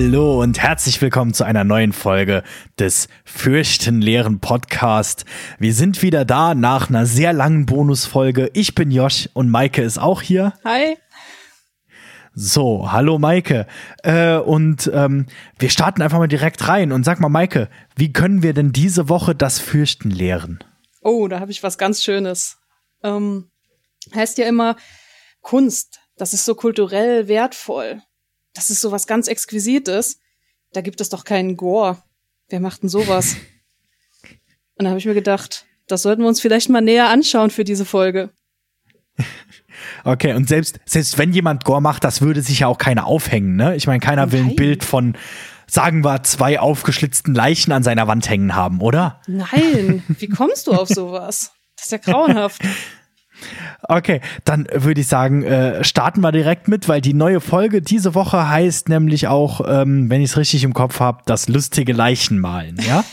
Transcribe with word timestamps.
Hallo 0.00 0.40
und 0.40 0.60
herzlich 0.60 1.02
willkommen 1.02 1.34
zu 1.34 1.42
einer 1.42 1.64
neuen 1.64 1.92
Folge 1.92 2.44
des 2.78 3.08
Fürchtenleeren 3.24 4.38
Podcast. 4.38 5.24
Wir 5.58 5.74
sind 5.74 6.02
wieder 6.02 6.24
da 6.24 6.54
nach 6.54 6.88
einer 6.88 7.04
sehr 7.04 7.32
langen 7.32 7.66
Bonusfolge. 7.66 8.48
Ich 8.54 8.76
bin 8.76 8.92
Josh 8.92 9.28
und 9.34 9.50
Maike 9.50 9.82
ist 9.82 9.98
auch 9.98 10.22
hier. 10.22 10.52
Hi. 10.64 10.96
So, 12.32 12.92
hallo 12.92 13.18
Maike. 13.18 13.66
Äh, 14.04 14.36
und 14.36 14.88
ähm, 14.94 15.26
wir 15.58 15.68
starten 15.68 16.00
einfach 16.00 16.18
mal 16.18 16.28
direkt 16.28 16.68
rein 16.68 16.92
und 16.92 17.02
sag 17.02 17.18
mal, 17.18 17.28
Maike, 17.28 17.68
wie 17.96 18.12
können 18.12 18.44
wir 18.44 18.54
denn 18.54 18.70
diese 18.70 19.08
Woche 19.08 19.34
das 19.34 19.58
Fürchten 19.58 20.12
lehren? 20.12 20.62
Oh, 21.02 21.26
da 21.26 21.40
habe 21.40 21.50
ich 21.50 21.64
was 21.64 21.76
ganz 21.76 22.04
Schönes. 22.04 22.58
Ähm, 23.02 23.50
heißt 24.14 24.38
ja 24.38 24.46
immer, 24.46 24.76
Kunst, 25.40 25.98
das 26.16 26.34
ist 26.34 26.44
so 26.44 26.54
kulturell 26.54 27.26
wertvoll. 27.26 28.00
Das 28.54 28.70
ist 28.70 28.80
so 28.80 28.92
was 28.92 29.06
ganz 29.06 29.28
Exquisites. 29.28 30.18
Da 30.72 30.80
gibt 30.80 31.00
es 31.00 31.08
doch 31.08 31.24
keinen 31.24 31.56
Gore. 31.56 32.02
Wer 32.48 32.60
macht 32.60 32.82
denn 32.82 32.88
sowas? 32.88 33.36
Und 34.76 34.84
da 34.84 34.90
habe 34.90 34.98
ich 34.98 35.06
mir 35.06 35.14
gedacht, 35.14 35.66
das 35.88 36.02
sollten 36.02 36.22
wir 36.22 36.28
uns 36.28 36.40
vielleicht 36.40 36.68
mal 36.68 36.80
näher 36.80 37.08
anschauen 37.08 37.50
für 37.50 37.64
diese 37.64 37.84
Folge. 37.84 38.30
Okay, 40.04 40.32
und 40.34 40.48
selbst, 40.48 40.80
selbst 40.86 41.18
wenn 41.18 41.32
jemand 41.32 41.64
Gore 41.64 41.80
macht, 41.80 42.02
das 42.02 42.20
würde 42.20 42.42
sich 42.42 42.60
ja 42.60 42.66
auch 42.66 42.78
keiner 42.78 43.06
aufhängen, 43.06 43.56
ne? 43.56 43.76
Ich 43.76 43.86
meine, 43.86 44.00
keiner 44.00 44.32
will 44.32 44.40
ein 44.40 44.56
Bild 44.56 44.82
von, 44.82 45.16
sagen 45.68 46.04
wir, 46.04 46.22
zwei 46.24 46.58
aufgeschlitzten 46.58 47.34
Leichen 47.34 47.72
an 47.72 47.82
seiner 47.82 48.08
Wand 48.08 48.28
hängen 48.28 48.54
haben, 48.56 48.80
oder? 48.80 49.20
Nein, 49.26 50.02
wie 50.08 50.28
kommst 50.28 50.66
du 50.66 50.72
auf 50.72 50.88
sowas? 50.88 51.52
Das 51.76 51.86
ist 51.86 51.92
ja 51.92 51.98
grauenhaft. 51.98 52.60
Okay, 53.88 54.20
dann 54.44 54.66
würde 54.72 55.00
ich 55.00 55.06
sagen, 55.08 55.42
äh, 55.44 55.82
starten 55.84 56.20
wir 56.20 56.32
direkt 56.32 56.68
mit, 56.68 56.88
weil 56.88 57.00
die 57.00 57.14
neue 57.14 57.40
Folge 57.40 57.80
diese 57.80 58.14
Woche 58.14 58.48
heißt 58.48 58.88
nämlich 58.88 59.28
auch, 59.28 59.60
ähm, 59.66 60.10
wenn 60.10 60.20
ich 60.20 60.30
es 60.30 60.36
richtig 60.36 60.64
im 60.64 60.74
Kopf 60.74 61.00
habe, 61.00 61.22
das 61.26 61.48
lustige 61.48 61.92
Leichenmalen, 61.92 62.76
ja? 62.86 63.04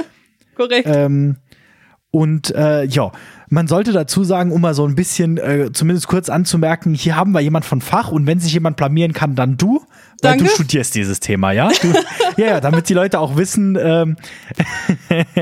Korrekt. 0.56 0.88
Ähm, 0.90 1.36
und 2.10 2.54
äh, 2.54 2.84
ja, 2.84 3.10
man 3.48 3.66
sollte 3.66 3.90
dazu 3.92 4.22
sagen, 4.22 4.52
um 4.52 4.60
mal 4.60 4.72
so 4.74 4.86
ein 4.86 4.94
bisschen 4.94 5.36
äh, 5.36 5.70
zumindest 5.72 6.06
kurz 6.06 6.28
anzumerken, 6.28 6.94
hier 6.94 7.16
haben 7.16 7.32
wir 7.32 7.40
jemand 7.40 7.64
von 7.64 7.80
Fach 7.80 8.12
und 8.12 8.26
wenn 8.26 8.38
sich 8.38 8.52
jemand 8.52 8.76
blamieren 8.76 9.12
kann, 9.12 9.34
dann 9.34 9.56
du, 9.56 9.80
weil 10.22 10.32
Danke. 10.32 10.44
du 10.44 10.50
studierst 10.50 10.94
dieses 10.94 11.18
Thema, 11.18 11.50
ja? 11.52 11.70
Du, 11.82 11.92
ja, 12.40 12.46
ja, 12.46 12.60
damit 12.60 12.88
die 12.88 12.94
Leute 12.94 13.18
auch 13.18 13.36
wissen, 13.36 13.76
ähm, 13.80 14.16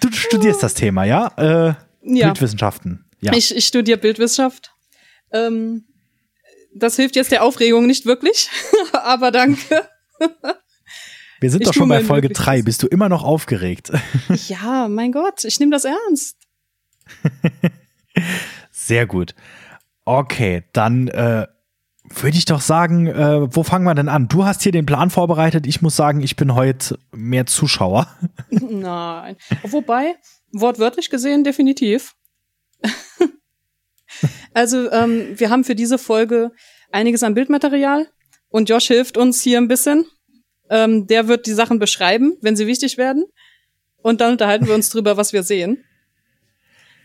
du 0.00 0.12
studierst 0.12 0.62
das 0.62 0.74
Thema, 0.74 1.04
ja? 1.04 1.28
Äh, 1.36 1.74
Ja. 2.02 2.26
Bildwissenschaften. 2.26 3.04
Ja. 3.20 3.32
Ich, 3.34 3.54
ich 3.54 3.66
studiere 3.66 3.98
Bildwissenschaft. 3.98 4.72
Ähm, 5.32 5.84
das 6.74 6.96
hilft 6.96 7.16
jetzt 7.16 7.32
der 7.32 7.42
Aufregung 7.42 7.86
nicht 7.86 8.06
wirklich, 8.06 8.48
aber 8.92 9.30
danke. 9.30 9.88
Wir 11.40 11.50
sind 11.50 11.60
ich 11.60 11.68
doch 11.68 11.74
schon 11.74 11.88
bei 11.88 12.02
Folge 12.02 12.28
Möglichstes. 12.28 12.46
3. 12.46 12.62
Bist 12.62 12.82
du 12.82 12.88
immer 12.88 13.08
noch 13.08 13.22
aufgeregt? 13.22 13.92
Ja, 14.48 14.88
mein 14.88 15.12
Gott, 15.12 15.44
ich 15.44 15.60
nehme 15.60 15.70
das 15.70 15.84
ernst. 15.84 16.36
Sehr 18.72 19.06
gut. 19.06 19.34
Okay, 20.04 20.64
dann 20.72 21.08
äh, 21.08 21.46
würde 22.02 22.36
ich 22.36 22.44
doch 22.44 22.60
sagen, 22.60 23.06
äh, 23.06 23.54
wo 23.54 23.62
fangen 23.62 23.84
wir 23.84 23.94
denn 23.94 24.08
an? 24.08 24.26
Du 24.28 24.44
hast 24.44 24.62
hier 24.62 24.72
den 24.72 24.86
Plan 24.86 25.10
vorbereitet. 25.10 25.66
Ich 25.66 25.80
muss 25.80 25.94
sagen, 25.94 26.22
ich 26.22 26.36
bin 26.36 26.54
heute 26.54 26.98
mehr 27.12 27.46
Zuschauer. 27.46 28.08
Nein. 28.50 29.36
Wobei, 29.62 30.16
wortwörtlich 30.52 31.10
gesehen, 31.10 31.44
definitiv. 31.44 32.14
also, 34.54 34.90
ähm, 34.90 35.38
wir 35.38 35.50
haben 35.50 35.64
für 35.64 35.74
diese 35.74 35.98
Folge 35.98 36.52
einiges 36.90 37.22
an 37.22 37.34
Bildmaterial 37.34 38.08
und 38.48 38.68
Josh 38.68 38.86
hilft 38.86 39.16
uns 39.16 39.40
hier 39.42 39.58
ein 39.58 39.68
bisschen. 39.68 40.06
Ähm, 40.70 41.06
der 41.06 41.28
wird 41.28 41.46
die 41.46 41.52
Sachen 41.52 41.78
beschreiben, 41.78 42.36
wenn 42.40 42.56
sie 42.56 42.66
wichtig 42.66 42.98
werden. 42.98 43.24
Und 44.02 44.20
dann 44.20 44.32
unterhalten 44.32 44.66
wir 44.66 44.74
uns 44.74 44.90
drüber, 44.90 45.16
was 45.16 45.32
wir 45.32 45.42
sehen. 45.42 45.84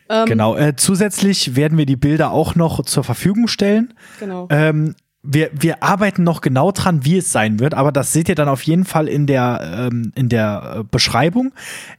Ähm, 0.10 0.26
Genau. 0.26 0.56
Äh, 0.56 0.76
zusätzlich 0.76 1.56
werden 1.56 1.78
wir 1.78 1.86
die 1.86 1.96
Bilder 1.96 2.32
auch 2.32 2.56
noch 2.56 2.84
zur 2.84 3.04
Verfügung 3.04 3.48
stellen. 3.48 3.94
Genau. 4.20 4.48
Ähm, 4.50 4.96
wir, 5.24 5.50
wir 5.54 5.82
arbeiten 5.82 6.24
noch 6.24 6.42
genau 6.42 6.72
dran, 6.72 7.06
wie 7.06 7.18
es 7.18 7.32
sein 7.32 7.60
wird, 7.60 7.74
aber 7.74 7.94
das 7.94 8.12
seht 8.12 8.28
ihr 8.28 8.36
dann 8.36 8.50
auf 8.50 8.62
jeden 8.64 8.84
Fall 8.84 9.08
in 9.08 9.26
der, 9.26 9.90
ähm, 9.92 10.12
in 10.16 10.28
der 10.28 10.78
äh, 10.80 10.84
Beschreibung. 10.84 11.54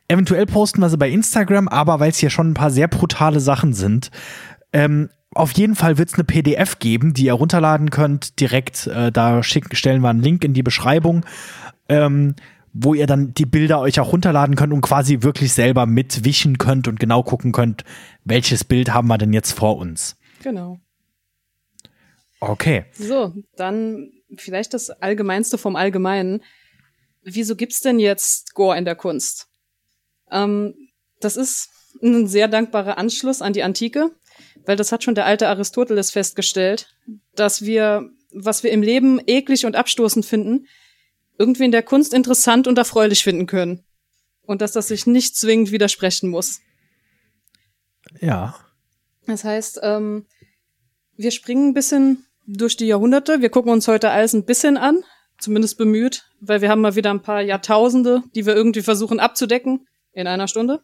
Eventuell 0.09 0.45
posten 0.45 0.81
wir 0.81 0.91
sie 0.91 0.99
bei 0.99 1.09
Instagram, 1.09 1.69
aber 1.69 2.01
weil 2.01 2.11
es 2.11 2.19
hier 2.19 2.29
schon 2.29 2.51
ein 2.51 2.55
paar 2.55 2.71
sehr 2.71 2.87
brutale 2.87 3.41
Sachen 3.41 3.73
sind, 3.73 4.11
ähm, 4.75 5.09
auf 5.35 5.53
jeden 5.53 5.75
Fall 5.75 5.99
wird 5.99 6.11
es 6.11 6.15
eine 6.15 6.25
PDF 6.25 6.79
geben, 6.79 7.15
die 7.15 7.25
ihr 7.25 7.33
runterladen 7.33 7.91
könnt. 7.91 8.39
Direkt, 8.41 8.87
äh, 8.87 9.11
da 9.11 9.43
schicken, 9.43 9.75
stellen 9.75 10.03
wir 10.03 10.11
einen 10.11 10.23
Link 10.23 10.45
in 10.45 10.55
die 10.55 10.62
Beschreibung, 10.62 11.25
ähm, 11.89 12.35
wo 12.73 12.95
ihr 12.95 13.06
dann 13.06 13.35
die 13.35 13.47
Bilder 13.47 13.81
euch 13.81 13.99
auch 14.01 14.12
runterladen 14.12 14.55
könnt 14.55 14.73
und 14.73 14.83
quasi 14.83 15.23
wirklich 15.23 15.53
selber 15.53 15.87
mitwischen 15.87 16.59
könnt 16.59 16.89
und 16.89 17.01
genau 17.01 17.23
gucken 17.23 17.53
könnt, 17.53 17.85
welches 18.25 18.65
Bild 18.65 18.93
haben 18.93 19.09
wir 19.09 19.19
denn 19.19 19.33
jetzt 19.33 19.53
vor 19.53 19.79
uns. 19.79 20.17
Genau. 20.43 20.79
Okay. 22.50 22.84
So, 22.93 23.34
dann 23.56 24.10
vielleicht 24.37 24.75
das 24.75 24.91
Allgemeinste 24.91 25.59
vom 25.59 25.77
Allgemeinen. 25.77 26.43
Wieso 27.22 27.56
gibt's 27.56 27.81
denn 27.81 27.99
jetzt 27.99 28.55
Gore 28.55 28.77
in 28.77 28.84
der 28.84 28.97
Kunst? 28.97 29.49
Ähm, 30.31 30.75
das 31.21 31.37
ist 31.37 31.71
ein 32.03 32.27
sehr 32.27 32.49
dankbarer 32.49 32.99
Anschluss 32.99 33.41
an 33.41 33.53
die 33.53 33.62
Antike, 33.62 34.10
weil 34.66 34.77
das 34.77 34.93
hat 34.93 35.05
schon 35.05 35.15
der 35.15 35.27
alte 35.27 35.49
Aristoteles 35.49 36.10
festgestellt, 36.10 36.94
dass 37.34 37.62
wir, 37.62 38.10
was 38.32 38.62
wir 38.62 38.72
im 38.72 38.82
Leben 38.82 39.21
eklig 39.26 39.65
und 39.65 39.76
abstoßend 39.76 40.26
finden, 40.26 40.66
irgendwie 41.38 41.65
in 41.65 41.72
der 41.72 41.82
Kunst 41.82 42.15
interessant 42.15 42.66
und 42.66 42.78
erfreulich 42.78 43.22
finden 43.22 43.47
können. 43.47 43.84
Und 44.43 44.61
dass 44.61 44.72
das 44.72 44.88
sich 44.88 45.06
nicht 45.06 45.37
zwingend 45.37 45.71
widersprechen 45.71 46.28
muss. 46.28 46.61
Ja. 48.21 48.55
Das 49.26 49.44
heißt, 49.44 49.81
ähm, 49.82 50.26
wir 51.16 51.31
springen 51.31 51.69
ein 51.69 51.75
bisschen 51.75 52.26
durch 52.47 52.77
die 52.77 52.87
Jahrhunderte. 52.87 53.41
Wir 53.41 53.50
gucken 53.50 53.72
uns 53.72 53.88
heute 53.88 54.10
alles 54.10 54.32
ein 54.32 54.44
bisschen 54.44 54.77
an, 54.77 55.03
zumindest 55.38 55.78
bemüht, 55.78 56.25
weil 56.41 56.60
wir 56.60 56.71
haben 56.71 56.81
mal 56.81 56.94
wieder 56.97 57.10
ein 57.10 57.22
paar 57.22 57.41
Jahrtausende, 57.41 58.22
die 58.34 58.47
wir 58.47 58.55
irgendwie 58.55 58.82
versuchen 58.82 59.21
abzudecken 59.21 59.87
in 60.12 60.27
einer 60.27 60.49
Stunde. 60.49 60.82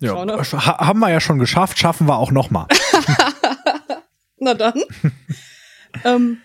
Ja, 0.00 0.14
ha 0.14 0.86
haben 0.86 0.98
wir 0.98 1.10
ja 1.10 1.20
schon 1.20 1.38
geschafft, 1.38 1.78
schaffen 1.78 2.08
wir 2.08 2.18
auch 2.18 2.30
noch 2.30 2.50
mal. 2.50 2.66
Na 4.38 4.54
dann. 4.54 4.82
ähm, 6.04 6.38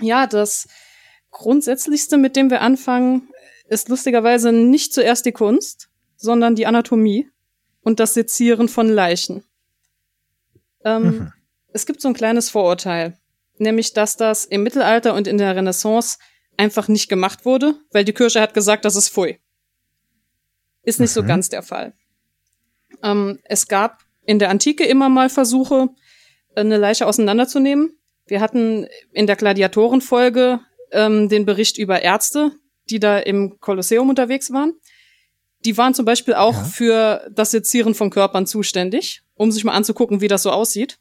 ja, 0.00 0.26
das 0.26 0.68
Grundsätzlichste, 1.30 2.16
mit 2.16 2.36
dem 2.36 2.50
wir 2.50 2.60
anfangen, 2.60 3.28
ist 3.68 3.88
lustigerweise 3.88 4.52
nicht 4.52 4.94
zuerst 4.94 5.26
die 5.26 5.32
Kunst, 5.32 5.88
sondern 6.16 6.54
die 6.54 6.66
Anatomie 6.66 7.28
und 7.82 8.00
das 8.00 8.14
Sezieren 8.14 8.68
von 8.68 8.88
Leichen. 8.88 9.42
Ähm, 10.84 11.32
Es 11.72 11.84
gibt 11.84 12.00
so 12.00 12.08
ein 12.08 12.14
kleines 12.14 12.48
Vorurteil, 12.48 13.18
nämlich 13.58 13.92
dass 13.92 14.16
das 14.16 14.44
im 14.44 14.62
Mittelalter 14.62 15.14
und 15.14 15.26
in 15.26 15.38
der 15.38 15.54
Renaissance 15.56 16.18
einfach 16.56 16.88
nicht 16.88 17.08
gemacht 17.08 17.44
wurde, 17.44 17.74
weil 17.92 18.04
die 18.04 18.12
Kirche 18.14 18.40
hat 18.40 18.54
gesagt, 18.54 18.84
das 18.84 18.96
ist 18.96 19.08
Pfui. 19.10 19.38
Ist 20.82 21.00
nicht 21.00 21.10
so 21.10 21.22
Mhm. 21.22 21.26
ganz 21.26 21.48
der 21.48 21.62
Fall. 21.62 21.94
Ähm, 23.02 23.40
es 23.44 23.66
gab 23.68 24.02
in 24.24 24.38
der 24.38 24.50
Antike 24.50 24.84
immer 24.84 25.08
mal 25.08 25.28
Versuche, 25.28 25.88
eine 26.54 26.78
Leiche 26.78 27.06
auseinanderzunehmen. 27.06 27.98
Wir 28.26 28.40
hatten 28.40 28.86
in 29.12 29.26
der 29.26 29.36
Gladiatorenfolge 29.36 30.60
ähm, 30.92 31.28
den 31.28 31.44
Bericht 31.44 31.78
über 31.78 32.02
Ärzte, 32.02 32.52
die 32.88 33.00
da 33.00 33.18
im 33.18 33.58
Kolosseum 33.60 34.08
unterwegs 34.08 34.52
waren. 34.52 34.74
Die 35.64 35.76
waren 35.76 35.94
zum 35.94 36.04
Beispiel 36.04 36.34
auch 36.34 36.54
Ja. 36.54 36.64
für 36.64 37.28
das 37.32 37.50
Sezieren 37.50 37.94
von 37.94 38.10
Körpern 38.10 38.46
zuständig, 38.46 39.22
um 39.34 39.50
sich 39.50 39.64
mal 39.64 39.72
anzugucken, 39.72 40.20
wie 40.20 40.28
das 40.28 40.42
so 40.44 40.50
aussieht. 40.52 40.98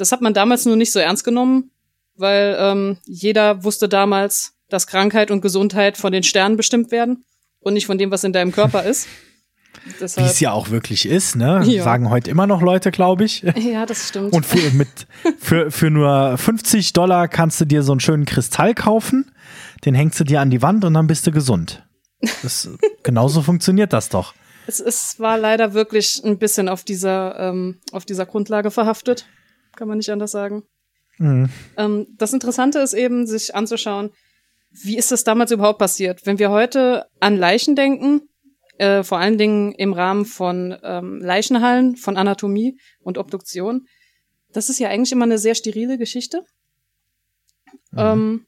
Das 0.00 0.12
hat 0.12 0.22
man 0.22 0.34
damals 0.34 0.64
nur 0.64 0.76
nicht 0.76 0.92
so 0.92 0.98
ernst 0.98 1.24
genommen, 1.24 1.70
weil 2.16 2.56
ähm, 2.58 2.98
jeder 3.04 3.64
wusste 3.64 3.88
damals, 3.88 4.54
dass 4.68 4.86
Krankheit 4.86 5.30
und 5.30 5.42
Gesundheit 5.42 5.96
von 5.96 6.12
den 6.12 6.22
Sternen 6.22 6.56
bestimmt 6.56 6.90
werden 6.90 7.24
und 7.60 7.74
nicht 7.74 7.86
von 7.86 7.98
dem, 7.98 8.10
was 8.10 8.24
in 8.24 8.32
deinem 8.32 8.52
Körper 8.52 8.84
ist. 8.84 9.08
Wie 9.98 10.04
es 10.04 10.40
ja 10.40 10.52
auch 10.52 10.70
wirklich 10.70 11.06
ist, 11.06 11.36
ne? 11.36 11.62
Ja. 11.64 11.84
Sagen 11.84 12.10
heute 12.10 12.30
immer 12.30 12.46
noch 12.46 12.60
Leute, 12.60 12.90
glaube 12.90 13.24
ich. 13.24 13.42
ja, 13.56 13.86
das 13.86 14.08
stimmt. 14.08 14.32
Und 14.32 14.44
für, 14.44 14.70
mit, 14.72 14.88
für, 15.38 15.70
für 15.70 15.90
nur 15.90 16.36
50 16.36 16.92
Dollar 16.92 17.28
kannst 17.28 17.60
du 17.60 17.64
dir 17.64 17.82
so 17.82 17.92
einen 17.92 18.00
schönen 18.00 18.24
Kristall 18.24 18.74
kaufen, 18.74 19.30
den 19.84 19.94
hängst 19.94 20.18
du 20.18 20.24
dir 20.24 20.40
an 20.40 20.50
die 20.50 20.60
Wand 20.60 20.84
und 20.84 20.94
dann 20.94 21.06
bist 21.06 21.26
du 21.26 21.30
gesund. 21.30 21.86
Das, 22.42 22.68
genauso 23.02 23.42
funktioniert 23.42 23.92
das 23.92 24.08
doch. 24.08 24.34
Es, 24.66 24.80
es 24.80 25.18
war 25.18 25.38
leider 25.38 25.72
wirklich 25.72 26.20
ein 26.24 26.38
bisschen 26.38 26.68
auf 26.68 26.84
dieser, 26.84 27.38
ähm, 27.38 27.78
auf 27.92 28.04
dieser 28.04 28.26
Grundlage 28.26 28.70
verhaftet. 28.70 29.26
Kann 29.80 29.88
man 29.88 29.96
nicht 29.96 30.10
anders 30.10 30.32
sagen. 30.32 30.64
Mhm. 31.16 31.48
Ähm, 31.78 32.06
das 32.18 32.34
Interessante 32.34 32.80
ist 32.80 32.92
eben, 32.92 33.26
sich 33.26 33.54
anzuschauen, 33.54 34.10
wie 34.68 34.98
ist 34.98 35.10
das 35.10 35.24
damals 35.24 35.52
überhaupt 35.52 35.78
passiert? 35.78 36.26
Wenn 36.26 36.38
wir 36.38 36.50
heute 36.50 37.06
an 37.18 37.38
Leichen 37.38 37.76
denken, 37.76 38.28
äh, 38.76 39.02
vor 39.02 39.16
allen 39.16 39.38
Dingen 39.38 39.72
im 39.72 39.94
Rahmen 39.94 40.26
von 40.26 40.76
ähm, 40.82 41.18
Leichenhallen, 41.22 41.96
von 41.96 42.18
Anatomie 42.18 42.78
und 42.98 43.16
Obduktion, 43.16 43.86
das 44.52 44.68
ist 44.68 44.80
ja 44.80 44.90
eigentlich 44.90 45.12
immer 45.12 45.24
eine 45.24 45.38
sehr 45.38 45.54
sterile 45.54 45.96
Geschichte. 45.96 46.44
Ähm, 47.96 48.44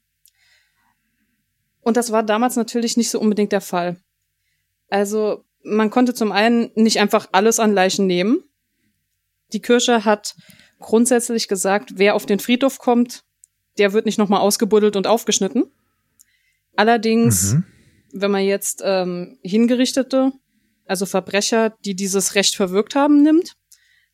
Und 1.81 1.97
das 1.97 2.11
war 2.11 2.21
damals 2.21 2.57
natürlich 2.57 2.95
nicht 2.95 3.09
so 3.09 3.19
unbedingt 3.19 3.53
der 3.53 3.61
Fall. 3.61 3.97
Also 4.87 5.45
man 5.63 5.89
konnte 5.89 6.13
zum 6.13 6.31
einen 6.31 6.69
nicht 6.75 6.99
einfach 6.99 7.29
alles 7.31 7.59
an 7.59 7.73
Leichen 7.73 8.05
nehmen. 8.05 8.43
Die 9.51 9.61
Kirche 9.61 10.05
hat 10.05 10.35
grundsätzlich 10.83 11.47
gesagt, 11.47 11.93
wer 11.95 12.13
auf 12.13 12.25
den 12.25 12.39
Friedhof 12.39 12.77
kommt, 12.77 13.23
der 13.77 13.93
wird 13.93 14.05
nicht 14.05 14.19
nochmal 14.19 14.41
ausgebuddelt 14.41 14.95
und 14.95 15.07
aufgeschnitten. 15.07 15.65
Allerdings, 16.75 17.53
mhm. 17.53 17.65
wenn 18.11 18.31
man 18.31 18.43
jetzt 18.43 18.81
ähm, 18.85 19.39
Hingerichtete, 19.41 20.31
also 20.85 21.05
Verbrecher, 21.05 21.75
die 21.85 21.95
dieses 21.95 22.35
Recht 22.35 22.55
verwirkt 22.55 22.95
haben, 22.95 23.23
nimmt, 23.23 23.55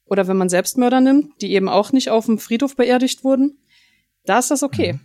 oder 0.06 0.27
wenn 0.27 0.38
man 0.38 0.50
Selbstmörder 0.50 1.01
nimmt, 1.01 1.42
die 1.42 1.51
eben 1.54 1.69
auch 1.69 1.92
nicht 1.92 2.10
auf 2.10 2.25
dem 2.25 2.39
Friedhof 2.39 2.75
beerdigt 2.75 3.24
wurden, 3.24 3.60
da 4.25 4.39
ist 4.39 4.51
das 4.51 4.63
okay. 4.63 4.94
Mhm. 4.94 5.00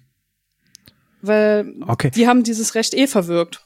Weil 1.23 1.75
okay. 1.87 2.11
die 2.15 2.29
haben 2.29 2.45
dieses 2.45 2.75
Recht 2.75 2.95
eh 2.95 3.07
verwirkt. 3.07 3.64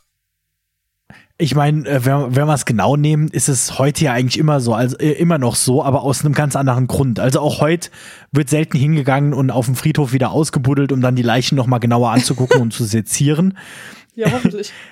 Ich 1.40 1.54
meine, 1.54 1.88
äh, 1.88 2.04
wenn, 2.04 2.34
wenn 2.34 2.46
wir 2.48 2.54
es 2.54 2.64
genau 2.64 2.96
nehmen, 2.96 3.28
ist 3.28 3.48
es 3.48 3.78
heute 3.78 4.04
ja 4.04 4.12
eigentlich 4.12 4.38
immer 4.38 4.58
so, 4.58 4.74
also 4.74 4.96
äh, 4.98 5.12
immer 5.12 5.38
noch 5.38 5.54
so, 5.54 5.84
aber 5.84 6.02
aus 6.02 6.24
einem 6.24 6.34
ganz 6.34 6.56
anderen 6.56 6.88
Grund. 6.88 7.20
Also 7.20 7.38
auch 7.40 7.60
heute 7.60 7.90
wird 8.32 8.50
selten 8.50 8.76
hingegangen 8.76 9.32
und 9.32 9.52
auf 9.52 9.66
dem 9.66 9.76
Friedhof 9.76 10.12
wieder 10.12 10.32
ausgebuddelt, 10.32 10.90
um 10.90 11.00
dann 11.00 11.14
die 11.14 11.22
Leichen 11.22 11.54
noch 11.54 11.68
mal 11.68 11.78
genauer 11.78 12.10
anzugucken 12.10 12.60
und 12.60 12.72
zu 12.72 12.84
sezieren. 12.84 13.56
Ja, 14.14 14.32
hoffentlich. 14.32 14.72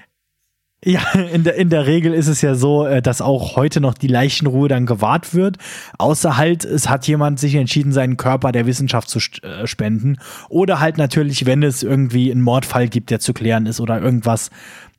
Ja, 0.84 1.00
in 1.32 1.42
der, 1.42 1.56
in 1.56 1.68
der 1.68 1.86
Regel 1.86 2.14
ist 2.14 2.28
es 2.28 2.42
ja 2.42 2.54
so, 2.54 2.86
äh, 2.86 3.02
dass 3.02 3.20
auch 3.20 3.56
heute 3.56 3.80
noch 3.80 3.94
die 3.94 4.06
Leichenruhe 4.06 4.68
dann 4.68 4.86
gewahrt 4.86 5.34
wird. 5.34 5.56
Außer 5.98 6.36
halt, 6.36 6.64
es 6.64 6.88
hat 6.88 7.08
jemand 7.08 7.40
sich 7.40 7.56
entschieden, 7.56 7.90
seinen 7.90 8.16
Körper 8.16 8.52
der 8.52 8.66
Wissenschaft 8.66 9.08
zu 9.08 9.18
spenden. 9.18 10.18
Oder 10.48 10.78
halt 10.78 10.96
natürlich, 10.96 11.44
wenn 11.44 11.64
es 11.64 11.82
irgendwie 11.82 12.30
einen 12.30 12.42
Mordfall 12.42 12.88
gibt, 12.88 13.10
der 13.10 13.18
zu 13.18 13.32
klären 13.32 13.66
ist 13.66 13.80
oder 13.80 14.00
irgendwas, 14.00 14.50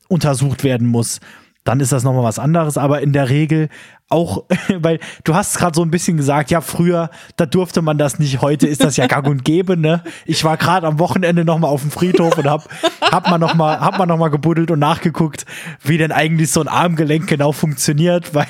untersucht 0.07 0.63
werden 0.63 0.87
muss, 0.87 1.19
dann 1.67 1.81
ist 1.81 1.91
das 1.91 2.03
nochmal 2.03 2.23
was 2.23 2.39
anderes. 2.39 2.77
Aber 2.77 3.01
in 3.01 3.11
der 3.11 3.29
Regel 3.29 3.69
auch, 4.09 4.45
weil 4.79 4.99
du 5.23 5.35
hast 5.35 5.57
gerade 5.57 5.75
so 5.75 5.81
ein 5.81 5.91
bisschen 5.91 6.17
gesagt, 6.17 6.49
ja, 6.49 6.61
früher, 6.61 7.09
da 7.35 7.45
durfte 7.45 7.81
man 7.81 7.97
das 7.97 8.19
nicht, 8.19 8.41
heute 8.41 8.67
ist 8.67 8.83
das 8.83 8.95
ja 8.97 9.07
gang 9.07 9.27
und 9.27 9.43
gäbe, 9.43 9.75
ne? 9.75 10.03
Ich 10.25 10.43
war 10.43 10.55
gerade 10.57 10.87
am 10.87 10.99
Wochenende 10.99 11.43
nochmal 11.43 11.69
auf 11.69 11.81
dem 11.81 11.91
Friedhof 11.91 12.37
und 12.37 12.47
hab, 12.47 12.69
hab 13.01 13.29
man 13.29 13.41
nochmal, 13.41 13.79
hab 13.79 13.97
noch 14.05 14.17
mal 14.17 14.29
gebuddelt 14.29 14.71
und 14.71 14.79
nachgeguckt, 14.79 15.45
wie 15.83 15.97
denn 15.97 16.11
eigentlich 16.11 16.51
so 16.51 16.61
ein 16.61 16.69
Armgelenk 16.69 17.27
genau 17.27 17.51
funktioniert, 17.51 18.33
weil. 18.33 18.47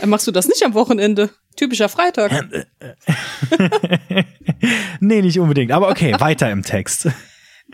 Äh, 0.00 0.06
machst 0.06 0.26
du 0.26 0.30
das 0.30 0.46
nicht 0.46 0.62
am 0.64 0.74
Wochenende? 0.74 1.30
Typischer 1.56 1.88
Freitag. 1.88 2.30
nee, 5.00 5.22
nicht 5.22 5.38
unbedingt. 5.40 5.72
Aber 5.72 5.88
okay, 5.88 6.14
weiter 6.18 6.50
im 6.50 6.62
Text. 6.62 7.08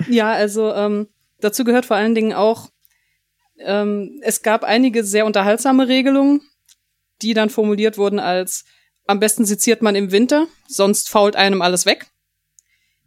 Ja, 0.09 0.33
also 0.33 0.73
ähm, 0.73 1.09
dazu 1.41 1.65
gehört 1.65 1.87
vor 1.87 1.97
allen 1.97 2.15
Dingen 2.15 2.33
auch, 2.33 2.71
ähm, 3.59 4.21
es 4.23 4.43
gab 4.43 4.65
einige 4.65 5.05
sehr 5.05 5.27
unterhaltsame 5.27 5.89
Regelungen, 5.89 6.41
die 7.23 7.35
dann 7.35 7.51
formuliert 7.51 7.99
wurden 7.99 8.19
als 8.19 8.65
am 9.07 9.21
besten 9.21 9.45
seziert 9.45 9.83
man 9.83 9.95
im 9.95 10.11
Winter, 10.11 10.49
sonst 10.67 11.09
fault 11.09 11.37
einem 11.37 11.63
alles 11.63 11.87
weg. 11.87 12.07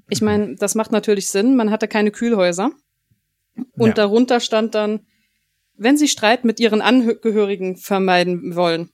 Ich 0.10 0.22
meine, 0.22 0.56
das 0.56 0.76
macht 0.76 0.92
natürlich 0.92 1.30
Sinn, 1.30 1.56
man 1.56 1.72
hatte 1.72 1.88
keine 1.88 2.12
Kühlhäuser. 2.12 2.72
Und 3.78 3.90
ja. 3.90 3.94
darunter 3.94 4.40
stand 4.40 4.76
dann, 4.76 5.06
wenn 5.76 5.98
Sie 5.98 6.08
Streit 6.08 6.46
mit 6.46 6.60
Ihren 6.60 6.82
Angehörigen 6.82 7.78
vermeiden 7.78 8.56
wollen, 8.56 8.90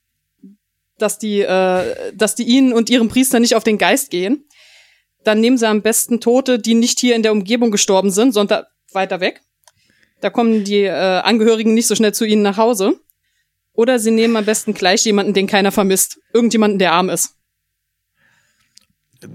dass 0.97 1.19
die, 1.19 1.41
äh, 1.41 2.13
dass 2.15 2.35
die 2.35 2.43
Ihnen 2.43 2.73
und 2.73 2.89
Ihrem 2.89 3.07
Priester 3.07 3.39
nicht 3.39 3.55
auf 3.55 3.63
den 3.63 3.77
Geist 3.77 4.09
gehen, 4.09 4.45
dann 5.23 5.39
nehmen 5.39 5.57
Sie 5.57 5.67
am 5.67 5.81
besten 5.81 6.19
Tote, 6.19 6.59
die 6.59 6.73
nicht 6.73 6.99
hier 6.99 7.15
in 7.15 7.23
der 7.23 7.31
Umgebung 7.31 7.71
gestorben 7.71 8.11
sind, 8.11 8.33
sondern 8.33 8.65
weiter 8.91 9.19
weg. 9.19 9.41
Da 10.25 10.31
kommen 10.31 10.63
die 10.63 10.81
äh, 10.81 10.89
Angehörigen 10.89 11.75
nicht 11.75 11.85
so 11.85 11.93
schnell 11.93 12.11
zu 12.11 12.25
ihnen 12.25 12.41
nach 12.41 12.57
Hause. 12.57 12.99
Oder 13.73 13.99
sie 13.99 14.09
nehmen 14.09 14.35
am 14.35 14.45
besten 14.45 14.73
gleich 14.73 15.05
jemanden, 15.05 15.35
den 15.35 15.45
keiner 15.45 15.71
vermisst. 15.71 16.19
Irgendjemanden, 16.33 16.79
der 16.79 16.93
arm 16.93 17.11
ist. 17.11 17.35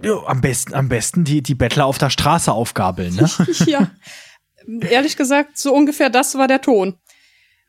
Ja, 0.03 0.21
am 0.27 0.41
besten, 0.41 0.75
am 0.75 0.89
besten 0.89 1.23
die, 1.23 1.43
die 1.43 1.55
Bettler 1.55 1.87
auf 1.87 1.99
der 1.99 2.11
Straße 2.11 2.51
aufgabeln, 2.51 3.15
ne? 3.15 3.31
ja. 3.67 3.93
Ehrlich 4.67 5.17
gesagt, 5.17 5.59
so 5.59 5.73
ungefähr 5.73 6.11
das 6.11 6.35
war 6.35 6.49
der 6.49 6.61
Ton. 6.61 6.99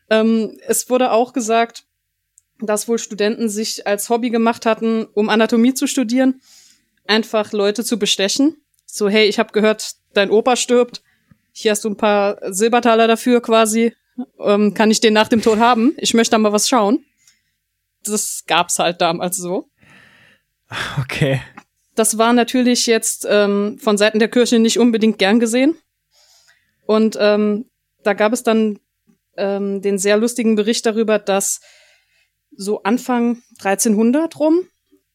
Ähm, 0.10 0.58
es 0.66 0.90
wurde 0.90 1.12
auch 1.12 1.32
gesagt, 1.32 1.86
dass 2.60 2.88
wohl 2.88 2.98
Studenten 2.98 3.50
sich 3.50 3.86
als 3.86 4.10
Hobby 4.10 4.32
gemacht 4.32 4.66
hatten, 4.66 5.06
um 5.14 5.30
Anatomie 5.30 5.76
zu 5.76 5.86
studieren, 5.86 6.42
einfach 7.06 7.52
Leute 7.52 7.84
zu 7.86 8.00
bestechen. 8.00 8.58
So, 8.88 9.10
hey, 9.10 9.28
ich 9.28 9.38
habe 9.38 9.54
gehört, 9.54 9.92
dein 10.16 10.32
Opa 10.32 10.56
stirbt 10.56 11.04
hier 11.52 11.72
hast 11.72 11.84
du 11.84 11.90
ein 11.90 11.98
paar 11.98 12.38
Silbertaler 12.54 13.08
dafür 13.08 13.42
quasi, 13.42 13.94
ähm, 14.40 14.74
kann 14.74 14.92
ich 14.92 15.00
den 15.00 15.14
nach 15.14 15.28
dem 15.28 15.42
Tod 15.42 15.60
haben? 15.60 15.94
Ich 15.98 16.14
möchte 16.14 16.32
da 16.32 16.38
mal 16.38 16.54
was 16.54 16.70
schauen. 16.70 17.04
Das 18.04 18.44
gab's 18.48 18.80
halt 18.80 19.02
damals 19.02 19.38
so. 19.38 19.68
Okay. 21.02 21.42
Das 21.96 22.18
war 22.18 22.32
natürlich 22.32 22.88
jetzt 22.88 23.28
ähm, 23.30 23.78
von 23.78 23.98
Seiten 23.98 24.20
der 24.20 24.30
Kirche 24.30 24.58
nicht 24.58 24.80
unbedingt 24.80 25.20
gern 25.20 25.42
gesehen. 25.42 25.76
Und 26.86 27.18
ähm, 27.20 27.70
da 28.04 28.14
gab 28.14 28.32
es 28.32 28.44
dann 28.44 28.80
ähm, 29.36 29.82
den 29.82 29.98
sehr 29.98 30.16
lustigen 30.16 30.56
Bericht 30.56 30.86
darüber, 30.86 31.20
dass 31.20 31.60
so 32.56 32.84
Anfang 32.84 33.42
1300 33.60 34.40
rum 34.40 34.68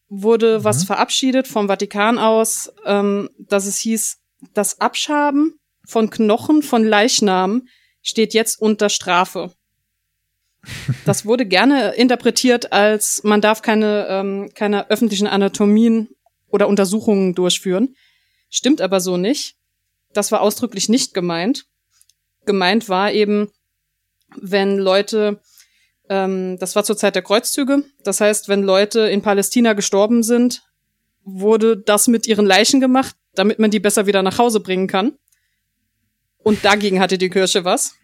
wurde 0.08 0.58
mhm. 0.58 0.64
was 0.64 0.84
verabschiedet 0.84 1.48
vom 1.48 1.68
Vatikan 1.68 2.18
aus, 2.18 2.72
ähm, 2.84 3.30
dass 3.38 3.66
es 3.66 3.78
hieß, 3.78 4.18
das 4.52 4.80
Abschaben 4.80 5.58
von 5.86 6.10
Knochen 6.10 6.62
von 6.62 6.84
Leichnamen 6.84 7.68
steht 8.02 8.34
jetzt 8.34 8.60
unter 8.60 8.88
Strafe. 8.88 9.52
Das 11.04 11.24
wurde 11.24 11.46
gerne 11.46 11.94
interpretiert 11.94 12.72
als 12.72 13.22
man 13.22 13.40
darf 13.40 13.62
keine, 13.62 14.06
ähm, 14.08 14.50
keine 14.52 14.90
öffentlichen 14.90 15.28
Anatomien 15.28 16.08
oder 16.48 16.66
Untersuchungen 16.66 17.34
durchführen. 17.34 17.94
Stimmt 18.50 18.80
aber 18.80 19.00
so 19.00 19.16
nicht. 19.16 19.56
Das 20.12 20.32
war 20.32 20.40
ausdrücklich 20.40 20.88
nicht 20.88 21.14
gemeint. 21.14 21.66
Gemeint 22.46 22.88
war 22.88 23.12
eben, 23.12 23.50
wenn 24.36 24.78
Leute, 24.78 25.40
ähm, 26.08 26.58
das 26.58 26.74
war 26.76 26.84
zur 26.84 26.96
Zeit 26.96 27.14
der 27.14 27.22
Kreuzzüge, 27.22 27.84
das 28.02 28.20
heißt, 28.20 28.48
wenn 28.48 28.62
Leute 28.62 29.00
in 29.00 29.22
Palästina 29.22 29.72
gestorben 29.72 30.22
sind, 30.22 30.62
wurde 31.24 31.76
das 31.76 32.08
mit 32.08 32.26
ihren 32.26 32.46
Leichen 32.46 32.80
gemacht, 32.80 33.16
damit 33.34 33.58
man 33.58 33.70
die 33.70 33.80
besser 33.80 34.06
wieder 34.06 34.22
nach 34.22 34.38
Hause 34.38 34.60
bringen 34.60 34.86
kann. 34.86 35.18
Und 36.46 36.64
dagegen 36.64 37.00
hatte 37.00 37.18
die 37.18 37.28
Kirche 37.28 37.64
was. 37.64 37.96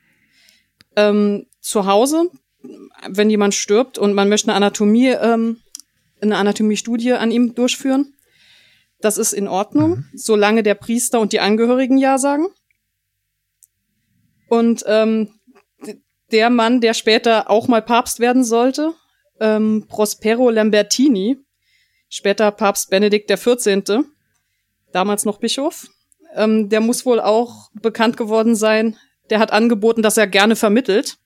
Ähm, 0.97 1.47
zu 1.61 1.87
Hause, 1.87 2.29
wenn 3.09 3.31
jemand 3.31 3.55
stirbt 3.55 3.99
und 3.99 4.15
man 4.15 4.29
möchte 4.29 4.49
eine 4.49 4.57
Anatomie, 4.57 5.11
ähm, 5.11 5.61
eine 6.21 6.37
Anatomie-Studie 6.39 7.13
an 7.13 7.31
ihm 7.31 7.55
durchführen, 7.55 8.17
das 9.01 9.17
ist 9.17 9.33
in 9.33 9.47
Ordnung, 9.47 9.91
mhm. 9.91 10.07
solange 10.15 10.65
der 10.65 10.75
Priester 10.75 11.21
und 11.21 11.33
die 11.33 11.39
Angehörigen 11.39 11.99
Ja 11.99 12.19
sagen. 12.19 12.49
Und 14.49 14.83
ähm, 14.89 15.39
der 16.33 16.51
Mann, 16.51 16.81
der 16.81 16.95
später 16.95 17.49
auch 17.49 17.69
mal 17.69 17.81
Papst 17.81 18.19
werden 18.19 18.43
sollte, 18.43 18.93
ähm, 19.39 19.87
Prospero 19.87 20.51
Lambertini, 20.51 21.37
später 22.09 22.51
Papst 22.51 22.91
Benedikt 22.91 23.31
XIV., 23.31 24.03
damals 24.91 25.25
noch 25.25 25.39
Bischof, 25.39 25.87
ähm, 26.35 26.69
der 26.69 26.81
muss 26.81 27.07
wohl 27.07 27.21
auch 27.21 27.71
bekannt 27.75 28.17
geworden 28.17 28.55
sein. 28.55 28.97
Der 29.31 29.39
hat 29.39 29.53
angeboten, 29.53 30.03
dass 30.03 30.17
er 30.17 30.27
gerne 30.27 30.57
vermittelt 30.57 31.19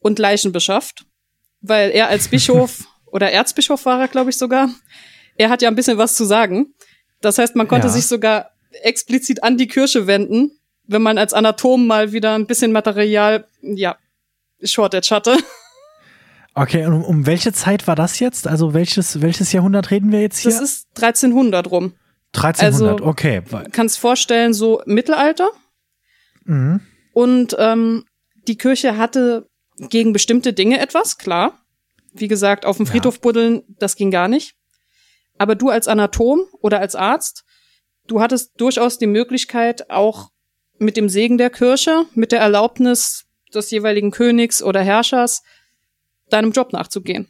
und 0.00 0.18
Leichen 0.18 0.52
beschafft, 0.52 1.06
weil 1.60 1.90
er 1.90 2.08
als 2.08 2.28
Bischof 2.30 2.84
oder 3.06 3.30
Erzbischof 3.30 3.84
war 3.86 4.00
er, 4.00 4.08
glaube 4.08 4.30
ich 4.30 4.36
sogar. 4.36 4.68
Er 5.36 5.50
hat 5.50 5.62
ja 5.62 5.68
ein 5.68 5.76
bisschen 5.76 5.98
was 5.98 6.14
zu 6.14 6.24
sagen. 6.24 6.74
Das 7.20 7.38
heißt, 7.38 7.56
man 7.56 7.68
konnte 7.68 7.86
ja. 7.86 7.92
sich 7.92 8.06
sogar 8.06 8.50
explizit 8.82 9.42
an 9.42 9.56
die 9.56 9.68
Kirche 9.68 10.06
wenden, 10.06 10.52
wenn 10.84 11.02
man 11.02 11.18
als 11.18 11.32
Anatom 11.32 11.86
mal 11.86 12.12
wieder 12.12 12.34
ein 12.34 12.46
bisschen 12.46 12.72
Material, 12.72 13.46
ja, 13.62 13.96
Shortage 14.62 15.14
hatte. 15.14 15.36
Okay, 16.54 16.84
und 16.86 17.04
um 17.04 17.24
welche 17.24 17.52
Zeit 17.52 17.86
war 17.86 17.94
das 17.94 18.18
jetzt? 18.18 18.48
Also 18.48 18.74
welches, 18.74 19.22
welches 19.22 19.52
Jahrhundert 19.52 19.92
reden 19.92 20.10
wir 20.10 20.20
jetzt 20.20 20.38
hier? 20.38 20.50
Das 20.50 20.60
ist 20.60 20.88
1300 20.96 21.70
rum. 21.70 21.92
1300, 22.34 23.00
also, 23.00 23.06
okay. 23.06 23.42
Kannst 23.72 23.98
vorstellen, 23.98 24.54
so 24.54 24.82
Mittelalter. 24.86 25.48
Mhm. 26.44 26.80
Und 27.12 27.56
ähm, 27.58 28.04
die 28.46 28.56
Kirche 28.56 28.96
hatte 28.96 29.48
gegen 29.78 30.12
bestimmte 30.12 30.52
Dinge 30.52 30.80
etwas, 30.80 31.18
klar. 31.18 31.60
Wie 32.12 32.28
gesagt, 32.28 32.64
auf 32.64 32.76
dem 32.76 32.86
Friedhof 32.86 33.14
ja. 33.16 33.20
buddeln, 33.20 33.62
das 33.78 33.96
ging 33.96 34.10
gar 34.10 34.28
nicht. 34.28 34.54
Aber 35.36 35.54
du 35.54 35.68
als 35.70 35.88
Anatom 35.88 36.40
oder 36.60 36.80
als 36.80 36.96
Arzt, 36.96 37.44
du 38.06 38.20
hattest 38.20 38.60
durchaus 38.60 38.98
die 38.98 39.06
Möglichkeit, 39.06 39.90
auch 39.90 40.30
mit 40.78 40.96
dem 40.96 41.08
Segen 41.08 41.38
der 41.38 41.50
Kirche, 41.50 42.04
mit 42.14 42.32
der 42.32 42.40
Erlaubnis 42.40 43.26
des 43.54 43.70
jeweiligen 43.70 44.10
Königs 44.10 44.62
oder 44.62 44.82
Herrschers, 44.82 45.42
deinem 46.30 46.52
Job 46.52 46.72
nachzugehen. 46.72 47.28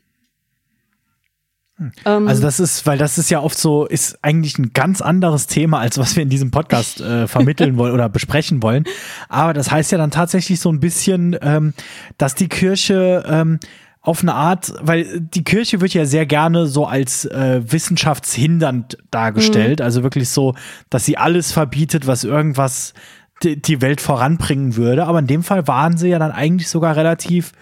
Ähm, 2.05 2.29
also 2.29 2.43
das 2.43 2.61
ist, 2.61 2.87
weil 2.87 2.99
das 2.99 3.19
ist 3.19 3.31
ja 3.31 3.41
oft 3.41 3.59
so, 3.59 3.87
ist 3.87 4.19
eigentlich 4.23 4.59
ein 4.59 4.73
ganz 4.73 5.01
anderes 5.01 5.47
Thema, 5.47 5.79
als 5.79 5.99
was 5.99 6.17
wir 6.17 6.23
in 6.23 6.29
diesem 6.29 6.51
Podcast 6.51 7.01
äh, 7.01 7.27
vermitteln 7.29 7.77
wollen 7.77 7.95
oder 7.95 8.09
besprechen 8.09 8.63
wollen. 8.63 8.85
Aber 9.29 9.53
das 9.53 9.71
heißt 9.71 9.93
ja 9.93 9.99
dann 9.99 10.11
tatsächlich 10.11 10.61
so 10.61 10.71
ein 10.71 10.81
bisschen, 10.81 11.37
ähm, 11.41 11.75
dass 12.17 12.35
die 12.35 12.49
Kirche 12.49 13.25
ähm, 13.27 13.61
auf 14.01 14.23
eine 14.23 14.35
Art, 14.35 14.73
weil 14.81 15.21
die 15.21 15.45
Kirche 15.45 15.81
wird 15.81 15.93
ja 15.93 16.07
sehr 16.07 16.25
gerne 16.25 16.67
so 16.67 16.87
als 16.87 17.27
äh, 17.27 17.61
wissenschaftshindernd 17.65 18.97
dargestellt, 19.11 19.81
mhm. 19.81 19.85
also 19.85 20.03
wirklich 20.03 20.31
so, 20.31 20.55
dass 20.89 21.05
sie 21.05 21.19
alles 21.19 21.53
verbietet, 21.53 22.07
was 22.07 22.25
irgendwas 22.25 22.95
die, 23.43 23.61
die 23.61 23.81
Welt 23.81 24.01
voranbringen 24.01 24.77
würde. 24.77 25.07
Aber 25.07 25.19
in 25.19 25.27
dem 25.27 25.43
Fall 25.43 25.67
waren 25.69 25.97
sie 25.97 26.09
ja 26.09 26.19
dann 26.19 26.33
eigentlich 26.33 26.69
sogar 26.69 26.97
relativ 26.97 27.53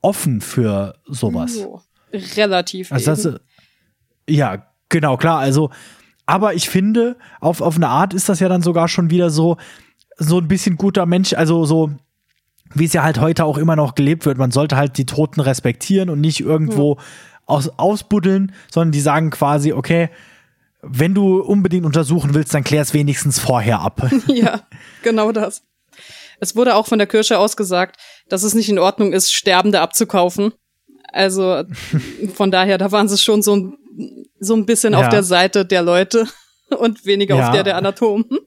offen 0.00 0.40
für 0.40 0.94
sowas. 1.06 1.54
So, 1.54 1.82
relativ. 2.36 2.92
Also 2.92 3.10
das, 3.10 3.40
ja, 4.28 4.66
genau, 4.88 5.16
klar. 5.16 5.38
Also, 5.38 5.70
aber 6.26 6.54
ich 6.54 6.68
finde, 6.68 7.16
auf, 7.40 7.60
auf 7.60 7.76
eine 7.76 7.88
Art 7.88 8.14
ist 8.14 8.28
das 8.28 8.40
ja 8.40 8.48
dann 8.48 8.62
sogar 8.62 8.88
schon 8.88 9.10
wieder 9.10 9.30
so, 9.30 9.56
so 10.16 10.38
ein 10.38 10.48
bisschen 10.48 10.76
guter 10.76 11.06
Mensch, 11.06 11.32
also 11.32 11.64
so, 11.64 11.90
wie 12.74 12.84
es 12.84 12.92
ja 12.92 13.02
halt 13.02 13.20
heute 13.20 13.44
auch 13.44 13.58
immer 13.58 13.76
noch 13.76 13.94
gelebt 13.94 14.26
wird. 14.26 14.38
Man 14.38 14.50
sollte 14.50 14.76
halt 14.76 14.98
die 14.98 15.06
Toten 15.06 15.40
respektieren 15.40 16.10
und 16.10 16.20
nicht 16.20 16.40
irgendwo 16.40 16.96
ja. 16.96 17.02
aus, 17.46 17.70
ausbuddeln, 17.78 18.52
sondern 18.70 18.92
die 18.92 19.00
sagen 19.00 19.30
quasi, 19.30 19.72
okay, 19.72 20.10
wenn 20.82 21.14
du 21.14 21.40
unbedingt 21.40 21.86
untersuchen 21.86 22.34
willst, 22.34 22.54
dann 22.54 22.64
klär 22.64 22.82
es 22.82 22.94
wenigstens 22.94 23.38
vorher 23.38 23.80
ab. 23.80 24.10
Ja, 24.28 24.60
genau 25.02 25.32
das. 25.32 25.62
Es 26.40 26.54
wurde 26.54 26.76
auch 26.76 26.86
von 26.86 26.98
der 26.98 27.08
Kirche 27.08 27.38
ausgesagt, 27.38 27.96
dass 28.28 28.42
es 28.42 28.54
nicht 28.54 28.68
in 28.68 28.78
Ordnung 28.78 29.12
ist, 29.12 29.32
Sterbende 29.32 29.80
abzukaufen. 29.80 30.52
Also 31.12 31.64
von 32.34 32.50
daher, 32.50 32.78
da 32.78 32.92
waren 32.92 33.08
sie 33.08 33.18
schon 33.18 33.42
so 33.42 33.56
ein, 33.56 33.78
so 34.38 34.54
ein 34.54 34.66
bisschen 34.66 34.92
ja. 34.92 35.00
auf 35.00 35.08
der 35.08 35.22
Seite 35.22 35.64
der 35.64 35.82
Leute 35.82 36.26
und 36.78 37.04
weniger 37.04 37.36
ja. 37.36 37.46
auf 37.46 37.52
der 37.52 37.64
der 37.64 37.76
Anatomen. 37.76 38.38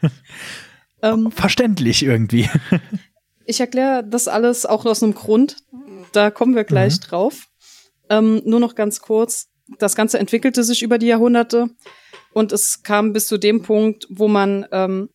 ähm, 1.02 1.32
Verständlich 1.32 2.02
irgendwie. 2.02 2.48
ich 3.46 3.60
erkläre 3.60 4.04
das 4.04 4.28
alles 4.28 4.66
auch 4.66 4.84
aus 4.86 5.02
einem 5.02 5.14
Grund. 5.14 5.56
Da 6.12 6.30
kommen 6.30 6.54
wir 6.54 6.64
gleich 6.64 6.96
mhm. 6.96 7.00
drauf. 7.00 7.48
Ähm, 8.08 8.42
nur 8.44 8.60
noch 8.60 8.74
ganz 8.74 9.00
kurz. 9.00 9.48
Das 9.78 9.96
Ganze 9.96 10.18
entwickelte 10.18 10.64
sich 10.64 10.82
über 10.82 10.98
die 10.98 11.06
Jahrhunderte 11.06 11.70
und 12.32 12.52
es 12.52 12.82
kam 12.82 13.12
bis 13.12 13.26
zu 13.26 13.38
dem 13.38 13.62
Punkt, 13.62 14.06
wo 14.10 14.28
man 14.28 14.66
ähm, 14.70 15.08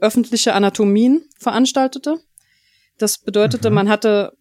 öffentliche 0.00 0.54
Anatomien 0.54 1.28
veranstaltete. 1.38 2.20
Das 2.98 3.18
bedeutete, 3.18 3.70
mhm. 3.70 3.74
man 3.74 3.88
hatte, 3.88 4.36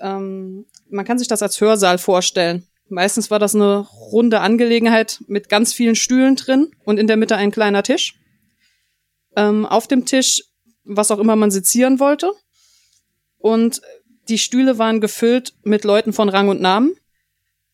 ähm, 0.00 0.66
man 0.88 1.04
kann 1.04 1.18
sich 1.18 1.28
das 1.28 1.42
als 1.42 1.60
Hörsaal 1.60 1.98
vorstellen. 1.98 2.66
Meistens 2.92 3.30
war 3.30 3.38
das 3.38 3.54
eine 3.54 3.78
runde 3.78 4.40
Angelegenheit 4.40 5.24
mit 5.26 5.48
ganz 5.48 5.72
vielen 5.72 5.96
Stühlen 5.96 6.36
drin 6.36 6.70
und 6.84 6.98
in 6.98 7.06
der 7.06 7.16
Mitte 7.16 7.36
ein 7.36 7.50
kleiner 7.50 7.82
Tisch. 7.82 8.20
Ähm, 9.34 9.64
auf 9.64 9.88
dem 9.88 10.04
Tisch, 10.04 10.44
was 10.84 11.10
auch 11.10 11.18
immer 11.18 11.34
man 11.34 11.50
sezieren 11.50 12.00
wollte. 12.00 12.30
Und 13.38 13.80
die 14.28 14.36
Stühle 14.36 14.76
waren 14.76 15.00
gefüllt 15.00 15.54
mit 15.62 15.84
Leuten 15.84 16.12
von 16.12 16.28
Rang 16.28 16.50
und 16.50 16.60
Namen, 16.60 16.94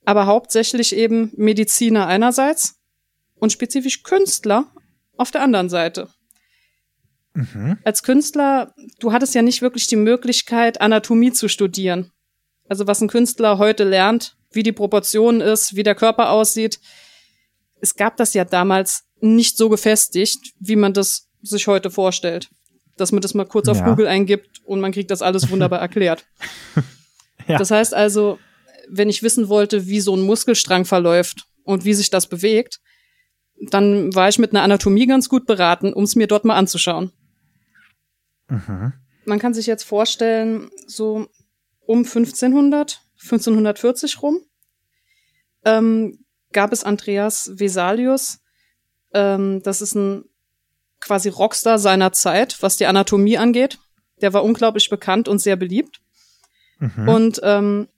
aber 0.05 0.27
hauptsächlich 0.27 0.95
eben 0.95 1.33
Mediziner 1.37 2.07
einerseits 2.07 2.79
und 3.35 3.51
spezifisch 3.51 4.05
Künstler 4.05 4.73
auf 5.17 5.33
der 5.33 5.43
anderen 5.43 5.69
Seite. 5.69 6.11
Mhm. 7.35 7.77
Als 7.83 8.05
Künstler, 8.05 8.73
du 9.01 9.13
hattest 9.13 9.35
ja 9.35 9.43
nicht 9.43 9.63
wirklich 9.63 9.89
die 9.89 9.97
Möglichkeit, 9.97 10.81
Anatomie 10.81 11.33
zu 11.33 11.49
studieren. 11.49 12.13
Also 12.69 12.87
was 12.87 13.01
ein 13.01 13.09
Künstler 13.09 13.59
heute 13.59 13.83
lernt, 13.83 14.38
wie 14.51 14.63
die 14.63 14.73
Proportion 14.73 15.41
ist, 15.41 15.77
wie 15.77 15.83
der 15.83 15.95
Körper 15.95 16.31
aussieht. 16.31 16.81
Es 17.81 17.95
gab 17.95 18.17
das 18.17 18.35
ja 18.35 18.45
damals 18.45 19.05
nicht 19.21 19.57
so 19.57 19.69
gefestigt, 19.69 20.55
wie 20.59 20.77
man 20.77 20.93
das 20.93 21.29
sich 21.43 21.67
heute 21.67 21.91
vorstellt. 21.91 22.49
Dass 22.97 23.13
man 23.13 23.21
das 23.21 23.35
mal 23.35 23.47
kurz 23.47 23.69
auf 23.69 23.79
ja. 23.79 23.89
Google 23.89 24.07
eingibt 24.07 24.61
und 24.65 24.81
man 24.81 24.93
kriegt 24.93 25.11
das 25.11 25.23
alles 25.23 25.51
wunderbar 25.51 25.79
erklärt. 25.81 26.25
ja. 27.47 27.59
Das 27.59 27.71
heißt 27.71 27.95
also, 27.95 28.39
wenn 28.89 29.09
ich 29.09 29.23
wissen 29.23 29.49
wollte, 29.49 29.87
wie 29.87 30.01
so 30.01 30.17
ein 30.17 30.23
Muskelstrang 30.23 30.85
verläuft 30.85 31.47
und 31.65 31.85
wie 31.85 31.95
sich 31.95 32.11
das 32.11 32.27
bewegt, 32.27 32.81
dann 33.71 34.15
war 34.15 34.29
ich 34.29 34.39
mit 34.39 34.53
einer 34.53 34.63
Anatomie 34.63 35.07
ganz 35.07 35.29
gut 35.29 35.47
beraten, 35.47 35.93
um 35.93 36.05
es 36.05 36.17
mir 36.17 36.27
dort 36.27 36.45
mal 36.45 36.57
anzuschauen. 36.57 37.13
Mhm. 38.49 38.93
Man 39.25 39.39
kann 39.39 39.55
sich 39.55 39.67
jetzt 39.67 39.85
vorstellen, 39.85 40.71
so 40.87 41.29
um 41.87 41.99
1500, 41.99 43.03
1540 43.23 44.23
rum, 44.23 44.41
ähm, 45.65 46.25
gab 46.53 46.73
es 46.73 46.85
Andreas 46.85 47.53
Vesalius. 47.55 48.41
Ähm, 49.13 49.63
das 49.63 49.81
ist 49.81 49.95
ein 49.95 50.25
quasi 51.01 51.29
Rockstar 51.29 51.79
seiner 51.79 52.13
Zeit, 52.13 52.63
was 52.63 52.77
die 52.77 52.87
Anatomie 52.87 53.39
angeht. 53.39 53.79
Der 54.21 54.33
war 54.33 54.45
unglaublich 54.45 54.91
bekannt 54.91 55.29
und 55.29 55.39
sehr 55.39 55.57
beliebt. 55.57 56.01
Mhm. 56.79 57.09
Und 57.09 57.41
ähm, 57.43 57.89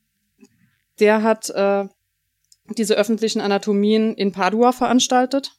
der 0.98 1.22
hat 1.22 1.50
äh, 1.50 1.86
diese 2.76 2.94
öffentlichen 2.94 3.40
Anatomien 3.40 4.14
in 4.14 4.32
Padua 4.32 4.72
veranstaltet. 4.72 5.52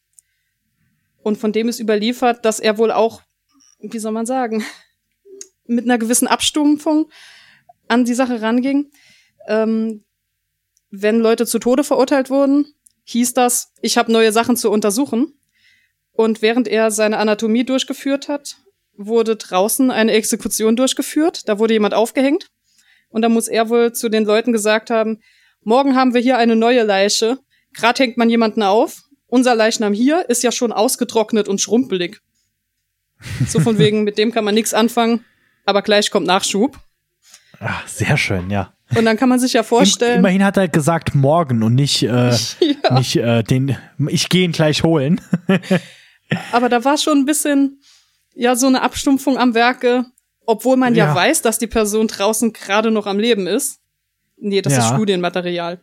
Und 1.24 1.38
von 1.38 1.52
dem 1.52 1.70
ist 1.70 1.80
überliefert, 1.80 2.46
dass 2.46 2.60
er 2.60 2.78
wohl 2.78 2.92
auch 2.92 3.22
wie 3.82 4.00
soll 4.00 4.12
man 4.12 4.26
sagen, 4.26 4.64
mit 5.66 5.86
einer 5.86 5.98
gewissen 5.98 6.28
Abstumpfung 6.28 7.10
an 7.88 8.06
die 8.06 8.14
Sache 8.14 8.42
ranging. 8.42 8.92
Ähm, 9.48 10.04
wenn 10.90 11.20
Leute 11.20 11.46
zu 11.46 11.60
Tode 11.60 11.84
verurteilt 11.84 12.30
wurden, 12.30 12.74
hieß 13.06 13.34
das, 13.34 13.72
ich 13.82 13.98
habe 13.98 14.12
neue 14.12 14.32
Sachen 14.32 14.58
zu 14.58 14.70
untersuchen. 14.70 15.34
Und 16.12 16.42
während 16.42 16.68
er 16.68 16.92
seine 16.92 17.18
Anatomie 17.18 17.64
durchgeführt 17.64 18.28
hat, 18.28 18.58
wurde 18.98 19.36
draußen 19.36 19.90
eine 19.92 20.12
Exekution 20.12 20.76
durchgeführt. 20.76 21.48
Da 21.48 21.60
wurde 21.60 21.74
jemand 21.74 21.94
aufgehängt. 21.94 22.52
Und 23.10 23.22
da 23.22 23.30
muss 23.30 23.48
er 23.48 23.70
wohl 23.70 23.94
zu 23.94 24.10
den 24.10 24.26
Leuten 24.26 24.52
gesagt 24.52 24.90
haben, 24.90 25.22
morgen 25.64 25.96
haben 25.96 26.14
wir 26.14 26.22
hier 26.22 26.38
eine 26.38 26.56
neue 26.56 26.84
Leiche. 26.84 27.40
Gerade 27.74 28.04
hängt 28.04 28.18
man 28.18 28.30
jemanden 28.30 28.64
auf. 28.64 29.04
Unser 29.28 29.56
Leichnam 29.56 29.94
hier 29.94 30.30
ist 30.30 30.44
ja 30.44 30.52
schon 30.52 30.74
ausgetrocknet 30.74 31.48
und 31.48 31.62
schrumpelig. 31.62 32.22
So 33.48 33.60
von 33.60 33.78
wegen, 33.80 34.04
mit 34.04 34.18
dem 34.18 34.32
kann 34.32 34.44
man 34.44 34.56
nichts 34.56 34.74
anfangen, 34.74 35.26
aber 35.66 35.82
gleich 35.82 36.12
kommt 36.12 36.28
Nachschub. 36.28 36.78
Ach, 37.62 37.88
sehr 37.88 38.18
schön, 38.18 38.50
ja. 38.50 38.74
Und 38.96 39.06
dann 39.06 39.16
kann 39.16 39.30
man 39.30 39.40
sich 39.40 39.54
ja 39.54 39.64
vorstellen. 39.64 40.20
Immerhin 40.20 40.44
hat 40.44 40.58
er 40.58 40.68
gesagt 40.68 41.16
morgen 41.16 41.64
und 41.64 41.76
nicht, 41.76 42.04
äh, 42.04 42.32
ja. 42.60 42.94
nicht 42.94 43.16
äh, 43.16 43.44
den, 43.44 43.78
ich 44.08 44.28
gehe 44.30 44.44
ihn 44.44 44.52
gleich 44.52 44.84
holen. 44.84 45.22
aber 46.52 46.68
da 46.68 46.84
war 46.84 46.98
schon 46.98 47.20
ein 47.20 47.26
bisschen, 47.26 47.80
ja, 48.34 48.56
so 48.56 48.68
eine 48.68 48.82
Abstumpfung 48.82 49.38
am 49.38 49.54
Werke, 49.54 50.06
obwohl 50.46 50.76
man 50.76 50.96
ja, 50.96 51.08
ja 51.08 51.16
weiß, 51.16 51.42
dass 51.42 51.60
die 51.60 51.68
Person 51.68 52.08
draußen 52.08 52.52
gerade 52.52 52.92
noch 52.92 53.06
am 53.06 53.20
Leben 53.20 53.48
ist. 53.48 53.80
Nee, 54.38 54.62
das 54.62 54.74
ja. 54.74 54.80
ist 54.80 54.94
Studienmaterial. 54.94 55.80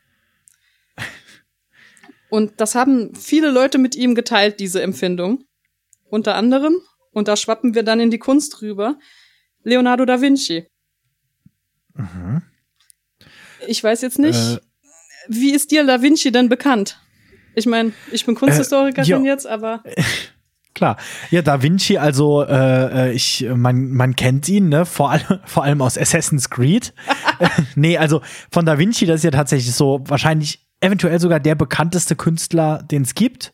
Und 2.31 2.61
das 2.61 2.75
haben 2.75 3.15
viele 3.15 3.51
Leute 3.51 3.79
mit 3.79 3.95
ihm 3.95 4.15
geteilt, 4.15 4.61
diese 4.61 4.83
Empfindung. 4.83 5.45
Unter 6.11 6.35
anderem 6.35 6.77
und 7.13 7.29
da 7.29 7.37
schwappen 7.37 7.75
wir 7.75 7.83
dann 7.83 8.01
in 8.01 8.11
die 8.11 8.19
Kunst 8.19 8.63
rüber. 8.63 8.99
Leonardo 9.65 10.05
da 10.05 10.21
Vinci. 10.21 10.67
Mhm. 11.99 12.43
Ich 13.67 13.85
weiß 13.85 14.01
jetzt 14.03 14.19
nicht, 14.19 14.39
äh, 14.39 14.59
wie 15.29 15.53
ist 15.53 15.71
dir 15.71 15.85
Da 15.87 16.01
Vinci 16.01 16.33
denn 16.33 16.49
bekannt? 16.49 17.01
Ich 17.55 17.67
meine, 17.67 17.93
ich 18.13 18.25
bin 18.25 18.35
Kunsthistorikerin 18.35 19.25
äh, 19.25 19.29
jetzt, 19.29 19.47
aber. 19.47 19.83
Klar. 20.75 20.97
Ja, 21.31 21.43
Da 21.43 21.61
Vinci, 21.61 21.99
also 21.99 22.45
äh, 22.45 23.09
äh, 23.09 23.13
ich, 23.13 23.45
man, 23.53 23.91
man 23.91 24.15
kennt 24.15 24.49
ihn, 24.49 24.69
ne? 24.69 24.87
Vor, 24.87 25.11
allem 25.11 25.41
vor 25.45 25.65
allem 25.65 25.83
aus 25.83 25.99
Assassin's 25.99 26.51
Creed. 26.51 26.95
nee, 27.75 27.99
also 27.99 28.23
von 28.53 28.65
Da 28.65 28.79
Vinci, 28.79 29.05
das 29.05 29.17
ist 29.17 29.25
ja 29.25 29.33
tatsächlich 29.33 29.75
so 29.75 30.01
wahrscheinlich 30.07 30.65
eventuell 30.81 31.19
sogar 31.19 31.41
der 31.41 31.57
bekannteste 31.57 32.15
Künstler, 32.15 32.81
den 32.85 33.03
es 33.03 33.15
gibt. 33.15 33.53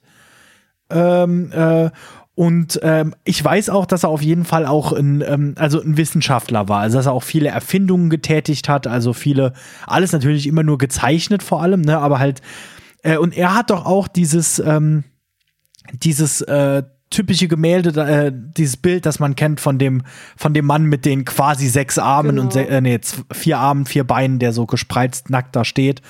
Ähm, 0.91 1.51
äh, 1.53 1.91
und 2.37 2.81
ähm, 2.83 3.14
ich 3.25 3.45
weiß 3.45 3.71
auch, 3.71 3.87
dass 3.87 4.03
er 4.03 4.09
auf 4.09 4.23
jeden 4.23 4.45
Fall 4.45 4.67
auch 4.67 4.93
ein, 4.93 5.23
ähm, 5.26 5.55
also 5.57 5.81
ein 5.81 5.97
Wissenschaftler 5.97 6.69
war, 6.69 6.81
also 6.81 6.99
dass 6.99 7.07
er 7.07 7.12
auch 7.12 7.23
viele 7.23 7.49
Erfindungen 7.49 8.11
getätigt 8.11 8.69
hat, 8.69 8.87
also 8.88 9.12
viele, 9.12 9.53
alles 9.87 10.12
natürlich 10.12 10.49
immer 10.49 10.64
nur 10.64 10.79
gezeichnet 10.79 11.45
vor 11.45 11.62
allem, 11.62 11.83
ne, 11.83 11.99
aber 11.99 12.19
halt, 12.19 12.43
äh, 13.03 13.19
und 13.19 13.37
er 13.37 13.55
hat 13.55 13.71
doch 13.71 13.87
auch 13.87 14.09
dieses, 14.09 14.59
ähm, 14.59 15.05
dieses 15.93 16.41
äh, 16.41 16.83
typische 17.11 17.47
Gemälde, 17.47 18.00
äh, 18.00 18.33
dieses 18.35 18.76
Bild, 18.76 19.07
das 19.07 19.21
man 19.21 19.37
kennt 19.37 19.61
von 19.61 19.79
dem, 19.79 20.03
von 20.37 20.55
dem 20.55 20.67
Mann 20.67 20.87
mit 20.87 21.05
den 21.05 21.25
quasi 21.25 21.69
sechs 21.69 21.99
Armen 21.99 22.31
genau. 22.31 22.43
und 22.43 22.53
se 22.53 22.67
äh, 22.67 22.81
nee, 22.81 22.99
vier 23.31 23.59
Armen, 23.59 23.87
vier 23.87 24.03
Beinen, 24.03 24.41
der 24.41 24.53
so 24.53 24.67
gespreizt 24.67 25.31
nackt 25.31 25.55
da 25.55 25.64
steht, 25.64 26.03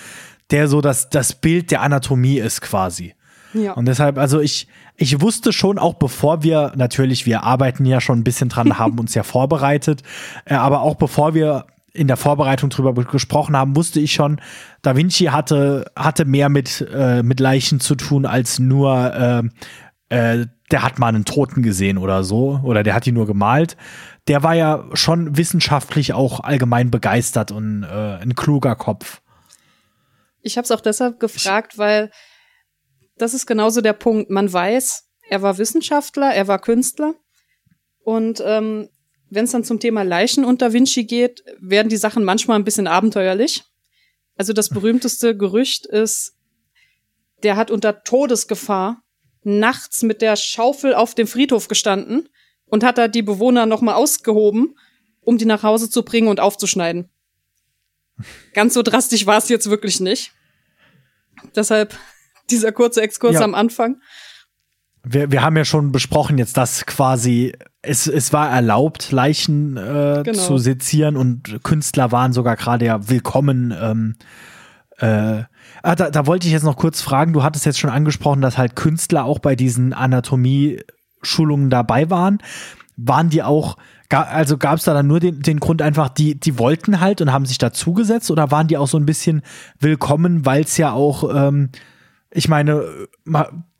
der 0.50 0.68
so 0.68 0.80
das, 0.80 1.10
das 1.10 1.34
Bild 1.34 1.70
der 1.70 1.82
Anatomie 1.82 2.38
ist 2.38 2.62
quasi. 2.62 3.14
Ja. 3.54 3.72
Und 3.72 3.86
deshalb, 3.86 4.18
also 4.18 4.40
ich, 4.40 4.68
ich 4.96 5.20
wusste 5.20 5.52
schon 5.52 5.78
auch 5.78 5.94
bevor 5.94 6.42
wir, 6.42 6.72
natürlich, 6.76 7.24
wir 7.24 7.44
arbeiten 7.44 7.86
ja 7.86 8.00
schon 8.00 8.18
ein 8.18 8.24
bisschen 8.24 8.48
dran, 8.48 8.78
haben 8.78 8.98
uns 8.98 9.14
ja 9.14 9.22
vorbereitet, 9.22 10.02
äh, 10.44 10.54
aber 10.54 10.82
auch 10.82 10.96
bevor 10.96 11.34
wir 11.34 11.66
in 11.94 12.08
der 12.08 12.16
Vorbereitung 12.16 12.70
drüber 12.70 12.92
gesprochen 12.92 13.56
haben, 13.56 13.76
wusste 13.76 14.00
ich 14.00 14.12
schon, 14.12 14.40
Da 14.82 14.96
Vinci 14.96 15.26
hatte, 15.26 15.84
hatte 15.94 16.24
mehr 16.24 16.48
mit, 16.48 16.84
äh, 16.92 17.22
mit 17.22 17.38
Leichen 17.38 17.78
zu 17.78 17.94
tun 17.94 18.26
als 18.26 18.58
nur, 18.58 19.14
äh, 20.10 20.38
äh, 20.40 20.46
der 20.72 20.82
hat 20.82 20.98
mal 20.98 21.08
einen 21.08 21.24
Toten 21.24 21.62
gesehen 21.62 21.96
oder 21.96 22.24
so, 22.24 22.60
oder 22.64 22.82
der 22.82 22.94
hat 22.94 23.06
ihn 23.06 23.14
nur 23.14 23.26
gemalt. 23.26 23.76
Der 24.26 24.42
war 24.42 24.54
ja 24.54 24.84
schon 24.94 25.36
wissenschaftlich 25.36 26.14
auch 26.14 26.40
allgemein 26.40 26.90
begeistert 26.90 27.52
und 27.52 27.84
äh, 27.84 27.86
ein 27.86 28.34
kluger 28.34 28.74
Kopf. 28.74 29.20
Ich 30.40 30.56
habe 30.56 30.64
es 30.64 30.72
auch 30.72 30.80
deshalb 30.80 31.20
gefragt, 31.20 31.78
weil 31.78 32.10
das 33.16 33.34
ist 33.34 33.46
genauso 33.46 33.80
der 33.80 33.92
Punkt. 33.92 34.30
Man 34.30 34.52
weiß, 34.52 35.08
er 35.28 35.42
war 35.42 35.58
Wissenschaftler, 35.58 36.34
er 36.34 36.48
war 36.48 36.60
Künstler. 36.60 37.14
Und 38.00 38.42
ähm, 38.44 38.88
wenn 39.30 39.44
es 39.44 39.52
dann 39.52 39.64
zum 39.64 39.80
Thema 39.80 40.02
Leichen 40.02 40.58
Da 40.58 40.72
Vinci 40.72 41.04
geht, 41.04 41.44
werden 41.58 41.88
die 41.88 41.96
Sachen 41.96 42.24
manchmal 42.24 42.58
ein 42.58 42.64
bisschen 42.64 42.86
abenteuerlich. 42.86 43.64
Also 44.36 44.52
das 44.52 44.68
berühmteste 44.70 45.36
Gerücht 45.36 45.86
ist, 45.86 46.36
der 47.42 47.56
hat 47.56 47.70
unter 47.70 48.02
Todesgefahr 48.02 49.02
nachts 49.42 50.02
mit 50.02 50.22
der 50.22 50.36
Schaufel 50.36 50.94
auf 50.94 51.14
dem 51.14 51.26
Friedhof 51.26 51.68
gestanden 51.68 52.28
und 52.66 52.82
hat 52.82 52.98
da 52.98 53.08
die 53.08 53.22
Bewohner 53.22 53.66
nochmal 53.66 53.94
ausgehoben, 53.94 54.78
um 55.20 55.38
die 55.38 55.44
nach 55.44 55.62
Hause 55.62 55.90
zu 55.90 56.04
bringen 56.04 56.28
und 56.28 56.40
aufzuschneiden. 56.40 57.10
Ganz 58.54 58.74
so 58.74 58.82
drastisch 58.82 59.26
war 59.26 59.38
es 59.38 59.48
jetzt 59.48 59.68
wirklich 59.68 60.00
nicht. 60.00 60.32
Deshalb 61.54 61.98
dieser 62.50 62.72
kurze 62.72 63.02
Exkurs 63.02 63.34
ja. 63.34 63.42
am 63.42 63.54
Anfang. 63.54 63.96
Wir, 65.06 65.30
wir 65.30 65.42
haben 65.42 65.56
ja 65.56 65.66
schon 65.66 65.92
besprochen 65.92 66.38
jetzt, 66.38 66.56
dass 66.56 66.86
quasi 66.86 67.52
es, 67.82 68.06
es 68.06 68.32
war 68.32 68.50
erlaubt, 68.50 69.12
Leichen 69.12 69.76
äh, 69.76 70.22
genau. 70.24 70.38
zu 70.38 70.58
sezieren 70.58 71.16
und 71.16 71.62
Künstler 71.62 72.10
waren 72.10 72.32
sogar 72.32 72.56
gerade 72.56 72.86
ja 72.86 73.08
willkommen. 73.08 73.74
Ähm, 73.78 74.16
äh, 74.98 75.42
ah, 75.82 75.94
da, 75.94 76.10
da 76.10 76.26
wollte 76.26 76.46
ich 76.46 76.52
jetzt 76.52 76.62
noch 76.62 76.76
kurz 76.76 77.02
fragen, 77.02 77.32
du 77.32 77.42
hattest 77.42 77.66
jetzt 77.66 77.78
schon 77.78 77.90
angesprochen, 77.90 78.40
dass 78.40 78.56
halt 78.56 78.76
Künstler 78.76 79.24
auch 79.24 79.40
bei 79.40 79.56
diesen 79.56 79.92
Anatomie-Schulungen 79.92 81.68
dabei 81.68 82.08
waren. 82.10 82.38
Waren 82.96 83.28
die 83.28 83.42
auch, 83.42 83.76
also 84.08 84.56
gab 84.56 84.78
es 84.78 84.84
da 84.84 84.94
dann 84.94 85.08
nur 85.08 85.20
den, 85.20 85.42
den 85.42 85.60
Grund 85.60 85.82
einfach, 85.82 86.08
die, 86.08 86.38
die 86.38 86.58
wollten 86.58 87.00
halt 87.00 87.20
und 87.20 87.32
haben 87.32 87.44
sich 87.44 87.58
dazugesetzt 87.58 88.30
oder 88.30 88.50
waren 88.50 88.68
die 88.68 88.78
auch 88.78 88.86
so 88.86 88.96
ein 88.96 89.06
bisschen 89.06 89.42
willkommen, 89.80 90.46
weil 90.46 90.62
es 90.62 90.76
ja 90.76 90.92
auch 90.92 91.28
ähm, 91.34 91.70
ich 92.34 92.48
meine, 92.48 93.08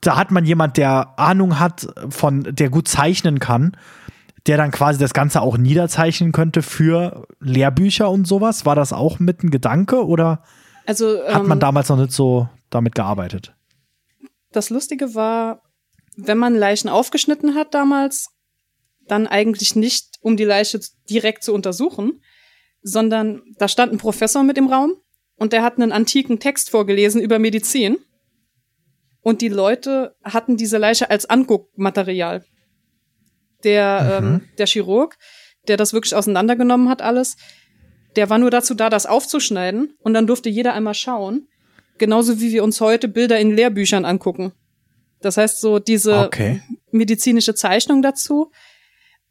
da 0.01 0.17
hat 0.17 0.31
man 0.31 0.45
jemand, 0.45 0.77
der 0.77 1.19
Ahnung 1.19 1.59
hat 1.59 1.89
von, 2.09 2.45
der 2.45 2.71
gut 2.71 2.87
zeichnen 2.87 3.41
kann, 3.41 3.77
der 4.47 4.57
dann 4.57 4.71
quasi 4.71 4.99
das 4.99 5.13
Ganze 5.13 5.41
auch 5.43 5.59
niederzeichnen 5.59 6.33
könnte 6.33 6.63
für 6.63 7.27
Lehrbücher 7.41 8.09
und 8.09 8.27
sowas. 8.27 8.65
War 8.65 8.77
das 8.77 8.93
auch 8.93 9.19
mit 9.19 9.43
ein 9.43 9.51
Gedanke 9.51 10.07
oder 10.07 10.43
also, 10.87 11.23
ähm, 11.23 11.35
hat 11.35 11.43
man 11.47 11.59
ähm, 11.59 11.61
damals 11.61 11.89
noch 11.89 11.97
nicht 11.97 12.13
so 12.13 12.49
damit 12.71 12.95
gearbeitet? 12.95 13.55
Das 14.53 14.71
Lustige 14.71 15.15
war, 15.15 15.63
wenn 16.17 16.39
man 16.39 16.55
Leichen 16.55 16.89
aufgeschnitten 16.89 17.57
hat 17.57 17.75
damals, 17.75 18.29
dann 19.09 19.27
eigentlich 19.27 19.75
nicht, 19.75 20.19
um 20.21 20.37
die 20.37 20.45
Leiche 20.45 20.81
direkt 21.11 21.43
zu 21.43 21.53
untersuchen, 21.53 22.23
sondern 22.83 23.43
da 23.59 23.67
stand 23.67 23.93
ein 23.93 23.99
Professor 23.99 24.45
mit 24.45 24.59
im 24.59 24.69
Raum 24.69 24.93
und 25.37 25.53
der 25.53 25.63
hat 25.63 25.77
einen 25.77 25.91
antiken 25.91 26.39
Text 26.39 26.71
vorgelesen 26.71 27.21
über 27.21 27.39
Medizin 27.39 27.97
und 29.25 29.41
die 29.41 29.49
Leute 29.49 30.15
hatten 30.23 30.57
diese 30.57 30.77
Leiche 30.79 31.11
als 31.11 31.29
Anguckmaterial. 31.29 32.45
Der, 33.65 34.21
mhm. 34.21 34.27
ähm, 34.27 34.49
der 34.59 34.67
Chirurg, 34.67 35.17
der 35.67 35.79
das 35.79 35.95
wirklich 35.95 36.15
auseinandergenommen 36.15 36.91
hat, 36.91 37.01
alles, 37.01 37.37
der 38.17 38.29
war 38.29 38.39
nur 38.39 38.51
dazu 38.51 38.75
da, 38.75 38.91
das 38.91 39.07
aufzuschneiden 39.07 39.97
und 40.01 40.13
dann 40.13 40.27
durfte 40.27 40.51
jeder 40.51 40.75
einmal 40.75 40.95
schauen. 40.95 41.49
Genauso 41.97 42.39
wie 42.39 42.53
wir 42.53 42.63
uns 42.63 42.81
heute 42.83 43.09
Bilder 43.09 43.41
in 43.41 43.57
Lehrbüchern 43.57 44.05
angucken. 44.05 44.53
Das 45.21 45.39
heißt, 45.39 45.59
so 45.59 45.79
diese 45.79 46.27
okay. 46.27 46.61
medizinische 46.91 47.55
Zeichnung 47.55 48.03
dazu 48.03 48.53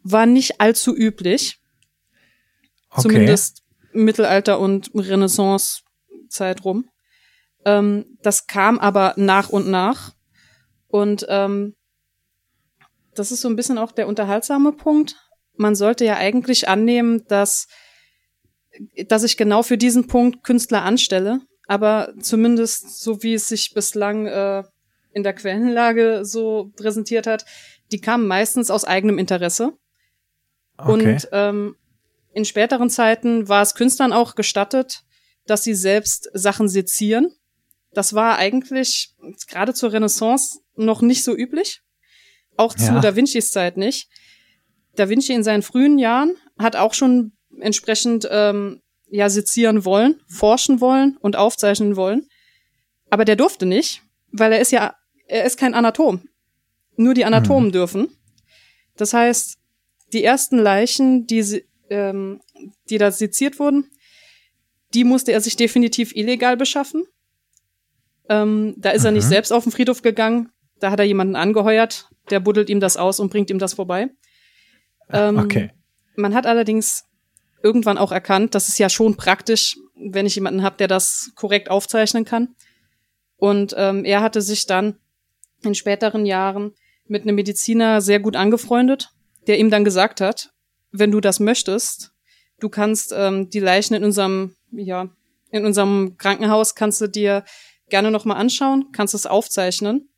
war 0.01 0.25
nicht 0.25 0.59
allzu 0.59 0.95
üblich. 0.95 1.59
Okay. 2.89 3.01
Zumindest 3.03 3.61
Mittelalter 3.91 4.59
und 4.59 4.89
Renaissance-Zeit 4.95 6.65
rum. 6.65 6.89
Ähm, 7.65 8.17
das 8.21 8.47
kam 8.47 8.79
aber 8.79 9.13
nach 9.17 9.49
und 9.49 9.67
nach. 9.67 10.13
Und 10.87 11.25
ähm, 11.29 11.75
das 13.15 13.31
ist 13.31 13.41
so 13.41 13.49
ein 13.49 13.55
bisschen 13.55 13.77
auch 13.77 13.91
der 13.91 14.07
unterhaltsame 14.07 14.71
Punkt. 14.71 15.15
Man 15.55 15.75
sollte 15.75 16.05
ja 16.05 16.15
eigentlich 16.17 16.67
annehmen, 16.67 17.25
dass, 17.27 17.67
dass 19.07 19.23
ich 19.23 19.37
genau 19.37 19.63
für 19.63 19.77
diesen 19.77 20.07
Punkt 20.07 20.43
Künstler 20.43 20.83
anstelle. 20.83 21.41
Aber 21.67 22.13
zumindest 22.19 23.01
so 23.01 23.23
wie 23.23 23.35
es 23.35 23.47
sich 23.47 23.73
bislang 23.73 24.27
äh, 24.27 24.63
in 25.13 25.23
der 25.23 25.33
Quellenlage 25.33 26.25
so 26.25 26.71
präsentiert 26.75 27.27
hat, 27.27 27.45
die 27.91 28.01
kamen 28.01 28.27
meistens 28.27 28.69
aus 28.71 28.83
eigenem 28.83 29.19
Interesse. 29.19 29.73
Okay. 30.77 30.91
Und 30.91 31.29
ähm, 31.31 31.75
in 32.33 32.45
späteren 32.45 32.89
Zeiten 32.89 33.47
war 33.47 33.61
es 33.61 33.75
Künstlern 33.75 34.11
auch 34.11 34.35
gestattet, 34.35 35.03
dass 35.45 35.63
sie 35.63 35.75
selbst 35.75 36.29
Sachen 36.33 36.67
sezieren 36.67 37.31
das 37.93 38.13
war 38.13 38.37
eigentlich 38.37 39.13
gerade 39.47 39.73
zur 39.73 39.93
Renaissance 39.93 40.59
noch 40.75 41.01
nicht 41.01 41.23
so 41.23 41.35
üblich. 41.35 41.81
Auch 42.57 42.75
zu 42.75 42.85
ja. 42.85 42.99
Da 42.99 43.15
Vincis 43.15 43.51
Zeit 43.51 43.77
nicht. 43.77 44.09
Da 44.95 45.09
Vinci 45.09 45.33
in 45.33 45.43
seinen 45.43 45.63
frühen 45.63 45.97
Jahren 45.97 46.35
hat 46.57 46.75
auch 46.75 46.93
schon 46.93 47.33
entsprechend 47.59 48.27
ähm, 48.29 48.81
ja 49.09 49.29
sezieren 49.29 49.85
wollen, 49.85 50.21
forschen 50.27 50.81
wollen 50.81 51.17
und 51.17 51.35
aufzeichnen 51.35 51.95
wollen. 51.95 52.27
Aber 53.09 53.25
der 53.25 53.35
durfte 53.35 53.65
nicht, 53.65 54.01
weil 54.31 54.53
er 54.53 54.59
ist 54.59 54.71
ja, 54.71 54.95
er 55.27 55.45
ist 55.45 55.57
kein 55.57 55.73
Anatom. 55.73 56.27
Nur 56.95 57.13
die 57.13 57.25
Anatomen 57.25 57.69
mhm. 57.69 57.73
dürfen. 57.73 58.17
Das 58.97 59.13
heißt, 59.13 59.57
die 60.13 60.23
ersten 60.23 60.59
Leichen, 60.59 61.25
die, 61.25 61.63
ähm, 61.89 62.41
die 62.89 62.99
da 62.99 63.11
seziert 63.11 63.59
wurden, 63.59 63.89
die 64.93 65.03
musste 65.03 65.31
er 65.31 65.41
sich 65.41 65.55
definitiv 65.55 66.15
illegal 66.15 66.55
beschaffen. 66.55 67.05
Ähm, 68.29 68.75
da 68.77 68.91
ist 68.91 69.01
mhm. 69.01 69.07
er 69.07 69.11
nicht 69.11 69.25
mhm. 69.25 69.29
selbst 69.29 69.51
auf 69.51 69.63
den 69.63 69.71
Friedhof 69.71 70.01
gegangen. 70.01 70.49
Da 70.79 70.91
hat 70.91 70.99
er 70.99 71.05
jemanden 71.05 71.35
angeheuert, 71.35 72.09
der 72.29 72.39
buddelt 72.39 72.69
ihm 72.69 72.79
das 72.79 72.97
aus 72.97 73.19
und 73.19 73.29
bringt 73.29 73.49
ihm 73.49 73.59
das 73.59 73.73
vorbei. 73.73 74.09
Ähm, 75.09 75.37
okay. 75.37 75.71
Man 76.15 76.33
hat 76.33 76.45
allerdings 76.45 77.05
irgendwann 77.61 77.97
auch 77.97 78.11
erkannt, 78.11 78.55
das 78.55 78.67
ist 78.67 78.77
ja 78.77 78.89
schon 78.89 79.15
praktisch, 79.15 79.77
wenn 79.95 80.25
ich 80.25 80.35
jemanden 80.35 80.63
habe, 80.63 80.77
der 80.77 80.87
das 80.87 81.31
korrekt 81.35 81.69
aufzeichnen 81.69 82.25
kann. 82.25 82.55
Und 83.37 83.73
ähm, 83.77 84.05
er 84.05 84.21
hatte 84.21 84.41
sich 84.41 84.65
dann 84.65 84.97
in 85.63 85.75
späteren 85.75 86.25
Jahren 86.25 86.73
mit 87.07 87.23
einem 87.23 87.35
Mediziner 87.35 88.01
sehr 88.01 88.19
gut 88.19 88.35
angefreundet, 88.35 89.09
der 89.47 89.59
ihm 89.59 89.69
dann 89.69 89.85
gesagt 89.85 90.21
hat, 90.21 90.53
wenn 90.91 91.11
du 91.11 91.19
das 91.19 91.39
möchtest, 91.39 92.13
du 92.59 92.69
kannst 92.69 93.13
ähm, 93.15 93.49
die 93.49 93.59
Leichen 93.59 93.95
in 93.95 94.03
unserem, 94.03 94.55
ja, 94.71 95.09
in 95.51 95.65
unserem 95.65 96.17
Krankenhaus 96.17 96.75
kannst 96.75 97.01
du 97.01 97.07
dir 97.07 97.43
gerne 97.93 98.09
nochmal 98.09 98.37
anschauen, 98.37 98.87
kannst 98.91 99.13
es 99.13 99.27
aufzeichnen 99.27 100.09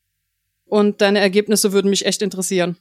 und 0.63 1.01
deine 1.01 1.19
Ergebnisse 1.19 1.73
würden 1.73 1.89
mich 1.89 2.05
echt 2.05 2.21
interessieren. 2.21 2.77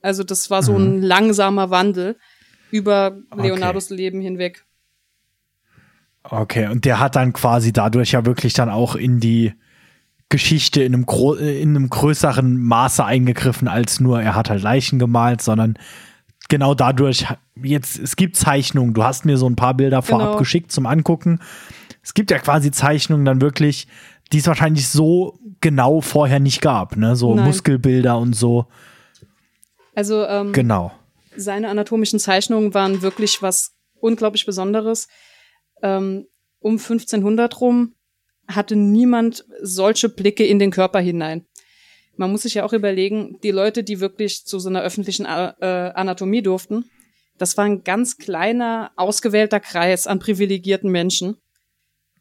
Also 0.00 0.22
das 0.22 0.48
war 0.48 0.62
so 0.62 0.76
ein 0.76 0.98
mhm. 0.98 1.02
langsamer 1.02 1.70
Wandel 1.70 2.16
über 2.70 3.18
Leonardos 3.36 3.86
okay. 3.86 3.96
Leben 3.96 4.20
hinweg. 4.20 4.64
Okay, 6.22 6.68
und 6.68 6.84
der 6.84 7.00
hat 7.00 7.16
dann 7.16 7.32
quasi 7.32 7.72
dadurch 7.72 8.12
ja 8.12 8.24
wirklich 8.24 8.52
dann 8.52 8.68
auch 8.68 8.94
in 8.94 9.18
die 9.18 9.54
Geschichte 10.28 10.84
in 10.84 10.94
einem, 10.94 11.06
in 11.40 11.70
einem 11.70 11.90
größeren 11.90 12.62
Maße 12.62 13.04
eingegriffen, 13.04 13.66
als 13.66 13.98
nur 13.98 14.22
er 14.22 14.36
hat 14.36 14.50
halt 14.50 14.62
Leichen 14.62 15.00
gemalt, 15.00 15.42
sondern 15.42 15.76
genau 16.48 16.74
dadurch, 16.74 17.26
jetzt, 17.60 17.98
es 17.98 18.14
gibt 18.14 18.36
Zeichnungen, 18.36 18.94
du 18.94 19.02
hast 19.02 19.24
mir 19.24 19.36
so 19.36 19.48
ein 19.48 19.56
paar 19.56 19.74
Bilder 19.74 20.00
vorab 20.00 20.28
genau. 20.28 20.38
geschickt 20.38 20.70
zum 20.70 20.86
Angucken. 20.86 21.40
Es 22.04 22.14
gibt 22.14 22.30
ja 22.30 22.38
quasi 22.38 22.70
Zeichnungen 22.70 23.24
dann 23.24 23.40
wirklich, 23.40 23.86
die 24.32 24.38
es 24.38 24.46
wahrscheinlich 24.46 24.88
so 24.88 25.38
genau 25.60 26.00
vorher 26.00 26.40
nicht 26.40 26.60
gab, 26.60 26.96
ne? 26.96 27.16
So 27.16 27.34
Nein. 27.34 27.46
Muskelbilder 27.46 28.18
und 28.18 28.34
so. 28.34 28.66
Also 29.94 30.24
ähm, 30.24 30.52
genau. 30.52 30.92
Seine 31.36 31.68
anatomischen 31.68 32.18
Zeichnungen 32.18 32.74
waren 32.74 33.02
wirklich 33.02 33.42
was 33.42 33.72
unglaublich 34.00 34.46
Besonderes. 34.46 35.08
Ähm, 35.82 36.26
um 36.60 36.72
1500 36.72 37.60
rum 37.60 37.94
hatte 38.48 38.76
niemand 38.76 39.44
solche 39.60 40.08
Blicke 40.08 40.44
in 40.44 40.58
den 40.58 40.70
Körper 40.70 41.00
hinein. 41.00 41.46
Man 42.16 42.30
muss 42.30 42.42
sich 42.42 42.54
ja 42.54 42.64
auch 42.64 42.72
überlegen, 42.72 43.38
die 43.42 43.50
Leute, 43.50 43.82
die 43.82 44.00
wirklich 44.00 44.44
zu 44.44 44.58
so 44.58 44.68
einer 44.68 44.82
öffentlichen 44.82 45.24
äh, 45.24 45.92
Anatomie 45.94 46.42
durften, 46.42 46.84
das 47.38 47.56
war 47.56 47.64
ein 47.64 47.82
ganz 47.82 48.18
kleiner, 48.18 48.92
ausgewählter 48.96 49.60
Kreis 49.60 50.06
an 50.06 50.18
privilegierten 50.18 50.90
Menschen. 50.90 51.36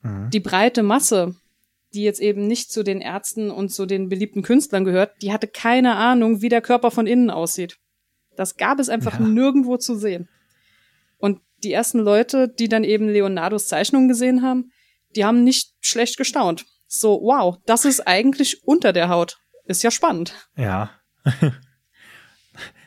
Mhm. 0.02 0.30
Die 0.32 0.40
breite 0.40 0.84
Masse 0.84 1.36
die 1.94 2.04
jetzt 2.04 2.22
eben 2.22 2.48
nicht 2.48 2.72
zu 2.72 2.84
den 2.84 3.02
Ärzten 3.02 3.52
und 3.52 3.70
zu 3.70 3.86
den 3.86 4.10
beliebten 4.10 4.44
Künstlern 4.44 4.86
gehört, 4.86 5.22
die 5.22 5.32
hatte 5.34 5.48
keine 5.48 5.96
Ahnung, 5.96 6.42
wie 6.42 6.50
der 6.50 6.62
Körper 6.62 6.92
von 6.92 7.08
innen 7.08 7.30
aussieht. 7.30 7.78
Das 8.36 8.56
gab 8.56 8.80
es 8.80 8.90
einfach 8.90 9.20
ja. 9.20 9.26
nirgendwo 9.26 9.78
zu 9.78 9.96
sehen. 9.96 10.30
Und 11.18 11.40
die 11.64 11.74
ersten 11.74 12.00
Leute, 12.00 12.48
die 12.48 12.70
dann 12.70 12.84
eben 12.84 13.08
Leonardos 13.08 13.68
Zeichnungen 13.68 14.08
gesehen 14.08 14.42
haben, 14.42 14.72
die 15.16 15.26
haben 15.26 15.44
nicht 15.44 15.74
schlecht 15.82 16.18
gestaunt. 16.18 16.66
So, 16.88 17.22
wow, 17.22 17.58
das 17.66 17.86
ist 17.86 18.08
eigentlich 18.08 18.64
unter 18.66 18.94
der 18.94 19.10
Haut. 19.10 19.38
Ist 19.66 19.84
ja 19.84 19.92
spannend. 19.92 20.50
Ja. 20.58 20.92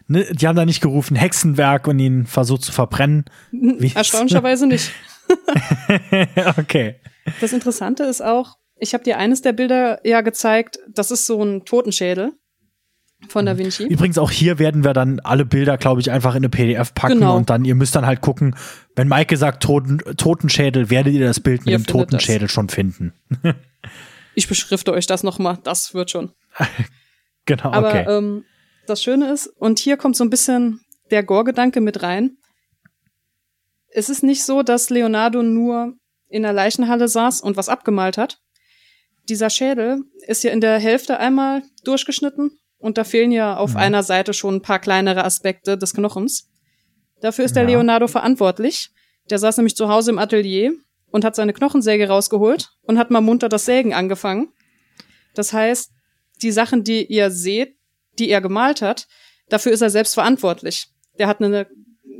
ne, 0.08 0.26
die 0.32 0.46
haben 0.46 0.56
da 0.56 0.64
nicht 0.64 0.80
gerufen 0.80 1.16
Hexenwerk 1.16 1.86
und 1.86 1.98
ihn 1.98 2.26
versucht 2.26 2.62
zu 2.62 2.72
verbrennen. 2.72 3.24
Wie 3.52 3.92
Erstaunlicherweise 3.94 4.66
nicht. 4.66 4.90
okay. 6.58 7.00
Das 7.40 7.52
Interessante 7.52 8.04
ist 8.04 8.22
auch, 8.22 8.56
ich 8.84 8.94
habe 8.94 9.02
dir 9.02 9.18
eines 9.18 9.42
der 9.42 9.52
Bilder 9.52 9.98
ja 10.06 10.20
gezeigt, 10.20 10.78
das 10.88 11.10
ist 11.10 11.26
so 11.26 11.42
ein 11.42 11.64
Totenschädel 11.64 12.32
von 13.28 13.46
Da 13.46 13.56
Vinci. 13.58 13.84
Übrigens 13.86 14.18
auch 14.18 14.30
hier 14.30 14.58
werden 14.58 14.84
wir 14.84 14.92
dann 14.92 15.18
alle 15.20 15.44
Bilder, 15.44 15.76
glaube 15.78 16.00
ich, 16.00 16.10
einfach 16.10 16.32
in 16.34 16.38
eine 16.38 16.50
PDF 16.50 16.94
packen 16.94 17.14
Genau. 17.14 17.36
und 17.36 17.50
dann 17.50 17.64
ihr 17.64 17.74
müsst 17.74 17.96
dann 17.96 18.06
halt 18.06 18.20
gucken, 18.20 18.54
wenn 18.94 19.08
Maike 19.08 19.36
sagt 19.36 19.62
Toten, 19.62 19.98
Totenschädel, 20.16 20.90
werdet 20.90 21.14
ihr 21.14 21.26
das 21.26 21.40
Bild 21.40 21.64
mit 21.64 21.72
Ihr 21.72 21.78
dem 21.78 21.86
Totenschädel 21.86 22.48
schon 22.48 22.68
finden. 22.68 23.12
Ich 24.36 24.48
beschrifte 24.48 24.92
euch 24.92 25.06
das 25.06 25.22
nochmal, 25.22 25.58
das 25.62 25.94
wird 25.94 26.10
schon. 26.10 26.32
Genau, 27.46 27.70
Aber 27.72 27.88
okay. 27.88 28.04
ähm, 28.08 28.44
das 28.86 29.02
Schöne 29.02 29.30
ist, 29.30 29.46
und 29.46 29.78
hier 29.78 29.96
kommt 29.96 30.16
so 30.16 30.24
ein 30.24 30.30
bisschen 30.30 30.80
der 31.10 31.22
Gore-Gedanke 31.22 31.80
mit 31.80 32.02
rein. 32.02 32.38
Es 33.90 34.08
ist 34.08 34.22
nicht 34.22 34.42
so, 34.44 34.62
dass 34.62 34.90
Leonardo 34.90 35.42
nur 35.42 35.92
in 36.28 36.42
der 36.42 36.52
Leichenhalle 36.52 37.06
saß 37.06 37.42
und 37.42 37.56
was 37.56 37.68
abgemalt 37.68 38.18
hat. 38.18 38.38
Dieser 39.28 39.50
Schädel 39.50 40.02
ist 40.26 40.44
ja 40.44 40.50
in 40.50 40.60
der 40.60 40.78
Hälfte 40.78 41.18
einmal 41.18 41.62
durchgeschnitten 41.84 42.58
und 42.78 42.98
da 42.98 43.04
fehlen 43.04 43.32
ja 43.32 43.56
auf 43.56 43.70
Mhm. 43.72 43.76
einer 43.78 44.02
Seite 44.02 44.34
schon 44.34 44.56
ein 44.56 44.62
paar 44.62 44.78
kleinere 44.78 45.24
Aspekte 45.24 45.78
des 45.78 45.94
Knochens. 45.94 46.50
Dafür 47.20 47.44
ist 47.46 47.56
der 47.56 47.62
Ja. 47.62 47.70
Leonardo 47.70 48.06
verantwortlich. 48.08 48.90
Der 49.30 49.38
saß 49.38 49.56
nämlich 49.56 49.76
zu 49.76 49.88
Hause 49.88 50.10
im 50.10 50.18
Atelier 50.18 50.74
und 51.10 51.24
hat 51.24 51.34
seine 51.36 51.54
Knochensäge 51.54 52.08
rausgeholt 52.08 52.70
und 52.82 52.98
hat 52.98 53.10
mal 53.10 53.22
munter 53.22 53.48
das 53.48 53.64
Sägen 53.64 53.94
angefangen. 53.94 54.52
Das 55.34 55.52
heißt, 55.54 55.90
die 56.42 56.50
Sachen, 56.52 56.84
die 56.84 57.06
ihr 57.06 57.30
seht, 57.30 57.76
die 58.18 58.28
er 58.28 58.42
gemalt 58.42 58.82
hat, 58.82 59.06
dafür 59.48 59.72
ist 59.72 59.80
er 59.80 59.90
selbst 59.90 60.14
verantwortlich. 60.14 60.88
Der 61.18 61.26
hat 61.28 61.40
eine, 61.40 61.66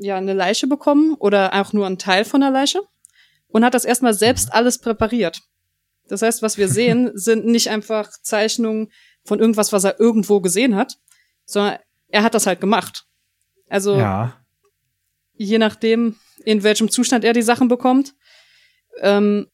ja, 0.00 0.16
eine 0.16 0.32
Leiche 0.32 0.66
bekommen 0.66 1.14
oder 1.18 1.52
auch 1.52 1.72
nur 1.74 1.84
einen 1.86 1.98
Teil 1.98 2.24
von 2.24 2.40
der 2.40 2.50
Leiche 2.50 2.80
und 3.48 3.64
hat 3.64 3.74
das 3.74 3.84
erstmal 3.84 4.14
selbst 4.14 4.52
alles 4.54 4.78
präpariert. 4.78 5.42
Das 6.08 6.22
heißt, 6.22 6.42
was 6.42 6.58
wir 6.58 6.68
sehen, 6.68 7.10
sind 7.14 7.46
nicht 7.46 7.70
einfach 7.70 8.10
Zeichnungen 8.22 8.92
von 9.24 9.40
irgendwas, 9.40 9.72
was 9.72 9.84
er 9.84 9.98
irgendwo 9.98 10.40
gesehen 10.40 10.76
hat, 10.76 10.98
sondern 11.46 11.78
er 12.08 12.22
hat 12.22 12.34
das 12.34 12.46
halt 12.46 12.60
gemacht. 12.60 13.06
Also 13.68 13.96
ja. 13.96 14.36
je 15.34 15.58
nachdem, 15.58 16.16
in 16.44 16.62
welchem 16.62 16.90
Zustand 16.90 17.24
er 17.24 17.32
die 17.32 17.42
Sachen 17.42 17.68
bekommt. 17.68 18.14
Ähm, 19.00 19.48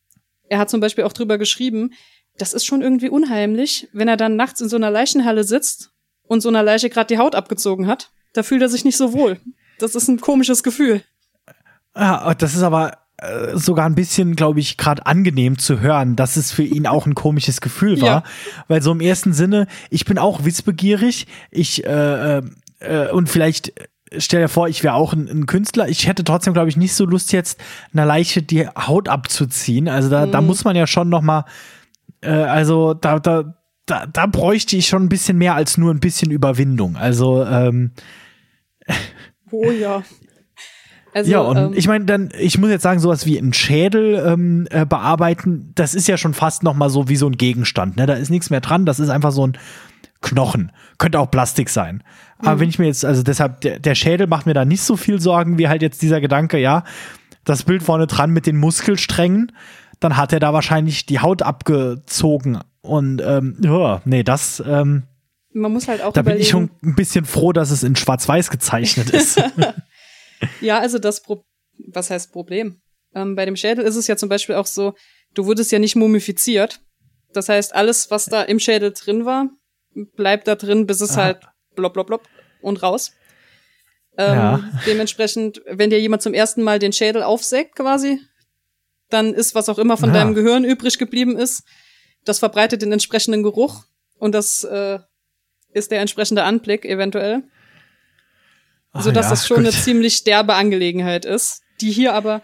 er 0.48 0.58
hat 0.58 0.70
zum 0.70 0.80
Beispiel 0.80 1.04
auch 1.04 1.12
drüber 1.12 1.38
geschrieben, 1.38 1.92
das 2.36 2.52
ist 2.52 2.64
schon 2.64 2.82
irgendwie 2.82 3.08
unheimlich, 3.08 3.88
wenn 3.92 4.08
er 4.08 4.16
dann 4.16 4.36
nachts 4.36 4.60
in 4.60 4.68
so 4.68 4.76
einer 4.76 4.90
Leichenhalle 4.90 5.44
sitzt 5.44 5.92
und 6.22 6.40
so 6.40 6.48
einer 6.48 6.62
Leiche 6.62 6.90
gerade 6.90 7.06
die 7.06 7.18
Haut 7.18 7.34
abgezogen 7.34 7.86
hat. 7.86 8.10
Da 8.32 8.42
fühlt 8.42 8.62
er 8.62 8.68
sich 8.68 8.84
nicht 8.84 8.96
so 8.96 9.12
wohl. 9.12 9.40
Das 9.78 9.94
ist 9.94 10.08
ein 10.08 10.20
komisches 10.20 10.62
Gefühl. 10.62 11.02
Ja, 11.94 12.34
das 12.34 12.54
ist 12.54 12.62
aber 12.62 12.98
äh, 13.20 13.56
sogar 13.56 13.86
ein 13.86 13.94
bisschen, 13.94 14.36
glaube 14.36 14.60
ich, 14.60 14.76
gerade 14.76 15.06
angenehm 15.06 15.58
zu 15.58 15.80
hören, 15.80 16.16
dass 16.16 16.36
es 16.36 16.52
für 16.52 16.62
ihn 16.62 16.86
auch 16.86 17.06
ein 17.06 17.14
komisches 17.14 17.60
Gefühl 17.60 18.00
war. 18.00 18.08
Ja. 18.08 18.22
Weil 18.68 18.82
so 18.82 18.92
im 18.92 19.00
ersten 19.00 19.32
Sinne, 19.32 19.66
ich 19.90 20.04
bin 20.04 20.18
auch 20.18 20.44
wissbegierig, 20.44 21.26
ich 21.50 21.84
äh, 21.84 22.38
äh, 22.38 22.42
äh, 22.80 23.10
und 23.10 23.28
vielleicht 23.28 23.72
stell 24.18 24.40
dir 24.42 24.48
vor, 24.48 24.68
ich 24.68 24.82
wäre 24.82 24.94
auch 24.94 25.12
ein, 25.12 25.28
ein 25.28 25.46
Künstler. 25.46 25.88
Ich 25.88 26.06
hätte 26.08 26.24
trotzdem, 26.24 26.52
glaube 26.52 26.68
ich, 26.68 26.76
nicht 26.76 26.94
so 26.94 27.04
Lust 27.04 27.32
jetzt 27.32 27.60
einer 27.92 28.06
Leiche 28.06 28.42
die 28.42 28.66
Haut 28.66 29.08
abzuziehen. 29.08 29.86
Also 29.88 30.08
da, 30.10 30.26
da 30.26 30.40
Mhm. 30.40 30.46
muss 30.48 30.64
man 30.64 30.74
ja 30.74 30.86
schon 30.88 31.08
noch 31.08 31.22
mal, 31.22 31.44
äh, 32.22 32.30
also 32.30 32.94
da, 32.94 33.20
da, 33.20 33.54
da, 33.86 34.06
da 34.06 34.26
bräuchte 34.26 34.76
ich 34.76 34.88
schon 34.88 35.04
ein 35.04 35.08
bisschen 35.08 35.38
mehr 35.38 35.54
als 35.54 35.76
nur 35.78 35.92
ein 35.94 36.00
bisschen 36.00 36.30
Überwindung. 36.32 36.96
Also 36.96 37.44
ähm, 37.44 37.92
Oh 39.52 39.70
ja. 39.70 40.02
Also, 41.12 41.30
ja, 41.30 41.40
und 41.40 41.56
ähm, 41.56 41.72
ich 41.74 41.88
meine, 41.88 42.04
dann, 42.04 42.30
ich 42.38 42.58
muss 42.58 42.70
jetzt 42.70 42.82
sagen, 42.82 43.00
sowas 43.00 43.26
wie 43.26 43.38
einen 43.38 43.52
Schädel 43.52 44.22
ähm, 44.26 44.66
äh, 44.70 44.86
bearbeiten, 44.86 45.72
das 45.74 45.94
ist 45.94 46.06
ja 46.08 46.16
schon 46.16 46.34
fast 46.34 46.62
noch 46.62 46.74
mal 46.74 46.88
so 46.90 47.08
wie 47.08 47.16
so 47.16 47.26
ein 47.26 47.36
Gegenstand. 47.36 47.96
Ne? 47.96 48.06
Da 48.06 48.14
ist 48.14 48.30
nichts 48.30 48.50
mehr 48.50 48.60
dran, 48.60 48.86
das 48.86 49.00
ist 49.00 49.08
einfach 49.08 49.32
so 49.32 49.46
ein 49.46 49.58
Knochen. 50.22 50.70
Könnte 50.98 51.18
auch 51.18 51.30
Plastik 51.30 51.68
sein. 51.70 52.04
Aber 52.38 52.56
Mhm. 52.56 52.60
wenn 52.60 52.68
ich 52.68 52.78
mir 52.78 52.86
jetzt, 52.86 53.04
also 53.04 53.22
deshalb, 53.22 53.60
der, 53.62 53.78
der 53.78 53.94
Schädel 53.94 54.26
macht 54.26 54.46
mir 54.46 54.54
da 54.54 54.64
nicht 54.64 54.82
so 54.82 54.96
viel 54.96 55.20
Sorgen, 55.20 55.58
wie 55.58 55.68
halt 55.68 55.82
jetzt 55.82 56.00
dieser 56.02 56.20
Gedanke, 56.20 56.58
ja, 56.58 56.84
das 57.44 57.62
Bild 57.64 57.82
vorne 57.82 58.06
dran 58.06 58.30
mit 58.30 58.46
den 58.46 58.56
Muskelsträngen, 58.58 59.50
dann 59.98 60.16
hat 60.16 60.32
er 60.32 60.40
da 60.40 60.52
wahrscheinlich 60.52 61.06
die 61.06 61.20
Haut 61.20 61.42
abgezogen. 61.42 62.58
Und 62.82 63.20
ähm, 63.24 63.56
ja, 63.62 64.00
nee, 64.04 64.22
das, 64.22 64.62
ähm, 64.66 65.04
man 65.52 65.72
muss 65.72 65.88
halt 65.88 66.02
auch 66.02 66.12
da 66.12 66.22
bin 66.22 66.32
überlegen. 66.34 66.42
ich 66.42 66.48
schon 66.50 66.70
ein 66.84 66.94
bisschen 66.94 67.24
froh, 67.24 67.52
dass 67.52 67.70
es 67.70 67.82
in 67.82 67.96
Schwarz-Weiß 67.96 68.50
gezeichnet 68.50 69.10
ist. 69.10 69.42
Ja, 70.60 70.78
also 70.78 70.98
das 70.98 71.22
Pro 71.22 71.44
was 71.92 72.10
heißt 72.10 72.32
Problem? 72.32 72.80
Ähm, 73.14 73.34
bei 73.36 73.44
dem 73.46 73.56
Schädel 73.56 73.84
ist 73.84 73.96
es 73.96 74.06
ja 74.06 74.16
zum 74.16 74.28
Beispiel 74.28 74.54
auch 74.56 74.66
so, 74.66 74.94
du 75.34 75.46
wurdest 75.46 75.72
ja 75.72 75.78
nicht 75.78 75.96
mumifiziert. 75.96 76.80
Das 77.32 77.48
heißt, 77.48 77.74
alles, 77.74 78.10
was 78.10 78.26
da 78.26 78.42
im 78.42 78.58
Schädel 78.60 78.92
drin 78.92 79.24
war, 79.24 79.48
bleibt 80.16 80.46
da 80.46 80.54
drin, 80.56 80.86
bis 80.86 81.00
es 81.00 81.12
Ah. 81.16 81.22
halt 81.24 81.38
blopp, 81.74 81.94
blopp, 81.94 82.06
blopp 82.08 82.28
und 82.60 82.82
raus. 82.82 83.12
Ähm, 84.18 84.34
Ja. 84.36 84.70
Dementsprechend, 84.86 85.62
wenn 85.66 85.90
dir 85.90 86.00
jemand 86.00 86.22
zum 86.22 86.34
ersten 86.34 86.62
Mal 86.62 86.78
den 86.78 86.92
Schädel 86.92 87.22
aufsägt 87.22 87.76
quasi, 87.76 88.20
dann 89.08 89.32
ist 89.34 89.54
was 89.54 89.68
auch 89.68 89.78
immer 89.78 89.96
von 89.96 90.10
Ah. 90.10 90.12
deinem 90.14 90.34
Gehirn 90.34 90.64
übrig 90.64 90.98
geblieben 90.98 91.36
ist, 91.38 91.62
das 92.24 92.38
verbreitet 92.38 92.82
den 92.82 92.92
entsprechenden 92.92 93.42
Geruch 93.42 93.84
und 94.18 94.32
das 94.34 94.64
äh, 94.64 94.98
ist 95.72 95.90
der 95.90 96.00
entsprechende 96.00 96.42
Anblick 96.44 96.84
eventuell 96.84 97.42
so 98.94 99.10
dass 99.12 99.26
Ah, 99.26 99.28
ja, 99.28 99.30
das 99.30 99.46
schon 99.46 99.56
gut. 99.58 99.66
eine 99.66 99.74
ziemlich 99.74 100.24
derbe 100.24 100.54
Angelegenheit 100.54 101.24
ist, 101.24 101.60
die 101.80 101.90
hier 101.90 102.14
aber 102.14 102.42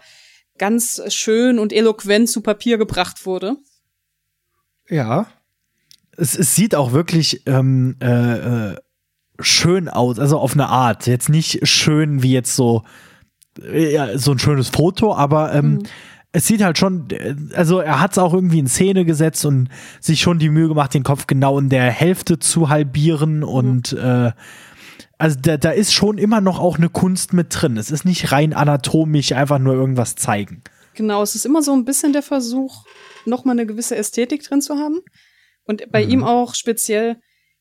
ganz 0.57 1.01
schön 1.13 1.59
und 1.59 1.71
eloquent 1.73 2.29
zu 2.29 2.41
Papier 2.41 2.77
gebracht 2.77 3.25
wurde. 3.25 3.57
Ja. 4.89 5.27
Es, 6.17 6.37
es 6.37 6.55
sieht 6.55 6.73
auch 6.75 6.93
wirklich 6.93 7.43
ähm, 7.45 7.95
äh, 8.01 8.71
äh, 8.71 8.75
schön 9.39 9.87
aus, 9.89 10.17
also 10.19 10.39
auf 10.39 10.53
eine 10.53 10.67
Art. 10.67 11.05
Jetzt 11.05 11.29
nicht 11.29 11.67
schön 11.67 12.23
wie 12.23 12.31
jetzt 12.31 12.55
so, 12.55 12.83
äh, 13.61 14.17
so 14.17 14.31
ein 14.31 14.39
schönes 14.39 14.69
Foto, 14.69 15.13
aber 15.13 15.53
ähm, 15.53 15.73
Mhm. 15.73 15.83
es 16.31 16.47
sieht 16.47 16.63
halt 16.63 16.77
schon, 16.79 17.07
äh, 17.11 17.35
also 17.53 17.79
er 17.79 17.99
hat 17.99 18.13
es 18.13 18.17
auch 18.17 18.33
irgendwie 18.33 18.59
in 18.59 18.67
Szene 18.67 19.05
gesetzt 19.05 19.45
und 19.45 19.69
sich 19.99 20.21
schon 20.21 20.39
die 20.39 20.49
Mühe 20.49 20.67
gemacht, 20.69 20.93
den 20.95 21.03
Kopf 21.03 21.27
genau 21.27 21.59
in 21.59 21.69
der 21.69 21.91
Hälfte 21.91 22.39
zu 22.39 22.69
halbieren 22.69 23.43
und 23.43 23.93
äh, 23.93 24.31
also 25.17 25.37
da, 25.41 25.57
da 25.57 25.71
ist 25.71 25.93
schon 25.93 26.17
immer 26.17 26.41
noch 26.41 26.59
auch 26.59 26.77
eine 26.77 26.89
Kunst 26.89 27.33
mit 27.33 27.47
drin. 27.51 27.77
Es 27.77 27.91
ist 27.91 28.05
nicht 28.05 28.31
rein 28.31 28.53
anatomisch 28.53 29.31
einfach 29.31 29.59
nur 29.59 29.73
irgendwas 29.73 30.15
zeigen. 30.15 30.63
Genau, 30.93 31.21
es 31.21 31.35
ist 31.35 31.45
immer 31.45 31.61
so 31.61 31.73
ein 31.73 31.85
bisschen 31.85 32.13
der 32.13 32.23
Versuch, 32.23 32.85
nochmal 33.25 33.53
eine 33.53 33.65
gewisse 33.65 33.95
Ästhetik 33.95 34.43
drin 34.43 34.61
zu 34.61 34.75
haben. 34.77 34.99
Und 35.65 35.91
bei 35.91 36.03
Mhm. 36.05 36.11
ihm 36.11 36.23
auch 36.23 36.55
speziell 36.55 37.19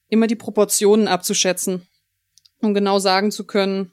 immer 0.09 0.27
die 0.27 0.37
Proportionen 0.37 1.09
abzuschätzen. 1.09 1.87
Um 2.63 2.73
genau 2.73 2.99
sagen 2.99 3.31
zu 3.31 3.45
können, 3.47 3.93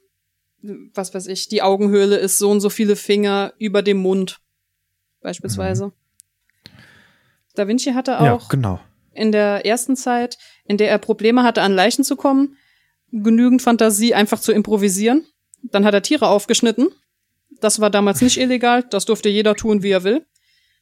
was 0.94 1.14
weiß 1.14 1.28
ich, 1.28 1.50
die 1.50 1.62
Augenhöhle 1.62 2.16
ist 2.16 2.38
so 2.38 2.50
und 2.50 2.62
so 2.62 2.70
viele 2.70 2.96
Finger 2.96 3.54
über 3.58 3.82
dem 3.82 3.98
Mund. 3.98 4.40
Beispielsweise. 5.22 5.92
Da 7.56 7.68
Vinci 7.68 7.94
hatte 7.94 8.12
Ja, 8.12 8.34
auch 8.34 8.50
genau. 8.50 8.80
in 9.14 9.32
der 9.32 9.66
ersten 9.66 9.96
Zeit, 9.96 10.38
in 10.66 10.78
der 10.78 10.90
er 10.90 10.98
Probleme 10.98 11.44
hatte, 11.44 11.62
an 11.62 11.74
Leichen 11.74 12.04
zu 12.04 12.16
kommen, 12.16 12.56
genügend 13.14 13.62
Fantasie, 13.62 14.14
einfach 14.14 14.40
zu 14.40 14.52
improvisieren. 14.52 15.26
Dann 15.62 15.86
hat 15.86 15.94
er 15.94 16.02
Tiere 16.02 16.28
aufgeschnitten. 16.28 16.90
Das 17.62 17.80
war 17.80 17.90
damals 17.90 18.22
nicht 18.22 18.38
illegal. 18.38 18.84
Das 18.84 19.06
durfte 19.06 19.30
jeder 19.30 19.56
tun, 19.56 19.84
wie 19.84 19.92
er 19.92 20.04
will. 20.04 20.26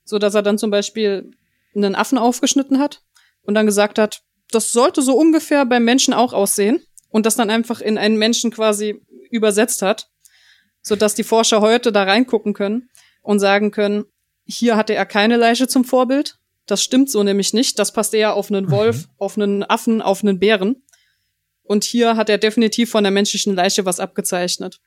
So 0.04 0.18
dass 0.18 0.34
er 0.34 0.42
dann 0.42 0.58
zum 0.58 0.72
Beispiel 0.72 1.32
einen 1.76 1.96
Affen 1.96 2.18
aufgeschnitten 2.18 2.80
hat 2.80 3.04
und 3.44 3.54
dann 3.54 3.66
gesagt 3.66 4.00
hat, 4.00 4.24
das 4.50 4.72
sollte 4.72 5.02
so 5.02 5.16
ungefähr 5.16 5.66
beim 5.66 5.84
Menschen 5.84 6.14
auch 6.14 6.34
aussehen 6.34 6.82
und 7.10 7.26
das 7.26 7.36
dann 7.36 7.50
einfach 7.50 7.82
in 7.82 7.98
einen 7.98 8.18
Menschen 8.18 8.52
quasi 8.52 9.02
übersetzt 9.30 9.82
hat, 9.82 10.10
so 10.82 10.96
dass 10.96 11.16
die 11.16 11.24
Forscher 11.24 11.62
heute 11.62 11.92
da 11.92 12.04
reingucken 12.04 12.54
können 12.54 12.90
und 13.22 13.40
sagen 13.40 13.72
können, 13.72 14.06
hier 14.46 14.76
hatte 14.76 14.94
er 14.94 15.06
keine 15.06 15.38
Leiche 15.38 15.68
zum 15.68 15.86
Vorbild. 15.86 16.38
Das 16.66 16.84
stimmt 16.84 17.10
so 17.10 17.24
nämlich 17.24 17.54
nicht. 17.54 17.80
Das 17.80 17.94
passt 17.94 18.14
eher 18.14 18.34
auf 18.34 18.52
einen 18.52 18.72
Wolf, 18.72 19.08
auf 19.18 19.38
einen 19.38 19.64
Affen, 19.64 20.02
auf 20.02 20.24
einen 20.24 20.40
Bären. 20.40 20.84
Und 21.64 21.84
hier 21.84 22.18
hat 22.18 22.30
er 22.30 22.38
definitiv 22.38 22.92
von 22.92 23.04
der 23.04 23.12
menschlichen 23.12 23.56
Leiche 23.56 23.86
was 23.86 24.00
abgezeichnet. 24.00 24.80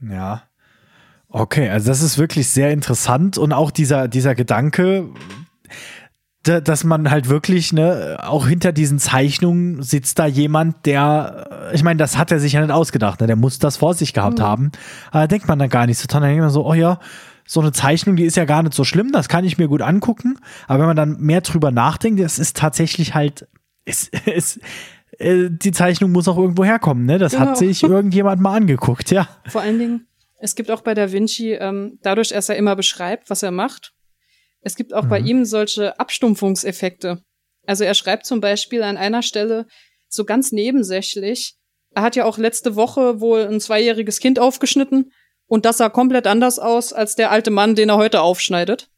Ja. 0.00 0.44
Okay, 1.28 1.68
also 1.68 1.88
das 1.88 2.02
ist 2.02 2.18
wirklich 2.18 2.48
sehr 2.48 2.70
interessant 2.70 3.36
und 3.36 3.52
auch 3.52 3.70
dieser, 3.70 4.08
dieser 4.08 4.34
Gedanke, 4.34 5.08
dass 6.46 6.84
man 6.84 7.10
halt 7.10 7.28
wirklich, 7.28 7.72
ne, 7.72 8.18
auch 8.22 8.46
hinter 8.46 8.72
diesen 8.72 8.98
Zeichnungen 8.98 9.82
sitzt 9.82 10.18
da 10.18 10.26
jemand, 10.26 10.86
der, 10.86 11.70
ich 11.72 11.82
meine, 11.82 11.98
das 11.98 12.16
hat 12.16 12.30
er 12.30 12.38
sich 12.38 12.52
ja 12.52 12.60
nicht 12.60 12.70
ausgedacht, 12.70 13.20
ne? 13.20 13.26
Der 13.26 13.36
muss 13.36 13.58
das 13.58 13.76
vor 13.78 13.94
sich 13.94 14.12
gehabt 14.12 14.38
mhm. 14.38 14.44
haben. 14.44 14.72
Aber 15.10 15.22
da 15.22 15.26
denkt 15.26 15.48
man 15.48 15.58
dann 15.58 15.68
gar 15.68 15.86
nicht 15.86 15.98
so 15.98 16.06
dran. 16.06 16.22
Dann 16.22 16.30
denkt 16.30 16.42
man 16.42 16.50
so, 16.50 16.64
oh 16.64 16.74
ja, 16.74 17.00
so 17.46 17.60
eine 17.60 17.72
Zeichnung, 17.72 18.16
die 18.16 18.24
ist 18.24 18.36
ja 18.36 18.44
gar 18.44 18.62
nicht 18.62 18.74
so 18.74 18.84
schlimm, 18.84 19.12
das 19.12 19.28
kann 19.28 19.44
ich 19.44 19.58
mir 19.58 19.68
gut 19.68 19.82
angucken. 19.82 20.38
Aber 20.66 20.80
wenn 20.80 20.86
man 20.86 20.96
dann 20.96 21.20
mehr 21.20 21.40
drüber 21.40 21.70
nachdenkt, 21.70 22.20
das 22.20 22.38
ist 22.38 22.56
tatsächlich 22.56 23.14
halt, 23.14 23.48
es, 23.84 24.10
es, 24.26 24.60
äh, 25.18 25.48
die 25.50 25.72
Zeichnung 25.72 26.12
muss 26.12 26.28
auch 26.28 26.36
irgendwo 26.36 26.64
herkommen, 26.64 27.06
ne? 27.06 27.18
Das 27.18 27.32
genau. 27.32 27.46
hat 27.46 27.58
sich 27.58 27.82
irgendjemand 27.84 28.40
mal 28.40 28.56
angeguckt, 28.56 29.10
ja. 29.10 29.28
Vor 29.48 29.60
allen 29.60 29.78
Dingen, 29.78 30.06
es 30.38 30.54
gibt 30.54 30.70
auch 30.70 30.82
bei 30.82 30.94
Da 30.94 31.12
Vinci, 31.12 31.52
ähm, 31.52 31.98
dadurch, 32.02 32.28
dass 32.28 32.48
er 32.48 32.56
immer 32.56 32.76
beschreibt, 32.76 33.30
was 33.30 33.42
er 33.42 33.50
macht, 33.50 33.92
es 34.60 34.74
gibt 34.74 34.94
auch 34.94 35.04
mhm. 35.04 35.08
bei 35.08 35.20
ihm 35.20 35.44
solche 35.44 35.98
Abstumpfungseffekte. 36.00 37.22
Also 37.66 37.84
er 37.84 37.94
schreibt 37.94 38.26
zum 38.26 38.40
Beispiel 38.40 38.82
an 38.82 38.96
einer 38.96 39.22
Stelle 39.22 39.66
so 40.08 40.24
ganz 40.24 40.52
nebensächlich, 40.52 41.56
er 41.94 42.02
hat 42.02 42.16
ja 42.16 42.24
auch 42.24 42.36
letzte 42.36 42.76
Woche 42.76 43.20
wohl 43.20 43.46
ein 43.46 43.60
zweijähriges 43.60 44.20
Kind 44.20 44.38
aufgeschnitten 44.38 45.12
und 45.46 45.64
das 45.64 45.78
sah 45.78 45.88
komplett 45.88 46.26
anders 46.26 46.58
aus 46.58 46.92
als 46.92 47.14
der 47.14 47.30
alte 47.30 47.50
Mann, 47.50 47.74
den 47.74 47.88
er 47.88 47.96
heute 47.96 48.20
aufschneidet. 48.20 48.90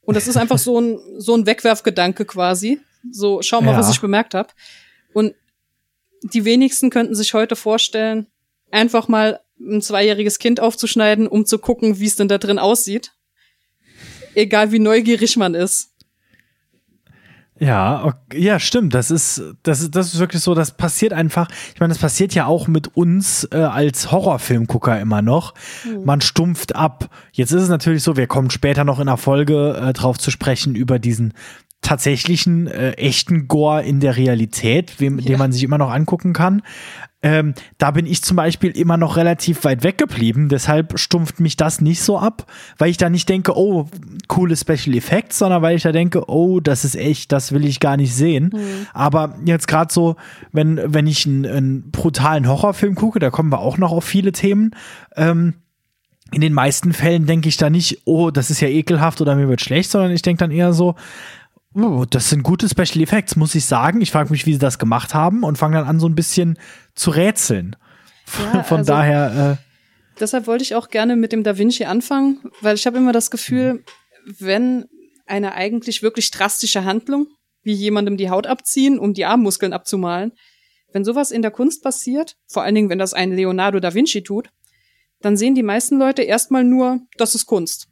Und 0.00 0.16
das 0.16 0.26
ist 0.26 0.36
einfach 0.36 0.58
so 0.58 0.80
ein, 0.80 0.98
so 1.18 1.34
ein 1.34 1.46
Wegwerfgedanke 1.46 2.24
quasi. 2.24 2.80
So, 3.10 3.40
schau 3.42 3.60
mal, 3.60 3.72
ja. 3.72 3.78
was 3.78 3.90
ich 3.90 4.00
bemerkt 4.00 4.34
habe. 4.34 4.48
Und 5.12 5.34
die 6.22 6.44
wenigsten 6.44 6.90
könnten 6.90 7.14
sich 7.14 7.34
heute 7.34 7.56
vorstellen, 7.56 8.26
einfach 8.70 9.08
mal 9.08 9.40
ein 9.60 9.82
zweijähriges 9.82 10.38
Kind 10.38 10.60
aufzuschneiden, 10.60 11.28
um 11.28 11.46
zu 11.46 11.58
gucken, 11.58 12.00
wie 12.00 12.06
es 12.06 12.16
denn 12.16 12.28
da 12.28 12.38
drin 12.38 12.58
aussieht 12.58 13.12
egal 14.34 14.72
wie 14.72 14.78
neugierig 14.78 15.36
man 15.36 15.54
ist. 15.54 15.88
Ja, 17.58 18.04
okay, 18.04 18.40
ja, 18.40 18.58
stimmt. 18.58 18.92
Das 18.92 19.12
ist, 19.12 19.40
das 19.62 19.82
ist, 19.82 19.94
das 19.94 20.14
ist 20.14 20.18
wirklich 20.18 20.42
so, 20.42 20.54
das 20.54 20.76
passiert 20.76 21.12
einfach. 21.12 21.48
Ich 21.74 21.80
meine, 21.80 21.92
das 21.92 22.00
passiert 22.00 22.34
ja 22.34 22.46
auch 22.46 22.66
mit 22.66 22.96
uns 22.96 23.46
äh, 23.52 23.58
als 23.58 24.10
Horrorfilmgucker 24.10 24.98
immer 24.98 25.22
noch. 25.22 25.54
Mhm. 25.84 26.04
Man 26.04 26.20
stumpft 26.22 26.74
ab. 26.74 27.08
Jetzt 27.30 27.52
ist 27.52 27.62
es 27.62 27.68
natürlich 27.68 28.02
so, 28.02 28.16
wir 28.16 28.26
kommen 28.26 28.50
später 28.50 28.82
noch 28.82 28.98
in 28.98 29.06
der 29.06 29.16
Folge 29.16 29.80
äh, 29.80 29.92
drauf 29.92 30.18
zu 30.18 30.32
sprechen 30.32 30.74
über 30.74 30.98
diesen 30.98 31.34
tatsächlichen 31.82 32.68
äh, 32.68 32.92
echten 32.92 33.48
Gore 33.48 33.82
in 33.82 34.00
der 34.00 34.16
Realität, 34.16 35.00
wem, 35.00 35.18
ja. 35.18 35.26
den 35.26 35.38
man 35.38 35.52
sich 35.52 35.62
immer 35.64 35.78
noch 35.78 35.90
angucken 35.90 36.32
kann. 36.32 36.62
Ähm, 37.24 37.54
da 37.78 37.92
bin 37.92 38.06
ich 38.06 38.22
zum 38.22 38.36
Beispiel 38.36 38.76
immer 38.76 38.96
noch 38.96 39.16
relativ 39.16 39.62
weit 39.62 39.84
weggeblieben, 39.84 40.48
deshalb 40.48 40.98
stumpft 40.98 41.38
mich 41.38 41.56
das 41.56 41.80
nicht 41.80 42.02
so 42.02 42.18
ab, 42.18 42.50
weil 42.78 42.90
ich 42.90 42.96
da 42.96 43.10
nicht 43.10 43.28
denke, 43.28 43.56
oh, 43.56 43.88
coole 44.26 44.56
Special 44.56 44.96
Effects, 44.96 45.38
sondern 45.38 45.62
weil 45.62 45.76
ich 45.76 45.84
da 45.84 45.92
denke, 45.92 46.28
oh, 46.28 46.58
das 46.58 46.84
ist 46.84 46.96
echt, 46.96 47.30
das 47.30 47.52
will 47.52 47.64
ich 47.64 47.78
gar 47.78 47.96
nicht 47.96 48.12
sehen. 48.12 48.50
Mhm. 48.52 48.86
Aber 48.92 49.36
jetzt 49.44 49.68
gerade 49.68 49.92
so, 49.92 50.16
wenn, 50.50 50.80
wenn 50.84 51.06
ich 51.06 51.26
einen, 51.26 51.46
einen, 51.46 51.90
brutalen 51.92 52.48
Horrorfilm 52.48 52.96
gucke, 52.96 53.20
da 53.20 53.30
kommen 53.30 53.52
wir 53.52 53.60
auch 53.60 53.78
noch 53.78 53.92
auf 53.92 54.04
viele 54.04 54.32
Themen, 54.32 54.72
ähm, 55.14 55.54
in 56.32 56.40
den 56.40 56.54
meisten 56.54 56.92
Fällen 56.92 57.26
denke 57.26 57.48
ich 57.48 57.56
da 57.56 57.70
nicht, 57.70 58.02
oh, 58.04 58.30
das 58.30 58.50
ist 58.50 58.60
ja 58.60 58.68
ekelhaft 58.68 59.20
oder 59.20 59.36
mir 59.36 59.48
wird 59.48 59.60
schlecht, 59.60 59.90
sondern 59.90 60.10
ich 60.10 60.22
denke 60.22 60.40
dann 60.40 60.50
eher 60.50 60.72
so, 60.72 60.96
Oh, 61.74 62.04
das 62.08 62.28
sind 62.28 62.42
gute 62.42 62.68
Special 62.68 63.02
Effects, 63.02 63.36
muss 63.36 63.54
ich 63.54 63.64
sagen. 63.64 64.00
Ich 64.00 64.10
frage 64.10 64.30
mich, 64.30 64.46
wie 64.46 64.52
sie 64.52 64.58
das 64.58 64.78
gemacht 64.78 65.14
haben 65.14 65.42
und 65.42 65.56
fange 65.56 65.76
dann 65.76 65.86
an, 65.86 66.00
so 66.00 66.06
ein 66.06 66.14
bisschen 66.14 66.58
zu 66.94 67.10
rätseln. 67.10 67.76
Ja, 68.38 68.62
Von 68.64 68.78
also, 68.78 68.92
daher. 68.92 69.58
Äh, 69.58 70.18
deshalb 70.20 70.46
wollte 70.46 70.64
ich 70.64 70.74
auch 70.74 70.88
gerne 70.88 71.16
mit 71.16 71.32
dem 71.32 71.42
Da 71.42 71.56
Vinci 71.56 71.84
anfangen, 71.84 72.40
weil 72.60 72.74
ich 72.74 72.86
habe 72.86 72.98
immer 72.98 73.12
das 73.12 73.30
Gefühl, 73.30 73.84
wenn 74.38 74.86
eine 75.26 75.54
eigentlich 75.54 76.02
wirklich 76.02 76.30
drastische 76.30 76.84
Handlung, 76.84 77.26
wie 77.62 77.72
jemandem 77.72 78.16
die 78.16 78.28
Haut 78.28 78.46
abziehen, 78.46 78.98
um 78.98 79.14
die 79.14 79.24
Armmuskeln 79.24 79.72
abzumalen, 79.72 80.32
wenn 80.92 81.04
sowas 81.04 81.30
in 81.30 81.40
der 81.40 81.50
Kunst 81.50 81.82
passiert, 81.82 82.36
vor 82.46 82.62
allen 82.64 82.74
Dingen, 82.74 82.90
wenn 82.90 82.98
das 82.98 83.14
ein 83.14 83.32
Leonardo 83.32 83.80
da 83.80 83.94
Vinci 83.94 84.22
tut, 84.22 84.50
dann 85.22 85.36
sehen 85.36 85.54
die 85.54 85.62
meisten 85.62 85.98
Leute 85.98 86.22
erstmal 86.22 86.64
nur, 86.64 87.00
das 87.16 87.34
ist 87.34 87.46
Kunst. 87.46 87.88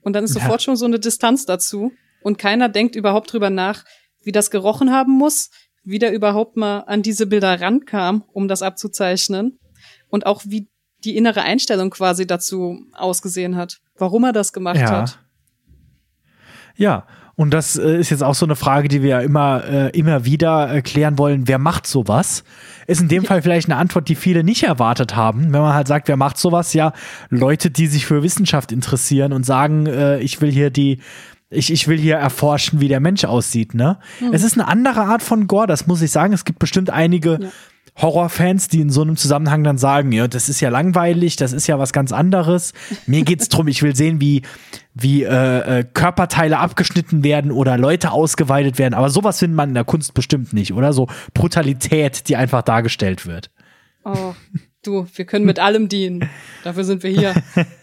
Und 0.00 0.14
dann 0.14 0.24
ist 0.24 0.34
ja. 0.34 0.40
sofort 0.40 0.62
schon 0.62 0.76
so 0.76 0.86
eine 0.86 0.98
Distanz 0.98 1.44
dazu 1.44 1.92
und 2.22 2.38
keiner 2.38 2.68
denkt 2.68 2.96
überhaupt 2.96 3.32
drüber 3.32 3.50
nach, 3.50 3.84
wie 4.22 4.32
das 4.32 4.50
gerochen 4.50 4.92
haben 4.92 5.12
muss, 5.12 5.50
wie 5.82 5.98
der 5.98 6.12
überhaupt 6.12 6.56
mal 6.56 6.80
an 6.80 7.02
diese 7.02 7.26
Bilder 7.26 7.60
rankam, 7.60 8.24
um 8.32 8.48
das 8.48 8.62
abzuzeichnen 8.62 9.58
und 10.08 10.26
auch 10.26 10.42
wie 10.46 10.68
die 11.04 11.16
innere 11.16 11.42
Einstellung 11.42 11.90
quasi 11.90 12.26
dazu 12.26 12.78
ausgesehen 12.92 13.56
hat, 13.56 13.80
warum 13.96 14.24
er 14.24 14.32
das 14.32 14.52
gemacht 14.52 14.76
ja. 14.76 14.90
hat. 14.90 15.18
Ja, 16.76 17.06
und 17.40 17.54
das 17.54 17.76
äh, 17.76 17.98
ist 17.98 18.10
jetzt 18.10 18.22
auch 18.22 18.34
so 18.34 18.44
eine 18.44 18.54
Frage, 18.54 18.88
die 18.88 19.02
wir 19.02 19.08
ja 19.08 19.20
immer, 19.20 19.64
äh, 19.64 19.98
immer 19.98 20.26
wieder 20.26 20.68
erklären 20.68 21.16
wollen. 21.16 21.48
Wer 21.48 21.58
macht 21.58 21.86
sowas? 21.86 22.44
Ist 22.86 23.00
in 23.00 23.08
dem 23.08 23.22
ja. 23.22 23.28
Fall 23.28 23.40
vielleicht 23.40 23.66
eine 23.66 23.76
Antwort, 23.76 24.10
die 24.10 24.14
viele 24.14 24.44
nicht 24.44 24.62
erwartet 24.62 25.16
haben. 25.16 25.52
Wenn 25.52 25.62
man 25.62 25.72
halt 25.72 25.88
sagt, 25.88 26.08
wer 26.08 26.18
macht 26.18 26.36
sowas? 26.36 26.74
Ja, 26.74 26.92
Leute, 27.30 27.70
die 27.70 27.86
sich 27.86 28.04
für 28.04 28.22
Wissenschaft 28.22 28.72
interessieren 28.72 29.32
und 29.32 29.46
sagen, 29.46 29.86
äh, 29.86 30.18
ich 30.18 30.42
will 30.42 30.50
hier 30.50 30.68
die 30.68 30.98
ich, 31.50 31.72
ich 31.72 31.88
will 31.88 31.98
hier 31.98 32.16
erforschen, 32.16 32.80
wie 32.80 32.88
der 32.88 33.00
Mensch 33.00 33.24
aussieht, 33.24 33.74
ne? 33.74 33.98
Mhm. 34.20 34.32
Es 34.32 34.44
ist 34.44 34.54
eine 34.54 34.68
andere 34.68 35.02
Art 35.02 35.22
von 35.22 35.48
Gore, 35.48 35.66
das 35.66 35.86
muss 35.88 36.00
ich 36.00 36.12
sagen. 36.12 36.32
Es 36.32 36.44
gibt 36.44 36.60
bestimmt 36.60 36.90
einige 36.90 37.38
ja. 37.42 37.48
Horrorfans, 37.96 38.68
die 38.68 38.80
in 38.80 38.90
so 38.90 39.02
einem 39.02 39.16
Zusammenhang 39.16 39.64
dann 39.64 39.76
sagen, 39.76 40.12
ja, 40.12 40.28
das 40.28 40.48
ist 40.48 40.60
ja 40.60 40.68
langweilig, 40.68 41.34
das 41.34 41.52
ist 41.52 41.66
ja 41.66 41.78
was 41.78 41.92
ganz 41.92 42.12
anderes. 42.12 42.72
Mir 43.06 43.22
geht's 43.22 43.48
drum, 43.48 43.66
ich 43.66 43.82
will 43.82 43.96
sehen, 43.96 44.20
wie, 44.20 44.42
wie 44.94 45.24
äh, 45.24 45.80
äh, 45.80 45.84
Körperteile 45.92 46.58
abgeschnitten 46.58 47.24
werden 47.24 47.50
oder 47.50 47.76
Leute 47.76 48.12
ausgeweitet 48.12 48.78
werden. 48.78 48.94
Aber 48.94 49.10
sowas 49.10 49.40
findet 49.40 49.56
man 49.56 49.70
in 49.70 49.74
der 49.74 49.84
Kunst 49.84 50.14
bestimmt 50.14 50.52
nicht, 50.52 50.72
oder? 50.72 50.92
So 50.92 51.08
Brutalität, 51.34 52.28
die 52.28 52.36
einfach 52.36 52.62
dargestellt 52.62 53.26
wird. 53.26 53.50
Oh, 54.04 54.34
du, 54.82 55.06
wir 55.14 55.24
können 55.24 55.44
mit 55.44 55.58
allem 55.58 55.88
dienen. 55.88 56.28
Dafür 56.62 56.84
sind 56.84 57.02
wir 57.02 57.10
hier. 57.10 57.34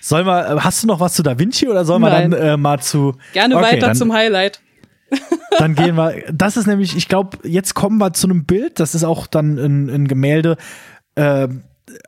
Soll 0.00 0.24
mal, 0.24 0.58
äh, 0.58 0.60
hast 0.60 0.82
du 0.82 0.86
noch 0.86 1.00
was 1.00 1.14
zu 1.14 1.22
Da 1.22 1.38
Vinci 1.38 1.68
oder 1.68 1.84
soll 1.84 1.98
man 1.98 2.30
dann 2.30 2.32
äh, 2.32 2.56
mal 2.56 2.80
zu. 2.80 3.16
Gerne 3.32 3.56
okay, 3.56 3.64
weiter 3.64 3.86
dann, 3.88 3.96
zum 3.96 4.12
Highlight. 4.12 4.60
dann 5.58 5.74
gehen 5.74 5.96
wir. 5.96 6.24
Das 6.32 6.56
ist 6.56 6.66
nämlich, 6.66 6.96
ich 6.96 7.08
glaube, 7.08 7.38
jetzt 7.44 7.74
kommen 7.74 7.98
wir 7.98 8.12
zu 8.12 8.26
einem 8.26 8.44
Bild. 8.44 8.80
Das 8.80 8.94
ist 8.94 9.04
auch 9.04 9.26
dann 9.26 9.58
ein, 9.58 9.88
ein 9.88 10.08
Gemälde. 10.08 10.56
Äh, 11.14 11.48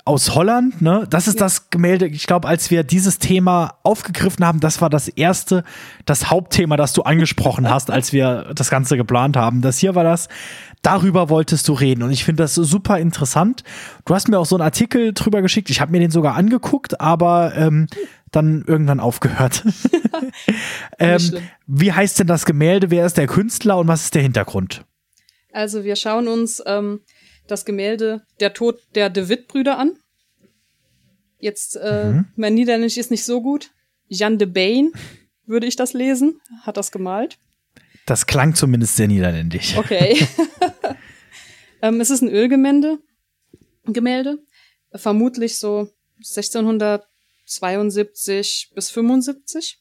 aus 0.05 0.35
Holland, 0.35 0.81
ne? 0.83 1.07
Das 1.11 1.29
ist 1.29 1.40
das 1.40 1.71
Gemälde, 1.71 2.07
ich 2.07 2.27
glaube, 2.27 2.49
als 2.49 2.71
wir 2.71 2.85
dieses 2.85 3.19
Thema 3.19 3.79
aufgegriffen 3.83 4.47
haben, 4.47 4.61
das 4.61 4.81
war 4.81 4.88
das 4.88 5.09
erste, 5.09 5.64
das 6.07 6.31
Hauptthema, 6.31 6.77
das 6.77 6.93
du 6.93 7.03
angesprochen 7.03 7.69
hast, 7.69 7.90
als 7.90 8.12
wir 8.12 8.53
das 8.55 8.71
Ganze 8.71 8.97
geplant 8.97 9.37
haben. 9.37 9.62
Das 9.62 9.79
hier 9.79 9.95
war 9.95 10.05
das, 10.05 10.29
darüber 10.85 11.31
wolltest 11.31 11.66
du 11.68 11.73
reden. 11.73 12.03
Und 12.03 12.12
ich 12.12 12.25
finde 12.25 12.44
das 12.44 12.55
super 12.55 12.99
interessant. 12.99 13.64
Du 14.05 14.14
hast 14.14 14.29
mir 14.29 14.38
auch 14.38 14.47
so 14.47 14.57
einen 14.57 14.62
Artikel 14.62 15.12
drüber 15.12 15.42
geschickt. 15.42 15.70
Ich 15.70 15.81
habe 15.81 15.90
mir 15.90 16.01
den 16.01 16.11
sogar 16.11 16.37
angeguckt, 16.37 17.01
aber 17.01 17.55
ähm, 17.57 17.88
dann 18.31 18.64
irgendwann 18.66 19.01
aufgehört. 19.01 19.64
ähm, 20.99 21.20
wie 21.66 21.92
heißt 21.92 22.20
denn 22.20 22.27
das 22.27 22.44
Gemälde? 22.44 22.90
Wer 22.90 23.07
ist 23.07 23.16
der 23.16 23.27
Künstler 23.27 23.79
und 23.79 23.88
was 23.88 24.05
ist 24.05 24.14
der 24.14 24.23
Hintergrund? 24.23 24.85
Also 25.53 25.85
wir 25.85 25.97
schauen 25.97 26.29
uns 26.29 26.62
ähm, 26.66 27.01
das 27.47 27.64
Gemälde 27.64 28.23
Der 28.40 28.53
Tod 28.53 28.79
der 28.94 29.11
De 29.11 29.29
Witt-Brüder 29.29 29.79
an. 29.79 29.92
Jetzt, 31.38 31.77
äh, 31.77 32.12
mhm. 32.12 32.27
mein 32.37 32.55
Niederländisch 32.55 32.97
ist 32.97 33.11
nicht 33.11 33.25
so 33.25 33.42
gut. 33.42 33.70
Jan 34.09 34.38
de 34.38 34.49
Bain 34.49 34.92
würde 35.47 35.66
ich 35.66 35.77
das 35.77 35.92
lesen, 35.92 36.40
hat 36.62 36.77
das 36.77 36.90
gemalt. 36.90 37.38
Das 38.07 38.27
klang 38.27 38.55
zumindest 38.55 38.97
sehr 38.97 39.09
niederländisch. 39.09 39.77
Okay. 39.77 40.27
ähm, 41.83 42.01
es 42.01 42.09
ist 42.11 42.23
ein 42.23 42.29
Ölgemälde, 42.29 43.01
Gemälde, 43.87 44.38
vermutlich 44.95 45.59
so 45.59 45.90
1672 46.19 48.71
bis 48.75 48.90
75. 48.90 49.81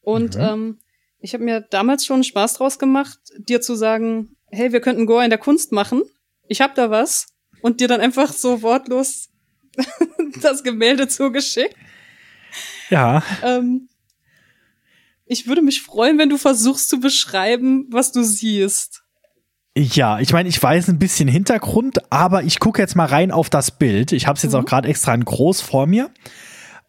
Und 0.00 0.36
mhm. 0.36 0.40
ähm, 0.40 0.78
ich 1.20 1.34
habe 1.34 1.44
mir 1.44 1.60
damals 1.60 2.04
schon 2.04 2.24
Spaß 2.24 2.54
draus 2.54 2.80
gemacht, 2.80 3.18
dir 3.38 3.60
zu 3.60 3.76
sagen, 3.76 4.34
hey, 4.50 4.72
wir 4.72 4.80
könnten 4.80 5.06
Gore 5.06 5.22
in 5.24 5.30
der 5.30 5.38
Kunst 5.38 5.70
machen. 5.72 6.02
Ich 6.48 6.60
hab 6.60 6.74
da 6.74 6.90
was. 6.90 7.28
Und 7.60 7.78
dir 7.80 7.86
dann 7.86 8.00
einfach 8.00 8.32
so 8.32 8.62
wortlos 8.62 9.28
das 10.42 10.64
Gemälde 10.64 11.06
zugeschickt. 11.06 11.76
Ja. 12.90 13.22
Ähm, 13.44 13.88
ich 15.32 15.46
würde 15.46 15.62
mich 15.62 15.82
freuen, 15.82 16.18
wenn 16.18 16.28
du 16.28 16.36
versuchst 16.36 16.88
zu 16.88 17.00
beschreiben, 17.00 17.86
was 17.90 18.12
du 18.12 18.22
siehst. 18.22 19.02
Ja, 19.76 20.20
ich 20.20 20.32
meine, 20.32 20.48
ich 20.48 20.62
weiß 20.62 20.88
ein 20.88 20.98
bisschen 20.98 21.28
Hintergrund, 21.28 22.12
aber 22.12 22.42
ich 22.42 22.60
gucke 22.60 22.80
jetzt 22.80 22.94
mal 22.94 23.06
rein 23.06 23.30
auf 23.30 23.48
das 23.48 23.70
Bild. 23.70 24.12
Ich 24.12 24.26
habe 24.26 24.36
es 24.36 24.42
jetzt 24.42 24.52
mhm. 24.52 24.60
auch 24.60 24.64
gerade 24.66 24.88
extra 24.88 25.14
in 25.14 25.24
groß 25.24 25.62
vor 25.62 25.86
mir. 25.86 26.10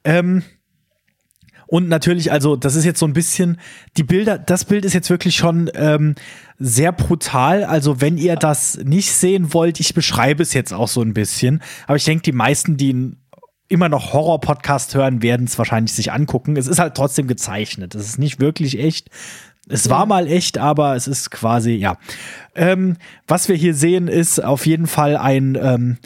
Ähm, 0.04 0.44
und 1.68 1.88
natürlich, 1.88 2.32
also 2.32 2.58
das 2.58 2.76
ist 2.76 2.84
jetzt 2.84 3.00
so 3.00 3.08
ein 3.08 3.14
bisschen, 3.14 3.60
die 3.98 4.04
Bilder, 4.04 4.38
das 4.38 4.66
Bild 4.66 4.84
ist 4.84 4.94
jetzt 4.94 5.10
wirklich 5.10 5.36
schon 5.36 5.72
ähm, 5.74 6.16
sehr 6.60 6.92
brutal. 6.92 7.64
Also 7.64 8.02
wenn 8.02 8.18
ihr 8.18 8.36
das 8.36 8.78
nicht 8.84 9.12
sehen 9.12 9.54
wollt, 9.54 9.80
ich 9.80 9.94
beschreibe 9.94 10.44
es 10.44 10.54
jetzt 10.54 10.74
auch 10.74 10.90
so 10.90 11.02
ein 11.02 11.14
bisschen. 11.14 11.64
Aber 11.88 11.96
ich 11.96 12.04
denke, 12.04 12.24
die 12.24 12.34
meisten, 12.34 12.76
die 12.78 13.16
immer 13.70 13.90
noch 13.90 14.14
Horror-Podcast 14.14 14.94
hören, 14.96 15.22
werden 15.22 15.46
es 15.48 15.58
wahrscheinlich 15.58 15.94
sich 15.94 16.12
angucken. 16.12 16.58
Es 16.58 16.68
ist 16.68 16.80
halt 16.80 16.96
trotzdem 16.96 17.28
gezeichnet. 17.28 17.96
Es 17.96 18.08
ist 18.08 18.20
nicht 18.20 18.40
wirklich 18.40 18.78
echt. 18.80 19.10
Es 19.70 19.90
war 19.90 20.06
mal 20.06 20.28
echt, 20.28 20.58
aber 20.58 20.96
es 20.96 21.08
ist 21.08 21.32
quasi, 21.32 21.72
ja. 21.72 21.98
Ähm, 22.54 22.98
was 23.28 23.48
wir 23.48 23.56
hier 23.56 23.74
sehen, 23.74 24.08
ist 24.10 24.44
auf 24.44 24.66
jeden 24.66 24.88
Fall 24.88 25.16
ein, 25.16 25.56
ähm, 25.62 25.98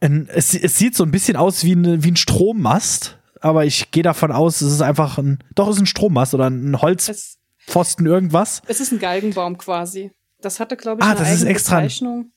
ein 0.00 0.28
es, 0.32 0.52
es 0.54 0.76
sieht 0.76 0.96
so 0.96 1.04
ein 1.04 1.12
bisschen 1.12 1.36
aus 1.36 1.62
wie, 1.64 1.72
eine, 1.72 2.02
wie 2.02 2.10
ein 2.10 2.16
Strommast, 2.16 3.18
aber 3.40 3.64
ich 3.64 3.92
gehe 3.92 4.02
davon 4.02 4.32
aus, 4.32 4.60
es 4.60 4.72
ist 4.72 4.82
einfach 4.82 5.16
ein, 5.18 5.38
doch, 5.54 5.68
es 5.68 5.76
ist 5.76 5.82
ein 5.82 5.86
Strommast 5.86 6.34
oder 6.34 6.48
ein 6.50 6.80
Holzpfosten, 6.82 8.04
irgendwas. 8.04 8.62
Es 8.66 8.80
ist 8.80 8.90
ein 8.92 8.98
Galgenbaum 8.98 9.58
quasi. 9.58 10.10
Das 10.40 10.58
hatte, 10.58 10.76
glaube 10.76 11.00
ich, 11.00 11.06
Ah, 11.06 11.10
eine 11.10 11.20
das 11.20 11.32
ist 11.32 11.44
extra- 11.44 11.76
Bezeichnung. 11.76 12.32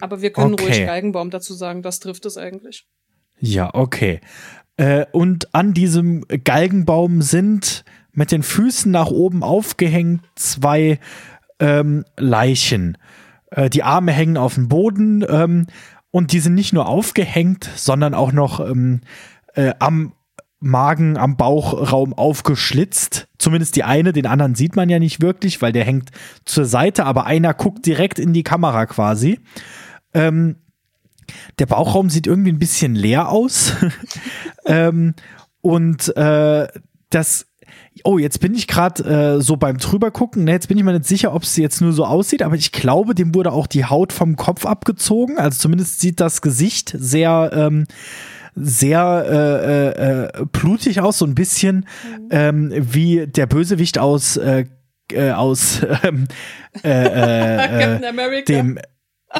Aber 0.00 0.22
wir 0.22 0.32
können 0.32 0.54
Okay. 0.54 0.64
ruhig 0.64 0.86
Galgenbaum 0.86 1.30
dazu 1.30 1.54
sagen, 1.54 1.82
das 1.82 1.98
trifft 2.00 2.24
es 2.26 2.36
eigentlich. 2.36 2.86
Ja, 3.46 3.74
okay. 3.74 4.20
Äh, 4.78 5.04
und 5.12 5.54
an 5.54 5.74
diesem 5.74 6.24
Galgenbaum 6.44 7.20
sind 7.20 7.84
mit 8.12 8.32
den 8.32 8.42
Füßen 8.42 8.90
nach 8.90 9.08
oben 9.08 9.42
aufgehängt 9.42 10.24
zwei 10.34 10.98
ähm, 11.60 12.06
Leichen. 12.16 12.96
Äh, 13.50 13.68
die 13.68 13.82
Arme 13.82 14.12
hängen 14.12 14.38
auf 14.38 14.54
dem 14.54 14.68
Boden 14.68 15.26
ähm, 15.28 15.66
und 16.10 16.32
die 16.32 16.40
sind 16.40 16.54
nicht 16.54 16.72
nur 16.72 16.88
aufgehängt, 16.88 17.68
sondern 17.76 18.14
auch 18.14 18.32
noch 18.32 18.60
ähm, 18.60 19.02
äh, 19.54 19.74
am 19.78 20.14
Magen, 20.60 21.18
am 21.18 21.36
Bauchraum 21.36 22.14
aufgeschlitzt. 22.14 23.28
Zumindest 23.36 23.76
die 23.76 23.84
eine, 23.84 24.14
den 24.14 24.26
anderen 24.26 24.54
sieht 24.54 24.74
man 24.74 24.88
ja 24.88 24.98
nicht 24.98 25.20
wirklich, 25.20 25.60
weil 25.60 25.72
der 25.72 25.84
hängt 25.84 26.12
zur 26.46 26.64
Seite, 26.64 27.04
aber 27.04 27.26
einer 27.26 27.52
guckt 27.52 27.84
direkt 27.84 28.18
in 28.18 28.32
die 28.32 28.42
Kamera 28.42 28.86
quasi. 28.86 29.40
Ähm, 30.14 30.56
der 31.58 31.66
Bauchraum 31.66 32.10
sieht 32.10 32.26
irgendwie 32.26 32.52
ein 32.52 32.58
bisschen 32.58 32.94
leer 32.94 33.28
aus. 33.28 33.72
ähm, 34.66 35.14
und 35.60 36.14
äh, 36.16 36.68
das, 37.10 37.46
oh, 38.04 38.18
jetzt 38.18 38.40
bin 38.40 38.54
ich 38.54 38.66
gerade 38.66 39.36
äh, 39.38 39.40
so 39.40 39.56
beim 39.56 39.78
drübergucken, 39.78 40.44
ne, 40.44 40.52
jetzt 40.52 40.68
bin 40.68 40.76
ich 40.76 40.84
mir 40.84 40.92
nicht 40.92 41.06
sicher, 41.06 41.34
ob 41.34 41.44
es 41.44 41.56
jetzt 41.56 41.80
nur 41.80 41.92
so 41.92 42.04
aussieht, 42.04 42.42
aber 42.42 42.56
ich 42.56 42.72
glaube, 42.72 43.14
dem 43.14 43.34
wurde 43.34 43.52
auch 43.52 43.66
die 43.66 43.84
Haut 43.84 44.12
vom 44.12 44.36
Kopf 44.36 44.66
abgezogen. 44.66 45.38
Also 45.38 45.58
zumindest 45.58 46.00
sieht 46.00 46.20
das 46.20 46.42
Gesicht 46.42 46.94
sehr, 46.98 47.50
ähm, 47.54 47.86
sehr 48.54 49.24
äh, 49.28 50.38
äh, 50.38 50.42
äh, 50.42 50.46
blutig 50.52 51.00
aus, 51.00 51.18
so 51.18 51.24
ein 51.24 51.34
bisschen 51.34 51.86
ähm, 52.30 52.72
wie 52.74 53.26
der 53.26 53.46
Bösewicht 53.46 53.98
aus, 53.98 54.36
äh, 54.36 54.66
äh, 55.12 55.30
aus 55.30 55.80
ähm, 56.02 56.26
äh, 56.82 56.88
äh, 56.88 57.96
äh, 58.38 58.44
dem 58.44 58.78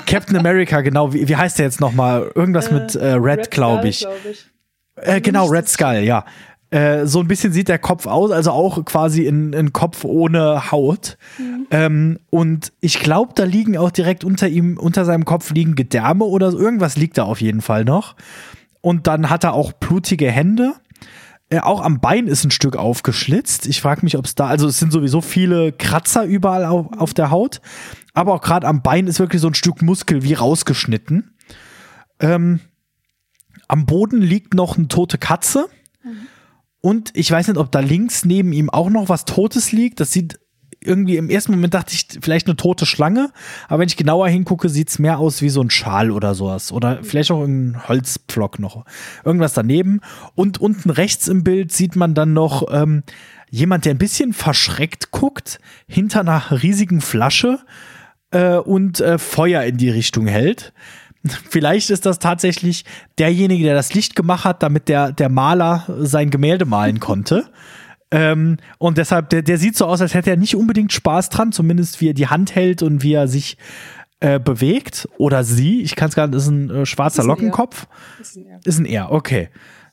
Captain 0.07 0.37
America, 0.37 0.81
genau. 0.81 1.13
Wie, 1.13 1.29
wie 1.29 1.37
heißt 1.37 1.59
der 1.59 1.67
jetzt 1.67 1.81
nochmal? 1.81 2.31
Irgendwas 2.35 2.69
Äh, 2.69 2.75
mit 2.75 2.95
äh, 2.95 3.13
Red, 3.13 3.51
glaube 3.51 3.79
Skull, 3.79 3.89
ich. 3.91 3.99
glaub 4.01 4.15
ich. 4.31 4.47
Äh, 4.97 5.21
genau, 5.21 5.47
Red. 5.47 5.69
Skull, 5.69 5.99
ja. 6.05 6.25
Äh, 6.71 7.07
so 7.07 7.21
ein 7.21 7.29
bisschen 7.29 7.53
sieht 7.53 7.69
der 7.69 7.79
Kopf 7.79 8.07
aus, 8.07 8.33
also 8.33 8.51
auch 8.51 8.85
quasi 8.85 9.29
ein, 9.29 9.73
Kopf 9.73 10.05
ohne 10.05 10.73
Haut. 10.73 11.19
Ähm, 11.71 12.19
und 12.31 12.73
ich 12.81 12.99
glaube, 12.99 13.33
da 13.37 13.45
liegen 13.45 13.77
auch 13.77 13.91
direkt 13.93 14.25
unter 14.25 14.49
ihm, 14.49 14.77
unter 14.77 15.05
seinem 15.05 15.25
Kopf 15.25 15.51
liegen 15.53 15.77
Gedärme 15.77 16.25
oder 16.25 16.51
so. 16.51 16.59
Irgendwas 16.59 16.97
liegt 16.97 17.17
da 17.19 17.25
auf 17.25 17.41
jeden 17.41 17.61
Fall 17.61 17.85
noch. 17.85 18.17
Und 18.81 19.07
dann 19.07 19.31
hat 19.31 19.45
er 19.45 19.53
auch 19.55 19.73
blutige 19.73 20.31
Hände. 20.31 20.73
Äh, 21.49 21.61
auch 21.61 21.81
am 21.83 22.01
Bein 22.01 22.27
ist 22.27 22.45
ein 22.45 22.51
Stück 22.51 22.77
aufgeschlitzt. 22.77 23.67
Ich 23.67 23.81
frage 23.81 24.01
mich, 24.03 24.17
ob 24.19 24.25
es 24.25 24.35
da, 24.35 24.47
also 24.47 24.67
es 24.67 24.79
sind 24.81 24.91
sowieso 24.93 25.21
viele 25.21 25.71
Kratzer 25.73 26.25
überall 26.25 26.65
auf, 26.65 26.87
auf 26.99 27.15
der 27.15 27.31
Haut. 27.31 27.61
Aber 28.15 28.35
auch 28.35 28.41
gerade 28.41 28.67
am 28.67 28.83
Bein 28.83 29.07
ist 29.07 29.19
wirklich 29.19 29.43
so 29.43 29.49
ein 29.49 29.55
Stück 29.55 29.83
Muskel 29.83 30.23
wie 30.23 30.35
rausgeschnitten. 30.35 31.37
Ähm, 32.21 32.61
am 33.69 33.87
Boden 33.87 34.23
liegt 34.23 34.55
noch 34.55 34.79
eine 34.79 34.89
tote 34.89 35.19
Katze. 35.19 35.69
Und 36.81 37.11
ich 37.15 37.31
weiß 37.31 37.49
nicht, 37.49 37.57
ob 37.57 37.73
da 37.73 37.81
links 37.81 38.25
neben 38.25 38.53
ihm 38.53 38.71
auch 38.71 38.91
noch 38.91 39.09
was 39.09 39.25
Totes 39.25 39.73
liegt. 39.73 40.01
Das 40.01 40.13
sieht 40.13 40.39
irgendwie 40.85 41.17
im 41.17 41.31
ersten 41.31 41.53
Moment 41.53 41.75
dachte 41.75 41.95
ich 41.95 42.07
vielleicht 42.21 42.47
eine 42.47 42.57
tote 42.57 42.85
Schlange, 42.85 43.33
aber 43.69 43.81
wenn 43.81 43.89
ich 43.89 43.97
genauer 43.97 44.29
hingucke, 44.29 44.69
sieht 44.69 44.91
es 44.91 44.99
mehr 44.99 45.19
aus 45.19 45.41
wie 45.41 45.49
so 45.49 45.63
ein 45.63 45.71
Schal 45.71 46.11
oder 46.11 46.35
sowas. 46.35 46.73
Oder 46.73 47.03
vielleicht 47.03 47.31
auch 47.31 47.43
ein 47.43 47.89
Holzpflock 47.89 48.59
noch. 48.59 48.85
Irgendwas 49.25 49.55
daneben. 49.55 50.01
Und 50.35 50.61
unten 50.61 50.91
rechts 50.91 51.27
im 51.27 51.43
Bild 51.43 51.73
sieht 51.73 51.97
man 51.97 52.15
dann 52.15 52.35
noch 52.35 52.65
ähm, 52.71 53.03
jemand, 53.51 53.87
der 53.87 53.95
ein 53.95 53.99
bisschen 53.99 54.33
verschreckt 54.33 55.11
guckt, 55.11 55.59
hinter 55.89 56.21
einer 56.21 56.63
riesigen 56.63 57.01
Flasche 57.01 57.61
äh, 58.35 58.57
und 58.57 59.01
äh, 59.01 59.19
Feuer 59.19 59.63
in 59.63 59.79
die 59.79 59.91
Richtung 59.91 60.27
hält. 60.27 60.73
Vielleicht 61.49 61.89
ist 61.89 62.05
das 62.05 62.19
tatsächlich 62.19 62.85
derjenige, 63.19 63.65
der 63.65 63.75
das 63.75 63.95
Licht 63.95 64.15
gemacht 64.15 64.45
hat, 64.45 64.63
damit 64.63 64.89
der, 64.89 65.13
der 65.13 65.31
Maler 65.31 65.87
sein 66.01 66.29
Gemälde 66.29 66.67
malen 66.67 67.01
konnte. 67.01 67.47
Ähm, 68.11 68.59
und 68.79 68.99
deshalb, 68.99 69.31
der, 69.31 69.41
der 69.41 69.57
sieht 69.57 69.77
so 69.77 69.87
aus, 69.87 70.03
als 70.03 70.13
hätte 70.13 70.31
er 70.31 70.37
nicht 70.37 70.55
unbedingt 70.55 70.93
Spaß 70.93 71.31
dran, 71.31 71.53
zumindest 71.53 72.03
wie 72.03 72.11
er 72.11 72.15
die 72.15 72.27
Hand 72.27 72.55
hält 72.55 72.83
und 72.83 73.03
wie 73.03 73.15
er 73.15 73.27
sich 73.27 73.57
äh, 74.21 74.39
bewegt. 74.39 75.09
Oder 75.17 75.45
sie, 75.45 75.81
ich 75.81 75.97
kann 75.97 76.11
es 76.11 76.15
gar 76.15 76.27
nicht, 76.27 76.37
ist 76.37 76.49
ein 76.49 76.71
äh, 76.71 76.87
schwarzer 76.87 77.23
Ist 77.23 77.25
ein 77.25 77.31
Er. 77.31 77.35
Lockenkopf. 77.35 77.87
Das 78.19 78.29
ist 78.29 78.37
ein 78.37 78.47
R. 78.47 78.61
Ist 78.65 78.79
ein 78.79 78.87
R, 78.87 79.13
okay. 79.13 79.49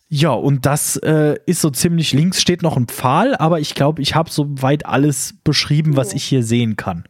Ja, 0.09 0.31
und 0.31 0.65
das 0.65 0.97
äh, 0.97 1.37
ist 1.45 1.61
so 1.61 1.69
ziemlich 1.69 2.11
links 2.11 2.41
steht 2.41 2.61
noch 2.61 2.75
ein 2.75 2.87
Pfahl, 2.87 3.37
aber 3.37 3.61
ich 3.61 3.73
glaube, 3.75 4.01
ich 4.01 4.13
habe 4.13 4.29
soweit 4.29 4.85
alles 4.85 5.35
beschrieben, 5.45 5.95
was 5.95 6.11
ich 6.11 6.25
hier 6.25 6.43
sehen 6.43 6.75
kann. 6.75 7.05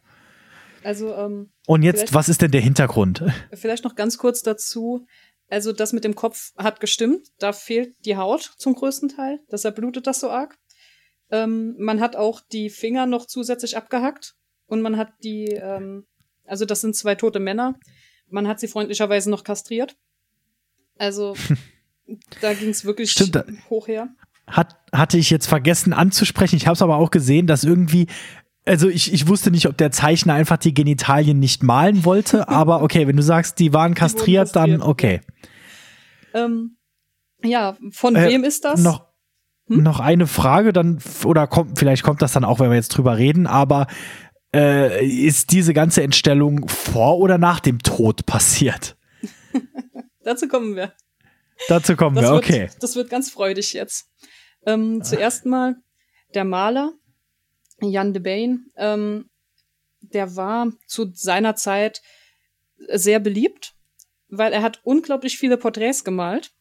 Also, 0.83 1.13
ähm, 1.13 1.51
Und 1.67 1.83
jetzt, 1.83 2.13
was 2.13 2.29
ist 2.29 2.41
denn 2.41 2.51
der 2.51 2.61
Hintergrund? 2.61 3.23
Vielleicht 3.53 3.83
noch 3.83 3.95
ganz 3.95 4.17
kurz 4.17 4.41
dazu. 4.41 5.05
Also 5.49 5.73
das 5.73 5.91
mit 5.91 6.03
dem 6.03 6.15
Kopf 6.15 6.53
hat 6.57 6.79
gestimmt. 6.79 7.27
Da 7.39 7.51
fehlt 7.51 7.93
die 8.05 8.15
Haut 8.15 8.53
zum 8.57 8.73
größten 8.73 9.09
Teil. 9.09 9.39
Deshalb 9.51 9.75
blutet 9.75 10.07
das 10.07 10.21
so 10.21 10.29
arg. 10.29 10.57
Ähm, 11.29 11.75
man 11.77 11.99
hat 11.99 12.15
auch 12.15 12.41
die 12.51 12.69
Finger 12.69 13.05
noch 13.05 13.25
zusätzlich 13.25 13.77
abgehackt. 13.77 14.35
Und 14.67 14.81
man 14.81 14.95
hat 14.95 15.11
die, 15.23 15.47
ähm, 15.47 16.05
also 16.45 16.63
das 16.63 16.81
sind 16.81 16.95
zwei 16.95 17.15
tote 17.15 17.39
Männer. 17.39 17.77
Man 18.29 18.47
hat 18.47 18.61
sie 18.61 18.69
freundlicherweise 18.69 19.29
noch 19.29 19.43
kastriert. 19.43 19.97
Also 20.97 21.35
da 22.41 22.53
ging 22.53 22.69
es 22.69 22.85
wirklich 22.85 23.11
Stimmt, 23.11 23.43
hoch 23.69 23.89
her. 23.89 24.09
Hat, 24.47 24.79
hatte 24.93 25.17
ich 25.17 25.29
jetzt 25.29 25.47
vergessen 25.47 25.91
anzusprechen. 25.91 26.55
Ich 26.55 26.67
habe 26.67 26.75
es 26.75 26.81
aber 26.81 26.97
auch 26.97 27.11
gesehen, 27.11 27.47
dass 27.47 27.65
irgendwie, 27.65 28.07
also 28.65 28.87
ich, 28.89 29.13
ich 29.13 29.27
wusste 29.27 29.51
nicht, 29.51 29.67
ob 29.67 29.77
der 29.77 29.91
Zeichner 29.91 30.33
einfach 30.33 30.57
die 30.57 30.73
Genitalien 30.73 31.39
nicht 31.39 31.63
malen 31.63 32.05
wollte, 32.05 32.47
aber 32.49 32.81
okay, 32.83 33.07
wenn 33.07 33.17
du 33.17 33.23
sagst, 33.23 33.59
die 33.59 33.73
waren 33.73 33.93
kastriert, 33.93 34.55
dann 34.55 34.79
kastriert, 34.79 34.89
okay. 34.89 35.21
Ähm, 36.33 36.77
ja, 37.43 37.77
von 37.91 38.15
Äh, 38.15 38.29
wem 38.29 38.43
ist 38.43 38.63
das? 38.65 38.81
Noch, 38.81 39.07
Hm? 39.67 39.83
noch 39.83 39.99
eine 39.99 40.27
Frage, 40.27 40.73
dann, 40.73 40.99
oder 41.23 41.47
kommt, 41.47 41.77
vielleicht 41.79 42.03
kommt 42.03 42.21
das 42.21 42.33
dann 42.33 42.43
auch, 42.45 42.59
wenn 42.59 42.69
wir 42.69 42.75
jetzt 42.77 42.89
drüber 42.89 43.17
reden, 43.17 43.47
aber 43.47 43.87
äh, 44.53 45.05
ist 45.05 45.51
diese 45.51 45.73
ganze 45.73 46.03
Entstellung 46.03 46.67
vor 46.67 47.17
oder 47.19 47.37
nach 47.37 47.59
dem 47.59 47.79
Tod 47.79 48.25
passiert? 48.25 48.97
Dazu 50.23 50.47
kommen 50.47 50.75
wir. 50.75 50.93
Dazu 51.67 51.95
kommen 51.95 52.15
Das, 52.15 52.25
wir, 52.25 52.31
wird, 52.31 52.43
okay. 52.43 52.69
das 52.79 52.95
wird 52.95 53.09
ganz 53.09 53.29
freudig 53.31 53.73
jetzt. 53.73 54.09
Ähm, 54.65 55.03
zuerst 55.03 55.45
mal 55.45 55.75
der 56.33 56.43
Maler, 56.43 56.93
Jan 57.81 58.13
de 58.13 58.21
Bain, 58.21 58.71
ähm, 58.75 59.29
der 60.01 60.35
war 60.35 60.71
zu 60.87 61.11
seiner 61.13 61.55
Zeit 61.55 62.01
sehr 62.87 63.19
beliebt, 63.19 63.73
weil 64.29 64.53
er 64.53 64.61
hat 64.61 64.81
unglaublich 64.83 65.37
viele 65.37 65.57
Porträts 65.57 66.03
gemalt 66.03 66.51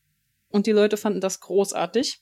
und 0.49 0.67
die 0.67 0.73
Leute 0.73 0.97
fanden 0.97 1.21
das 1.21 1.41
großartig. 1.41 2.21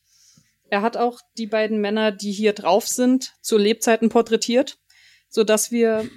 Er 0.71 0.83
hat 0.83 0.97
auch 0.97 1.21
die 1.37 1.47
beiden 1.47 1.81
Männer, 1.81 2.13
die 2.13 2.33
hier 2.33 2.53
drauf 2.53 2.87
sind, 2.87 3.33
zu 3.41 3.57
Lebzeiten 3.57 4.11
porträtiert, 4.11 4.79
so 5.29 5.45
dass 5.45 5.71
wir 5.71 6.09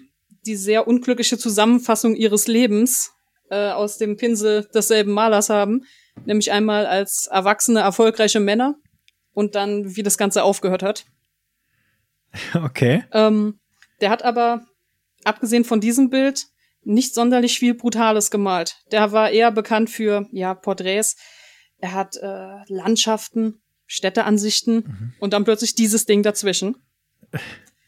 die 0.46 0.56
sehr 0.56 0.88
unglückliche 0.88 1.38
Zusammenfassung 1.38 2.16
ihres 2.16 2.48
Lebens 2.48 3.12
äh, 3.50 3.70
aus 3.70 3.98
dem 3.98 4.18
Pinsel 4.18 4.68
desselben 4.74 5.14
Malers 5.14 5.50
haben, 5.50 5.86
nämlich 6.26 6.52
einmal 6.52 6.86
als 6.86 7.28
erwachsene, 7.28 7.80
erfolgreiche 7.80 8.40
Männer 8.40 8.76
und 9.34 9.56
dann, 9.56 9.96
wie 9.96 10.04
das 10.04 10.18
Ganze 10.18 10.44
aufgehört 10.44 10.84
hat. 10.84 11.06
Okay. 12.56 13.04
Ähm, 13.12 13.60
der 14.00 14.10
hat 14.10 14.24
aber, 14.24 14.66
abgesehen 15.24 15.64
von 15.66 15.82
diesem 15.82 16.10
Bild, 16.10 16.48
nicht 16.84 17.14
sonderlich 17.14 17.60
viel 17.60 17.74
Brutales 17.76 18.32
gemalt. 18.32 18.78
Der 18.92 19.12
war 19.12 19.30
eher 19.30 19.52
bekannt 19.52 19.90
für, 19.90 20.28
ja, 20.32 20.54
Porträts. 20.54 21.16
Er 21.80 21.94
hat 21.94 22.18
äh, 22.18 22.64
Landschaften, 22.68 23.62
Städteansichten 23.86 25.14
und 25.20 25.34
dann 25.34 25.44
plötzlich 25.44 25.76
dieses 25.76 26.06
Ding 26.06 26.24
dazwischen. 26.24 26.76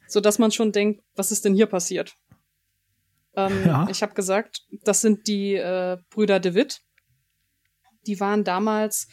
So 0.06 0.20
dass 0.20 0.38
man 0.38 0.52
schon 0.52 0.72
denkt, 0.72 1.02
was 1.16 1.32
ist 1.32 1.44
denn 1.44 1.56
hier 1.56 1.66
passiert? 1.66 2.16
Ähm, 3.36 3.66
Ja. 3.66 3.88
Ich 3.89 4.04
habe 4.04 4.14
gesagt, 4.14 4.62
das 4.84 5.02
sind 5.02 5.28
die 5.28 5.56
äh, 5.56 5.98
Brüder 6.12 6.39
de 6.39 6.54
Witt. 6.54 6.82
Die 8.06 8.20
waren 8.20 8.44
damals 8.44 9.08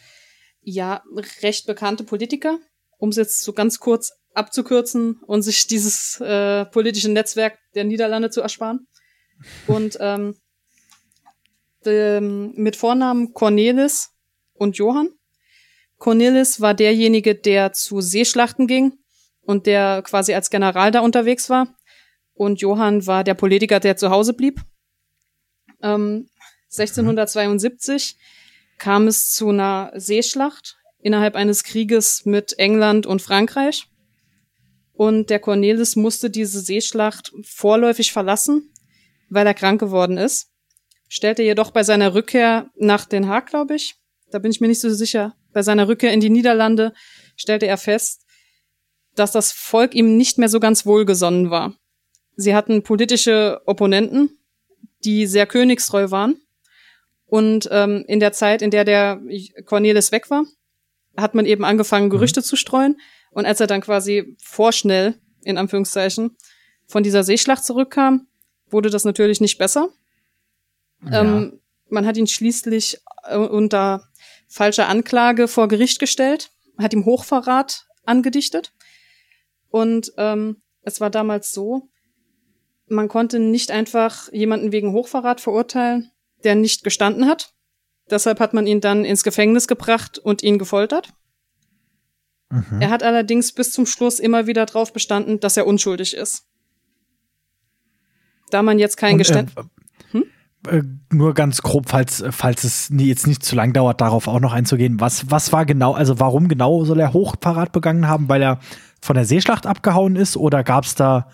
ja 0.61 1.01
recht 1.41 1.65
bekannte 1.65 2.03
Politiker, 2.03 2.59
um 2.99 3.09
es 3.09 3.15
jetzt 3.15 3.41
so 3.41 3.51
ganz 3.51 3.79
kurz 3.79 4.11
abzukürzen 4.33 5.19
und 5.25 5.41
sich 5.41 5.67
dieses 5.67 6.19
äh, 6.21 6.65
politische 6.65 7.11
Netzwerk 7.11 7.57
der 7.75 7.83
Niederlande 7.83 8.29
zu 8.29 8.41
ersparen. 8.41 8.87
Und 9.67 9.97
ähm, 9.99 10.35
dem, 11.85 12.53
mit 12.55 12.75
Vornamen 12.75 13.33
Cornelis 13.33 14.11
und 14.53 14.77
Johann. 14.77 15.09
Cornelis 15.97 16.61
war 16.61 16.73
derjenige, 16.73 17.35
der 17.35 17.73
zu 17.73 18.01
Seeschlachten 18.01 18.67
ging 18.67 18.93
und 19.41 19.65
der 19.65 20.01
quasi 20.03 20.33
als 20.33 20.49
General 20.49 20.91
da 20.91 21.01
unterwegs 21.01 21.49
war. 21.49 21.75
Und 22.33 22.61
Johann 22.61 23.05
war 23.05 23.23
der 23.23 23.33
Politiker, 23.33 23.79
der 23.79 23.97
zu 23.97 24.09
Hause 24.09 24.33
blieb. 24.33 24.61
Ähm, 25.81 26.29
1672 26.71 28.17
kam 28.77 29.07
es 29.07 29.31
zu 29.31 29.49
einer 29.49 29.91
Seeschlacht 29.95 30.77
innerhalb 30.99 31.35
eines 31.35 31.63
Krieges 31.63 32.25
mit 32.25 32.57
England 32.57 33.05
und 33.05 33.21
Frankreich. 33.21 33.90
Und 34.93 35.29
der 35.29 35.39
Cornelis 35.39 35.95
musste 35.95 36.29
diese 36.29 36.59
Seeschlacht 36.59 37.31
vorläufig 37.43 38.11
verlassen, 38.11 38.71
weil 39.29 39.47
er 39.47 39.53
krank 39.53 39.79
geworden 39.79 40.17
ist. 40.17 40.49
Stellte 41.07 41.43
jedoch 41.43 41.71
bei 41.71 41.83
seiner 41.83 42.13
Rückkehr 42.13 42.69
nach 42.75 43.05
Den 43.05 43.27
Haag, 43.27 43.47
glaube 43.47 43.75
ich, 43.75 43.95
da 44.31 44.39
bin 44.39 44.51
ich 44.51 44.61
mir 44.61 44.67
nicht 44.67 44.79
so 44.79 44.89
sicher, 44.89 45.35
bei 45.53 45.61
seiner 45.61 45.87
Rückkehr 45.87 46.13
in 46.13 46.21
die 46.21 46.29
Niederlande 46.29 46.93
stellte 47.35 47.67
er 47.67 47.77
fest, 47.77 48.25
dass 49.15 49.31
das 49.31 49.51
Volk 49.51 49.93
ihm 49.93 50.15
nicht 50.17 50.37
mehr 50.37 50.49
so 50.49 50.59
ganz 50.59 50.85
wohlgesonnen 50.85 51.49
war. 51.49 51.75
Sie 52.35 52.55
hatten 52.55 52.83
politische 52.83 53.61
Opponenten, 53.65 54.37
die 55.03 55.27
sehr 55.27 55.45
königstreu 55.45 56.11
waren. 56.11 56.35
Und 57.25 57.67
ähm, 57.71 58.03
in 58.07 58.19
der 58.19 58.31
Zeit, 58.31 58.61
in 58.61 58.71
der 58.71 58.85
der 58.85 59.21
Cornelis 59.65 60.11
weg 60.11 60.29
war, 60.29 60.45
hat 61.17 61.35
man 61.35 61.45
eben 61.45 61.65
angefangen, 61.65 62.05
mhm. 62.05 62.11
Gerüchte 62.11 62.39
mhm. 62.39 62.45
zu 62.45 62.55
streuen. 62.55 62.99
Und 63.31 63.45
als 63.45 63.59
er 63.59 63.67
dann 63.67 63.81
quasi 63.81 64.37
vorschnell, 64.41 65.19
in 65.43 65.57
Anführungszeichen, 65.57 66.37
von 66.87 67.03
dieser 67.03 67.23
Seeschlacht 67.23 67.63
zurückkam, 67.63 68.27
wurde 68.69 68.89
das 68.89 69.05
natürlich 69.05 69.41
nicht 69.41 69.57
besser. 69.57 69.89
Ja. 71.09 71.21
Ähm, 71.21 71.59
man 71.89 72.05
hat 72.05 72.17
ihn 72.17 72.27
schließlich 72.27 72.99
äh, 73.23 73.37
unter 73.37 74.09
falscher 74.47 74.87
Anklage 74.87 75.47
vor 75.47 75.67
Gericht 75.67 75.99
gestellt, 75.99 76.51
hat 76.77 76.93
ihm 76.93 77.05
Hochverrat 77.05 77.87
angedichtet. 78.05 78.73
Und 79.69 80.13
ähm, 80.17 80.61
es 80.81 80.99
war 80.99 81.09
damals 81.09 81.51
so, 81.51 81.89
man 82.87 83.07
konnte 83.07 83.39
nicht 83.39 83.71
einfach 83.71 84.31
jemanden 84.33 84.71
wegen 84.71 84.91
Hochverrat 84.91 85.39
verurteilen, 85.39 86.11
der 86.43 86.55
nicht 86.55 86.83
gestanden 86.83 87.27
hat. 87.27 87.53
Deshalb 88.09 88.41
hat 88.41 88.53
man 88.53 88.67
ihn 88.67 88.81
dann 88.81 89.05
ins 89.05 89.23
Gefängnis 89.23 89.67
gebracht 89.67 90.19
und 90.19 90.43
ihn 90.43 90.59
gefoltert. 90.59 91.13
Mhm. 92.51 92.81
Er 92.81 92.89
hat 92.89 93.03
allerdings 93.03 93.53
bis 93.53 93.71
zum 93.71 93.85
Schluss 93.85 94.19
immer 94.19 94.47
wieder 94.47 94.65
darauf 94.65 94.93
bestanden, 94.93 95.39
dass 95.39 95.57
er 95.57 95.65
unschuldig 95.65 96.15
ist. 96.15 96.45
Da 98.49 98.61
man 98.61 98.79
jetzt 98.79 98.97
kein 98.97 99.17
Geständnis. 99.17 99.65
Äh, 99.65 100.17
hm? 100.17 100.25
äh, 100.67 100.83
nur 101.13 101.33
ganz 101.33 101.61
grob, 101.61 101.89
falls, 101.89 102.23
falls 102.31 102.63
es 102.63 102.89
nie, 102.89 103.05
jetzt 103.05 103.25
nicht 103.25 103.43
zu 103.43 103.55
lang 103.55 103.73
dauert, 103.73 104.01
darauf 104.01 104.27
auch 104.27 104.39
noch 104.39 104.53
einzugehen. 104.53 104.99
Was, 104.99 105.31
was 105.31 105.53
war 105.53 105.65
genau, 105.65 105.93
also 105.93 106.19
warum 106.19 106.47
genau 106.49 106.83
soll 106.83 106.99
er 106.99 107.13
Hochverrat 107.13 107.71
begangen 107.71 108.07
haben? 108.07 108.27
Weil 108.29 108.41
er 108.41 108.59
von 109.01 109.15
der 109.15 109.25
Seeschlacht 109.25 109.65
abgehauen 109.65 110.15
ist 110.15 110.37
oder 110.37 110.63
gab 110.63 110.83
es 110.83 110.95
da. 110.95 111.29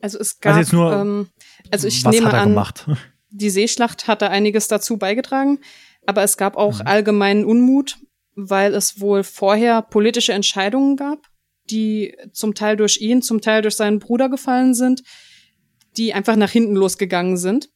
Also 0.00 0.18
es 0.18 0.40
gab. 0.40 0.54
Also, 0.54 0.60
jetzt 0.60 0.72
nur, 0.72 0.92
ähm, 0.92 1.28
also 1.70 1.86
ich 1.86 2.04
nehme 2.06 2.32
an, 2.32 2.50
gemacht? 2.50 2.86
die 3.30 3.50
Seeschlacht 3.50 4.08
hatte 4.08 4.30
einiges 4.30 4.68
dazu 4.68 4.96
beigetragen, 4.96 5.58
aber 6.06 6.22
es 6.22 6.36
gab 6.36 6.56
auch 6.56 6.80
mhm. 6.80 6.86
allgemeinen 6.86 7.44
Unmut, 7.44 7.98
weil 8.36 8.74
es 8.74 9.00
wohl 9.00 9.24
vorher 9.24 9.82
politische 9.82 10.32
Entscheidungen 10.32 10.96
gab, 10.96 11.26
die 11.70 12.16
zum 12.32 12.54
Teil 12.54 12.76
durch 12.76 13.00
ihn, 13.00 13.22
zum 13.22 13.40
Teil 13.40 13.62
durch 13.62 13.74
seinen 13.74 13.98
Bruder 13.98 14.28
gefallen 14.28 14.74
sind, 14.74 15.02
die 15.96 16.14
einfach 16.14 16.36
nach 16.36 16.50
hinten 16.50 16.76
losgegangen 16.76 17.38
sind 17.38 17.70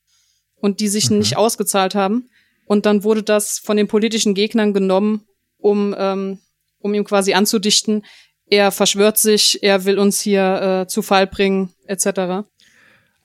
und 0.60 0.80
die 0.80 0.88
sich 0.88 1.10
mhm. 1.10 1.18
nicht 1.18 1.36
ausgezahlt 1.36 1.94
haben. 1.94 2.28
Und 2.66 2.86
dann 2.86 3.02
wurde 3.02 3.22
das 3.22 3.58
von 3.58 3.76
den 3.76 3.88
politischen 3.88 4.34
Gegnern 4.34 4.72
genommen, 4.72 5.24
um, 5.58 5.94
ähm, 5.98 6.38
um 6.78 6.94
ihm 6.94 7.04
quasi 7.04 7.34
anzudichten, 7.34 8.04
er 8.50 8.72
verschwört 8.72 9.16
sich, 9.16 9.62
er 9.62 9.84
will 9.84 9.98
uns 9.98 10.20
hier 10.20 10.82
äh, 10.82 10.86
zu 10.88 11.02
Fall 11.02 11.26
bringen, 11.26 11.70
etc. 11.86 12.44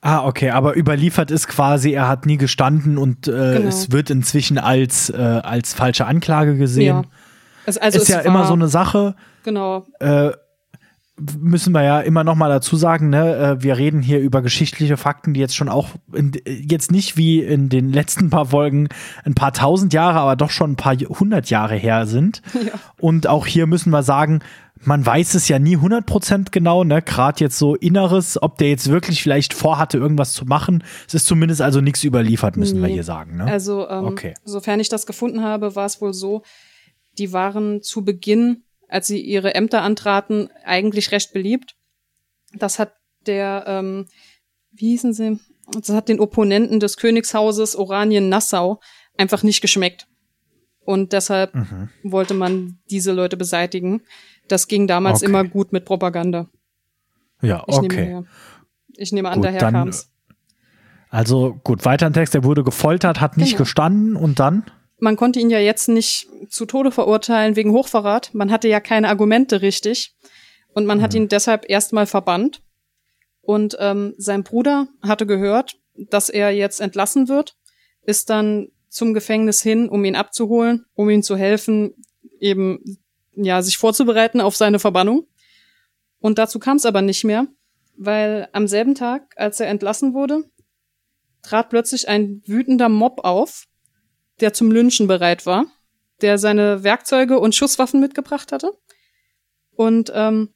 Ah, 0.00 0.24
okay, 0.24 0.50
aber 0.50 0.76
überliefert 0.76 1.32
ist 1.32 1.48
quasi, 1.48 1.92
er 1.92 2.06
hat 2.06 2.26
nie 2.26 2.36
gestanden 2.36 2.96
und 2.96 3.26
äh, 3.26 3.30
genau. 3.30 3.68
es 3.68 3.90
wird 3.90 4.08
inzwischen 4.10 4.58
als, 4.58 5.10
äh, 5.10 5.16
als 5.16 5.74
falsche 5.74 6.06
Anklage 6.06 6.56
gesehen. 6.56 6.86
Ja. 6.86 7.02
Also, 7.66 7.80
also 7.80 7.98
ist 8.00 8.08
ja 8.08 8.20
immer 8.20 8.46
so 8.46 8.54
eine 8.54 8.68
Sache. 8.68 9.14
Genau. 9.44 9.84
Äh, 10.00 10.30
müssen 11.40 11.72
wir 11.72 11.82
ja 11.82 12.00
immer 12.00 12.24
noch 12.24 12.34
mal 12.34 12.50
dazu 12.50 12.76
sagen, 12.76 13.08
ne, 13.08 13.36
äh, 13.36 13.62
wir 13.62 13.78
reden 13.78 14.02
hier 14.02 14.20
über 14.20 14.42
geschichtliche 14.42 14.96
Fakten, 14.96 15.32
die 15.32 15.40
jetzt 15.40 15.56
schon 15.56 15.68
auch 15.68 15.88
in, 16.12 16.32
jetzt 16.44 16.92
nicht 16.92 17.16
wie 17.16 17.40
in 17.40 17.68
den 17.68 17.92
letzten 17.92 18.28
paar 18.28 18.46
Folgen 18.46 18.88
ein 19.24 19.34
paar 19.34 19.52
tausend 19.52 19.94
Jahre, 19.94 20.20
aber 20.20 20.36
doch 20.36 20.50
schon 20.50 20.72
ein 20.72 20.76
paar 20.76 20.94
hundert 20.94 21.48
Jahre 21.50 21.74
her 21.74 22.06
sind. 22.06 22.42
Ja. 22.66 22.72
Und 22.98 23.28
auch 23.28 23.46
hier 23.46 23.66
müssen 23.66 23.90
wir 23.90 24.02
sagen, 24.02 24.40
man 24.80 25.04
weiß 25.04 25.34
es 25.34 25.46
ja 25.46 25.58
nie 25.58 25.76
100% 25.76 26.48
genau, 26.50 26.84
ne? 26.84 27.00
Gerade 27.00 27.38
jetzt 27.40 27.58
so 27.58 27.76
Inneres, 27.76 28.42
ob 28.42 28.58
der 28.58 28.70
jetzt 28.70 28.90
wirklich 28.90 29.22
vielleicht 29.22 29.54
vorhatte, 29.54 29.98
irgendwas 29.98 30.32
zu 30.32 30.46
machen. 30.46 30.82
Es 31.06 31.14
ist 31.14 31.26
zumindest 31.26 31.62
also 31.62 31.80
nichts 31.80 32.02
überliefert, 32.02 32.56
müssen 32.56 32.80
nee. 32.80 32.88
wir 32.88 32.94
hier 32.94 33.04
sagen, 33.04 33.36
ne? 33.36 33.44
Also, 33.44 33.88
ähm, 33.88 34.04
okay. 34.04 34.34
sofern 34.44 34.80
ich 34.80 34.88
das 34.88 35.06
gefunden 35.06 35.44
habe, 35.44 35.76
war 35.76 35.86
es 35.86 36.00
wohl 36.00 36.12
so, 36.12 36.42
die 37.18 37.32
waren 37.32 37.82
zu 37.82 38.04
Beginn, 38.04 38.64
als 38.88 39.06
sie 39.06 39.20
ihre 39.20 39.54
Ämter 39.54 39.82
antraten, 39.82 40.48
eigentlich 40.64 41.12
recht 41.12 41.32
beliebt. 41.32 41.76
Das 42.54 42.78
hat 42.78 42.94
der, 43.26 43.64
ähm, 43.66 44.06
wie 44.72 44.90
hießen 44.90 45.12
sie? 45.12 45.40
Das 45.72 45.90
hat 45.90 46.08
den 46.08 46.20
Opponenten 46.20 46.78
des 46.78 46.96
Königshauses 46.96 47.76
Oranien-Nassau 47.76 48.80
einfach 49.16 49.42
nicht 49.42 49.60
geschmeckt. 49.60 50.06
Und 50.84 51.12
deshalb 51.12 51.54
mhm. 51.54 51.90
wollte 52.04 52.34
man 52.34 52.78
diese 52.90 53.12
Leute 53.12 53.36
beseitigen. 53.36 54.02
Das 54.46 54.68
ging 54.68 54.86
damals 54.86 55.22
okay. 55.22 55.26
immer 55.26 55.42
gut 55.42 55.72
mit 55.72 55.84
Propaganda. 55.84 56.48
Ja, 57.42 57.64
ich 57.66 57.74
okay. 57.74 58.06
Nehme, 58.06 58.26
ich 58.96 59.12
nehme 59.12 59.28
an, 59.28 59.36
gut, 59.36 59.46
daher 59.46 59.70
kam 59.70 59.88
es. 59.88 60.10
Also 61.10 61.58
gut, 61.64 61.84
weiter 61.84 62.06
im 62.06 62.12
Text, 62.12 62.34
er 62.34 62.44
wurde 62.44 62.62
gefoltert, 62.62 63.20
hat 63.20 63.36
nicht 63.36 63.52
genau. 63.52 63.64
gestanden 63.64 64.16
und 64.16 64.38
dann? 64.38 64.64
Man 64.98 65.16
konnte 65.16 65.40
ihn 65.40 65.50
ja 65.50 65.58
jetzt 65.58 65.88
nicht 65.88 66.28
zu 66.48 66.64
Tode 66.64 66.90
verurteilen 66.90 67.56
wegen 67.56 67.72
Hochverrat. 67.72 68.32
Man 68.32 68.50
hatte 68.50 68.68
ja 68.68 68.80
keine 68.80 69.08
Argumente 69.08 69.62
richtig. 69.62 70.14
Und 70.72 70.86
man 70.86 70.98
mhm. 70.98 71.02
hat 71.02 71.14
ihn 71.14 71.28
deshalb 71.28 71.68
erstmal 71.68 72.06
verbannt. 72.06 72.62
Und 73.42 73.76
ähm, 73.78 74.14
sein 74.18 74.42
Bruder 74.42 74.88
hatte 75.02 75.26
gehört, 75.26 75.78
dass 75.94 76.28
er 76.28 76.50
jetzt 76.50 76.80
entlassen 76.80 77.28
wird, 77.28 77.56
ist 78.02 78.28
dann 78.30 78.68
zum 78.88 79.14
Gefängnis 79.14 79.62
hin, 79.62 79.88
um 79.88 80.04
ihn 80.04 80.16
abzuholen, 80.16 80.86
um 80.94 81.08
ihm 81.10 81.22
zu 81.22 81.36
helfen, 81.36 81.94
eben 82.40 82.98
ja, 83.34 83.62
sich 83.62 83.78
vorzubereiten 83.78 84.40
auf 84.40 84.56
seine 84.56 84.78
Verbannung. 84.78 85.26
Und 86.18 86.38
dazu 86.38 86.58
kam 86.58 86.78
es 86.78 86.86
aber 86.86 87.02
nicht 87.02 87.24
mehr, 87.24 87.46
weil 87.96 88.48
am 88.52 88.66
selben 88.66 88.94
Tag, 88.94 89.34
als 89.36 89.60
er 89.60 89.68
entlassen 89.68 90.14
wurde, 90.14 90.44
trat 91.42 91.68
plötzlich 91.68 92.08
ein 92.08 92.42
wütender 92.46 92.88
Mob 92.88 93.20
auf, 93.24 93.66
der 94.40 94.52
zum 94.52 94.70
Lynchen 94.70 95.06
bereit 95.06 95.46
war, 95.46 95.66
der 96.20 96.38
seine 96.38 96.82
Werkzeuge 96.82 97.38
und 97.38 97.54
Schusswaffen 97.54 98.00
mitgebracht 98.00 98.52
hatte. 98.52 98.72
Und 99.72 100.10
ähm, 100.14 100.54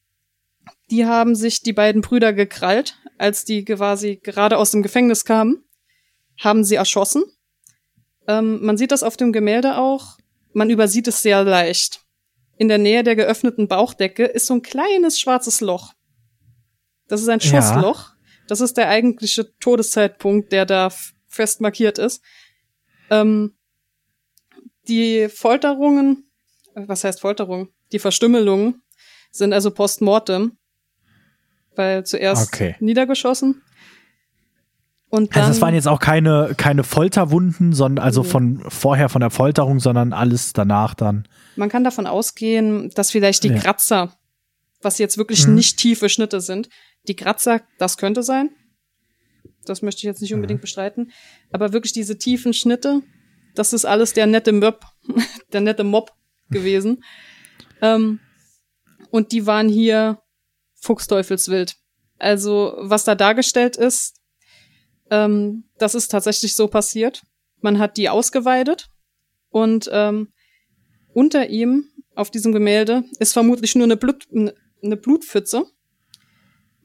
die 0.91 1.07
haben 1.07 1.35
sich 1.35 1.62
die 1.62 1.72
beiden 1.72 2.03
Brüder 2.03 2.33
gekrallt, 2.33 2.97
als 3.18 3.45
die 3.45 3.64
quasi 3.64 4.16
gerade 4.16 4.59
aus 4.59 4.70
dem 4.70 4.83
Gefängnis 4.83 5.24
kamen, 5.24 5.64
haben 6.39 6.64
sie 6.64 6.76
erschossen. 6.76 7.24
Ähm, 8.26 8.64
man 8.64 8.76
sieht 8.76 8.93
das 8.93 9.03
auf 9.03 9.16
dem 9.16 9.33
Gemälde 9.33 9.78
auch. 9.78 10.18
Man 10.53 10.70
übersieht 10.70 11.07
es 11.09 11.22
sehr 11.22 11.45
leicht 11.45 12.01
in 12.61 12.68
der 12.68 12.76
Nähe 12.76 13.03
der 13.03 13.16
geöffneten 13.16 13.68
Bauchdecke 13.68 14.26
ist 14.26 14.47
so 14.47 14.53
ein 14.53 14.61
kleines 14.61 15.18
schwarzes 15.18 15.62
Loch. 15.62 15.95
Das 17.09 17.22
ist 17.22 17.28
ein 17.31 17.41
Schussloch. 17.41 18.11
Ja. 18.11 18.16
Das 18.49 18.61
ist 18.61 18.76
der 18.76 18.91
eigentliche 18.91 19.57
Todeszeitpunkt, 19.61 20.53
der 20.53 20.66
da 20.66 20.93
fest 21.26 21.62
markiert 21.62 21.99
ist. 21.99 22.22
Ähm, 23.09 23.57
die 24.89 25.28
Folterungen, 25.28 26.31
was 26.74 27.05
heißt 27.05 27.20
Folterung? 27.20 27.68
Die 27.93 27.99
Verstümmelungen 27.99 28.83
sind 29.31 29.53
also 29.53 29.70
postmortem, 29.70 30.59
weil 31.76 32.05
zuerst 32.05 32.53
okay. 32.53 32.76
niedergeschossen 32.81 33.62
und 35.11 35.35
dann, 35.35 35.43
also 35.43 35.57
es 35.57 35.61
waren 35.61 35.74
jetzt 35.74 35.89
auch 35.89 35.99
keine, 35.99 36.55
keine 36.57 36.85
Folterwunden, 36.85 37.72
sondern 37.72 38.05
also 38.05 38.22
von 38.22 38.62
vorher 38.68 39.09
von 39.09 39.20
der 39.20 39.31
Folterung, 39.31 39.81
sondern 39.81 40.12
alles 40.12 40.53
danach 40.53 40.95
dann. 40.95 41.26
Man 41.57 41.68
kann 41.68 41.83
davon 41.83 42.07
ausgehen, 42.07 42.91
dass 42.95 43.11
vielleicht 43.11 43.43
die 43.43 43.49
ja. 43.49 43.59
Kratzer, 43.59 44.16
was 44.81 44.99
jetzt 44.99 45.18
wirklich 45.18 45.49
mhm. 45.49 45.57
nicht 45.57 45.78
tiefe 45.78 46.09
Schnitte 46.09 46.41
sind, 46.41 46.68
die 47.09 47.16
Kratzer, 47.16 47.61
das 47.78 47.97
könnte 47.97 48.22
sein. 48.22 48.51
Das 49.64 49.83
möchte 49.83 49.99
ich 49.99 50.05
jetzt 50.05 50.22
nicht 50.22 50.33
unbedingt 50.33 50.61
mhm. 50.61 50.62
bestreiten. 50.62 51.11
Aber 51.51 51.72
wirklich 51.72 51.93
diese 51.93 52.16
tiefen 52.16 52.55
Schnitte, 52.55 53.03
das 53.61 53.74
ist 53.74 53.84
alles 53.84 54.14
der 54.14 54.26
nette 54.26 54.52
Mob, 54.52 54.86
der 55.52 55.61
nette 55.61 55.84
Mob 55.84 56.12
gewesen. 56.48 57.04
ähm, 57.82 58.18
und 59.11 59.32
die 59.32 59.46
waren 59.46 59.68
hier 59.68 60.22
fuchsteufelswild. 60.76 61.76
Also, 62.18 62.74
was 62.78 63.04
da 63.04 63.14
dargestellt 63.14 63.76
ist, 63.76 64.16
ähm, 65.11 65.64
das 65.76 65.94
ist 65.94 66.08
tatsächlich 66.08 66.54
so 66.56 66.68
passiert. 66.68 67.22
Man 67.61 67.78
hat 67.78 67.98
die 67.98 68.08
ausgeweidet 68.08 68.88
und 69.50 69.90
ähm, 69.92 70.32
unter 71.12 71.50
ihm 71.50 71.90
auf 72.14 72.30
diesem 72.30 72.52
Gemälde 72.52 73.04
ist 73.18 73.34
vermutlich 73.34 73.74
nur 73.74 73.84
eine, 73.84 73.98
Blut, 73.98 74.26
eine 74.32 74.96
Blutpfütze, 74.96 75.66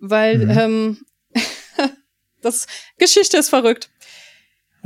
weil 0.01 0.39
mhm. 0.39 0.57
ähm, 0.57 1.05
das 2.41 2.67
Geschichte 2.97 3.37
ist 3.37 3.49
verrückt. 3.49 3.89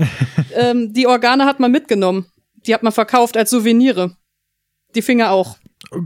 ähm, 0.55 0.93
die 0.93 1.07
Organe 1.07 1.45
hat 1.45 1.59
man 1.59 1.71
mitgenommen. 1.71 2.25
Die 2.65 2.73
hat 2.73 2.83
man 2.83 2.91
verkauft 2.91 3.37
als 3.37 3.49
Souvenire. 3.49 4.15
Die 4.95 5.01
Finger 5.01 5.31
auch. 5.31 5.57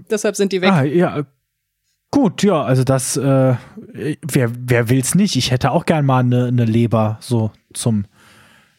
Deshalb 0.10 0.36
sind 0.36 0.52
die 0.52 0.62
weg. 0.62 0.72
Ah, 0.72 0.84
ja. 0.84 1.26
Gut, 2.12 2.44
ja, 2.44 2.62
also 2.62 2.84
das, 2.84 3.18
äh, 3.18 3.56
wer, 4.22 4.52
wer 4.56 4.89
will's 4.89 5.16
nicht? 5.16 5.36
Ich 5.36 5.50
hätte 5.50 5.72
auch 5.72 5.86
gern 5.86 6.06
mal 6.06 6.20
eine, 6.20 6.46
eine 6.46 6.66
Leber 6.66 7.18
so 7.22 7.52
zum 7.74 8.06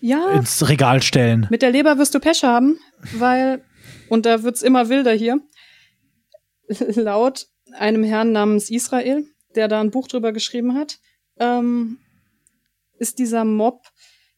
ja, 0.00 0.30
ins 0.30 0.68
Regal 0.68 1.02
stellen. 1.02 1.48
Mit 1.50 1.62
der 1.62 1.70
Leber 1.70 1.98
wirst 1.98 2.14
du 2.14 2.20
Pech 2.20 2.44
haben, 2.44 2.78
weil, 3.14 3.64
und 4.08 4.24
da 4.24 4.44
wird's 4.44 4.62
immer 4.62 4.88
wilder 4.88 5.12
hier, 5.12 5.40
laut 6.94 7.48
einem 7.72 8.04
Herrn 8.04 8.30
namens 8.30 8.70
Israel, 8.70 9.24
der 9.56 9.66
da 9.66 9.80
ein 9.80 9.90
Buch 9.90 10.06
drüber 10.06 10.32
geschrieben 10.32 10.74
hat, 10.74 11.00
ähm, 11.38 11.98
ist 12.98 13.18
dieser 13.18 13.44
Mob 13.44 13.82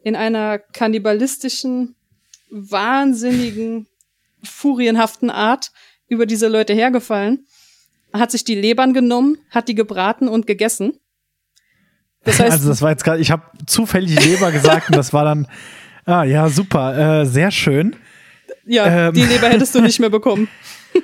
in 0.07 0.15
einer 0.15 0.61
kannibalistischen, 0.61 1.97
wahnsinnigen, 2.49 3.89
furienhaften 4.45 5.31
Art 5.31 5.73
über 6.07 6.27
diese 6.27 6.47
Leute 6.47 6.75
hergefallen, 6.75 7.45
hat 8.13 8.31
sich 8.31 8.45
die 8.45 8.55
Lebern 8.55 8.95
genommen, 8.95 9.37
hat 9.51 9.67
die 9.67 9.75
gebraten 9.75 10.29
und 10.29 10.47
gegessen. 10.47 10.93
Das 12.23 12.39
heißt, 12.39 12.53
also 12.53 12.69
das 12.69 12.83
war 12.83 12.91
jetzt 12.91 13.03
gerade, 13.03 13.21
ich 13.21 13.33
habe 13.33 13.43
zufällig 13.67 14.25
Leber 14.25 14.53
gesagt 14.53 14.91
und 14.91 14.97
das 14.97 15.13
war 15.13 15.25
dann, 15.25 15.49
ah 16.05 16.23
ja, 16.23 16.51
super, 16.51 17.23
äh, 17.23 17.27
sehr 17.27 17.51
schön. 17.51 17.97
Ja, 18.65 19.09
ähm, 19.09 19.15
die 19.15 19.25
Leber 19.25 19.49
hättest 19.49 19.75
du 19.75 19.81
nicht 19.81 19.99
mehr 19.99 20.11
bekommen. 20.11 20.47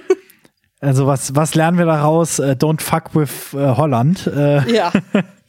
Also 0.84 1.07
was, 1.07 1.36
was 1.36 1.55
lernen 1.55 1.78
wir 1.78 1.84
daraus? 1.84 2.40
Uh, 2.40 2.57
don't 2.57 2.80
fuck 2.80 3.14
with 3.14 3.55
uh, 3.55 3.76
Holland. 3.76 4.26
Uh, 4.26 4.68
ja. 4.68 4.90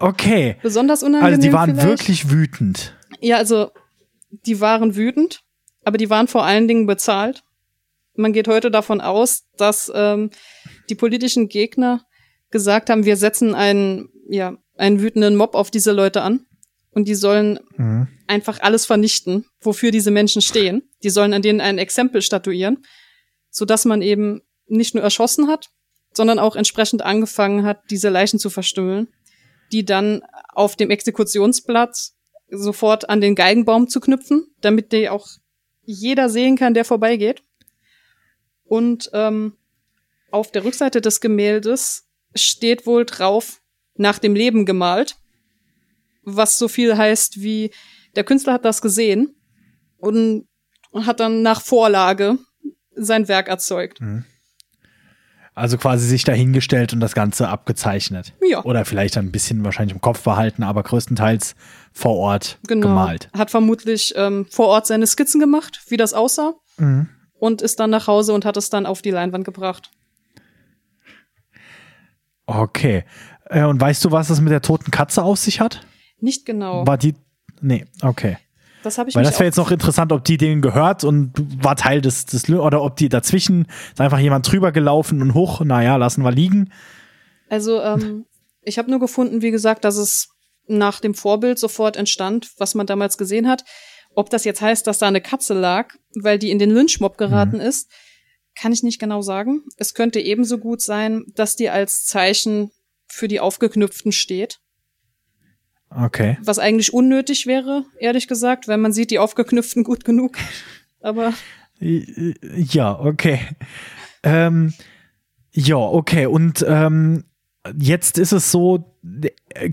okay. 0.00 0.56
Besonders 0.62 1.02
unangenehm. 1.02 1.34
Also 1.34 1.46
die 1.46 1.52
waren 1.52 1.70
vielleicht. 1.70 1.88
wirklich 1.88 2.30
wütend. 2.30 2.96
Ja, 3.20 3.36
also 3.36 3.70
die 4.30 4.60
waren 4.60 4.96
wütend, 4.96 5.42
aber 5.84 5.98
die 5.98 6.10
waren 6.10 6.28
vor 6.28 6.44
allen 6.44 6.68
Dingen 6.68 6.86
bezahlt. 6.86 7.44
Man 8.14 8.32
geht 8.32 8.48
heute 8.48 8.70
davon 8.70 9.00
aus, 9.00 9.44
dass 9.56 9.90
ähm, 9.94 10.30
die 10.88 10.94
politischen 10.94 11.48
Gegner 11.48 12.02
gesagt 12.50 12.90
haben, 12.90 13.04
wir 13.04 13.16
setzen 13.16 13.54
einen, 13.54 14.08
ja, 14.28 14.56
einen 14.76 15.00
wütenden 15.00 15.36
Mob 15.36 15.54
auf 15.54 15.70
diese 15.70 15.92
Leute 15.92 16.22
an 16.22 16.46
und 16.90 17.08
die 17.08 17.14
sollen 17.14 17.58
mhm. 17.76 18.08
einfach 18.26 18.60
alles 18.60 18.86
vernichten, 18.86 19.44
wofür 19.60 19.90
diese 19.90 20.10
Menschen 20.10 20.42
stehen. 20.42 20.82
Die 21.02 21.10
sollen 21.10 21.34
an 21.34 21.42
denen 21.42 21.60
ein 21.60 21.78
Exempel 21.78 22.22
statuieren 22.22 22.78
so 23.56 23.64
dass 23.64 23.86
man 23.86 24.02
eben 24.02 24.42
nicht 24.66 24.94
nur 24.94 25.02
erschossen 25.02 25.48
hat, 25.48 25.70
sondern 26.12 26.38
auch 26.38 26.56
entsprechend 26.56 27.02
angefangen 27.02 27.64
hat, 27.64 27.80
diese 27.90 28.10
Leichen 28.10 28.38
zu 28.38 28.50
verstümmeln, 28.50 29.08
die 29.72 29.84
dann 29.84 30.22
auf 30.52 30.76
dem 30.76 30.90
Exekutionsplatz 30.90 32.16
sofort 32.48 33.08
an 33.08 33.20
den 33.20 33.34
Geigenbaum 33.34 33.88
zu 33.88 34.00
knüpfen, 34.00 34.46
damit 34.60 34.92
die 34.92 35.08
auch 35.08 35.26
jeder 35.82 36.28
sehen 36.28 36.56
kann, 36.56 36.74
der 36.74 36.84
vorbeigeht. 36.84 37.42
Und 38.64 39.10
ähm, 39.12 39.56
auf 40.30 40.50
der 40.50 40.64
Rückseite 40.64 41.00
des 41.00 41.20
Gemäldes 41.20 42.08
steht 42.34 42.86
wohl 42.86 43.04
drauf 43.04 43.60
nach 43.94 44.18
dem 44.18 44.34
Leben 44.34 44.66
gemalt, 44.66 45.16
was 46.22 46.58
so 46.58 46.68
viel 46.68 46.96
heißt 46.96 47.40
wie 47.40 47.70
der 48.16 48.24
Künstler 48.24 48.54
hat 48.54 48.64
das 48.64 48.82
gesehen 48.82 49.36
und 49.98 50.48
hat 50.92 51.20
dann 51.20 51.42
nach 51.42 51.60
Vorlage 51.60 52.38
sein 52.94 53.28
Werk 53.28 53.48
erzeugt. 53.48 54.00
Mhm. 54.00 54.24
Also 55.56 55.78
quasi 55.78 56.06
sich 56.06 56.22
dahingestellt 56.24 56.92
und 56.92 57.00
das 57.00 57.14
Ganze 57.14 57.48
abgezeichnet. 57.48 58.34
Ja. 58.46 58.62
Oder 58.64 58.84
vielleicht 58.84 59.16
ein 59.16 59.32
bisschen 59.32 59.64
wahrscheinlich 59.64 59.94
im 59.94 60.02
Kopf 60.02 60.22
behalten, 60.22 60.62
aber 60.62 60.82
größtenteils 60.82 61.54
vor 61.94 62.14
Ort 62.16 62.58
genau. 62.66 62.88
gemalt. 62.88 63.30
Hat 63.32 63.50
vermutlich 63.50 64.12
ähm, 64.16 64.46
vor 64.50 64.66
Ort 64.66 64.86
seine 64.86 65.06
Skizzen 65.06 65.40
gemacht, 65.40 65.80
wie 65.88 65.96
das 65.96 66.12
aussah. 66.12 66.52
Mhm. 66.76 67.08
Und 67.38 67.62
ist 67.62 67.80
dann 67.80 67.88
nach 67.88 68.06
Hause 68.06 68.34
und 68.34 68.44
hat 68.44 68.58
es 68.58 68.68
dann 68.68 68.84
auf 68.84 69.00
die 69.00 69.10
Leinwand 69.10 69.46
gebracht. 69.46 69.90
Okay. 72.44 73.04
Äh, 73.46 73.64
und 73.64 73.80
weißt 73.80 74.04
du, 74.04 74.12
was 74.12 74.28
es 74.28 74.42
mit 74.42 74.52
der 74.52 74.60
toten 74.60 74.90
Katze 74.90 75.22
auf 75.22 75.38
sich 75.38 75.60
hat? 75.60 75.86
Nicht 76.20 76.44
genau. 76.44 76.86
War 76.86 76.98
die. 76.98 77.14
Nee, 77.62 77.86
okay. 78.02 78.36
Das 78.86 78.98
habe 78.98 79.10
ich 79.10 79.16
Weil 79.16 79.24
das 79.24 79.34
wäre 79.34 79.46
jetzt 79.46 79.56
noch 79.56 79.72
interessant, 79.72 80.12
ob 80.12 80.22
die 80.22 80.36
denen 80.36 80.62
gehört 80.62 81.02
und 81.02 81.32
war 81.60 81.74
Teil 81.74 82.00
des, 82.00 82.24
des 82.24 82.48
oder 82.48 82.82
ob 82.82 82.94
die 82.94 83.08
dazwischen 83.08 83.66
ist 83.90 84.00
einfach 84.00 84.20
jemand 84.20 84.50
drüber 84.50 84.70
gelaufen 84.70 85.22
und 85.22 85.34
hoch, 85.34 85.60
naja, 85.64 85.96
lassen 85.96 86.22
wir 86.22 86.30
liegen. 86.30 86.72
Also, 87.48 87.82
ähm, 87.82 88.26
ich 88.62 88.78
habe 88.78 88.88
nur 88.88 89.00
gefunden, 89.00 89.42
wie 89.42 89.50
gesagt, 89.50 89.84
dass 89.84 89.96
es 89.96 90.28
nach 90.68 91.00
dem 91.00 91.14
Vorbild 91.14 91.58
sofort 91.58 91.96
entstand, 91.96 92.52
was 92.58 92.76
man 92.76 92.86
damals 92.86 93.18
gesehen 93.18 93.48
hat. 93.48 93.64
Ob 94.14 94.30
das 94.30 94.44
jetzt 94.44 94.60
heißt, 94.60 94.86
dass 94.86 94.98
da 94.98 95.08
eine 95.08 95.20
Katze 95.20 95.54
lag, 95.54 95.92
weil 96.22 96.38
die 96.38 96.52
in 96.52 96.60
den 96.60 96.70
Lynchmob 96.70 97.18
geraten 97.18 97.56
mhm. 97.56 97.62
ist, 97.62 97.90
kann 98.54 98.72
ich 98.72 98.84
nicht 98.84 99.00
genau 99.00 99.20
sagen. 99.20 99.62
Es 99.78 99.94
könnte 99.94 100.20
ebenso 100.20 100.58
gut 100.58 100.80
sein, 100.80 101.24
dass 101.34 101.56
die 101.56 101.70
als 101.70 102.04
Zeichen 102.04 102.70
für 103.08 103.26
die 103.26 103.40
Aufgeknüpften 103.40 104.12
steht. 104.12 104.60
Okay. 105.98 106.36
Was 106.42 106.58
eigentlich 106.58 106.92
unnötig 106.92 107.46
wäre, 107.46 107.84
ehrlich 107.98 108.28
gesagt, 108.28 108.68
weil 108.68 108.76
man 108.76 108.92
sieht 108.92 109.10
die 109.10 109.18
aufgeknüpften 109.18 109.82
gut 109.82 110.04
genug. 110.04 110.36
Aber. 111.00 111.32
Ja, 111.78 112.98
okay. 112.98 113.40
Ähm, 114.22 114.74
ja, 115.52 115.76
okay. 115.76 116.26
Und 116.26 116.64
ähm, 116.68 117.24
jetzt 117.78 118.18
ist 118.18 118.32
es 118.32 118.50
so, 118.50 118.96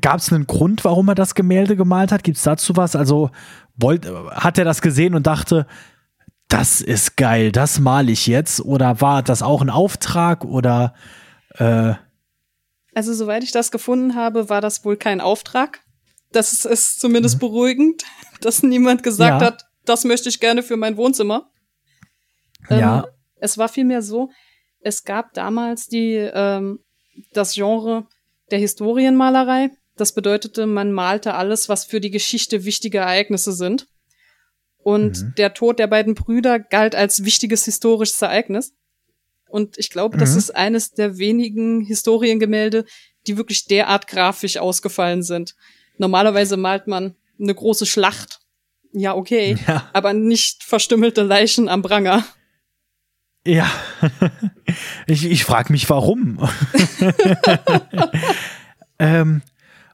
gab 0.01 0.19
es 0.19 0.31
einen 0.31 0.47
Grund, 0.47 0.85
warum 0.85 1.09
er 1.09 1.15
das 1.15 1.35
Gemälde 1.35 1.75
gemalt 1.75 2.11
hat? 2.11 2.23
Gibt 2.23 2.37
es 2.37 2.43
dazu 2.43 2.75
was? 2.77 2.95
Also 2.95 3.31
wollt, 3.75 4.05
hat 4.31 4.57
er 4.57 4.65
das 4.65 4.81
gesehen 4.81 5.15
und 5.15 5.27
dachte, 5.27 5.65
das 6.47 6.81
ist 6.81 7.17
geil, 7.17 7.51
das 7.51 7.79
male 7.79 8.11
ich 8.11 8.27
jetzt? 8.27 8.61
Oder 8.61 9.01
war 9.01 9.23
das 9.23 9.41
auch 9.41 9.61
ein 9.61 9.69
Auftrag 9.69 10.45
oder 10.45 10.93
äh 11.57 11.95
Also, 12.93 13.13
soweit 13.13 13.43
ich 13.43 13.51
das 13.51 13.71
gefunden 13.71 14.15
habe, 14.15 14.49
war 14.49 14.61
das 14.61 14.85
wohl 14.85 14.95
kein 14.95 15.19
Auftrag. 15.19 15.79
Das 16.33 16.65
ist 16.65 16.99
zumindest 16.99 17.35
mhm. 17.35 17.39
beruhigend, 17.39 18.03
dass 18.41 18.63
niemand 18.63 19.03
gesagt 19.03 19.41
ja. 19.41 19.47
hat, 19.47 19.65
das 19.85 20.03
möchte 20.03 20.29
ich 20.29 20.39
gerne 20.39 20.63
für 20.63 20.77
mein 20.77 20.97
Wohnzimmer. 20.97 21.49
Ähm, 22.69 22.79
ja. 22.79 23.07
Es 23.37 23.57
war 23.57 23.69
vielmehr 23.69 24.01
so, 24.01 24.29
es 24.79 25.03
gab 25.03 25.33
damals 25.33 25.87
die, 25.87 26.15
ähm, 26.15 26.79
das 27.31 27.53
Genre 27.53 28.07
der 28.51 28.59
Historienmalerei. 28.59 29.71
Das 29.95 30.13
bedeutete, 30.13 30.65
man 30.65 30.91
malte 30.91 31.35
alles, 31.35 31.69
was 31.69 31.85
für 31.85 32.01
die 32.01 32.11
Geschichte 32.11 32.65
wichtige 32.65 32.99
Ereignisse 32.99 33.53
sind. 33.53 33.87
Und 34.77 35.21
mhm. 35.21 35.35
der 35.37 35.53
Tod 35.53 35.79
der 35.79 35.87
beiden 35.87 36.15
Brüder 36.15 36.59
galt 36.59 36.95
als 36.95 37.23
wichtiges 37.23 37.65
historisches 37.65 38.21
Ereignis. 38.21 38.73
Und 39.47 39.77
ich 39.77 39.89
glaube, 39.89 40.17
mhm. 40.17 40.19
das 40.19 40.35
ist 40.35 40.55
eines 40.55 40.91
der 40.91 41.17
wenigen 41.17 41.81
Historiengemälde, 41.81 42.85
die 43.27 43.37
wirklich 43.37 43.65
derart 43.65 44.07
grafisch 44.07 44.57
ausgefallen 44.57 45.23
sind. 45.23 45.55
Normalerweise 45.97 46.57
malt 46.57 46.87
man 46.87 47.15
eine 47.39 47.53
große 47.53 47.85
Schlacht. 47.85 48.39
Ja, 48.93 49.15
okay. 49.15 49.57
Ja. 49.67 49.89
Aber 49.93 50.13
nicht 50.13 50.63
verstümmelte 50.63 51.23
Leichen 51.23 51.69
am 51.69 51.81
Pranger. 51.81 52.23
Ja, 53.45 53.69
ich, 55.07 55.25
ich 55.29 55.43
frage 55.43 55.71
mich 55.73 55.89
warum. 55.89 56.39
ähm, 58.99 59.41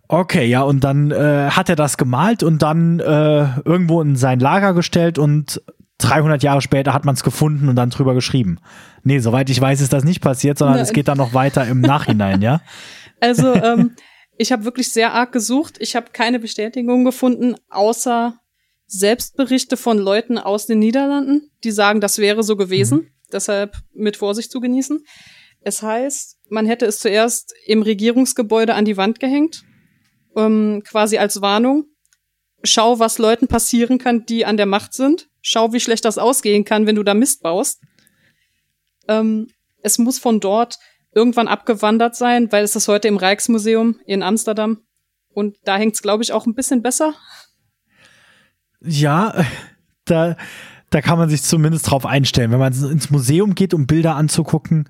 okay, 0.07 0.45
ja, 0.45 0.61
und 0.61 0.83
dann 0.83 1.09
äh, 1.09 1.49
hat 1.49 1.67
er 1.67 1.75
das 1.75 1.97
gemalt 1.97 2.43
und 2.43 2.61
dann 2.61 2.99
äh, 2.99 3.59
irgendwo 3.65 4.01
in 4.01 4.15
sein 4.15 4.39
Lager 4.39 4.73
gestellt 4.73 5.17
und 5.17 5.61
300 5.97 6.43
Jahre 6.43 6.61
später 6.61 6.93
hat 6.93 7.05
man 7.05 7.15
es 7.15 7.23
gefunden 7.23 7.69
und 7.69 7.75
dann 7.75 7.89
drüber 7.89 8.13
geschrieben. 8.13 8.59
Nee, 9.03 9.19
soweit 9.19 9.49
ich 9.49 9.59
weiß, 9.59 9.81
ist 9.81 9.93
das 9.93 10.03
nicht 10.03 10.21
passiert, 10.21 10.59
sondern 10.59 10.77
Nein. 10.77 10.83
es 10.83 10.93
geht 10.93 11.07
dann 11.07 11.17
noch 11.17 11.33
weiter 11.33 11.65
im 11.67 11.81
Nachhinein, 11.81 12.41
ja? 12.41 12.61
Also, 13.19 13.53
ähm, 13.53 13.95
ich 14.39 14.53
habe 14.53 14.63
wirklich 14.63 14.91
sehr 14.91 15.13
arg 15.13 15.33
gesucht. 15.33 15.75
Ich 15.79 15.97
habe 15.97 16.11
keine 16.13 16.39
Bestätigung 16.39 17.03
gefunden, 17.03 17.55
außer 17.69 18.39
Selbstberichte 18.87 19.75
von 19.75 19.97
Leuten 19.97 20.37
aus 20.37 20.65
den 20.65 20.79
Niederlanden, 20.79 21.51
die 21.65 21.71
sagen, 21.71 21.99
das 21.99 22.19
wäre 22.19 22.41
so 22.41 22.55
gewesen. 22.55 22.97
Mhm. 22.99 23.07
Deshalb 23.33 23.75
mit 23.93 24.15
Vorsicht 24.15 24.49
zu 24.49 24.61
genießen. 24.61 25.05
Es 25.59 25.83
heißt, 25.83 26.39
man 26.47 26.65
hätte 26.65 26.85
es 26.85 26.99
zuerst 26.99 27.53
im 27.65 27.81
Regierungsgebäude 27.81 28.75
an 28.75 28.85
die 28.85 28.95
Wand 28.95 29.19
gehängt, 29.19 29.65
ähm, 30.37 30.83
quasi 30.87 31.17
als 31.17 31.41
Warnung. 31.41 31.87
Schau, 32.63 32.97
was 32.97 33.17
Leuten 33.17 33.47
passieren 33.49 33.97
kann, 33.97 34.25
die 34.25 34.45
an 34.45 34.55
der 34.55 34.65
Macht 34.65 34.93
sind. 34.93 35.27
Schau, 35.41 35.73
wie 35.73 35.81
schlecht 35.81 36.05
das 36.05 36.17
ausgehen 36.17 36.63
kann, 36.63 36.87
wenn 36.87 36.95
du 36.95 37.03
da 37.03 37.13
Mist 37.13 37.43
baust. 37.43 37.81
Ähm, 39.09 39.49
es 39.81 39.97
muss 39.97 40.17
von 40.17 40.39
dort 40.39 40.77
irgendwann 41.13 41.47
abgewandert 41.47 42.15
sein, 42.15 42.51
weil 42.51 42.63
es 42.63 42.75
ist 42.75 42.87
heute 42.87 43.07
im 43.07 43.17
Rijksmuseum 43.17 43.99
in 44.05 44.23
Amsterdam. 44.23 44.81
Und 45.33 45.57
da 45.63 45.77
hängt's, 45.77 46.01
glaube 46.01 46.23
ich, 46.23 46.33
auch 46.33 46.45
ein 46.45 46.55
bisschen 46.55 46.81
besser. 46.81 47.13
Ja, 48.81 49.45
da, 50.05 50.37
da 50.89 51.01
kann 51.01 51.17
man 51.17 51.29
sich 51.29 51.43
zumindest 51.43 51.89
drauf 51.89 52.05
einstellen. 52.05 52.51
Wenn 52.51 52.59
man 52.59 52.73
ins 52.73 53.09
Museum 53.09 53.55
geht, 53.55 53.73
um 53.73 53.87
Bilder 53.87 54.15
anzugucken, 54.15 54.89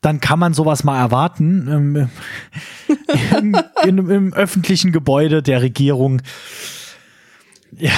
dann 0.00 0.20
kann 0.20 0.38
man 0.38 0.52
sowas 0.52 0.84
mal 0.84 0.98
erwarten. 0.98 1.68
Ähm, 1.68 2.10
im, 3.38 3.56
im, 3.84 4.10
Im 4.10 4.34
öffentlichen 4.34 4.92
Gebäude 4.92 5.42
der 5.42 5.62
Regierung. 5.62 6.22
Ja. 7.74 7.92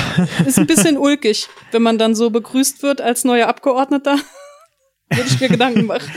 Ist 0.46 0.58
ein 0.58 0.66
bisschen 0.66 0.96
ulkig, 0.96 1.48
wenn 1.72 1.82
man 1.82 1.98
dann 1.98 2.14
so 2.14 2.30
begrüßt 2.30 2.82
wird 2.82 3.00
als 3.00 3.24
neuer 3.24 3.48
Abgeordneter. 3.48 4.18
Würde 5.10 5.28
ich 5.28 5.40
mir 5.40 5.48
Gedanken 5.48 5.86
machen 5.86 6.10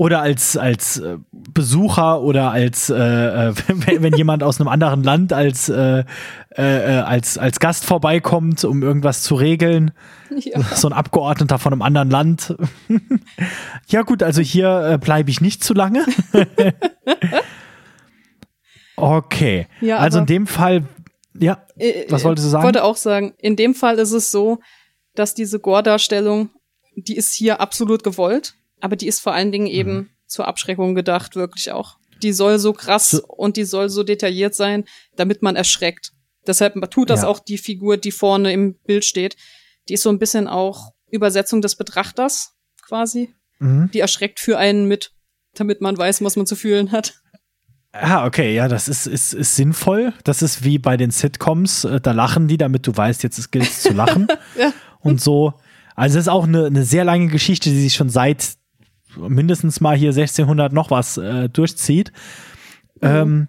oder 0.00 0.22
als, 0.22 0.56
als 0.56 0.96
äh, 0.96 1.18
Besucher 1.30 2.22
oder 2.22 2.52
als, 2.52 2.88
äh, 2.88 2.94
äh 2.94 3.52
wenn, 3.66 4.02
wenn 4.02 4.14
jemand 4.14 4.42
aus 4.42 4.58
einem 4.58 4.68
anderen 4.68 5.04
Land 5.04 5.34
als, 5.34 5.68
äh, 5.68 6.04
äh, 6.56 6.62
äh, 6.96 7.00
als, 7.00 7.36
als 7.36 7.60
Gast 7.60 7.84
vorbeikommt, 7.84 8.64
um 8.64 8.82
irgendwas 8.82 9.22
zu 9.22 9.34
regeln. 9.34 9.90
Ja. 10.34 10.62
So 10.62 10.88
ein 10.88 10.94
Abgeordneter 10.94 11.58
von 11.58 11.74
einem 11.74 11.82
anderen 11.82 12.08
Land. 12.08 12.56
ja, 13.88 14.00
gut, 14.00 14.22
also 14.22 14.40
hier 14.40 14.92
äh, 14.92 14.96
bleibe 14.96 15.28
ich 15.28 15.42
nicht 15.42 15.62
zu 15.62 15.74
lange. 15.74 16.06
okay. 18.96 19.66
Ja, 19.82 19.98
also 19.98 20.20
in 20.20 20.26
dem 20.26 20.46
Fall, 20.46 20.84
ja, 21.38 21.66
was 22.08 22.24
wolltest 22.24 22.46
du 22.46 22.50
sagen? 22.50 22.62
Ich 22.62 22.64
wollte 22.64 22.84
auch 22.84 22.96
sagen, 22.96 23.34
in 23.36 23.54
dem 23.54 23.74
Fall 23.74 23.98
ist 23.98 24.12
es 24.12 24.30
so, 24.30 24.60
dass 25.14 25.34
diese 25.34 25.60
Gore-Darstellung, 25.60 26.48
die 26.96 27.16
ist 27.16 27.34
hier 27.34 27.60
absolut 27.60 28.02
gewollt 28.02 28.54
aber 28.80 28.96
die 28.96 29.06
ist 29.06 29.20
vor 29.20 29.32
allen 29.32 29.52
Dingen 29.52 29.66
eben 29.66 29.94
mhm. 29.94 30.10
zur 30.26 30.48
Abschreckung 30.48 30.94
gedacht, 30.94 31.36
wirklich 31.36 31.72
auch. 31.72 31.98
Die 32.22 32.32
soll 32.32 32.58
so 32.58 32.72
krass 32.72 33.10
so. 33.10 33.24
und 33.26 33.56
die 33.56 33.64
soll 33.64 33.88
so 33.88 34.02
detailliert 34.02 34.54
sein, 34.54 34.84
damit 35.16 35.42
man 35.42 35.56
erschreckt. 35.56 36.12
Deshalb 36.46 36.74
tut 36.90 37.10
das 37.10 37.22
ja. 37.22 37.28
auch 37.28 37.38
die 37.38 37.58
Figur, 37.58 37.96
die 37.96 38.12
vorne 38.12 38.52
im 38.52 38.74
Bild 38.74 39.04
steht. 39.04 39.36
Die 39.88 39.94
ist 39.94 40.02
so 40.02 40.10
ein 40.10 40.18
bisschen 40.18 40.48
auch 40.48 40.92
Übersetzung 41.10 41.62
des 41.62 41.76
Betrachters 41.76 42.54
quasi. 42.82 43.34
Mhm. 43.58 43.90
Die 43.92 44.00
erschreckt 44.00 44.40
für 44.40 44.58
einen 44.58 44.86
mit, 44.86 45.12
damit 45.54 45.80
man 45.80 45.96
weiß, 45.96 46.22
was 46.22 46.36
man 46.36 46.46
zu 46.46 46.56
fühlen 46.56 46.92
hat. 46.92 47.14
Ah, 47.92 48.24
okay, 48.24 48.54
ja, 48.54 48.68
das 48.68 48.88
ist, 48.88 49.06
ist, 49.06 49.34
ist 49.34 49.56
sinnvoll. 49.56 50.12
Das 50.22 50.42
ist 50.42 50.62
wie 50.64 50.78
bei 50.78 50.96
den 50.96 51.10
Sitcoms, 51.10 51.84
äh, 51.84 52.00
da 52.00 52.12
lachen 52.12 52.46
die, 52.46 52.56
damit 52.56 52.86
du 52.86 52.96
weißt, 52.96 53.22
jetzt 53.24 53.50
gilt 53.50 53.64
es 53.64 53.82
zu 53.82 53.92
lachen. 53.92 54.28
ja. 54.58 54.72
Und 55.00 55.20
so. 55.20 55.54
Also 55.96 56.18
es 56.18 56.24
ist 56.24 56.28
auch 56.28 56.44
eine, 56.44 56.66
eine 56.66 56.84
sehr 56.84 57.04
lange 57.04 57.26
Geschichte, 57.26 57.68
die 57.68 57.80
sich 57.80 57.94
schon 57.94 58.08
seit 58.08 58.54
mindestens 59.16 59.80
mal 59.80 59.96
hier 59.96 60.10
1600 60.10 60.72
noch 60.72 60.90
was 60.90 61.16
äh, 61.16 61.48
durchzieht. 61.48 62.12
Mhm. 63.00 63.08
Ähm, 63.08 63.48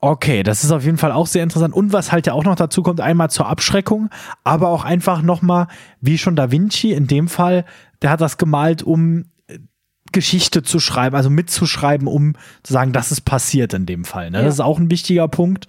okay, 0.00 0.42
das 0.42 0.64
ist 0.64 0.70
auf 0.70 0.84
jeden 0.84 0.98
Fall 0.98 1.12
auch 1.12 1.26
sehr 1.26 1.42
interessant. 1.42 1.74
Und 1.74 1.92
was 1.92 2.12
halt 2.12 2.26
ja 2.26 2.32
auch 2.32 2.44
noch 2.44 2.56
dazu 2.56 2.82
kommt, 2.82 3.00
einmal 3.00 3.30
zur 3.30 3.48
Abschreckung, 3.48 4.10
aber 4.44 4.68
auch 4.68 4.84
einfach 4.84 5.22
nochmal, 5.22 5.68
wie 6.00 6.18
schon 6.18 6.36
Da 6.36 6.50
Vinci 6.50 6.92
in 6.92 7.06
dem 7.06 7.28
Fall, 7.28 7.64
der 8.02 8.10
hat 8.10 8.20
das 8.20 8.38
gemalt, 8.38 8.82
um 8.82 9.24
äh, 9.48 9.58
Geschichte 10.12 10.62
zu 10.62 10.80
schreiben, 10.80 11.16
also 11.16 11.30
mitzuschreiben, 11.30 12.06
um 12.06 12.34
zu 12.62 12.72
sagen, 12.72 12.92
das 12.92 13.12
ist 13.12 13.22
passiert 13.22 13.74
in 13.74 13.86
dem 13.86 14.04
Fall. 14.04 14.30
Ne? 14.30 14.38
Ja. 14.38 14.44
Das 14.44 14.54
ist 14.54 14.60
auch 14.60 14.78
ein 14.78 14.90
wichtiger 14.90 15.28
Punkt. 15.28 15.66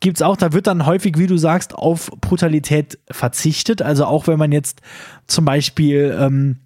Gibt 0.00 0.18
es 0.18 0.22
auch, 0.22 0.36
da 0.36 0.52
wird 0.52 0.66
dann 0.66 0.84
häufig, 0.84 1.16
wie 1.16 1.28
du 1.28 1.36
sagst, 1.36 1.76
auf 1.76 2.10
Brutalität 2.20 2.98
verzichtet. 3.08 3.82
Also 3.82 4.04
auch 4.04 4.26
wenn 4.26 4.36
man 4.36 4.50
jetzt 4.50 4.80
zum 5.28 5.44
Beispiel 5.44 6.16
ähm, 6.18 6.56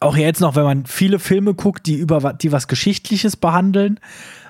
auch 0.00 0.16
jetzt 0.16 0.40
noch, 0.40 0.56
wenn 0.56 0.64
man 0.64 0.86
viele 0.86 1.18
Filme 1.18 1.54
guckt, 1.54 1.86
die 1.86 1.96
über 1.96 2.32
die 2.32 2.52
was 2.52 2.68
Geschichtliches 2.68 3.36
behandeln, 3.36 3.98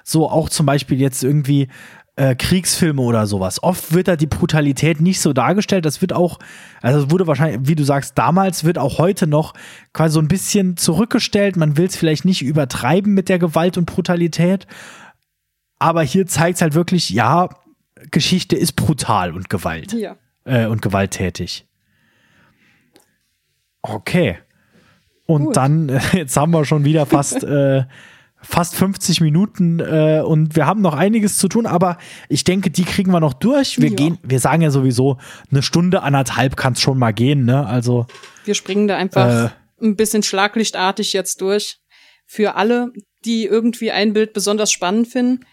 so 0.05 0.28
auch 0.30 0.49
zum 0.49 0.66
Beispiel 0.66 1.01
jetzt 1.01 1.22
irgendwie 1.22 1.68
äh, 2.16 2.34
Kriegsfilme 2.34 3.01
oder 3.01 3.26
sowas. 3.26 3.62
Oft 3.62 3.94
wird 3.94 4.09
da 4.09 4.16
die 4.16 4.26
Brutalität 4.26 5.01
nicht 5.01 5.20
so 5.20 5.32
dargestellt. 5.32 5.84
Das 5.84 6.01
wird 6.01 6.12
auch, 6.12 6.38
also 6.82 7.05
es 7.05 7.11
wurde 7.11 7.26
wahrscheinlich, 7.26 7.61
wie 7.68 7.76
du 7.76 7.84
sagst, 7.84 8.18
damals 8.18 8.64
wird 8.64 8.76
auch 8.76 8.99
heute 8.99 9.26
noch 9.26 9.55
quasi 9.92 10.14
so 10.14 10.20
ein 10.20 10.28
bisschen 10.28 10.76
zurückgestellt. 10.76 11.57
Man 11.57 11.76
will 11.76 11.86
es 11.86 11.96
vielleicht 11.96 12.24
nicht 12.24 12.42
übertreiben 12.42 13.14
mit 13.14 13.28
der 13.28 13.38
Gewalt 13.38 13.78
und 13.78 13.86
Brutalität. 13.86 14.66
Aber 15.78 16.03
hier 16.03 16.26
zeigt 16.26 16.57
es 16.57 16.62
halt 16.62 16.74
wirklich, 16.74 17.11
ja, 17.11 17.51
Geschichte 18.11 18.57
ist 18.57 18.72
brutal 18.72 19.32
und 19.32 19.49
Gewalt. 19.49 19.92
Ja. 19.92 20.16
Äh, 20.44 20.66
und 20.66 20.82
gewalttätig. 20.82 21.66
Okay. 23.82 24.38
Und 25.28 25.44
Gut. 25.44 25.56
dann, 25.56 26.00
jetzt 26.14 26.36
haben 26.36 26.52
wir 26.52 26.64
schon 26.64 26.84
wieder 26.84 27.04
fast, 27.04 27.44
äh, 27.44 27.84
fast 28.40 28.74
50 28.74 29.20
Minuten 29.20 29.78
äh, 29.78 30.22
und 30.24 30.56
wir 30.56 30.66
haben 30.66 30.80
noch 30.80 30.94
einiges 30.94 31.36
zu 31.36 31.48
tun, 31.48 31.66
aber 31.66 31.98
ich 32.30 32.44
denke, 32.44 32.70
die 32.70 32.84
kriegen 32.84 33.10
wir 33.10 33.20
noch 33.20 33.34
durch. 33.34 33.78
Wir 33.78 33.90
ja. 33.90 33.94
gehen, 33.94 34.18
wir 34.22 34.40
sagen 34.40 34.62
ja 34.62 34.70
sowieso, 34.70 35.18
eine 35.50 35.62
Stunde, 35.62 36.02
anderthalb 36.02 36.56
kann 36.56 36.72
es 36.72 36.80
schon 36.80 36.98
mal 36.98 37.12
gehen, 37.12 37.44
ne? 37.44 37.66
Also. 37.66 38.06
Wir 38.44 38.54
springen 38.54 38.88
da 38.88 38.96
einfach 38.96 39.50
äh, 39.50 39.84
ein 39.84 39.96
bisschen 39.96 40.22
schlaglichtartig 40.22 41.12
jetzt 41.12 41.42
durch. 41.42 41.78
Für 42.24 42.56
alle, 42.56 42.92
die 43.24 43.44
irgendwie 43.44 43.90
ein 43.90 44.14
Bild 44.14 44.32
besonders 44.32 44.72
spannend 44.72 45.08
finden, 45.08 45.44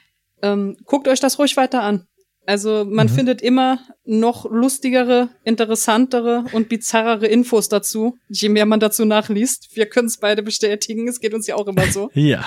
ähm, 0.41 0.78
guckt 0.86 1.09
euch 1.09 1.19
das 1.19 1.38
ruhig 1.38 1.57
weiter 1.57 1.82
an. 1.82 2.07
Also 2.46 2.86
man 2.88 3.08
mhm. 3.08 3.12
findet 3.12 3.41
immer 3.41 3.80
noch 4.06 4.50
lustigere, 4.50 5.30
interessantere 5.43 6.46
und 6.52 6.70
bizarrere 6.70 7.28
Infos 7.28 7.70
dazu, 7.70 8.18
je 8.30 8.50
mehr 8.50 8.66
man 8.66 8.80
dazu 8.80 9.06
nachliest. 9.06 9.76
Wir 9.76 9.88
können 9.88 10.08
es 10.08 10.18
beide 10.18 10.43
bestätigen, 10.43 11.08
es 11.08 11.20
geht 11.20 11.34
uns 11.34 11.48
ja 11.48 11.56
auch 11.56 11.68
immer 11.68 11.86
so. 11.88 12.10
ja. 12.14 12.46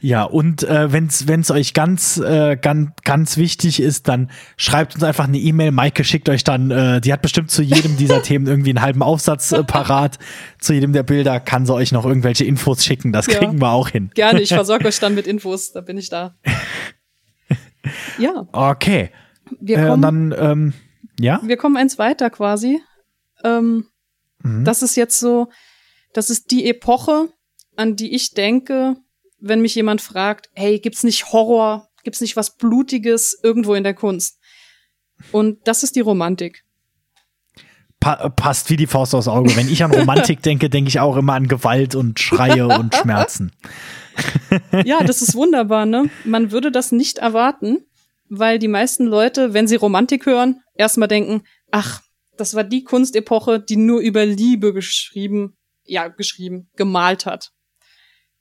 Ja, 0.00 0.24
und 0.24 0.62
äh, 0.62 0.92
wenn 0.92 1.06
es 1.06 1.50
euch 1.50 1.74
ganz, 1.74 2.16
äh, 2.16 2.56
ganz, 2.56 2.90
ganz 3.04 3.36
wichtig 3.36 3.80
ist, 3.80 4.08
dann 4.08 4.30
schreibt 4.56 4.94
uns 4.94 5.04
einfach 5.04 5.28
eine 5.28 5.38
E-Mail. 5.38 5.70
Maike 5.70 6.02
schickt 6.02 6.28
euch 6.28 6.42
dann, 6.42 6.70
äh, 6.70 7.00
die 7.00 7.12
hat 7.12 7.22
bestimmt 7.22 7.50
zu 7.50 7.62
jedem 7.62 7.96
dieser 7.96 8.22
Themen 8.24 8.46
irgendwie 8.46 8.70
einen 8.70 8.82
halben 8.82 9.02
Aufsatz 9.02 9.52
äh, 9.52 9.62
parat. 9.62 10.18
zu 10.58 10.72
jedem 10.72 10.92
der 10.92 11.02
Bilder 11.02 11.38
kann 11.40 11.66
sie 11.66 11.74
euch 11.74 11.92
noch 11.92 12.04
irgendwelche 12.04 12.44
Infos 12.44 12.84
schicken. 12.84 13.12
Das 13.12 13.26
ja. 13.26 13.38
kriegen 13.38 13.60
wir 13.60 13.70
auch 13.70 13.88
hin. 13.88 14.10
Gerne, 14.14 14.40
ich 14.40 14.48
versorge 14.54 14.88
euch 14.88 14.98
dann 14.98 15.14
mit 15.14 15.26
Infos, 15.26 15.72
da 15.72 15.82
bin 15.82 15.98
ich 15.98 16.08
da. 16.08 16.34
Ja. 18.18 18.46
Okay. 18.52 19.10
Wir 19.60 19.78
äh, 19.78 19.86
kommen, 19.88 20.02
dann, 20.02 20.34
ähm, 20.38 20.74
ja? 21.18 21.40
Wir 21.42 21.56
kommen 21.56 21.76
eins 21.76 21.98
weiter 21.98 22.30
quasi. 22.30 22.80
Ähm, 23.44 23.86
mhm. 24.42 24.64
Das 24.64 24.82
ist 24.82 24.96
jetzt 24.96 25.18
so, 25.18 25.48
das 26.12 26.30
ist 26.30 26.50
die 26.50 26.68
Epoche, 26.68 27.28
an 27.76 27.96
die 27.96 28.14
ich 28.14 28.32
denke, 28.32 28.96
wenn 29.38 29.62
mich 29.62 29.74
jemand 29.74 30.00
fragt, 30.00 30.50
hey, 30.54 30.78
gibt's 30.78 31.04
nicht 31.04 31.32
Horror, 31.32 31.88
gibt's 32.04 32.20
nicht 32.20 32.36
was 32.36 32.56
Blutiges 32.56 33.38
irgendwo 33.42 33.74
in 33.74 33.84
der 33.84 33.94
Kunst? 33.94 34.38
Und 35.32 35.66
das 35.66 35.82
ist 35.82 35.96
die 35.96 36.00
Romantik. 36.00 36.64
Pa 38.00 38.30
passt 38.30 38.70
wie 38.70 38.76
die 38.76 38.86
Faust 38.86 39.14
aufs 39.14 39.28
Auge. 39.28 39.54
Wenn 39.56 39.70
ich 39.70 39.84
an 39.84 39.92
Romantik 39.92 40.42
denke, 40.42 40.70
denke 40.70 40.88
ich 40.88 41.00
auch 41.00 41.16
immer 41.16 41.34
an 41.34 41.48
Gewalt 41.48 41.94
und 41.94 42.18
Schreie 42.18 42.66
und 42.66 42.94
Schmerzen. 42.94 43.52
Ja, 44.84 45.02
das 45.04 45.22
ist 45.22 45.34
wunderbar, 45.34 45.86
ne? 45.86 46.10
Man 46.24 46.50
würde 46.50 46.70
das 46.72 46.92
nicht 46.92 47.18
erwarten, 47.18 47.78
weil 48.28 48.58
die 48.58 48.68
meisten 48.68 49.06
Leute, 49.06 49.54
wenn 49.54 49.66
sie 49.66 49.76
Romantik 49.76 50.26
hören, 50.26 50.62
erstmal 50.74 51.08
denken, 51.08 51.42
ach, 51.70 52.02
das 52.36 52.54
war 52.54 52.64
die 52.64 52.84
Kunstepoche, 52.84 53.60
die 53.60 53.76
nur 53.76 54.00
über 54.00 54.24
Liebe 54.24 54.72
geschrieben, 54.72 55.56
ja, 55.84 56.08
geschrieben, 56.08 56.70
gemalt 56.76 57.26
hat. 57.26 57.50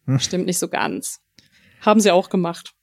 Hm. 0.05 0.19
Stimmt 0.19 0.45
nicht 0.45 0.59
so 0.59 0.69
ganz. 0.69 1.19
Haben 1.81 1.99
sie 1.99 2.11
auch 2.11 2.29
gemacht. 2.29 2.73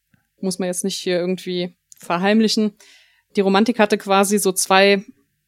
Muss 0.41 0.59
man 0.59 0.67
jetzt 0.67 0.85
nicht 0.85 0.99
hier 0.99 1.19
irgendwie 1.19 1.77
verheimlichen. 1.99 2.77
Die 3.37 3.41
Romantik 3.41 3.79
hatte 3.79 3.99
quasi 3.99 4.39
so 4.39 4.53
zwei 4.53 5.05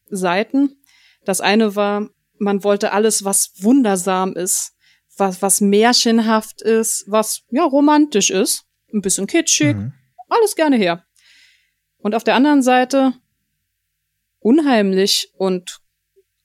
Seiten. 0.07 0.81
Das 1.25 1.41
eine 1.41 1.75
war, 1.75 2.09
man 2.37 2.63
wollte 2.63 2.91
alles, 2.91 3.23
was 3.23 3.51
wundersam 3.59 4.33
ist, 4.33 4.73
was, 5.19 5.41
was 5.41 5.61
märchenhaft 5.61 6.61
ist, 6.61 7.05
was, 7.07 7.43
ja, 7.49 7.63
romantisch 7.63 8.29
ist, 8.29 8.65
ein 8.93 9.01
bisschen 9.01 9.27
kitschig, 9.27 9.75
mhm. 9.75 9.93
alles 10.27 10.55
gerne 10.55 10.77
her. 10.77 11.05
Und 11.97 12.15
auf 12.15 12.23
der 12.23 12.35
anderen 12.35 12.61
Seite 12.61 13.13
unheimlich 14.39 15.31
und 15.37 15.79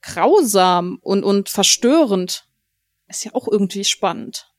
grausam 0.03 0.99
und, 1.01 1.25
und 1.25 1.49
verstörend 1.49 2.47
ist 3.09 3.25
ja 3.25 3.35
auch 3.35 3.49
irgendwie 3.49 3.85
spannend. 3.85 4.51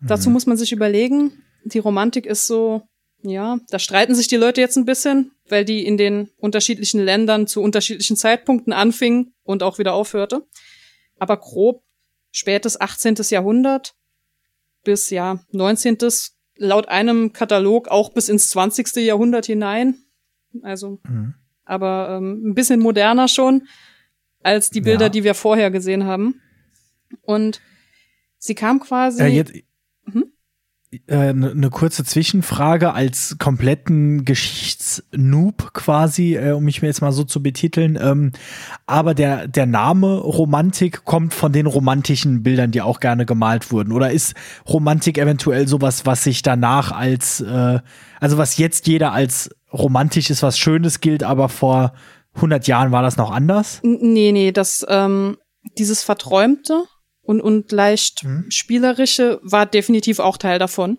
Mhm. 0.00 0.06
Dazu 0.06 0.30
muss 0.30 0.46
man 0.46 0.56
sich 0.56 0.72
überlegen, 0.72 1.42
die 1.64 1.78
Romantik 1.78 2.26
ist 2.26 2.46
so, 2.46 2.82
ja, 3.22 3.58
da 3.68 3.78
streiten 3.78 4.14
sich 4.14 4.28
die 4.28 4.36
Leute 4.36 4.60
jetzt 4.60 4.76
ein 4.76 4.84
bisschen, 4.84 5.32
weil 5.48 5.64
die 5.64 5.84
in 5.84 5.96
den 5.96 6.30
unterschiedlichen 6.38 7.00
Ländern 7.00 7.46
zu 7.46 7.62
unterschiedlichen 7.62 8.16
Zeitpunkten 8.16 8.72
anfing 8.72 9.32
und 9.42 9.62
auch 9.62 9.78
wieder 9.78 9.94
aufhörte. 9.94 10.46
Aber 11.18 11.36
grob 11.36 11.82
spätes 12.30 12.80
18. 12.80 13.16
Jahrhundert 13.30 13.94
bis 14.84 15.10
ja 15.10 15.40
19. 15.52 15.98
laut 16.56 16.88
einem 16.88 17.32
Katalog 17.32 17.88
auch 17.88 18.10
bis 18.10 18.28
ins 18.28 18.50
20. 18.50 18.96
Jahrhundert 18.96 19.46
hinein. 19.46 19.96
Also, 20.62 21.00
mhm. 21.04 21.34
aber 21.64 22.16
ähm, 22.16 22.50
ein 22.50 22.54
bisschen 22.54 22.80
moderner 22.80 23.28
schon 23.28 23.66
als 24.42 24.70
die 24.70 24.80
Bilder, 24.80 25.06
ja. 25.06 25.08
die 25.10 25.24
wir 25.24 25.34
vorher 25.34 25.70
gesehen 25.70 26.04
haben. 26.04 26.40
Und 27.22 27.60
sie 28.38 28.54
kam 28.54 28.80
quasi. 28.80 29.22
Äh, 29.22 29.28
jetzt? 29.28 29.52
Eine 31.08 31.50
äh, 31.50 31.54
ne 31.54 31.70
kurze 31.70 32.04
Zwischenfrage 32.04 32.92
als 32.92 33.36
kompletten 33.38 34.24
Geschichtsnoob 34.24 35.72
quasi, 35.72 36.34
äh, 36.34 36.50
um 36.50 36.64
mich 36.64 36.82
mir 36.82 36.88
jetzt 36.88 37.00
mal 37.00 37.12
so 37.12 37.22
zu 37.22 37.42
betiteln. 37.42 37.96
Ähm, 38.00 38.32
aber 38.86 39.14
der, 39.14 39.46
der 39.46 39.66
Name 39.66 40.16
Romantik 40.16 41.04
kommt 41.04 41.32
von 41.32 41.52
den 41.52 41.66
romantischen 41.66 42.42
Bildern, 42.42 42.72
die 42.72 42.82
auch 42.82 42.98
gerne 42.98 43.24
gemalt 43.24 43.70
wurden. 43.70 43.92
Oder 43.92 44.10
ist 44.10 44.34
Romantik 44.68 45.16
eventuell 45.16 45.68
sowas, 45.68 46.06
was 46.06 46.24
sich 46.24 46.42
danach 46.42 46.90
als, 46.90 47.40
äh, 47.40 47.78
also 48.18 48.36
was 48.36 48.58
jetzt 48.58 48.88
jeder 48.88 49.12
als 49.12 49.50
romantisch 49.72 50.28
ist, 50.28 50.42
was 50.42 50.58
Schönes 50.58 51.00
gilt, 51.00 51.22
aber 51.22 51.48
vor 51.48 51.92
100 52.34 52.66
Jahren 52.66 52.90
war 52.90 53.02
das 53.02 53.16
noch 53.16 53.30
anders? 53.30 53.80
Nee, 53.84 54.32
nee, 54.32 54.50
das, 54.50 54.84
ähm, 54.88 55.36
dieses 55.78 56.02
Verträumte 56.02 56.84
und, 57.30 57.40
und 57.40 57.70
leicht 57.70 58.24
mhm. 58.24 58.50
spielerische 58.50 59.38
war 59.42 59.64
definitiv 59.64 60.18
auch 60.18 60.36
Teil 60.36 60.58
davon. 60.58 60.98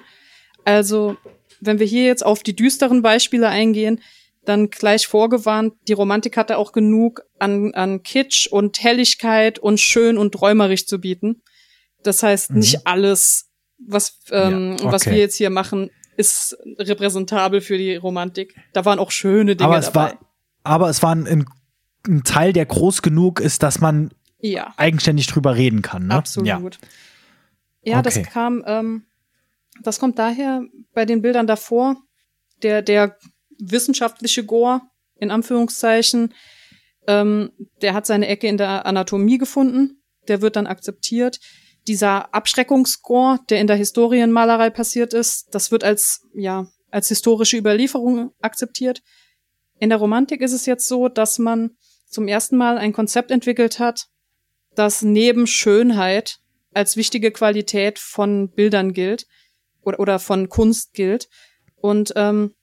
Also, 0.63 1.17
wenn 1.59 1.77
wir 1.77 1.85
hier 1.85 2.05
jetzt 2.05 2.25
auf 2.25 2.41
die 2.41 2.55
düsteren 2.55 3.01
Beispiele 3.01 3.49
eingehen, 3.49 3.99
dann 4.45 4.69
gleich 4.69 5.07
vorgewarnt, 5.07 5.73
die 5.89 5.93
Romantik 5.93 6.37
hatte 6.37 6.57
auch 6.57 6.71
genug 6.71 7.23
an, 7.37 7.73
an 7.73 8.01
Kitsch 8.01 8.47
und 8.47 8.81
Helligkeit 8.81 9.59
und 9.59 9.81
schön 9.81 10.17
und 10.17 10.31
träumerisch 10.31 10.87
zu 10.87 10.99
bieten. 11.01 11.41
Das 12.01 12.23
heißt, 12.23 12.51
mhm. 12.51 12.59
nicht 12.59 12.87
alles, 12.87 13.49
was, 13.77 14.21
ähm, 14.31 14.77
ja, 14.77 14.85
okay. 14.85 14.93
was 14.93 15.05
wir 15.07 15.17
jetzt 15.17 15.35
hier 15.35 15.49
machen, 15.49 15.91
ist 16.15 16.57
repräsentabel 16.79 17.59
für 17.59 17.77
die 17.77 17.97
Romantik. 17.97 18.55
Da 18.71 18.85
waren 18.85 18.99
auch 18.99 19.11
schöne 19.11 19.57
Dinge 19.57 19.67
aber 19.67 19.79
es 19.79 19.91
dabei. 19.91 20.11
War, 20.11 20.19
aber 20.63 20.89
es 20.89 21.03
war 21.03 21.13
ein, 21.13 21.45
ein 22.07 22.23
Teil, 22.23 22.53
der 22.53 22.65
groß 22.65 23.01
genug 23.01 23.41
ist, 23.41 23.63
dass 23.63 23.81
man 23.81 24.13
ja. 24.41 24.73
eigenständig 24.77 25.27
drüber 25.27 25.55
reden 25.55 25.81
kann. 25.81 26.07
Ne? 26.07 26.15
Absolut. 26.15 26.47
Ja, 26.47 26.61
ja 27.83 27.99
okay. 27.99 28.03
das 28.03 28.23
kam, 28.23 28.63
ähm, 28.65 29.03
das 29.81 29.99
kommt 29.99 30.19
daher 30.19 30.63
bei 30.93 31.05
den 31.05 31.21
Bildern 31.21 31.47
davor, 31.47 31.97
der, 32.61 32.81
der 32.81 33.17
wissenschaftliche 33.59 34.45
Gore, 34.45 34.81
in 35.19 35.31
Anführungszeichen, 35.31 36.33
ähm, 37.07 37.51
der 37.81 37.93
hat 37.93 38.05
seine 38.05 38.27
Ecke 38.27 38.47
in 38.47 38.57
der 38.57 38.85
Anatomie 38.85 39.37
gefunden, 39.37 40.01
der 40.27 40.41
wird 40.41 40.55
dann 40.55 40.67
akzeptiert. 40.67 41.39
Dieser 41.87 42.33
Abschreckungsgore, 42.33 43.39
der 43.49 43.59
in 43.59 43.67
der 43.67 43.75
Historienmalerei 43.75 44.69
passiert 44.69 45.13
ist, 45.13 45.47
das 45.51 45.71
wird 45.71 45.83
als, 45.83 46.27
ja, 46.35 46.67
als 46.91 47.07
historische 47.07 47.57
Überlieferung 47.57 48.31
akzeptiert. 48.41 49.01
In 49.79 49.89
der 49.89 49.97
Romantik 49.97 50.41
ist 50.41 50.53
es 50.53 50.67
jetzt 50.67 50.87
so, 50.87 51.07
dass 51.07 51.39
man 51.39 51.71
zum 52.07 52.27
ersten 52.27 52.57
Mal 52.57 52.77
ein 52.77 52.93
Konzept 52.93 53.31
entwickelt 53.31 53.79
hat, 53.79 54.07
das 54.75 55.01
neben 55.01 55.47
Schönheit 55.47 56.39
als 56.73 56.95
wichtige 56.95 57.31
Qualität 57.31 57.99
von 57.99 58.49
Bildern 58.49 58.93
gilt 58.93 59.27
oder, 59.81 59.99
oder 59.99 60.19
von 60.19 60.49
Kunst 60.49 60.93
gilt. 60.93 61.29
Und 61.75 62.13
ähm, 62.15 62.53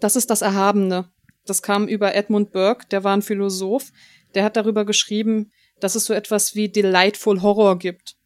das 0.00 0.16
ist 0.16 0.30
das 0.30 0.42
Erhabene. 0.42 1.10
Das 1.44 1.62
kam 1.62 1.86
über 1.86 2.14
Edmund 2.14 2.52
Burke, 2.52 2.86
der 2.88 3.04
war 3.04 3.16
ein 3.16 3.22
Philosoph, 3.22 3.92
der 4.34 4.44
hat 4.44 4.56
darüber 4.56 4.84
geschrieben, 4.84 5.52
dass 5.78 5.94
es 5.94 6.06
so 6.06 6.14
etwas 6.14 6.54
wie 6.54 6.68
Delightful 6.68 7.42
Horror 7.42 7.78
gibt. 7.78 8.16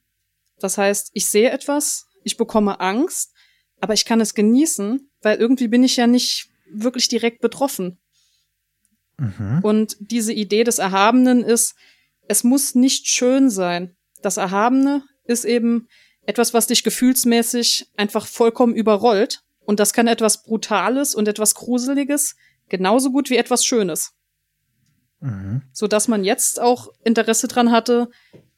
Das 0.59 0.79
heißt, 0.79 1.11
ich 1.13 1.27
sehe 1.27 1.51
etwas, 1.51 2.07
ich 2.25 2.37
bekomme 2.37 2.81
Angst, 2.81 3.35
aber 3.81 3.95
ich 3.95 4.05
kann 4.05 4.21
es 4.21 4.35
genießen, 4.35 5.11
weil 5.23 5.39
irgendwie 5.39 5.69
bin 5.69 5.83
ich 5.83 5.97
ja 5.97 6.07
nicht 6.07 6.49
wirklich 6.73 7.09
direkt 7.09 7.41
betroffen. 7.41 7.99
Mhm. 9.19 9.61
Und 9.63 9.97
diese 10.01 10.33
Idee 10.33 10.65
des 10.65 10.79
Erhabenen 10.79 11.43
ist, 11.43 11.75
es 12.31 12.45
muss 12.45 12.77
nicht 12.77 13.09
schön 13.09 13.51
sein. 13.51 13.97
Das 14.23 14.37
Erhabene 14.37 15.03
ist 15.25 15.45
eben 15.45 15.89
etwas, 16.27 16.55
was 16.55 16.69
dich 16.69 16.85
gefühlsmäßig 16.85 17.91
einfach 17.97 18.25
vollkommen 18.25 18.73
überrollt. 18.73 19.43
Und 19.65 19.81
das 19.81 19.93
kann 19.93 20.07
etwas 20.07 20.45
Brutales 20.45 21.17
und 21.17 21.27
etwas 21.27 21.57
Gruseliges 21.57 22.37
genauso 22.69 23.11
gut 23.11 23.31
wie 23.31 23.37
etwas 23.37 23.65
Schönes. 23.65 24.13
Mhm. 25.19 25.63
So 25.73 25.89
dass 25.89 26.07
man 26.07 26.23
jetzt 26.23 26.61
auch 26.61 26.93
Interesse 27.03 27.49
dran 27.49 27.73
hatte, 27.73 28.11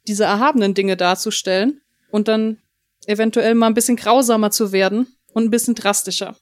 diese 0.07 0.25
erhabenen 0.25 0.75
Dinge 0.75 0.99
darzustellen 0.99 1.81
und 2.11 2.29
dann 2.29 2.59
eventuell 3.07 3.55
mal 3.55 3.69
ein 3.69 3.75
bisschen 3.75 3.97
grausamer 3.97 4.51
zu 4.51 4.73
werden 4.73 5.07
und 5.33 5.45
ein 5.45 5.51
bisschen 5.51 5.75
drastischer 5.75 6.37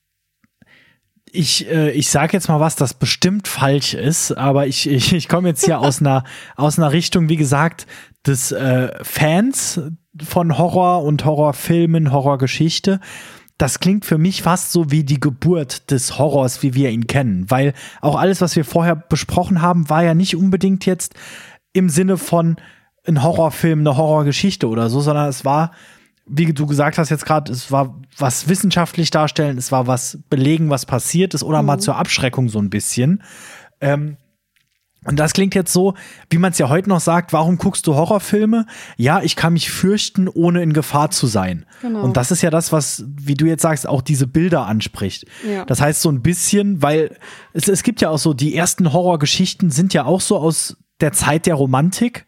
ich, 1.33 1.68
äh, 1.68 1.91
ich 1.91 2.09
sage 2.09 2.33
jetzt 2.33 2.49
mal 2.49 2.61
was, 2.61 2.76
das 2.76 2.95
bestimmt 2.95 3.49
falsch 3.49 3.95
ist, 3.95 4.33
aber 4.33 4.66
ich, 4.66 4.89
ich, 4.89 5.12
ich 5.12 5.28
komme 5.28 5.49
jetzt 5.49 5.64
hier 5.64 5.81
aus 5.81 6.01
einer, 6.01 6.24
aus 6.57 6.78
einer 6.78 6.93
Richtung, 6.93 7.28
wie 7.28 7.37
gesagt, 7.37 7.87
des 8.26 8.53
äh, 8.53 8.93
Fans 9.03 9.81
von 10.22 10.59
Horror 10.59 11.05
und 11.05 11.24
Horrorfilmen, 11.24 12.12
Horrorgeschichte. 12.12 13.01
Das 13.59 13.78
klingt 13.78 14.05
für 14.05 14.18
mich 14.18 14.43
fast 14.43 14.72
so 14.72 14.91
wie 14.91 15.05
die 15.05 15.20
Geburt 15.20 15.91
des 15.91 16.18
Horrors, 16.18 16.62
wie 16.62 16.74
wir 16.74 16.91
ihn 16.91 17.07
kennen, 17.07 17.51
weil 17.51 17.74
auch 18.01 18.16
alles, 18.16 18.41
was 18.41 18.57
wir 18.57 18.64
vorher 18.64 18.97
besprochen 18.97 19.61
haben, 19.61 19.91
war 19.91 20.03
ja 20.03 20.14
nicht 20.14 20.37
unbedingt 20.37 20.87
jetzt 20.87 21.14
im 21.72 21.89
Sinne 21.89 22.16
von 22.16 22.57
ein 23.07 23.22
Horrorfilm, 23.22 23.81
eine 23.81 23.97
Horrorgeschichte 23.97 24.68
oder 24.68 24.91
so, 24.91 25.01
sondern 25.01 25.28
es 25.28 25.45
war 25.45 25.72
wie 26.31 26.53
du 26.53 26.66
gesagt 26.66 26.97
hast 26.97 27.11
jetzt 27.11 27.26
gerade, 27.26 27.51
es 27.51 27.72
war 27.72 28.01
was 28.16 28.49
wissenschaftlich 28.49 29.11
darstellen, 29.11 29.59
es 29.59 29.72
war 29.72 29.87
was 29.87 30.18
belegen, 30.31 30.70
was 30.70 30.87
passiert 30.87 31.35
ist 31.35 31.43
oder 31.43 31.61
mhm. 31.61 31.66
mal 31.66 31.78
zur 31.78 31.97
Abschreckung 31.97 32.49
so 32.49 32.61
ein 32.61 32.70
bisschen. 32.70 33.22
Ähm, 33.81 34.16
und 35.07 35.18
das 35.18 35.33
klingt 35.33 35.55
jetzt 35.55 35.72
so, 35.72 35.95
wie 36.28 36.37
man 36.37 36.53
es 36.53 36.59
ja 36.59 36.68
heute 36.68 36.91
noch 36.91 37.01
sagt, 37.01 37.33
warum 37.33 37.57
guckst 37.57 37.87
du 37.87 37.95
Horrorfilme? 37.95 38.66
Ja, 38.99 39.22
ich 39.22 39.35
kann 39.35 39.55
mich 39.55 39.70
fürchten, 39.70 40.28
ohne 40.28 40.62
in 40.62 40.74
Gefahr 40.74 41.11
zu 41.11 41.26
sein. 41.26 41.64
Genau. 41.81 42.03
Und 42.03 42.18
das 42.18 42.31
ist 42.31 42.43
ja 42.43 42.51
das, 42.51 42.70
was, 42.70 43.05
wie 43.16 43.35
du 43.35 43.47
jetzt 43.47 43.62
sagst, 43.62 43.87
auch 43.87 44.03
diese 44.03 44.26
Bilder 44.26 44.66
anspricht. 44.66 45.24
Ja. 45.49 45.64
Das 45.64 45.81
heißt 45.81 46.03
so 46.03 46.11
ein 46.11 46.20
bisschen, 46.20 46.83
weil 46.83 47.16
es, 47.55 47.66
es 47.66 47.83
gibt 47.83 48.03
ja 48.03 48.11
auch 48.11 48.18
so, 48.18 48.35
die 48.35 48.55
ersten 48.55 48.93
Horrorgeschichten 48.93 49.70
sind 49.70 49.95
ja 49.95 50.05
auch 50.05 50.20
so 50.20 50.37
aus 50.37 50.76
der 51.01 51.12
Zeit 51.12 51.47
der 51.47 51.55
Romantik. 51.55 52.26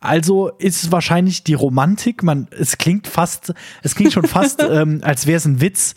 Also 0.00 0.48
ist 0.58 0.84
es 0.84 0.92
wahrscheinlich 0.92 1.44
die 1.44 1.54
Romantik. 1.54 2.22
Man, 2.22 2.48
es 2.50 2.78
klingt 2.78 3.08
fast, 3.08 3.52
es 3.82 3.94
klingt 3.94 4.12
schon 4.12 4.26
fast, 4.26 4.62
ähm, 4.70 5.00
als 5.02 5.26
wäre 5.26 5.38
es 5.38 5.44
ein 5.44 5.60
Witz. 5.60 5.94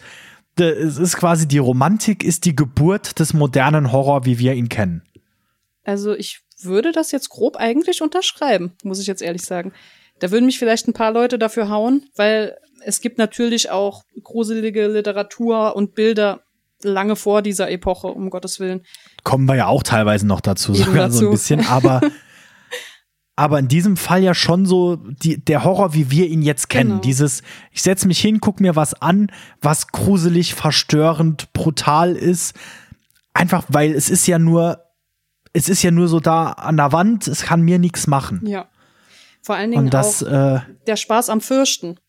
Es 0.58 0.98
ist 0.98 1.18
quasi 1.18 1.48
die 1.48 1.60
Romantik 1.60 2.24
ist 2.24 2.46
die 2.46 2.56
Geburt 2.56 3.20
des 3.20 3.34
modernen 3.34 3.92
Horror, 3.92 4.26
wie 4.26 4.38
wir 4.38 4.54
ihn 4.54 4.70
kennen. 4.70 5.04
Also 5.84 6.14
ich 6.14 6.42
würde 6.62 6.92
das 6.92 7.12
jetzt 7.12 7.30
grob 7.30 7.56
eigentlich 7.58 8.02
unterschreiben, 8.02 8.74
muss 8.84 9.00
ich 9.00 9.08
jetzt 9.08 9.22
ehrlich 9.22 9.44
sagen. 9.44 9.74
Da 10.20 10.30
würden 10.30 10.46
mich 10.46 10.60
vielleicht 10.60 10.88
ein 10.88 10.94
paar 10.94 11.12
Leute 11.12 11.40
dafür 11.40 11.70
hauen, 11.70 12.06
weil 12.16 12.58
es 12.84 13.02
gibt 13.02 13.18
natürlich 13.18 13.72
auch 13.72 14.04
gruselige 14.22 14.88
Literatur 14.88 15.76
und 15.76 15.96
Bilder 15.96 16.42
lange 16.84 17.16
vor 17.16 17.42
dieser 17.42 17.70
Epoche, 17.70 18.08
um 18.08 18.30
Gottes 18.30 18.60
Willen. 18.60 18.86
Kommen 19.24 19.48
wir 19.48 19.56
ja 19.56 19.68
auch 19.68 19.84
teilweise 19.84 20.28
noch 20.28 20.42
dazu, 20.42 20.74
sogar 20.74 21.08
dazu. 21.08 21.18
so 21.18 21.26
ein 21.28 21.32
bisschen, 21.32 21.66
aber 21.68 22.02
aber 23.36 23.60
in 23.60 23.68
diesem 23.68 23.98
Fall 23.98 24.24
ja 24.24 24.34
schon 24.34 24.66
so 24.66 24.98
die, 24.98 25.44
der 25.44 25.64
Horror, 25.64 25.94
wie 25.94 26.12
wir 26.12 26.28
ihn 26.28 26.42
jetzt 26.42 26.70
kennen. 26.70 26.90
Genau. 26.90 27.02
Dieses, 27.02 27.44
ich 27.72 27.82
setze 27.82 28.08
mich 28.08 28.20
hin, 28.20 28.40
guck 28.40 28.60
mir 28.60 28.76
was 28.76 28.94
an, 28.94 29.32
was 29.62 29.88
gruselig, 29.88 30.54
verstörend, 30.54 31.52
brutal 31.54 32.16
ist. 32.16 32.56
Einfach, 33.34 33.66
weil 33.70 33.94
es 33.94 34.10
ist 34.10 34.28
ja 34.28 34.38
nur, 34.38 34.84
es 35.54 35.70
ist 35.70 35.82
ja 35.82 35.92
nur 35.92 36.08
so 36.08 36.20
da 36.20 36.52
an 36.52 36.78
der 36.78 36.92
Wand, 36.92 37.28
es 37.28 37.44
kann 37.44 37.62
mir 37.62 37.80
nichts 37.80 38.08
machen. 38.08 38.46
Ja. 38.46 38.70
Vor 39.42 39.56
allen 39.56 39.72
Dingen 39.72 39.90
das, 39.90 40.24
auch 40.24 40.32
äh, 40.32 40.60
der 40.86 40.98
Spaß 40.98 41.30
am 41.30 41.42
Fürchten. 41.42 42.00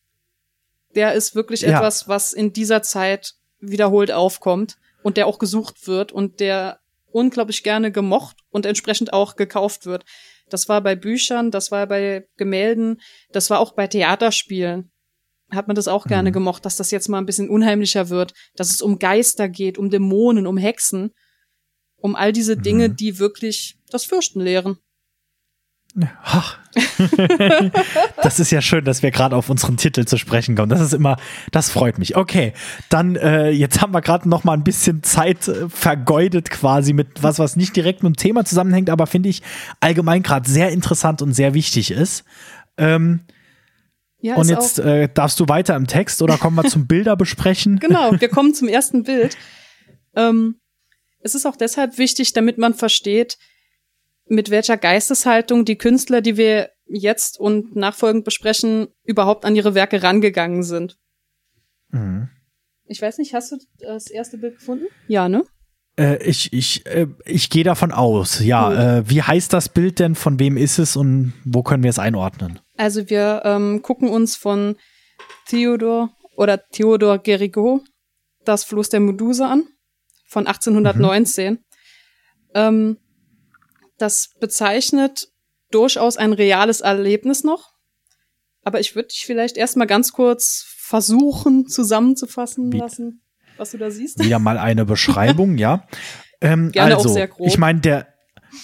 Der 0.94 1.14
ist 1.14 1.34
wirklich 1.34 1.62
ja. 1.62 1.78
etwas, 1.78 2.08
was 2.08 2.32
in 2.32 2.52
dieser 2.52 2.82
Zeit 2.82 3.34
wiederholt 3.60 4.12
aufkommt 4.12 4.76
und 5.02 5.16
der 5.16 5.26
auch 5.26 5.38
gesucht 5.38 5.86
wird 5.86 6.12
und 6.12 6.40
der 6.40 6.80
unglaublich 7.10 7.62
gerne 7.62 7.92
gemocht 7.92 8.36
und 8.50 8.66
entsprechend 8.66 9.12
auch 9.12 9.36
gekauft 9.36 9.86
wird. 9.86 10.04
Das 10.52 10.68
war 10.68 10.80
bei 10.80 10.94
Büchern, 10.94 11.50
das 11.50 11.70
war 11.70 11.86
bei 11.86 12.26
Gemälden, 12.36 13.00
das 13.30 13.50
war 13.50 13.58
auch 13.58 13.74
bei 13.74 13.86
Theaterspielen. 13.86 14.90
Hat 15.50 15.66
man 15.66 15.76
das 15.76 15.88
auch 15.88 16.06
gerne 16.06 16.30
mhm. 16.30 16.34
gemocht, 16.34 16.64
dass 16.64 16.76
das 16.76 16.90
jetzt 16.90 17.08
mal 17.08 17.18
ein 17.18 17.26
bisschen 17.26 17.50
unheimlicher 17.50 18.08
wird, 18.08 18.32
dass 18.56 18.70
es 18.70 18.80
um 18.80 18.98
Geister 18.98 19.48
geht, 19.48 19.78
um 19.78 19.90
Dämonen, 19.90 20.46
um 20.46 20.56
Hexen, 20.56 21.12
um 21.96 22.16
all 22.16 22.32
diese 22.32 22.56
Dinge, 22.56 22.88
mhm. 22.88 22.96
die 22.96 23.18
wirklich 23.18 23.78
das 23.90 24.04
Fürchten 24.04 24.40
lehren. 24.40 24.78
Ach. 26.22 26.58
das 28.22 28.40
ist 28.40 28.50
ja 28.50 28.62
schön, 28.62 28.84
dass 28.84 29.02
wir 29.02 29.10
gerade 29.10 29.36
auf 29.36 29.50
unseren 29.50 29.76
Titel 29.76 30.06
zu 30.06 30.16
sprechen 30.16 30.56
kommen. 30.56 30.70
Das 30.70 30.80
ist 30.80 30.94
immer, 30.94 31.18
das 31.50 31.70
freut 31.70 31.98
mich. 31.98 32.16
Okay, 32.16 32.54
dann 32.88 33.16
äh, 33.16 33.50
jetzt 33.50 33.82
haben 33.82 33.92
wir 33.92 34.00
gerade 34.00 34.26
noch 34.28 34.44
mal 34.44 34.54
ein 34.54 34.64
bisschen 34.64 35.02
Zeit 35.02 35.48
äh, 35.48 35.68
vergeudet 35.68 36.48
quasi 36.48 36.94
mit 36.94 37.22
was, 37.22 37.38
was 37.38 37.56
nicht 37.56 37.76
direkt 37.76 38.02
mit 38.02 38.14
dem 38.14 38.16
Thema 38.16 38.44
zusammenhängt, 38.46 38.88
aber 38.88 39.06
finde 39.06 39.28
ich 39.28 39.42
allgemein 39.80 40.22
gerade 40.22 40.48
sehr 40.48 40.70
interessant 40.70 41.20
und 41.20 41.34
sehr 41.34 41.52
wichtig 41.52 41.90
ist. 41.90 42.24
Ähm, 42.78 43.20
ja, 44.22 44.36
und 44.36 44.48
jetzt 44.48 44.78
äh, 44.78 45.08
darfst 45.12 45.40
du 45.40 45.48
weiter 45.48 45.76
im 45.76 45.88
Text 45.88 46.22
oder 46.22 46.38
kommen 46.38 46.56
wir 46.56 46.64
zum 46.64 46.86
Bilder 46.86 47.16
besprechen? 47.16 47.78
Genau, 47.80 48.12
wir 48.18 48.28
kommen 48.28 48.54
zum 48.54 48.68
ersten 48.68 49.02
Bild. 49.02 49.36
Ähm, 50.14 50.60
es 51.20 51.34
ist 51.34 51.44
auch 51.44 51.56
deshalb 51.56 51.98
wichtig, 51.98 52.32
damit 52.32 52.56
man 52.56 52.72
versteht, 52.72 53.36
mit 54.32 54.48
welcher 54.50 54.78
Geisteshaltung 54.78 55.66
die 55.66 55.76
Künstler, 55.76 56.22
die 56.22 56.38
wir 56.38 56.70
jetzt 56.86 57.38
und 57.38 57.76
nachfolgend 57.76 58.24
besprechen, 58.24 58.88
überhaupt 59.04 59.44
an 59.44 59.54
ihre 59.54 59.74
Werke 59.74 60.02
rangegangen 60.02 60.62
sind. 60.62 60.98
Mhm. 61.90 62.30
Ich 62.86 63.00
weiß 63.00 63.18
nicht, 63.18 63.34
hast 63.34 63.52
du 63.52 63.58
das 63.78 64.10
erste 64.10 64.38
Bild 64.38 64.58
gefunden? 64.58 64.86
Ja, 65.06 65.28
ne? 65.28 65.44
Äh, 65.98 66.22
ich 66.24 66.50
ich, 66.54 66.86
äh, 66.86 67.08
ich 67.26 67.50
gehe 67.50 67.64
davon 67.64 67.92
aus, 67.92 68.40
ja. 68.40 68.68
Cool. 68.68 68.76
Äh, 68.76 69.10
wie 69.10 69.22
heißt 69.22 69.52
das 69.52 69.68
Bild 69.68 69.98
denn? 69.98 70.14
Von 70.14 70.38
wem 70.38 70.56
ist 70.56 70.78
es 70.78 70.96
und 70.96 71.34
wo 71.44 71.62
können 71.62 71.82
wir 71.82 71.90
es 71.90 71.98
einordnen? 71.98 72.58
Also 72.78 73.10
wir 73.10 73.42
ähm, 73.44 73.82
gucken 73.82 74.08
uns 74.08 74.36
von 74.36 74.76
Theodor 75.46 76.10
oder 76.36 76.66
Theodor 76.70 77.18
Gerigot 77.18 77.82
das 78.46 78.64
Floß 78.64 78.88
der 78.88 79.00
Medusa 79.00 79.50
an 79.50 79.64
von 80.26 80.46
1819. 80.46 81.58
Ähm, 82.54 82.96
das 84.02 84.30
bezeichnet 84.40 85.28
durchaus 85.70 86.16
ein 86.16 86.32
reales 86.32 86.80
Erlebnis 86.80 87.44
noch. 87.44 87.70
Aber 88.64 88.80
ich 88.80 88.94
würde 88.94 89.08
dich 89.08 89.24
vielleicht 89.24 89.56
erstmal 89.56 89.86
ganz 89.86 90.12
kurz 90.12 90.64
versuchen 90.78 91.66
zusammenzufassen 91.66 92.72
Wie- 92.72 92.78
lassen, 92.78 93.22
was 93.56 93.70
du 93.70 93.78
da 93.78 93.90
siehst. 93.90 94.22
Wieder 94.22 94.38
mal 94.38 94.58
eine 94.58 94.84
Beschreibung, 94.84 95.56
ja. 95.58 95.86
Ähm, 96.40 96.72
Gerne 96.72 96.96
auch 96.96 97.02
also, 97.02 97.14
sehr 97.14 97.28
grob. 97.28 97.46
ich 97.46 97.56
meine, 97.56 97.80
der, 97.80 98.08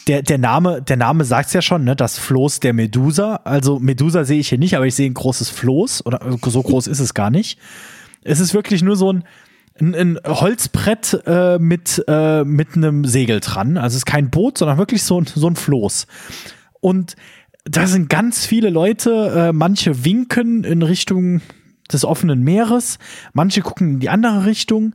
der, 0.07 0.23
der 0.23 0.39
Name, 0.39 0.83
der 0.83 0.97
Name 0.97 1.25
sagt's 1.25 1.53
ja 1.53 1.63
schon, 1.63 1.85
ne? 1.85 1.97
Das 1.97 2.19
Floß 2.19 2.61
der 2.61 2.75
Medusa. 2.75 3.37
Also 3.45 3.79
Medusa 3.79 4.25
sehe 4.25 4.41
ich 4.41 4.49
hier 4.49 4.59
nicht, 4.59 4.77
aber 4.77 4.87
ich 4.87 4.95
sehe 4.95 5.09
ein 5.09 5.15
großes 5.15 5.49
Floß. 5.49 6.05
Oder 6.05 6.21
so 6.45 6.63
groß 6.63 6.89
ist 6.89 7.01
es 7.01 7.15
gar 7.15 7.31
nicht. 7.31 7.59
Es 8.23 8.41
ist 8.41 8.53
wirklich 8.53 8.83
nur 8.83 8.97
so 8.97 9.13
ein, 9.13 9.25
ein, 9.81 9.95
ein 9.95 10.19
Holzbrett 10.27 11.23
äh, 11.27 11.59
mit, 11.59 12.05
äh, 12.09 12.45
mit 12.45 12.77
einem 12.77 13.05
Segel 13.05 13.41
dran. 13.41 13.77
Also 13.77 13.95
es 13.95 13.99
ist 13.99 14.07
kein 14.07 14.31
Boot, 14.31 14.59
sondern 14.59 14.79
wirklich 14.79 15.03
so 15.03 15.21
ein, 15.21 15.27
so 15.27 15.49
ein 15.49 15.57
Floß. 15.57 16.07
Und 16.81 17.17
da 17.65 17.87
sind 17.87 18.09
ganz 18.09 18.47
viele 18.47 18.71
Leute, 18.71 19.49
äh, 19.49 19.53
manche 19.53 20.05
winken 20.05 20.65
in 20.65 20.83
Richtung 20.83 21.41
des 21.93 22.05
offenen 22.05 22.43
Meeres, 22.43 22.99
manche 23.33 23.63
gucken 23.63 23.95
in 23.95 24.01
die 24.01 24.09
andere 24.09 24.47
Richtung. 24.47 24.95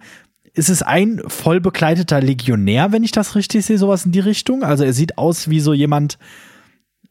Es 0.53 0.69
ist 0.69 0.83
ein 0.83 1.21
voll 1.27 1.59
bekleideter 1.59 2.21
Legionär, 2.21 2.91
wenn 2.91 3.03
ich 3.03 3.11
das 3.11 3.35
richtig 3.35 3.65
sehe, 3.65 3.77
sowas 3.77 4.05
in 4.05 4.11
die 4.11 4.19
Richtung. 4.19 4.63
Also 4.63 4.83
er 4.83 4.93
sieht 4.93 5.17
aus 5.17 5.49
wie 5.49 5.59
so 5.59 5.73
jemand. 5.73 6.17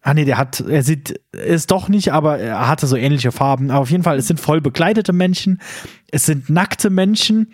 Ah 0.02 0.14
nee, 0.14 0.24
der 0.24 0.36
hat, 0.36 0.60
er 0.60 0.82
sieht, 0.82 1.20
ist 1.32 1.70
doch 1.70 1.88
nicht, 1.88 2.12
aber 2.12 2.38
er 2.38 2.66
hatte 2.68 2.86
so 2.88 2.96
ähnliche 2.96 3.30
Farben. 3.30 3.70
Aber 3.70 3.80
auf 3.82 3.90
jeden 3.90 4.02
Fall, 4.02 4.18
es 4.18 4.26
sind 4.26 4.40
voll 4.40 4.60
bekleidete 4.60 5.12
Menschen. 5.12 5.60
Es 6.10 6.26
sind 6.26 6.50
nackte 6.50 6.90
Menschen. 6.90 7.52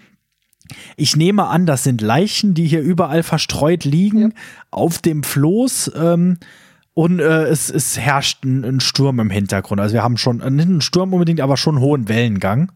Ich 0.96 1.14
nehme 1.16 1.46
an, 1.46 1.66
das 1.66 1.84
sind 1.84 2.00
Leichen, 2.00 2.54
die 2.54 2.66
hier 2.66 2.80
überall 2.80 3.22
verstreut 3.22 3.84
liegen, 3.84 4.20
Ja. 4.20 4.28
auf 4.70 4.98
dem 4.98 5.22
Floß. 5.24 5.92
Ähm, 5.94 6.38
und 6.94 7.20
äh, 7.20 7.44
es, 7.44 7.70
es 7.70 7.98
herrscht 7.98 8.44
ein, 8.44 8.64
ein 8.64 8.80
Sturm 8.80 9.20
im 9.20 9.30
Hintergrund. 9.30 9.80
Also 9.80 9.94
wir 9.94 10.02
haben 10.02 10.16
schon, 10.16 10.40
äh, 10.40 10.50
nicht 10.50 10.68
einen 10.68 10.80
Sturm 10.80 11.12
unbedingt, 11.12 11.40
aber 11.40 11.56
schon 11.56 11.76
einen 11.76 11.84
hohen 11.84 12.08
Wellengang. 12.08 12.72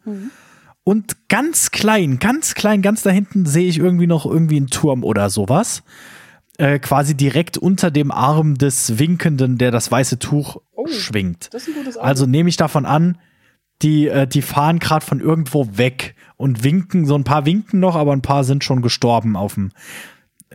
Und 0.85 1.29
ganz 1.29 1.71
klein, 1.71 2.19
ganz 2.19 2.55
klein, 2.55 2.83
ganz 2.83 3.03
da 3.03 3.11
hinten 3.11 3.47
sehe 3.47 3.69
ich 3.69 3.79
irgendwie 3.79 4.07
noch 4.07 4.27
irgendwie 4.27 4.57
einen 4.59 4.69
Turm 4.69 5.03
oder 5.03 5.31
sowas. 5.31 5.83
Äh, 6.63 6.79
quasi 6.79 7.17
direkt 7.17 7.59
unter 7.59 7.91
dem 7.91 8.13
Arm 8.13 8.57
des 8.57 8.97
Winkenden, 9.01 9.59
der 9.59 9.73
das 9.73 9.91
weiße 9.91 10.21
Tuch 10.21 10.59
Oh. 10.75 10.87
schwingt. 10.87 11.49
Das 11.53 11.63
ist 11.63 11.69
ein 11.71 11.75
gutes 11.75 11.97
Auge. 11.97 12.07
Also 12.07 12.27
nehme 12.27 12.49
ich 12.49 12.57
davon 12.57 12.87
an, 12.87 13.19
die, 13.83 14.07
äh, 14.07 14.29
die 14.29 14.43
fahren 14.43 14.79
gerade 14.79 15.05
von 15.05 15.19
irgendwo 15.19 15.77
weg 15.77 16.15
und 16.37 16.63
winken, 16.63 17.05
so 17.05 17.17
ein 17.17 17.25
paar 17.25 17.47
winken 17.47 17.81
noch, 17.81 17.97
aber 17.97 18.13
ein 18.13 18.23
paar 18.23 18.45
sind 18.45 18.63
schon 18.63 18.81
gestorben 18.81 19.35
auf 19.35 19.55
dem. 19.55 19.73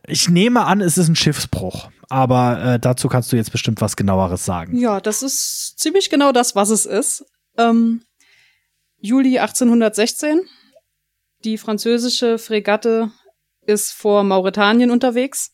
Ich 0.08 0.30
nehme 0.30 0.64
an, 0.66 0.80
es 0.80 0.98
ist 0.98 1.10
ein 1.10 1.18
Schiffsbruch, 1.18 1.90
aber 2.08 2.64
äh, 2.76 2.80
dazu 2.80 3.10
kannst 3.10 3.34
du 3.34 3.36
jetzt 3.36 3.52
bestimmt 3.52 3.82
was 3.82 3.98
genaueres 3.98 4.46
sagen. 4.46 4.78
Ja, 4.78 5.02
das 5.02 5.24
ist 5.24 5.78
ziemlich 5.78 6.10
genau 6.10 6.32
das, 6.32 6.56
was 6.56 6.70
es 6.70 6.86
ist. 6.86 7.26
Ähm, 7.58 8.02
Juli 9.00 9.40
1816. 9.40 10.40
Die 11.44 11.58
französische 11.58 12.38
Fregatte 12.38 13.12
ist 13.66 13.92
vor 13.92 14.24
Mauretanien 14.24 14.90
unterwegs 14.90 15.52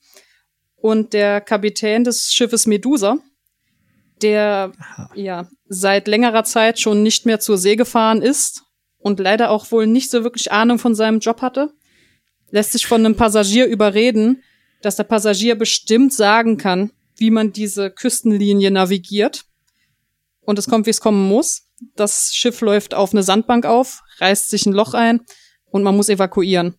und 0.83 1.13
der 1.13 1.39
Kapitän 1.39 2.03
des 2.03 2.33
Schiffes 2.33 2.67
Medusa, 2.67 3.17
der 4.21 4.73
ja 5.15 5.47
seit 5.69 6.09
längerer 6.09 6.43
Zeit 6.43 6.77
schon 6.77 7.03
nicht 7.03 7.25
mehr 7.25 7.39
zur 7.39 7.57
See 7.57 7.77
gefahren 7.77 8.21
ist 8.21 8.65
und 8.97 9.21
leider 9.21 9.49
auch 9.49 9.71
wohl 9.71 9.87
nicht 9.87 10.11
so 10.11 10.25
wirklich 10.25 10.51
Ahnung 10.51 10.79
von 10.79 10.93
seinem 10.93 11.19
Job 11.19 11.41
hatte, 11.41 11.71
lässt 12.51 12.73
sich 12.73 12.85
von 12.85 13.05
einem 13.05 13.15
Passagier 13.15 13.65
überreden, 13.65 14.43
dass 14.81 14.97
der 14.97 15.05
Passagier 15.05 15.55
bestimmt 15.55 16.11
sagen 16.11 16.57
kann, 16.57 16.91
wie 17.15 17.31
man 17.31 17.53
diese 17.53 17.89
Küstenlinie 17.89 18.69
navigiert. 18.69 19.45
Und 20.41 20.59
es 20.59 20.67
kommt, 20.67 20.85
wie 20.85 20.91
es 20.91 20.99
kommen 20.99 21.29
muss. 21.29 21.69
Das 21.95 22.33
Schiff 22.33 22.59
läuft 22.59 22.93
auf 22.93 23.13
eine 23.13 23.23
Sandbank 23.23 23.65
auf, 23.65 24.01
reißt 24.17 24.49
sich 24.49 24.65
ein 24.65 24.73
Loch 24.73 24.93
ein 24.95 25.21
und 25.63 25.81
man 25.81 25.95
muss 25.95 26.09
evakuieren. 26.09 26.75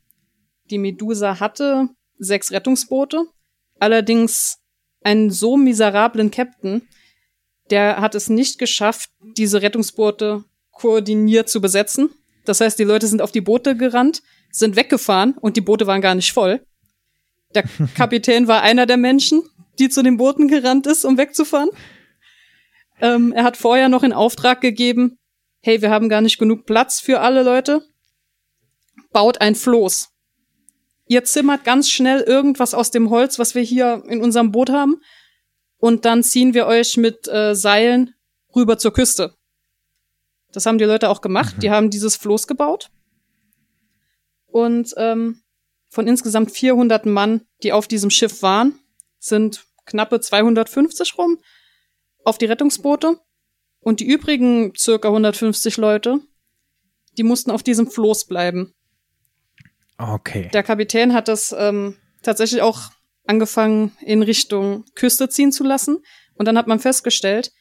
Die 0.69 0.79
Medusa 0.79 1.41
hatte 1.41 1.89
sechs 2.19 2.53
Rettungsboote, 2.53 3.29
allerdings 3.85 4.59
einen 5.03 5.31
so 5.31 5.59
miserablen 5.59 6.31
Captain, 6.31 6.89
der 7.71 8.01
hat 8.01 8.15
es 8.15 8.31
nicht 8.31 8.59
geschafft, 8.59 9.11
diese 9.37 9.61
Rettungsboote 9.61 10.45
koordiniert 10.71 11.51
zu 11.51 11.61
besetzen. 11.61 12.09
Das 12.47 12.61
heißt, 12.61 12.79
die 12.79 12.85
Leute 12.85 13.07
sind 13.07 13.21
auf 13.21 13.31
die 13.31 13.43
Boote 13.43 13.77
gerannt, 13.77 14.23
sind 14.51 14.77
weggefahren 14.77 15.35
und 15.39 15.57
die 15.57 15.61
Boote 15.61 15.87
waren 15.87 16.01
gar 16.01 16.15
nicht 16.15 16.33
voll. 16.33 16.67
Der 17.55 17.65
Kapitän 17.95 18.49
war 18.49 18.63
einer 18.63 18.87
der 18.87 18.97
Menschen, 18.97 19.43
die 19.79 19.91
zu 19.91 20.03
den 20.03 20.17
Booten 20.17 20.49
gerannt 20.49 20.87
ist, 20.87 21.05
um 21.05 21.19
wegzufahren. 21.19 21.69
Ähm, 23.01 23.33
er 23.33 23.45
hat 23.45 23.59
vorher 23.59 23.91
noch 23.91 24.03
in 24.03 24.15
Auftrag 24.15 24.63
gegeben, 24.63 25.19
hey, 25.61 25.83
wir 25.83 25.91
haben 25.91 26.09
gar 26.09 26.23
nicht 26.23 26.39
genug 26.39 26.65
Platz 26.65 27.01
für 27.01 27.21
alle 27.21 27.43
Leute. 27.43 27.83
Baut 29.13 29.43
ein 29.43 29.55
Floß. 29.55 30.14
Ihr 31.07 31.25
zimmert 31.25 31.65
ganz 31.65 31.91
schnell 31.91 32.21
irgendwas 32.21 32.75
aus 32.75 32.91
dem 32.91 33.11
Holz, 33.11 33.39
was 33.39 33.55
wir 33.55 33.63
hier 33.63 34.03
in 34.09 34.23
unserem 34.23 34.53
Boot 34.53 34.71
haben. 34.71 35.01
Und 35.77 36.05
dann 36.05 36.23
ziehen 36.23 36.55
wir 36.55 36.67
euch 36.67 36.97
mit 36.97 37.29
äh, 37.29 37.55
Seilen 37.55 38.15
rüber 38.55 38.79
zur 38.79 38.93
Küste. 38.93 39.35
Das 40.53 40.67
haben 40.67 40.79
die 40.79 40.85
Leute 40.85 41.11
auch 41.11 41.21
gemacht. 41.21 41.57
Die 41.63 41.71
haben 41.71 41.91
dieses 41.91 42.17
Floß 42.17 42.47
gebaut. 42.47 42.91
Und 44.47 44.95
ähm, 44.97 45.43
von 45.91 46.07
insgesamt 46.07 46.53
400 46.53 47.07
Mann, 47.07 47.43
die 47.63 47.73
auf 47.73 47.89
diesem 47.89 48.11
Schiff 48.11 48.41
waren, 48.43 48.79
sind 49.19 49.67
knappe 49.85 50.21
250 50.21 51.19
rum 51.19 51.39
auf 52.25 52.39
die 52.39 52.47
Rettungsboote. 52.47 53.19
Und 53.81 54.01
die 54.01 54.07
übrigen 54.07 54.73
circa 54.77 55.09
150 55.09 55.77
Leute, 55.77 56.21
die 57.19 57.25
mussten 57.25 57.51
auf 57.51 57.63
diesem 57.63 57.91
Floß 57.91 58.27
bleiben. 58.27 58.75
Okay. 59.99 60.51
Der 60.53 60.63
Kapitän 60.63 61.13
hat 61.13 61.29
das 61.29 61.55
ähm, 61.57 61.97
tatsächlich 62.23 62.63
auch 62.63 62.91
angefangen, 63.27 63.93
in 64.01 64.23
Richtung 64.23 64.85
Küste 64.95 65.29
ziehen 65.29 65.53
zu 65.53 65.65
lassen. 65.65 66.03
Und 66.35 66.47
dann 66.47 66.59
hat 66.59 66.67
man 66.67 66.81
festgestellt, 66.81 67.53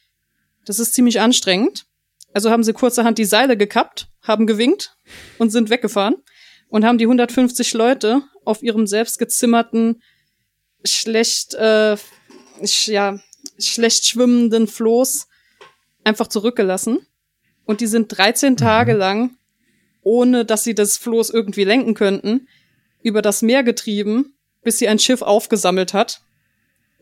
das 0.64 0.78
ist 0.78 0.94
ziemlich 0.94 1.20
anstrengend. 1.20 1.86
Also 2.32 2.50
haben 2.50 2.64
sie 2.64 2.72
kurzerhand 2.72 3.18
die 3.18 3.24
Seile 3.24 3.56
gekappt, 3.56 4.08
haben 4.22 4.46
gewinkt 4.46 4.96
und 5.38 5.50
sind 5.50 5.70
weggefahren 5.70 6.16
und 6.68 6.84
haben 6.84 6.98
die 6.98 7.04
150 7.04 7.74
Leute 7.74 8.22
auf 8.44 8.62
ihrem 8.62 8.86
selbst 8.86 9.18
gezimmerten, 9.18 10.02
schlecht, 10.84 11.54
äh, 11.54 11.96
sch, 12.64 12.88
ja, 12.88 13.20
schlecht 13.58 14.06
schwimmenden 14.06 14.66
Floß 14.66 15.28
einfach 16.02 16.26
zurückgelassen. 16.26 17.06
Und 17.64 17.80
die 17.80 17.86
sind 17.86 18.08
13 18.08 18.56
Tage 18.56 18.92
lang, 18.94 19.36
ohne 20.04 20.44
dass 20.44 20.62
sie 20.64 20.74
das 20.74 20.96
Floß 20.96 21.30
irgendwie 21.30 21.64
lenken 21.64 21.94
könnten, 21.94 22.46
über 23.02 23.22
das 23.22 23.42
Meer 23.42 23.64
getrieben, 23.64 24.34
bis 24.62 24.78
sie 24.78 24.88
ein 24.88 24.98
Schiff 24.98 25.22
aufgesammelt 25.22 25.92
hat. 25.92 26.20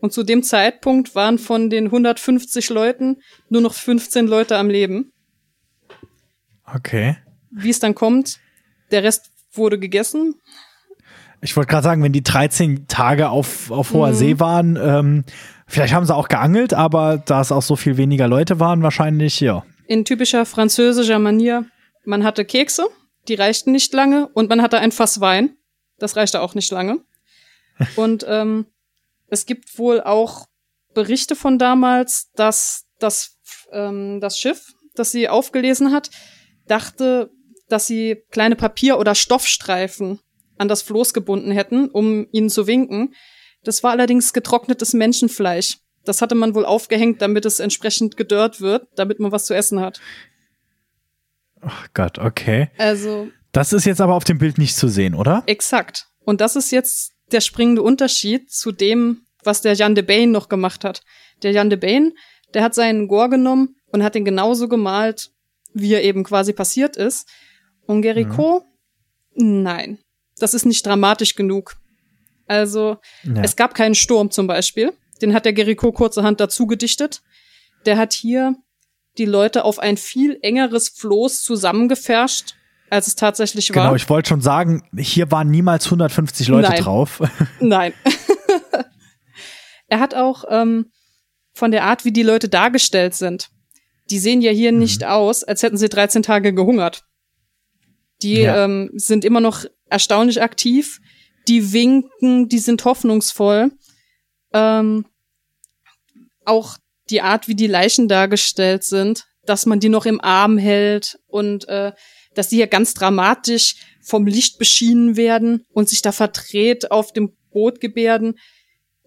Und 0.00 0.12
zu 0.12 0.24
dem 0.24 0.42
Zeitpunkt 0.42 1.14
waren 1.14 1.38
von 1.38 1.70
den 1.70 1.86
150 1.86 2.70
Leuten 2.70 3.18
nur 3.48 3.60
noch 3.60 3.74
15 3.74 4.26
Leute 4.26 4.56
am 4.56 4.68
Leben. 4.68 5.12
Okay. 6.74 7.16
Wie 7.50 7.70
es 7.70 7.78
dann 7.78 7.94
kommt, 7.94 8.40
der 8.90 9.04
Rest 9.04 9.30
wurde 9.52 9.78
gegessen. 9.78 10.34
Ich 11.40 11.56
wollte 11.56 11.70
gerade 11.70 11.84
sagen, 11.84 12.02
wenn 12.02 12.12
die 12.12 12.22
13 12.22 12.86
Tage 12.88 13.28
auf, 13.28 13.70
auf 13.70 13.92
hoher 13.92 14.10
Mhm. 14.10 14.14
See 14.14 14.40
waren, 14.40 14.78
ähm, 14.80 15.24
vielleicht 15.66 15.92
haben 15.92 16.06
sie 16.06 16.14
auch 16.14 16.28
geangelt, 16.28 16.72
aber 16.72 17.18
da 17.18 17.40
es 17.40 17.52
auch 17.52 17.62
so 17.62 17.76
viel 17.76 17.96
weniger 17.96 18.28
Leute 18.28 18.60
waren, 18.60 18.82
wahrscheinlich, 18.82 19.40
ja. 19.40 19.64
In 19.86 20.04
typischer 20.04 20.46
französischer 20.46 21.18
Manier, 21.18 21.66
man 22.04 22.24
hatte 22.24 22.44
Kekse, 22.44 22.88
die 23.28 23.34
reichten 23.34 23.72
nicht 23.72 23.92
lange, 23.92 24.28
und 24.28 24.48
man 24.48 24.62
hatte 24.62 24.78
ein 24.78 24.92
Fass 24.92 25.20
Wein, 25.20 25.56
das 25.98 26.16
reichte 26.16 26.40
auch 26.40 26.54
nicht 26.54 26.70
lange. 26.70 27.04
Und 27.96 28.24
ähm, 28.28 28.66
es 29.28 29.46
gibt 29.46 29.78
wohl 29.78 30.00
auch 30.00 30.46
Berichte 30.94 31.36
von 31.36 31.58
damals, 31.58 32.30
dass 32.34 32.86
das, 32.98 33.38
ähm, 33.72 34.20
das 34.20 34.38
Schiff, 34.38 34.74
das 34.94 35.10
sie 35.10 35.28
aufgelesen 35.28 35.92
hat, 35.92 36.10
dachte, 36.66 37.30
dass 37.68 37.86
sie 37.86 38.22
kleine 38.30 38.56
Papier- 38.56 38.98
oder 38.98 39.14
Stoffstreifen 39.14 40.20
an 40.58 40.68
das 40.68 40.82
Floß 40.82 41.14
gebunden 41.14 41.50
hätten, 41.50 41.88
um 41.88 42.26
ihnen 42.30 42.50
zu 42.50 42.66
winken. 42.66 43.14
Das 43.64 43.82
war 43.82 43.92
allerdings 43.92 44.32
getrocknetes 44.32 44.92
Menschenfleisch. 44.92 45.78
Das 46.04 46.20
hatte 46.20 46.34
man 46.34 46.54
wohl 46.54 46.66
aufgehängt, 46.66 47.22
damit 47.22 47.46
es 47.46 47.60
entsprechend 47.60 48.16
gedörrt 48.16 48.60
wird, 48.60 48.88
damit 48.96 49.20
man 49.20 49.32
was 49.32 49.46
zu 49.46 49.54
essen 49.54 49.80
hat. 49.80 50.00
Ach 51.62 51.88
Gott, 51.94 52.18
okay. 52.18 52.70
Also 52.76 53.28
Das 53.52 53.72
ist 53.72 53.84
jetzt 53.84 54.00
aber 54.00 54.14
auf 54.14 54.24
dem 54.24 54.38
Bild 54.38 54.58
nicht 54.58 54.76
zu 54.76 54.88
sehen, 54.88 55.14
oder? 55.14 55.42
Exakt. 55.46 56.08
Und 56.24 56.40
das 56.40 56.56
ist 56.56 56.70
jetzt 56.72 57.12
der 57.30 57.40
springende 57.40 57.82
Unterschied 57.82 58.50
zu 58.50 58.72
dem, 58.72 59.22
was 59.44 59.60
der 59.62 59.74
Jan 59.74 59.94
de 59.94 60.04
Bain 60.04 60.30
noch 60.30 60.48
gemacht 60.48 60.84
hat. 60.84 61.02
Der 61.42 61.52
Jan 61.52 61.70
de 61.70 61.78
Bain, 61.78 62.12
der 62.54 62.62
hat 62.62 62.74
seinen 62.74 63.08
Gore 63.08 63.30
genommen 63.30 63.76
und 63.86 64.02
hat 64.02 64.16
ihn 64.16 64.24
genauso 64.24 64.68
gemalt, 64.68 65.30
wie 65.72 65.94
er 65.94 66.02
eben 66.02 66.24
quasi 66.24 66.52
passiert 66.52 66.96
ist. 66.96 67.28
Und 67.86 68.02
Gericault, 68.02 68.64
mhm. 69.34 69.62
nein, 69.62 69.98
das 70.38 70.54
ist 70.54 70.66
nicht 70.66 70.84
dramatisch 70.84 71.34
genug. 71.34 71.76
Also, 72.46 72.98
ja. 73.22 73.42
es 73.42 73.56
gab 73.56 73.74
keinen 73.74 73.94
Sturm 73.94 74.30
zum 74.30 74.46
Beispiel. 74.46 74.92
Den 75.20 75.34
hat 75.34 75.44
der 75.44 75.52
Gericault 75.52 75.94
kurzerhand 75.94 76.40
dazu 76.40 76.66
gedichtet. 76.66 77.22
Der 77.86 77.96
hat 77.96 78.12
hier 78.12 78.56
die 79.18 79.24
Leute 79.24 79.64
auf 79.64 79.78
ein 79.78 79.96
viel 79.96 80.38
engeres 80.42 80.88
Floß 80.88 81.42
zusammengefärscht, 81.42 82.54
als 82.90 83.06
es 83.06 83.16
tatsächlich 83.16 83.70
war. 83.74 83.84
Genau, 83.84 83.94
ich 83.94 84.08
wollte 84.08 84.30
schon 84.30 84.40
sagen, 84.40 84.82
hier 84.96 85.30
waren 85.30 85.50
niemals 85.50 85.86
150 85.86 86.48
Leute 86.48 86.70
Nein. 86.70 86.82
drauf. 86.82 87.22
Nein. 87.60 87.92
er 89.88 90.00
hat 90.00 90.14
auch 90.14 90.44
ähm, 90.48 90.90
von 91.54 91.70
der 91.70 91.84
Art, 91.84 92.04
wie 92.04 92.12
die 92.12 92.22
Leute 92.22 92.48
dargestellt 92.48 93.14
sind, 93.14 93.50
die 94.10 94.18
sehen 94.18 94.40
ja 94.40 94.50
hier 94.50 94.72
mhm. 94.72 94.78
nicht 94.78 95.04
aus, 95.04 95.44
als 95.44 95.62
hätten 95.62 95.76
sie 95.76 95.88
13 95.88 96.22
Tage 96.22 96.52
gehungert. 96.52 97.04
Die 98.22 98.42
ja. 98.42 98.64
ähm, 98.64 98.90
sind 98.94 99.24
immer 99.24 99.40
noch 99.40 99.64
erstaunlich 99.88 100.42
aktiv, 100.42 101.00
die 101.48 101.72
winken, 101.72 102.48
die 102.48 102.58
sind 102.58 102.84
hoffnungsvoll. 102.84 103.72
Ähm, 104.52 105.06
auch 106.44 106.76
die 107.10 107.20
Art, 107.20 107.48
wie 107.48 107.54
die 107.54 107.66
Leichen 107.66 108.08
dargestellt 108.08 108.84
sind, 108.84 109.24
dass 109.44 109.66
man 109.66 109.80
die 109.80 109.88
noch 109.88 110.06
im 110.06 110.20
Arm 110.20 110.58
hält 110.58 111.18
und 111.26 111.68
äh, 111.68 111.92
dass 112.34 112.48
die 112.48 112.56
hier 112.56 112.66
ganz 112.66 112.94
dramatisch 112.94 113.76
vom 114.02 114.26
Licht 114.26 114.58
beschienen 114.58 115.16
werden 115.16 115.64
und 115.72 115.88
sich 115.88 116.02
da 116.02 116.12
verdreht 116.12 116.90
auf 116.90 117.12
dem 117.12 117.36
Boot 117.50 117.80
gebärden. 117.80 118.38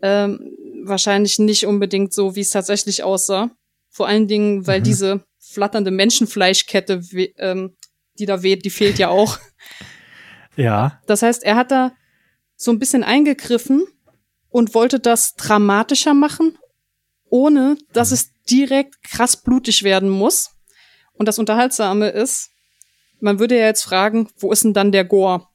Ähm, 0.01 0.55
wahrscheinlich 0.83 1.39
nicht 1.39 1.65
unbedingt 1.65 2.13
so, 2.13 2.35
wie 2.35 2.41
es 2.41 2.51
tatsächlich 2.51 3.03
aussah. 3.03 3.51
Vor 3.89 4.07
allen 4.07 4.27
Dingen, 4.27 4.67
weil 4.67 4.79
mhm. 4.79 4.83
diese 4.83 5.25
flatternde 5.39 5.91
Menschenfleischkette, 5.91 7.01
ähm, 7.37 7.75
die 8.19 8.25
da 8.25 8.43
weht, 8.43 8.65
die 8.65 8.69
fehlt 8.69 8.99
ja 8.99 9.09
auch. 9.09 9.39
Ja. 10.57 11.01
Das 11.05 11.21
heißt, 11.21 11.43
er 11.43 11.57
hat 11.57 11.69
da 11.69 11.91
so 12.55 12.71
ein 12.71 12.79
bisschen 12.79 13.03
eingegriffen 13.03 13.85
und 14.47 14.73
wollte 14.73 15.01
das 15.01 15.33
dramatischer 15.33 16.13
machen, 16.13 16.57
ohne 17.35 17.77
dass 17.91 18.11
es 18.11 18.31
direkt 18.49 19.03
krass 19.03 19.35
blutig 19.35 19.83
werden 19.83 20.09
muss. 20.09 20.51
Und 21.15 21.27
das 21.27 21.37
Unterhaltsame 21.37 22.07
ist, 22.07 22.51
man 23.19 23.39
würde 23.39 23.57
ja 23.57 23.65
jetzt 23.65 23.83
fragen, 23.83 24.29
wo 24.37 24.53
ist 24.53 24.63
denn 24.63 24.73
dann 24.73 24.93
der 24.93 25.03
Gore? 25.03 25.45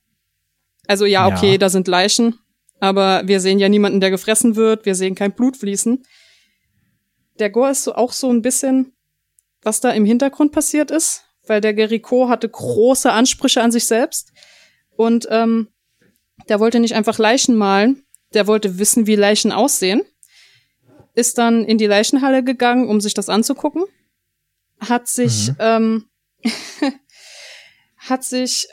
Also 0.86 1.06
ja, 1.06 1.26
okay, 1.26 1.52
ja. 1.52 1.58
da 1.58 1.70
sind 1.70 1.88
Leichen, 1.88 2.38
aber 2.80 3.22
wir 3.24 3.40
sehen 3.40 3.58
ja 3.58 3.70
niemanden, 3.70 4.00
der 4.00 4.10
gefressen 4.10 4.56
wird, 4.56 4.84
wir 4.84 4.94
sehen 4.94 5.14
kein 5.14 5.32
Blut 5.32 5.56
fließen. 5.56 6.02
Der 7.38 7.48
Gore 7.48 7.70
ist 7.70 7.84
so 7.84 7.94
auch 7.94 8.12
so 8.12 8.30
ein 8.30 8.42
bisschen, 8.42 8.92
was 9.62 9.80
da 9.80 9.90
im 9.92 10.04
Hintergrund 10.04 10.52
passiert 10.52 10.90
ist, 10.90 11.24
weil 11.46 11.62
der 11.62 11.72
Gericault 11.72 12.28
hatte 12.28 12.48
große 12.48 13.10
Ansprüche 13.10 13.62
an 13.62 13.72
sich 13.72 13.86
selbst 13.86 14.32
und 14.96 15.26
ähm, 15.30 15.68
der 16.50 16.60
wollte 16.60 16.78
nicht 16.78 16.94
einfach 16.94 17.18
Leichen 17.18 17.56
malen, 17.56 18.04
der 18.34 18.46
wollte 18.46 18.78
wissen, 18.78 19.06
wie 19.06 19.16
Leichen 19.16 19.50
aussehen 19.50 20.02
ist 21.14 21.38
dann 21.38 21.64
in 21.64 21.78
die 21.78 21.86
Leichenhalle 21.86 22.42
gegangen, 22.44 22.88
um 22.88 23.00
sich 23.00 23.14
das 23.14 23.28
anzugucken, 23.28 23.84
hat 24.80 25.08
sich 25.08 25.48
mhm. 25.48 25.56
ähm, 25.58 26.04
hat 27.96 28.24
sich 28.24 28.68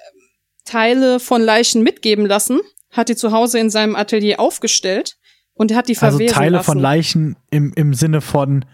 Teile 0.66 1.20
von 1.20 1.42
Leichen 1.42 1.84
mitgeben 1.84 2.26
lassen, 2.26 2.60
hat 2.92 3.10
die 3.10 3.16
zu 3.16 3.32
Hause 3.32 3.60
in 3.60 3.70
seinem 3.70 3.96
Atelier 3.96 4.40
aufgestellt 4.40 5.18
und 5.54 5.74
hat 5.74 5.88
die 5.88 5.96
verwesen 5.96 6.22
Also 6.22 6.34
Teile 6.34 6.58
lassen. 6.58 6.66
von 6.66 6.80
Leichen 6.80 7.36
im, 7.50 7.74
im 7.76 7.94
Sinne 7.94 8.22
von 8.22 8.66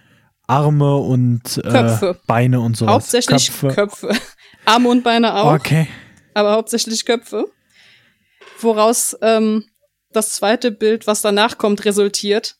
Arme 0.47 0.97
und 0.97 1.61
äh, 1.63 2.13
Beine 2.27 2.59
und 2.59 2.75
so. 2.75 2.87
Hauptsächlich 2.87 3.47
Köpfe. 3.47 3.67
Köpfe. 3.69 4.09
Arme 4.65 4.89
und 4.89 5.03
Beine 5.03 5.35
auch. 5.35 5.53
Okay. 5.53 5.87
Aber 6.33 6.53
hauptsächlich 6.53 7.05
Köpfe. 7.05 7.45
Woraus 8.59 9.17
ähm, 9.21 9.65
das 10.11 10.29
zweite 10.31 10.71
Bild, 10.71 11.07
was 11.07 11.21
danach 11.21 11.57
kommt, 11.57 11.85
resultiert, 11.85 12.55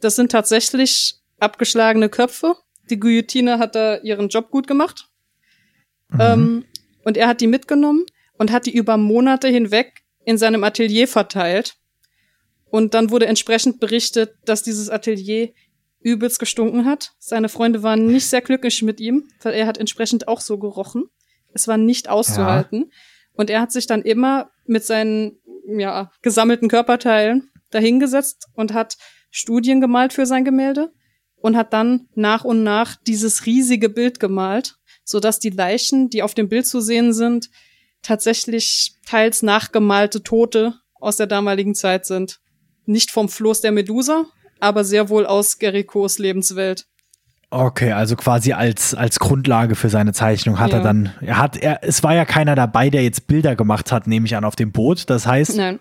das 0.00 0.16
sind 0.16 0.32
tatsächlich 0.32 1.16
abgeschlagene 1.38 2.08
Köpfe. 2.08 2.56
Die 2.90 2.98
Guillotine 2.98 3.58
hat 3.58 3.74
da 3.74 3.98
ihren 3.98 4.28
Job 4.28 4.50
gut 4.50 4.66
gemacht. 4.66 5.08
Mhm. 6.08 6.20
Ähm, 6.20 6.64
und 7.04 7.16
er 7.16 7.28
hat 7.28 7.40
die 7.40 7.46
mitgenommen 7.46 8.04
und 8.38 8.52
hat 8.52 8.66
die 8.66 8.74
über 8.74 8.96
Monate 8.96 9.48
hinweg 9.48 10.02
in 10.24 10.38
seinem 10.38 10.64
Atelier 10.64 11.08
verteilt. 11.08 11.76
Und 12.70 12.94
dann 12.94 13.10
wurde 13.10 13.26
entsprechend 13.26 13.80
berichtet, 13.80 14.34
dass 14.44 14.62
dieses 14.62 14.90
Atelier 14.90 15.50
übelst 16.00 16.38
gestunken 16.38 16.86
hat. 16.86 17.12
Seine 17.18 17.48
Freunde 17.48 17.82
waren 17.82 18.06
nicht 18.06 18.26
sehr 18.26 18.40
glücklich 18.40 18.82
mit 18.82 19.00
ihm, 19.00 19.28
weil 19.42 19.54
er 19.54 19.66
hat 19.66 19.78
entsprechend 19.78 20.28
auch 20.28 20.40
so 20.40 20.58
gerochen. 20.58 21.04
Es 21.52 21.68
war 21.68 21.76
nicht 21.76 22.08
auszuhalten. 22.08 22.86
Ja. 22.86 22.96
Und 23.34 23.50
er 23.50 23.60
hat 23.60 23.72
sich 23.72 23.86
dann 23.86 24.02
immer 24.02 24.50
mit 24.66 24.84
seinen 24.84 25.38
ja, 25.66 26.10
gesammelten 26.22 26.68
Körperteilen 26.68 27.50
dahingesetzt 27.70 28.48
und 28.54 28.72
hat 28.72 28.96
Studien 29.30 29.80
gemalt 29.80 30.12
für 30.12 30.26
sein 30.26 30.44
Gemälde 30.44 30.92
und 31.36 31.56
hat 31.56 31.72
dann 31.72 32.08
nach 32.14 32.44
und 32.44 32.62
nach 32.62 32.96
dieses 33.06 33.46
riesige 33.46 33.88
Bild 33.88 34.20
gemalt, 34.20 34.76
so 35.04 35.20
dass 35.20 35.38
die 35.38 35.50
Leichen, 35.50 36.10
die 36.10 36.22
auf 36.22 36.34
dem 36.34 36.48
Bild 36.48 36.66
zu 36.66 36.80
sehen 36.80 37.12
sind, 37.12 37.50
tatsächlich 38.02 38.96
teils 39.06 39.42
nachgemalte 39.42 40.22
Tote 40.22 40.74
aus 40.94 41.16
der 41.16 41.26
damaligen 41.26 41.74
Zeit 41.74 42.06
sind. 42.06 42.40
Nicht 42.86 43.10
vom 43.10 43.28
Floß 43.28 43.60
der 43.60 43.72
Medusa, 43.72 44.26
aber 44.58 44.84
sehr 44.84 45.08
wohl 45.08 45.26
aus 45.26 45.58
Gericos 45.58 46.18
Lebenswelt. 46.18 46.86
Okay, 47.52 47.92
also 47.92 48.14
quasi 48.14 48.52
als, 48.52 48.94
als 48.94 49.18
Grundlage 49.18 49.74
für 49.74 49.88
seine 49.88 50.12
Zeichnung 50.12 50.60
hat 50.60 50.70
ja. 50.70 50.78
er 50.78 50.84
dann, 50.84 51.12
er 51.20 51.38
hat, 51.38 51.56
er, 51.56 51.80
es 51.82 52.02
war 52.04 52.14
ja 52.14 52.24
keiner 52.24 52.54
dabei, 52.54 52.90
der 52.90 53.02
jetzt 53.02 53.26
Bilder 53.26 53.56
gemacht 53.56 53.90
hat, 53.90 54.06
nehme 54.06 54.26
ich 54.26 54.36
an, 54.36 54.44
auf 54.44 54.54
dem 54.54 54.70
Boot. 54.70 55.10
Das 55.10 55.26
heißt, 55.26 55.56
Nein. 55.56 55.80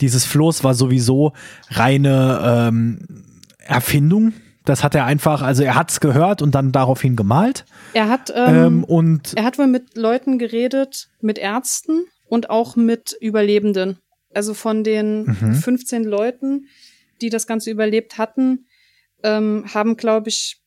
Dieses 0.00 0.24
Floß 0.24 0.64
war 0.64 0.74
sowieso 0.74 1.32
reine 1.68 2.68
ähm, 2.68 3.24
Erfindung. 3.58 4.32
Das 4.64 4.84
hat 4.84 4.94
er 4.94 5.06
einfach, 5.06 5.42
also 5.42 5.64
er 5.64 5.74
hat 5.74 5.90
es 5.90 6.00
gehört 6.00 6.40
und 6.40 6.54
dann 6.54 6.70
daraufhin 6.70 7.16
gemalt. 7.16 7.64
Er 7.94 8.08
hat 8.08 8.32
ähm, 8.34 8.54
ähm, 8.54 8.84
und 8.84 9.34
er 9.34 9.44
hat 9.44 9.58
wohl 9.58 9.66
mit 9.66 9.96
Leuten 9.96 10.38
geredet, 10.38 11.08
mit 11.20 11.38
Ärzten 11.38 12.04
und 12.28 12.50
auch 12.50 12.76
mit 12.76 13.16
Überlebenden. 13.20 13.98
Also 14.32 14.54
von 14.54 14.84
den 14.84 15.36
mhm. 15.40 15.54
15 15.54 16.04
Leuten, 16.04 16.68
die 17.20 17.28
das 17.28 17.46
Ganze 17.46 17.70
überlebt 17.70 18.18
hatten, 18.18 18.66
ähm, 19.22 19.64
haben, 19.74 19.96
glaube 19.96 20.28
ich, 20.28 20.62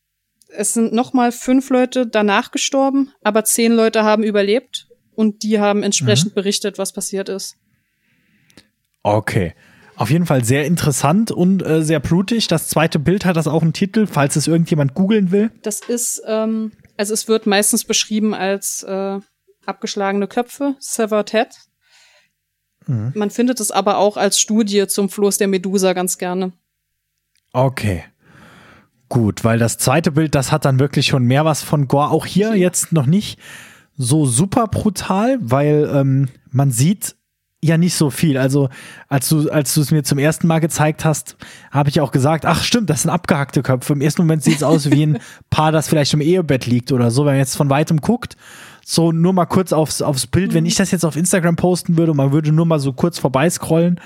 es 0.48 0.74
sind 0.74 0.92
noch 0.92 1.12
mal 1.12 1.32
fünf 1.32 1.70
Leute 1.70 2.06
danach 2.06 2.52
gestorben, 2.52 3.12
aber 3.22 3.44
zehn 3.44 3.72
Leute 3.72 4.04
haben 4.04 4.22
überlebt 4.22 4.88
und 5.14 5.42
die 5.42 5.58
haben 5.58 5.82
entsprechend 5.82 6.32
mhm. 6.32 6.34
berichtet, 6.34 6.78
was 6.78 6.92
passiert 6.92 7.28
ist. 7.28 7.56
Okay. 9.06 9.54
Auf 9.94 10.10
jeden 10.10 10.26
Fall 10.26 10.44
sehr 10.44 10.66
interessant 10.66 11.30
und 11.30 11.64
äh, 11.64 11.82
sehr 11.82 12.00
blutig. 12.00 12.48
Das 12.48 12.68
zweite 12.68 12.98
Bild 12.98 13.24
hat 13.24 13.36
das 13.36 13.46
auch 13.46 13.62
einen 13.62 13.72
Titel, 13.72 14.08
falls 14.08 14.34
es 14.34 14.48
irgendjemand 14.48 14.94
googeln 14.94 15.30
will. 15.30 15.52
Das 15.62 15.78
ist, 15.78 16.22
ähm, 16.26 16.72
also 16.96 17.14
es 17.14 17.28
wird 17.28 17.46
meistens 17.46 17.84
beschrieben 17.84 18.34
als 18.34 18.82
äh, 18.82 19.20
abgeschlagene 19.64 20.26
Köpfe, 20.26 20.74
Severed 20.80 21.30
Head. 21.30 21.48
Mhm. 22.88 23.12
Man 23.14 23.30
findet 23.30 23.60
es 23.60 23.70
aber 23.70 23.98
auch 23.98 24.16
als 24.16 24.40
Studie 24.40 24.88
zum 24.88 25.08
Floß 25.08 25.38
der 25.38 25.46
Medusa 25.46 25.92
ganz 25.92 26.18
gerne. 26.18 26.52
Okay. 27.52 28.02
Gut, 29.08 29.44
weil 29.44 29.60
das 29.60 29.78
zweite 29.78 30.10
Bild, 30.10 30.34
das 30.34 30.50
hat 30.50 30.64
dann 30.64 30.80
wirklich 30.80 31.06
schon 31.06 31.22
mehr 31.22 31.44
was 31.44 31.62
von 31.62 31.86
Gore. 31.86 32.10
Auch 32.10 32.26
hier 32.26 32.56
jetzt 32.56 32.90
noch 32.90 33.06
nicht 33.06 33.38
so 33.96 34.26
super 34.26 34.66
brutal, 34.66 35.38
weil 35.40 35.88
ähm, 35.94 36.28
man 36.50 36.72
sieht 36.72 37.14
ja 37.62 37.78
nicht 37.78 37.94
so 37.94 38.10
viel. 38.10 38.38
Also, 38.38 38.68
als 39.08 39.28
du, 39.28 39.50
als 39.50 39.74
du 39.74 39.80
es 39.80 39.90
mir 39.90 40.04
zum 40.04 40.18
ersten 40.18 40.46
Mal 40.46 40.60
gezeigt 40.60 41.04
hast, 41.04 41.36
habe 41.70 41.88
ich 41.88 42.00
auch 42.00 42.12
gesagt, 42.12 42.46
ach 42.46 42.62
stimmt, 42.62 42.90
das 42.90 43.02
sind 43.02 43.10
abgehackte 43.10 43.62
Köpfe. 43.62 43.92
Im 43.92 44.00
ersten 44.00 44.22
Moment 44.22 44.42
sieht 44.42 44.56
es 44.56 44.62
aus 44.62 44.90
wie 44.90 45.04
ein 45.04 45.18
Paar, 45.50 45.72
das 45.72 45.88
vielleicht 45.88 46.14
im 46.14 46.20
Ehebett 46.20 46.66
liegt 46.66 46.92
oder 46.92 47.10
so. 47.10 47.24
Wenn 47.24 47.32
man 47.32 47.38
jetzt 47.38 47.56
von 47.56 47.70
weitem 47.70 48.00
guckt, 48.00 48.36
so 48.84 49.10
nur 49.10 49.32
mal 49.32 49.46
kurz 49.46 49.72
aufs, 49.72 50.00
aufs 50.02 50.26
Bild, 50.26 50.54
wenn 50.54 50.64
mhm. 50.64 50.68
ich 50.68 50.76
das 50.76 50.90
jetzt 50.90 51.04
auf 51.04 51.16
Instagram 51.16 51.56
posten 51.56 51.96
würde 51.96 52.12
und 52.12 52.16
man 52.16 52.32
würde 52.32 52.52
nur 52.52 52.66
mal 52.66 52.78
so 52.78 52.92
kurz 52.92 53.18
vorbeiscrollen, 53.18 54.00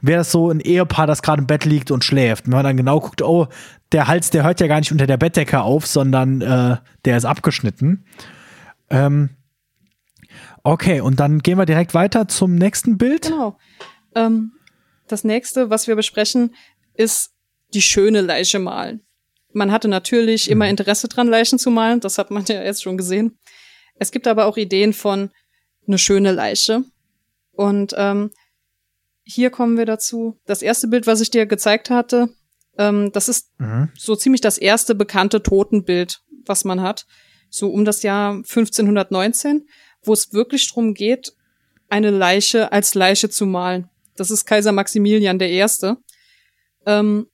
wäre 0.00 0.18
das 0.18 0.30
so 0.30 0.50
ein 0.50 0.60
Ehepaar, 0.60 1.06
das 1.06 1.22
gerade 1.22 1.40
im 1.40 1.46
Bett 1.46 1.64
liegt 1.64 1.90
und 1.90 2.04
schläft. 2.04 2.46
Wenn 2.46 2.52
man 2.52 2.64
dann 2.64 2.76
genau 2.76 3.00
guckt, 3.00 3.22
oh, 3.22 3.48
der 3.92 4.06
Hals, 4.06 4.30
der 4.30 4.44
hört 4.44 4.60
ja 4.60 4.66
gar 4.66 4.78
nicht 4.78 4.92
unter 4.92 5.06
der 5.06 5.16
Bettdecke 5.16 5.62
auf, 5.62 5.86
sondern 5.86 6.40
äh, 6.40 6.76
der 7.04 7.16
ist 7.16 7.24
abgeschnitten. 7.24 8.04
Ähm, 8.90 9.30
Okay, 10.68 11.00
und 11.00 11.18
dann 11.18 11.38
gehen 11.38 11.56
wir 11.56 11.64
direkt 11.64 11.94
weiter 11.94 12.28
zum 12.28 12.54
nächsten 12.54 12.98
Bild. 12.98 13.22
Genau. 13.22 13.56
Ähm, 14.14 14.52
das 15.06 15.24
nächste, 15.24 15.70
was 15.70 15.86
wir 15.88 15.96
besprechen, 15.96 16.54
ist 16.92 17.30
die 17.72 17.80
schöne 17.80 18.20
Leiche 18.20 18.58
malen. 18.58 19.00
Man 19.54 19.72
hatte 19.72 19.88
natürlich 19.88 20.46
mhm. 20.46 20.52
immer 20.52 20.68
Interesse 20.68 21.08
dran, 21.08 21.26
Leichen 21.26 21.58
zu 21.58 21.70
malen. 21.70 22.00
Das 22.00 22.18
hat 22.18 22.30
man 22.30 22.44
ja 22.44 22.62
jetzt 22.62 22.82
schon 22.82 22.98
gesehen. 22.98 23.38
Es 23.98 24.10
gibt 24.10 24.26
aber 24.26 24.44
auch 24.44 24.58
Ideen 24.58 24.92
von, 24.92 25.30
eine 25.86 25.96
schöne 25.96 26.32
Leiche. 26.32 26.84
Und 27.52 27.94
ähm, 27.96 28.30
hier 29.24 29.48
kommen 29.48 29.78
wir 29.78 29.86
dazu. 29.86 30.38
Das 30.44 30.60
erste 30.60 30.88
Bild, 30.88 31.06
was 31.06 31.22
ich 31.22 31.30
dir 31.30 31.46
gezeigt 31.46 31.88
hatte, 31.88 32.28
ähm, 32.76 33.10
das 33.12 33.30
ist 33.30 33.58
mhm. 33.58 33.88
so 33.96 34.16
ziemlich 34.16 34.42
das 34.42 34.58
erste 34.58 34.94
bekannte 34.94 35.42
Totenbild, 35.42 36.20
was 36.44 36.66
man 36.66 36.82
hat. 36.82 37.06
So 37.48 37.70
um 37.70 37.86
das 37.86 38.02
Jahr 38.02 38.32
1519, 38.32 39.66
wo 40.02 40.12
es 40.12 40.32
wirklich 40.32 40.70
drum 40.70 40.94
geht, 40.94 41.32
eine 41.88 42.10
Leiche 42.10 42.72
als 42.72 42.94
Leiche 42.94 43.30
zu 43.30 43.46
malen. 43.46 43.88
Das 44.16 44.30
ist 44.30 44.44
Kaiser 44.44 44.72
Maximilian 44.72 45.38
der 45.38 45.50
Erste. 45.50 45.96
Ähm, 46.86 47.26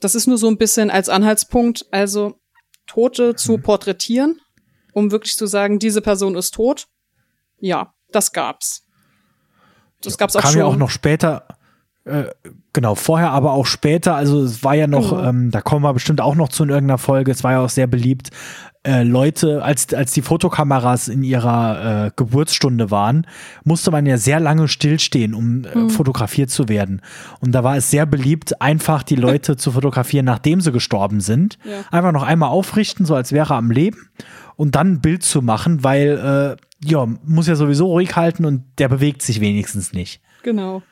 das 0.00 0.14
ist 0.14 0.26
nur 0.26 0.38
so 0.38 0.48
ein 0.48 0.58
bisschen 0.58 0.90
als 0.90 1.08
Anhaltspunkt, 1.08 1.86
also 1.90 2.40
Tote 2.86 3.34
zu 3.34 3.58
mhm. 3.58 3.62
porträtieren, 3.62 4.40
um 4.92 5.10
wirklich 5.10 5.36
zu 5.36 5.46
sagen, 5.46 5.78
diese 5.78 6.00
Person 6.00 6.36
ist 6.36 6.54
tot. 6.54 6.86
Ja, 7.58 7.92
das 8.10 8.32
gab's. 8.32 8.84
Das 10.02 10.16
gab's 10.16 10.36
auch 10.36 10.42
Kam 10.42 10.52
schon. 10.52 10.60
ja 10.60 10.66
auch 10.66 10.76
noch 10.76 10.90
später, 10.90 11.46
äh, 12.04 12.26
genau, 12.72 12.94
vorher, 12.94 13.30
aber 13.30 13.52
auch 13.52 13.66
später, 13.66 14.14
also 14.14 14.42
es 14.42 14.62
war 14.62 14.74
ja 14.74 14.86
noch, 14.86 15.10
genau. 15.10 15.24
ähm, 15.24 15.50
da 15.50 15.60
kommen 15.60 15.84
wir 15.84 15.92
bestimmt 15.92 16.20
auch 16.20 16.36
noch 16.36 16.48
zu 16.48 16.62
in 16.62 16.70
irgendeiner 16.70 16.98
Folge, 16.98 17.32
es 17.32 17.42
war 17.42 17.52
ja 17.52 17.60
auch 17.60 17.68
sehr 17.68 17.88
beliebt, 17.88 18.30
äh, 18.88 19.02
Leute, 19.02 19.62
als, 19.62 19.92
als 19.92 20.12
die 20.12 20.22
Fotokameras 20.22 21.08
in 21.08 21.22
ihrer 21.22 22.06
äh, 22.06 22.10
Geburtsstunde 22.16 22.90
waren, 22.90 23.26
musste 23.62 23.90
man 23.90 24.06
ja 24.06 24.16
sehr 24.16 24.40
lange 24.40 24.66
stillstehen, 24.66 25.34
um 25.34 25.64
äh, 25.64 25.74
hm. 25.74 25.90
fotografiert 25.90 26.48
zu 26.48 26.70
werden. 26.70 27.02
Und 27.40 27.52
da 27.52 27.62
war 27.64 27.76
es 27.76 27.90
sehr 27.90 28.06
beliebt, 28.06 28.62
einfach 28.62 29.02
die 29.02 29.16
Leute 29.16 29.58
zu 29.58 29.72
fotografieren, 29.72 30.24
nachdem 30.24 30.62
sie 30.62 30.72
gestorben 30.72 31.20
sind. 31.20 31.58
Ja. 31.64 31.84
Einfach 31.90 32.12
noch 32.12 32.22
einmal 32.22 32.48
aufrichten, 32.48 33.04
so 33.04 33.14
als 33.14 33.30
wäre 33.30 33.52
er 33.52 33.58
am 33.58 33.70
Leben 33.70 34.08
und 34.56 34.74
dann 34.74 34.94
ein 34.94 35.00
Bild 35.02 35.22
zu 35.22 35.42
machen, 35.42 35.84
weil 35.84 36.56
äh, 36.56 36.88
ja, 36.88 37.06
muss 37.24 37.46
ja 37.46 37.56
sowieso 37.56 37.88
ruhig 37.88 38.16
halten 38.16 38.46
und 38.46 38.64
der 38.78 38.88
bewegt 38.88 39.20
sich 39.20 39.40
wenigstens 39.42 39.92
nicht. 39.92 40.22
Genau. 40.42 40.82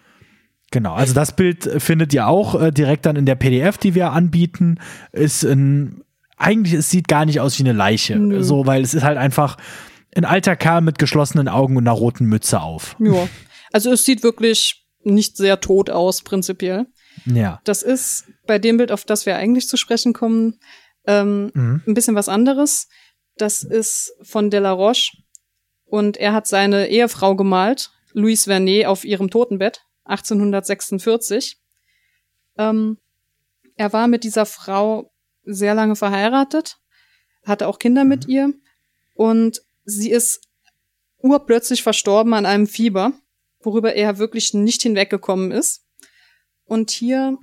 Genau, 0.73 0.95
also 0.95 1.15
das 1.15 1.35
Bild 1.35 1.65
findet 1.81 2.13
ihr 2.13 2.27
auch 2.27 2.61
äh, 2.61 2.73
direkt 2.73 3.07
dann 3.07 3.17
in 3.17 3.25
der 3.25 3.37
PDF, 3.37 3.79
die 3.79 3.95
wir 3.95 4.11
anbieten. 4.11 4.79
Ist 5.13 5.45
ein, 5.45 6.03
eigentlich, 6.37 6.75
es 6.75 6.91
sieht 6.91 7.09
gar 7.09 7.25
nicht 7.25 7.41
aus 7.41 7.59
wie 7.59 7.63
eine 7.63 7.73
Leiche, 7.73 8.17
Nö. 8.17 8.43
so, 8.43 8.67
weil 8.67 8.83
es 8.83 8.95
ist 8.95 9.03
halt 9.03 9.19
einfach 9.19 9.57
ein 10.15 10.25
alter 10.25 10.57
Kerl 10.57 10.81
mit 10.81 10.99
geschlossenen 10.99 11.49
Augen 11.49 11.77
und 11.77 11.87
einer 11.87 11.97
roten 11.97 12.27
Mütze 12.27 12.61
auf. 12.61 12.97
Ja, 12.99 13.29
also 13.73 13.93
es 13.93 14.05
sieht 14.05 14.23
wirklich 14.23 14.87
nicht 15.03 15.37
sehr 15.37 15.61
tot 15.61 15.91
aus, 15.91 16.23
prinzipiell. 16.23 16.87
Ja. 17.27 17.61
Das 17.65 17.83
ist 17.83 18.25
bei 18.47 18.59
dem 18.59 18.77
Bild, 18.77 18.93
auf 18.93 19.05
das 19.05 19.27
wir 19.27 19.37
eigentlich 19.37 19.69
zu 19.69 19.77
sprechen 19.77 20.13
kommen, 20.13 20.59
ähm, 21.07 21.51
mhm. 21.55 21.83
ein 21.87 21.95
bisschen 21.95 22.15
was 22.15 22.29
anderes. 22.29 22.89
Das 23.37 23.63
ist 23.63 24.13
von 24.23 24.51
Delaroche 24.51 25.13
und 25.85 26.17
er 26.17 26.33
hat 26.33 26.47
seine 26.47 26.89
Ehefrau 26.89 27.37
gemalt, 27.37 27.91
Louise 28.13 28.45
Vernet, 28.45 28.87
auf 28.87 29.05
ihrem 29.05 29.31
Totenbett. 29.31 29.83
1846. 30.05 31.59
Ähm, 32.59 32.99
er 33.77 33.93
war 33.93 34.09
mit 34.09 34.25
dieser 34.25 34.47
Frau 34.47 35.13
sehr 35.47 35.75
lange 35.75 35.97
verheiratet, 35.97 36.79
hatte 37.45 37.69
auch 37.69 37.79
Kinder 37.79 38.05
mit 38.05 38.27
mhm. 38.27 38.33
ihr 38.33 38.55
und 39.15 39.63
sie 39.85 40.11
ist 40.11 40.43
urplötzlich 41.19 41.83
verstorben 41.83 42.35
an 42.35 42.47
einem 42.47 42.67
Fieber, 42.67 43.13
worüber 43.61 43.95
er 43.95 44.19
wirklich 44.19 44.53
nicht 44.55 44.83
hinweggekommen 44.83 45.51
ist. 45.51 45.85
Und 46.65 46.91
hier 46.91 47.39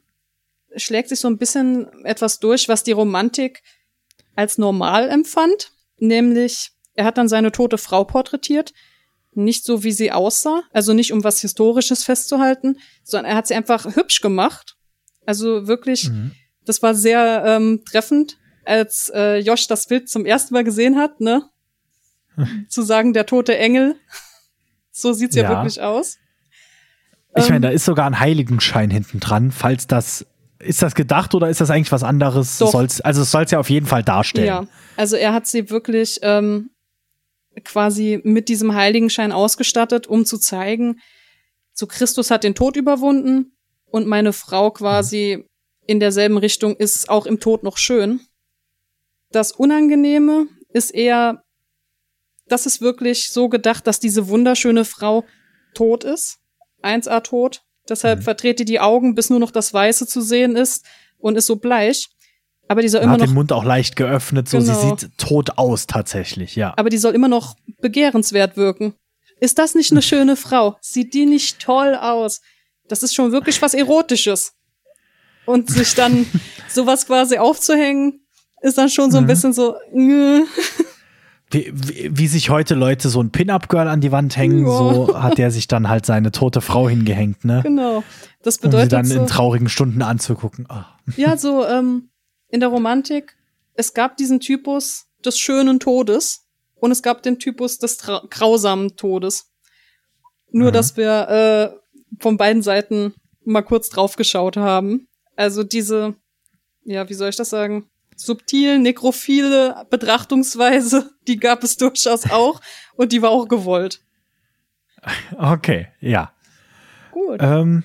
schlägt 0.76 1.10
sich 1.10 1.20
so 1.20 1.28
ein 1.28 1.38
bisschen 1.38 2.06
etwas 2.06 2.40
durch, 2.40 2.68
was 2.68 2.84
die 2.84 2.92
Romantik 2.92 3.64
als 4.36 4.58
normal 4.58 5.10
empfand, 5.10 5.72
nämlich 5.98 6.72
er 6.96 7.06
hat 7.06 7.18
dann 7.18 7.28
seine 7.28 7.52
tote 7.52 7.78
Frau 7.78 8.04
porträtiert, 8.04 8.74
nicht 9.36 9.66
so, 9.66 9.84
wie 9.84 9.92
sie 9.92 10.12
aussah, 10.12 10.64
also 10.72 10.94
nicht 10.94 11.12
um 11.12 11.24
was 11.24 11.42
Historisches 11.42 12.04
festzuhalten, 12.04 12.80
sondern 13.04 13.32
er 13.32 13.38
hat 13.38 13.48
sie 13.48 13.56
einfach 13.56 13.96
hübsch 13.96 14.22
gemacht. 14.22 14.78
Also 15.26 15.68
wirklich, 15.68 16.10
mhm. 16.10 16.32
Das 16.66 16.82
war 16.82 16.96
sehr 16.96 17.44
ähm, 17.46 17.82
treffend, 17.90 18.38
als 18.66 19.12
äh, 19.14 19.40
Josh 19.40 19.68
das 19.68 19.88
Bild 19.88 20.10
zum 20.10 20.26
ersten 20.26 20.54
Mal 20.54 20.64
gesehen 20.64 20.98
hat, 20.98 21.20
ne? 21.20 21.50
Zu 22.68 22.82
sagen, 22.82 23.14
der 23.14 23.26
tote 23.26 23.58
Engel. 23.58 23.96
so 24.92 25.14
sieht's 25.14 25.36
ja, 25.36 25.44
ja 25.44 25.50
wirklich 25.50 25.82
aus. 25.82 26.18
Ich 27.36 27.46
meine, 27.46 27.56
ähm, 27.58 27.62
da 27.64 27.70
ist 27.70 27.86
sogar 27.86 28.06
ein 28.06 28.20
Heiligenschein 28.20 28.90
hinten 28.90 29.20
dran, 29.20 29.52
falls 29.52 29.88
das 29.88 30.26
ist 30.60 30.82
das 30.82 30.96
gedacht 30.96 31.36
oder 31.36 31.50
ist 31.50 31.62
das 31.62 31.70
eigentlich 31.70 31.92
was 31.92 32.04
anderes? 32.04 32.58
Doch. 32.58 32.72
Soll's, 32.72 33.02
also 33.02 33.24
es 33.24 33.32
soll 33.32 33.44
es 33.44 33.52
ja 33.52 33.60
auf 33.60 33.70
jeden 33.70 33.86
Fall 33.86 34.04
darstellen. 34.04 34.48
Ja, 34.48 34.68
also 34.96 35.18
er 35.18 35.34
hat 35.34 35.46
sie 35.46 35.70
wirklich 35.70 36.20
ähm, 36.22 36.70
quasi 37.64 38.22
mit 38.24 38.50
diesem 38.50 38.74
Heiligenschein 38.74 39.32
ausgestattet, 39.32 40.08
um 40.08 40.26
zu 40.26 40.38
zeigen, 40.38 41.00
so 41.74 41.88
Christus 41.88 42.32
hat 42.32 42.44
den 42.44 42.56
Tod 42.56 42.76
überwunden 42.76 43.58
und 43.86 44.08
meine 44.08 44.32
Frau 44.32 44.72
quasi 44.72 45.46
in 45.86 46.00
derselben 46.00 46.38
Richtung 46.38 46.76
ist 46.76 47.10
auch 47.10 47.26
im 47.26 47.40
Tod 47.40 47.64
noch 47.64 47.78
schön. 47.78 48.22
Das 49.32 49.52
Unangenehme 49.52 50.48
ist 50.70 50.92
eher, 50.92 51.44
das 52.48 52.66
ist 52.66 52.82
wirklich 52.82 53.30
so 53.30 53.50
gedacht, 53.50 53.88
dass 53.88 54.00
diese 54.00 54.28
wunderschöne 54.28 54.86
Frau 54.86 55.26
tot 55.74 56.04
ist. 56.04 56.40
1A 56.84 57.22
tot. 57.24 57.64
Deshalb 57.90 58.20
mhm. 58.20 58.24
verdreht 58.24 58.60
die 58.60 58.66
die 58.66 58.80
Augen, 58.80 59.16
bis 59.16 59.30
nur 59.30 59.40
noch 59.40 59.52
das 59.52 59.74
Weiße 59.74 60.08
zu 60.08 60.22
sehen 60.22 60.56
ist 60.56 60.86
und 61.18 61.38
ist 61.38 61.48
so 61.48 61.58
bleich. 61.58 62.10
Aber 62.68 62.82
die 62.82 62.88
soll 62.88 63.02
immer 63.02 63.14
hat 63.14 63.20
noch. 63.20 63.28
den 63.28 63.34
Mund 63.34 63.52
auch 63.52 63.66
leicht 63.66 63.96
geöffnet, 63.96 64.48
so 64.48 64.60
genau. 64.60 64.74
sie 64.74 65.06
sieht 65.06 65.18
tot 65.18 65.58
aus 65.58 65.86
tatsächlich, 65.86 66.56
ja. 66.56 66.74
Aber 66.78 66.90
die 66.90 66.98
soll 66.98 67.14
immer 67.14 67.28
noch 67.28 67.56
begehrenswert 67.82 68.56
wirken. 68.56 68.94
Ist 69.40 69.60
das 69.60 69.76
nicht 69.76 69.92
eine 69.92 70.02
schöne 70.04 70.36
Frau? 70.36 70.78
Sieht 70.80 71.14
die 71.14 71.26
nicht 71.26 71.60
toll 71.60 71.96
aus? 71.96 72.42
Das 72.88 73.04
ist 73.04 73.14
schon 73.14 73.32
wirklich 73.32 73.62
was 73.62 73.74
Erotisches. 73.74 74.54
Und 75.46 75.70
sich 75.70 75.96
dann 75.96 76.26
sowas 76.70 77.06
quasi 77.06 77.38
aufzuhängen, 77.38 78.22
ist 78.62 78.78
dann 78.78 78.90
schon 78.90 79.12
so 79.12 79.18
ein 79.18 79.24
mhm. 79.24 79.28
bisschen 79.28 79.54
so. 79.54 79.76
Wie, 81.52 81.72
wie, 81.72 82.18
wie, 82.18 82.28
sich 82.28 82.50
heute 82.50 82.74
Leute 82.74 83.10
so 83.10 83.22
ein 83.22 83.30
Pin-Up-Girl 83.30 83.88
an 83.88 84.02
die 84.02 84.12
Wand 84.12 84.38
hängen, 84.38 84.66
ja. 84.66 84.72
so 84.72 85.22
hat 85.22 85.38
der 85.38 85.52
sich 85.52 85.68
dann 85.68 85.88
halt 85.88 86.06
seine 86.06 86.32
tote 86.32 86.62
Frau 86.62 86.90
hingehängt, 86.90 87.46
ne? 87.46 87.62
Genau. 87.62 88.04
Das 88.42 88.58
bedeutet. 88.58 88.82
Um 88.82 88.84
sie 88.84 88.90
dann 88.90 89.06
so, 89.06 89.20
in 89.20 89.28
traurigen 89.28 89.70
Stunden 89.70 90.02
anzugucken. 90.02 90.68
Oh. 90.70 90.84
Ja, 91.16 91.38
so, 91.38 91.66
ähm, 91.66 92.10
in 92.50 92.60
der 92.60 92.70
Romantik, 92.70 93.36
es 93.76 93.94
gab 93.94 94.18
diesen 94.18 94.40
Typus 94.40 95.08
des 95.26 95.38
schönen 95.40 95.80
Todes 95.80 96.46
und 96.76 96.92
es 96.92 97.02
gab 97.02 97.24
den 97.24 97.40
Typus 97.40 97.80
des 97.80 97.98
grausamen 98.30 98.96
Todes. 98.96 99.52
Nur, 100.52 100.70
mhm. 100.70 100.74
dass 100.74 100.98
wir 100.98 101.30
äh, 101.30 102.20
von 102.22 102.38
beiden 102.38 102.62
Seiten 102.62 103.14
mal 103.46 103.62
kurz 103.62 103.90
drauf 103.90 104.16
geschaut 104.16 104.58
haben. 104.58 105.08
Also 105.36 105.64
diese, 105.64 106.16
ja, 106.84 107.08
wie 107.10 107.14
soll 107.14 107.30
ich 107.30 107.36
das 107.36 107.50
sagen? 107.50 107.90
Subtil, 108.16 108.80
nekrophile 108.80 109.86
Betrachtungsweise, 109.90 111.12
die 111.28 111.38
gab 111.38 111.64
es 111.64 111.78
durchaus 111.78 112.30
auch 112.30 112.62
und 112.96 113.12
die 113.12 113.22
war 113.22 113.32
auch 113.32 113.48
gewollt. 113.48 114.02
Okay, 115.38 115.88
ja. 116.00 116.32
Gut. 117.12 117.40
Ähm, 117.42 117.84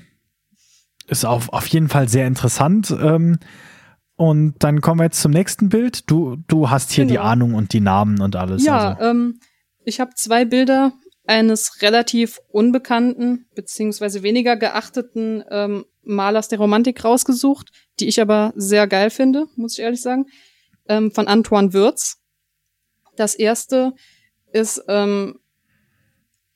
ist 1.09 1.25
auf, 1.25 1.49
auf 1.53 1.67
jeden 1.67 1.89
Fall 1.89 2.09
sehr 2.09 2.27
interessant. 2.27 2.91
Ähm, 2.91 3.39
und 4.17 4.57
dann 4.59 4.81
kommen 4.81 5.01
wir 5.01 5.05
jetzt 5.05 5.23
zum 5.23 5.33
nächsten 5.33 5.69
Bild. 5.69 6.11
Du, 6.11 6.37
du 6.49 6.71
hast 6.71 6.93
hier 6.93 7.05
genau. 7.05 7.13
die 7.13 7.19
Ahnung 7.19 7.55
und 7.55 7.73
die 7.73 7.81
Namen 7.81 8.21
und 8.21 8.37
alles. 8.37 8.65
Ja, 8.65 8.95
also. 8.95 9.11
ähm, 9.11 9.41
ich 9.85 10.01
habe 10.01 10.11
zwei 10.15 10.45
Bilder 10.45 10.93
eines 11.27 11.83
relativ 11.83 12.41
unbekannten 12.49 13.47
beziehungsweise 13.55 14.23
weniger 14.23 14.57
geachteten 14.57 15.45
ähm, 15.51 15.85
Malers 16.09 16.49
der 16.49 16.59
Romantik 16.59 17.05
rausgesucht, 17.05 17.71
die 18.01 18.09
ich 18.09 18.21
aber 18.21 18.53
sehr 18.57 18.87
geil 18.87 19.11
finde, 19.11 19.47
muss 19.57 19.75
ich 19.75 19.81
ehrlich 19.81 20.01
sagen, 20.01 20.27
ähm, 20.89 21.11
von 21.13 21.29
Antoine 21.29 21.73
Würz. 21.73 22.19
Das 23.17 23.35
erste 23.35 23.93
ist, 24.53 24.83
ähm, 24.89 25.39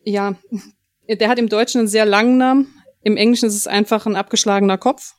ja, 0.05 0.37
der 1.09 1.29
hat 1.29 1.39
im 1.39 1.49
Deutschen 1.49 1.81
einen 1.81 1.89
sehr 1.89 2.07
langen 2.07 2.39
Namen. 2.39 2.74
Im 3.03 3.16
Englischen 3.16 3.47
ist 3.47 3.57
es 3.57 3.66
einfach 3.66 4.07
ein 4.07 4.16
abgeschlagener 4.16 4.79
Kopf. 4.79 5.15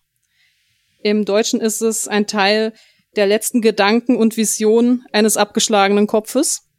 Im 1.03 1.25
Deutschen 1.25 1.59
ist 1.61 1.81
es 1.81 2.07
ein 2.07 2.27
Teil 2.27 2.73
der 3.15 3.27
letzten 3.27 3.61
Gedanken 3.61 4.15
und 4.15 4.37
Visionen 4.37 5.05
eines 5.11 5.37
abgeschlagenen 5.37 6.07
Kopfes 6.07 6.69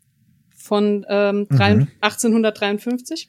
von 0.56 1.04
ähm, 1.08 1.46
mhm. 1.50 1.88
1853. 2.00 3.28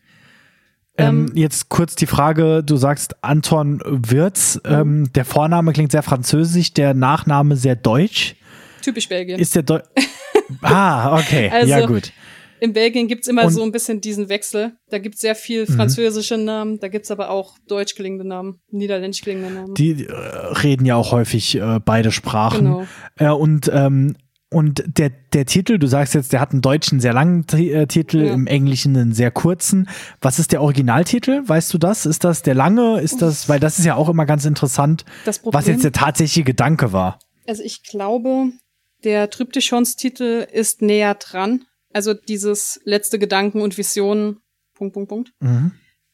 Ähm, 0.97 1.27
ähm, 1.29 1.35
jetzt 1.35 1.69
kurz 1.69 1.95
die 1.95 2.05
Frage, 2.05 2.63
du 2.63 2.77
sagst 2.77 3.23
Anton 3.23 3.81
Wirz, 3.85 4.59
mhm. 4.63 4.71
ähm, 4.73 5.13
der 5.13 5.25
Vorname 5.25 5.73
klingt 5.73 5.91
sehr 5.91 6.03
französisch, 6.03 6.73
der 6.73 6.93
Nachname 6.93 7.55
sehr 7.57 7.75
deutsch. 7.75 8.35
Typisch 8.81 9.09
Belgien. 9.09 9.39
Ist 9.39 9.55
der 9.55 9.63
Deu 9.63 9.79
Ah, 10.61 11.17
okay, 11.17 11.49
also, 11.49 11.69
ja 11.69 11.85
gut 11.85 12.11
in 12.59 12.73
Belgien 12.73 13.07
gibt's 13.07 13.27
immer 13.27 13.45
und, 13.45 13.51
so 13.51 13.63
ein 13.63 13.71
bisschen 13.71 14.01
diesen 14.01 14.29
Wechsel. 14.29 14.73
Da 14.89 14.97
gibt's 14.97 15.21
sehr 15.21 15.35
viel 15.35 15.65
mhm. 15.67 15.73
französische 15.73 16.37
Namen, 16.37 16.79
da 16.79 16.87
gibt's 16.87 17.11
aber 17.11 17.29
auch 17.29 17.57
deutsch 17.67 17.95
klingende 17.95 18.27
Namen, 18.27 18.59
niederländisch 18.71 19.21
klingende 19.21 19.53
Namen. 19.53 19.73
Die 19.75 20.05
äh, 20.05 20.11
reden 20.11 20.85
ja 20.85 20.95
auch 20.95 21.11
häufig 21.11 21.55
äh, 21.55 21.79
beide 21.83 22.11
Sprachen. 22.11 22.65
Genau. 22.65 22.87
Äh, 23.17 23.29
und 23.29 23.69
ähm, 23.73 24.15
Und 24.51 24.83
der, 24.85 25.09
der 25.09 25.45
Titel, 25.45 25.79
du 25.79 25.87
sagst 25.87 26.13
jetzt, 26.13 26.31
der 26.31 26.39
hat 26.39 26.51
einen 26.51 26.61
deutschen 26.61 26.99
sehr 26.99 27.13
langen 27.13 27.47
T 27.47 27.71
äh, 27.71 27.87
Titel, 27.87 28.21
ja. 28.21 28.33
im 28.33 28.47
Englischen 28.47 28.95
einen 28.95 29.13
sehr 29.13 29.31
kurzen. 29.31 29.89
Was 30.21 30.39
ist 30.39 30.51
der 30.51 30.61
Originaltitel? 30.61 31.41
Weißt 31.45 31.73
du 31.73 31.77
das? 31.77 32.05
Ist 32.05 32.23
das 32.23 32.43
der 32.43 32.53
lange? 32.53 33.01
Ist 33.01 33.21
das, 33.21 33.49
weil 33.49 33.59
das 33.59 33.79
ist 33.79 33.85
ja 33.85 33.95
auch 33.95 34.07
immer 34.07 34.25
ganz 34.25 34.45
interessant, 34.45 35.03
Problem, 35.25 35.53
was 35.53 35.67
jetzt 35.67 35.83
der 35.83 35.91
tatsächliche 35.91 36.43
Gedanke 36.43 36.93
war. 36.93 37.19
Also 37.47 37.63
ich 37.63 37.83
glaube, 37.83 38.51
der 39.03 39.29
Tryptychons-Titel 39.29 40.47
ist 40.51 40.81
näher 40.81 41.15
dran. 41.15 41.65
Also 41.91 42.13
dieses 42.13 42.79
letzte 42.83 43.17
Gedanken 43.19 43.61
und 43.61 43.77
Visionen, 43.77 44.37
Punkt, 44.73 44.93
Punkt, 44.93 45.09
Punkt. 45.09 45.33
Mhm. 45.39 45.71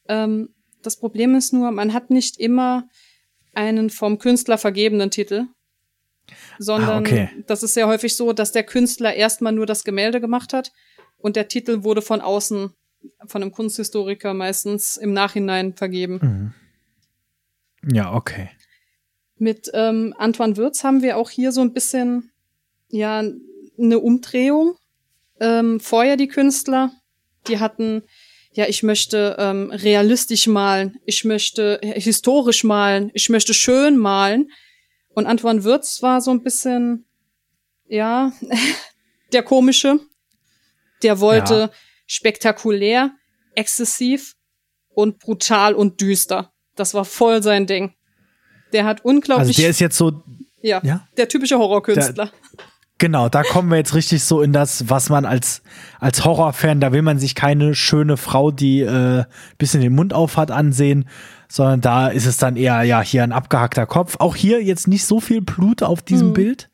Ähm, 0.08 0.48
das 0.82 0.96
Problem 0.96 1.34
ist 1.34 1.52
nur, 1.52 1.70
man 1.70 1.92
hat 1.92 2.10
nicht 2.10 2.38
immer 2.38 2.88
einen 3.54 3.90
vom 3.90 4.18
Künstler 4.18 4.58
vergebenen 4.58 5.10
Titel, 5.10 5.46
sondern 6.58 6.90
ah, 6.90 7.00
okay. 7.00 7.28
das 7.46 7.62
ist 7.62 7.74
sehr 7.74 7.88
häufig 7.88 8.16
so, 8.16 8.32
dass 8.32 8.52
der 8.52 8.64
Künstler 8.64 9.14
erstmal 9.14 9.52
nur 9.52 9.66
das 9.66 9.84
Gemälde 9.84 10.20
gemacht 10.20 10.52
hat 10.52 10.72
und 11.18 11.36
der 11.36 11.48
Titel 11.48 11.84
wurde 11.84 12.02
von 12.02 12.20
außen, 12.20 12.72
von 13.26 13.42
einem 13.42 13.52
Kunsthistoriker 13.52 14.34
meistens 14.34 14.96
im 14.96 15.12
Nachhinein 15.12 15.74
vergeben. 15.74 16.54
Mhm. 17.82 17.94
Ja, 17.94 18.14
okay. 18.14 18.50
Mit 19.38 19.70
ähm, 19.74 20.14
Antoine 20.18 20.56
Würz 20.56 20.84
haben 20.84 21.02
wir 21.02 21.16
auch 21.16 21.30
hier 21.30 21.50
so 21.50 21.62
ein 21.62 21.72
bisschen, 21.72 22.30
ja, 22.88 23.24
eine 23.78 23.98
Umdrehung. 23.98 24.76
Ähm, 25.40 25.80
vorher 25.80 26.16
die 26.16 26.28
Künstler, 26.28 26.92
die 27.48 27.58
hatten, 27.58 28.02
ja, 28.52 28.66
ich 28.68 28.84
möchte 28.84 29.36
ähm, 29.38 29.70
realistisch 29.72 30.46
malen, 30.46 30.98
ich 31.06 31.24
möchte 31.24 31.80
historisch 31.82 32.62
malen, 32.62 33.10
ich 33.14 33.28
möchte 33.30 33.54
schön 33.54 33.96
malen. 33.96 34.50
Und 35.14 35.26
Antoine 35.26 35.64
Würz 35.64 36.02
war 36.02 36.20
so 36.20 36.30
ein 36.30 36.42
bisschen, 36.42 37.04
ja, 37.86 38.32
der 39.32 39.42
komische. 39.42 40.00
Der 41.02 41.20
wollte 41.20 41.54
ja. 41.54 41.70
spektakulär, 42.06 43.10
exzessiv 43.54 44.36
und 44.94 45.18
brutal 45.18 45.74
und 45.74 46.00
düster. 46.00 46.52
Das 46.76 46.94
war 46.94 47.04
voll 47.04 47.42
sein 47.42 47.66
Ding. 47.66 47.94
Der 48.72 48.84
hat 48.84 49.04
unglaublich. 49.04 49.48
Also 49.48 49.60
der 49.60 49.70
ist 49.70 49.80
jetzt 49.80 49.96
so. 49.96 50.22
Ja, 50.62 50.80
ja? 50.84 51.06
der 51.16 51.28
typische 51.28 51.58
Horrorkünstler. 51.58 52.26
Der, 52.26 52.32
genau, 52.98 53.28
da 53.28 53.42
kommen 53.42 53.70
wir 53.70 53.78
jetzt 53.78 53.94
richtig 53.94 54.22
so 54.22 54.42
in 54.42 54.52
das, 54.52 54.88
was 54.88 55.08
man 55.10 55.24
als, 55.24 55.62
als 55.98 56.24
Horrorfan, 56.24 56.80
da 56.80 56.92
will 56.92 57.02
man 57.02 57.18
sich 57.18 57.34
keine 57.34 57.74
schöne 57.74 58.16
Frau, 58.16 58.52
die 58.52 58.80
äh, 58.80 59.24
bisschen 59.58 59.80
den 59.80 59.92
Mund 59.92 60.14
auf 60.14 60.36
hat, 60.36 60.52
ansehen, 60.52 61.08
sondern 61.52 61.82
da 61.82 62.08
ist 62.08 62.24
es 62.24 62.38
dann 62.38 62.56
eher, 62.56 62.82
ja, 62.82 63.02
hier 63.02 63.22
ein 63.22 63.30
abgehackter 63.30 63.84
Kopf. 63.84 64.16
Auch 64.20 64.36
hier 64.36 64.62
jetzt 64.62 64.88
nicht 64.88 65.04
so 65.04 65.20
viel 65.20 65.42
Blut 65.42 65.82
auf 65.82 66.00
diesem 66.00 66.28
mhm. 66.28 66.32
Bild. 66.32 66.70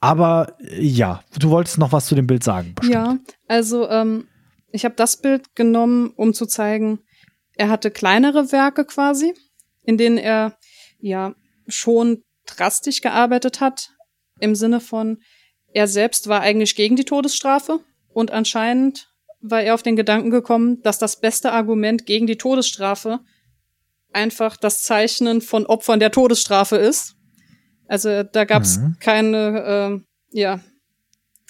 Aber 0.00 0.56
ja, 0.78 1.22
du 1.38 1.50
wolltest 1.50 1.76
noch 1.76 1.92
was 1.92 2.06
zu 2.06 2.14
dem 2.14 2.26
Bild 2.26 2.42
sagen. 2.42 2.74
Bestimmt. 2.74 2.94
Ja, 2.94 3.18
also 3.48 3.86
ähm, 3.90 4.26
ich 4.72 4.86
habe 4.86 4.94
das 4.94 5.18
Bild 5.18 5.54
genommen, 5.54 6.10
um 6.16 6.32
zu 6.32 6.46
zeigen, 6.46 7.00
er 7.54 7.68
hatte 7.68 7.90
kleinere 7.90 8.50
Werke 8.50 8.86
quasi, 8.86 9.34
in 9.82 9.98
denen 9.98 10.16
er 10.16 10.56
ja 11.00 11.34
schon 11.66 12.22
drastisch 12.46 13.02
gearbeitet 13.02 13.60
hat, 13.60 13.90
im 14.40 14.54
Sinne 14.54 14.80
von, 14.80 15.18
er 15.74 15.86
selbst 15.86 16.28
war 16.28 16.40
eigentlich 16.40 16.76
gegen 16.76 16.96
die 16.96 17.04
Todesstrafe 17.04 17.80
und 18.08 18.30
anscheinend 18.30 19.10
war 19.42 19.60
er 19.60 19.74
auf 19.74 19.82
den 19.82 19.96
Gedanken 19.96 20.30
gekommen, 20.30 20.80
dass 20.80 20.98
das 20.98 21.20
beste 21.20 21.52
Argument 21.52 22.06
gegen 22.06 22.26
die 22.26 22.38
Todesstrafe 22.38 23.20
einfach 24.12 24.56
das 24.56 24.82
Zeichnen 24.82 25.40
von 25.40 25.66
Opfern 25.66 26.00
der 26.00 26.10
Todesstrafe 26.10 26.76
ist. 26.76 27.14
Also 27.86 28.22
da 28.22 28.44
gab 28.44 28.62
es 28.62 28.78
mhm. 28.78 28.96
keine, 29.00 30.02
äh, 30.32 30.38
ja, 30.38 30.60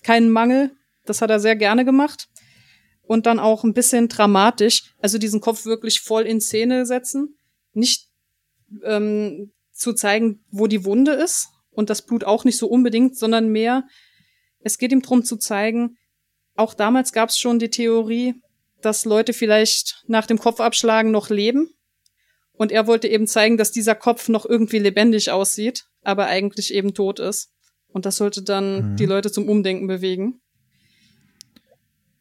keinen 0.02 0.30
Mangel. 0.30 0.72
Das 1.04 1.20
hat 1.20 1.30
er 1.30 1.40
sehr 1.40 1.56
gerne 1.56 1.84
gemacht. 1.84 2.28
Und 3.02 3.26
dann 3.26 3.38
auch 3.38 3.64
ein 3.64 3.72
bisschen 3.72 4.08
dramatisch, 4.08 4.94
also 5.00 5.18
diesen 5.18 5.40
Kopf 5.40 5.64
wirklich 5.64 6.00
voll 6.00 6.24
in 6.24 6.40
Szene 6.40 6.84
setzen. 6.84 7.36
Nicht 7.72 8.08
ähm, 8.84 9.52
zu 9.72 9.94
zeigen, 9.94 10.44
wo 10.50 10.66
die 10.66 10.84
Wunde 10.84 11.12
ist 11.12 11.48
und 11.70 11.88
das 11.88 12.02
Blut 12.02 12.24
auch 12.24 12.44
nicht 12.44 12.58
so 12.58 12.68
unbedingt, 12.68 13.16
sondern 13.16 13.48
mehr, 13.48 13.84
es 14.60 14.76
geht 14.76 14.92
ihm 14.92 15.00
darum 15.00 15.24
zu 15.24 15.36
zeigen, 15.36 15.96
auch 16.54 16.74
damals 16.74 17.12
gab 17.12 17.30
es 17.30 17.38
schon 17.38 17.58
die 17.58 17.70
Theorie, 17.70 18.34
dass 18.82 19.04
Leute 19.04 19.32
vielleicht 19.32 20.04
nach 20.08 20.26
dem 20.26 20.38
Kopfabschlagen 20.38 21.10
noch 21.10 21.30
leben 21.30 21.70
und 22.58 22.72
er 22.72 22.86
wollte 22.86 23.08
eben 23.08 23.26
zeigen, 23.26 23.56
dass 23.56 23.70
dieser 23.70 23.94
Kopf 23.94 24.28
noch 24.28 24.44
irgendwie 24.44 24.80
lebendig 24.80 25.30
aussieht, 25.30 25.86
aber 26.02 26.26
eigentlich 26.26 26.74
eben 26.74 26.92
tot 26.92 27.20
ist. 27.20 27.52
Und 27.86 28.04
das 28.04 28.16
sollte 28.16 28.42
dann 28.42 28.92
mhm. 28.92 28.96
die 28.96 29.06
Leute 29.06 29.30
zum 29.30 29.48
Umdenken 29.48 29.86
bewegen. 29.86 30.40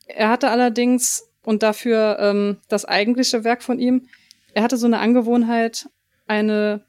Er 0.05 0.29
hatte 0.29 0.49
allerdings, 0.49 1.23
und 1.43 1.63
dafür 1.63 2.17
ähm, 2.19 2.57
das 2.69 2.85
eigentliche 2.85 3.43
Werk 3.43 3.63
von 3.63 3.79
ihm, 3.79 4.07
er 4.53 4.63
hatte 4.63 4.77
so 4.77 4.85
eine 4.85 4.99
Angewohnheit, 4.99 5.89
eine 6.27 6.85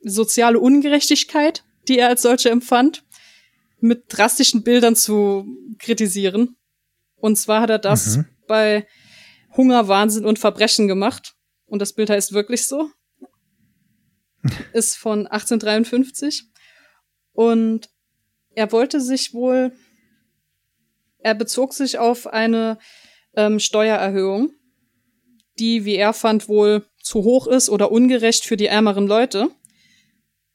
soziale 0.00 0.60
Ungerechtigkeit, 0.60 1.64
die 1.88 1.98
er 1.98 2.08
als 2.08 2.22
solche 2.22 2.50
empfand, 2.50 3.04
mit 3.80 4.04
drastischen 4.08 4.62
Bildern 4.62 4.94
zu 4.94 5.46
kritisieren. 5.78 6.56
Und 7.16 7.36
zwar 7.36 7.62
hat 7.62 7.70
er 7.70 7.78
das 7.78 8.18
mhm. 8.18 8.26
bei 8.46 8.86
Hunger, 9.56 9.88
Wahnsinn 9.88 10.24
und 10.24 10.38
Verbrechen 10.38 10.86
gemacht. 10.86 11.34
Und 11.68 11.80
das 11.80 11.92
Bild 11.92 12.10
heißt 12.10 12.32
wirklich 12.32 12.66
so. 12.66 12.90
Ist 14.72 14.96
von 14.96 15.26
1853. 15.26 16.44
Und 17.32 17.88
er 18.54 18.72
wollte 18.72 19.00
sich 19.00 19.34
wohl, 19.34 19.72
er 21.18 21.34
bezog 21.34 21.74
sich 21.74 21.98
auf 21.98 22.26
eine 22.26 22.78
ähm, 23.34 23.60
Steuererhöhung, 23.60 24.52
die, 25.58 25.84
wie 25.84 25.96
er 25.96 26.12
fand, 26.12 26.48
wohl 26.48 26.84
zu 27.00 27.22
hoch 27.22 27.46
ist 27.46 27.68
oder 27.70 27.92
ungerecht 27.92 28.44
für 28.44 28.56
die 28.56 28.66
ärmeren 28.66 29.06
Leute. 29.06 29.50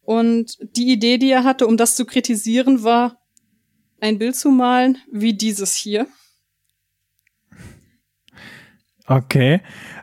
Und 0.01 0.57
die 0.75 0.91
Idee, 0.91 1.17
die 1.17 1.31
er 1.31 1.43
hatte, 1.43 1.67
um 1.67 1.77
das 1.77 1.95
zu 1.95 2.05
kritisieren, 2.05 2.83
war, 2.83 3.21
ein 4.01 4.19
Bild 4.19 4.35
zu 4.35 4.49
malen 4.49 4.97
wie 5.11 5.33
dieses 5.33 5.75
hier. 5.75 6.07
Okay. 9.07 9.61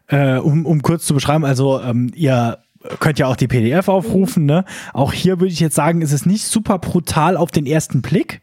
Äh, 0.09 0.37
um, 0.37 0.67
um 0.67 0.83
kurz 0.83 1.07
zu 1.07 1.15
beschreiben, 1.15 1.45
also 1.45 1.81
ähm, 1.81 2.11
ihr 2.15 2.59
könnt 2.99 3.19
ja 3.19 3.27
auch 3.27 3.37
die 3.37 3.49
PDF 3.49 3.89
aufrufen, 3.89 4.47
ne? 4.47 4.65
Auch 4.93 5.13
hier 5.13 5.39
würde 5.39 5.53
ich 5.53 5.61
jetzt 5.61 5.75
sagen, 5.75 6.03
ist 6.03 6.13
es 6.13 6.27
nicht 6.27 6.45
super 6.45 6.79
brutal 6.79 7.37
auf 7.37 7.51
den 7.51 7.67
ersten 7.67 8.03
Blick. 8.03 8.41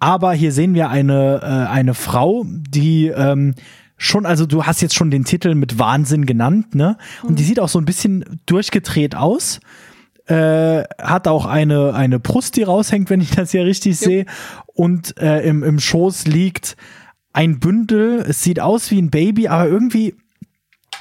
Aber 0.00 0.32
hier 0.32 0.52
sehen 0.52 0.74
wir 0.74 0.90
eine, 0.90 1.40
äh, 1.42 1.70
eine 1.70 1.94
Frau, 1.94 2.44
die 2.46 3.06
ähm, 3.06 3.54
schon, 3.96 4.26
also 4.26 4.44
du 4.44 4.64
hast 4.64 4.82
jetzt 4.82 4.94
schon 4.94 5.10
den 5.10 5.24
Titel 5.24 5.54
mit 5.54 5.78
Wahnsinn 5.78 6.26
genannt, 6.26 6.74
ne? 6.74 6.98
Und 7.22 7.38
die 7.38 7.42
mhm. 7.42 7.46
sieht 7.46 7.60
auch 7.60 7.68
so 7.68 7.78
ein 7.78 7.84
bisschen 7.84 8.40
durchgedreht 8.46 9.14
aus. 9.14 9.60
Äh, 10.26 10.84
hat 11.00 11.28
auch 11.28 11.46
eine, 11.46 11.94
eine 11.94 12.18
Brust, 12.18 12.56
die 12.56 12.62
raushängt, 12.62 13.08
wenn 13.10 13.20
ich 13.20 13.30
das 13.30 13.52
hier 13.52 13.64
richtig 13.64 14.00
ja. 14.00 14.06
sehe. 14.06 14.26
Und 14.66 15.16
äh, 15.18 15.40
im, 15.46 15.62
im 15.62 15.78
Schoß 15.78 16.26
liegt 16.26 16.76
ein 17.34 17.60
Bündel. 17.60 18.24
Es 18.26 18.42
sieht 18.42 18.60
aus 18.60 18.90
wie 18.90 19.02
ein 19.02 19.10
Baby, 19.10 19.48
aber 19.48 19.68
irgendwie 19.68 20.14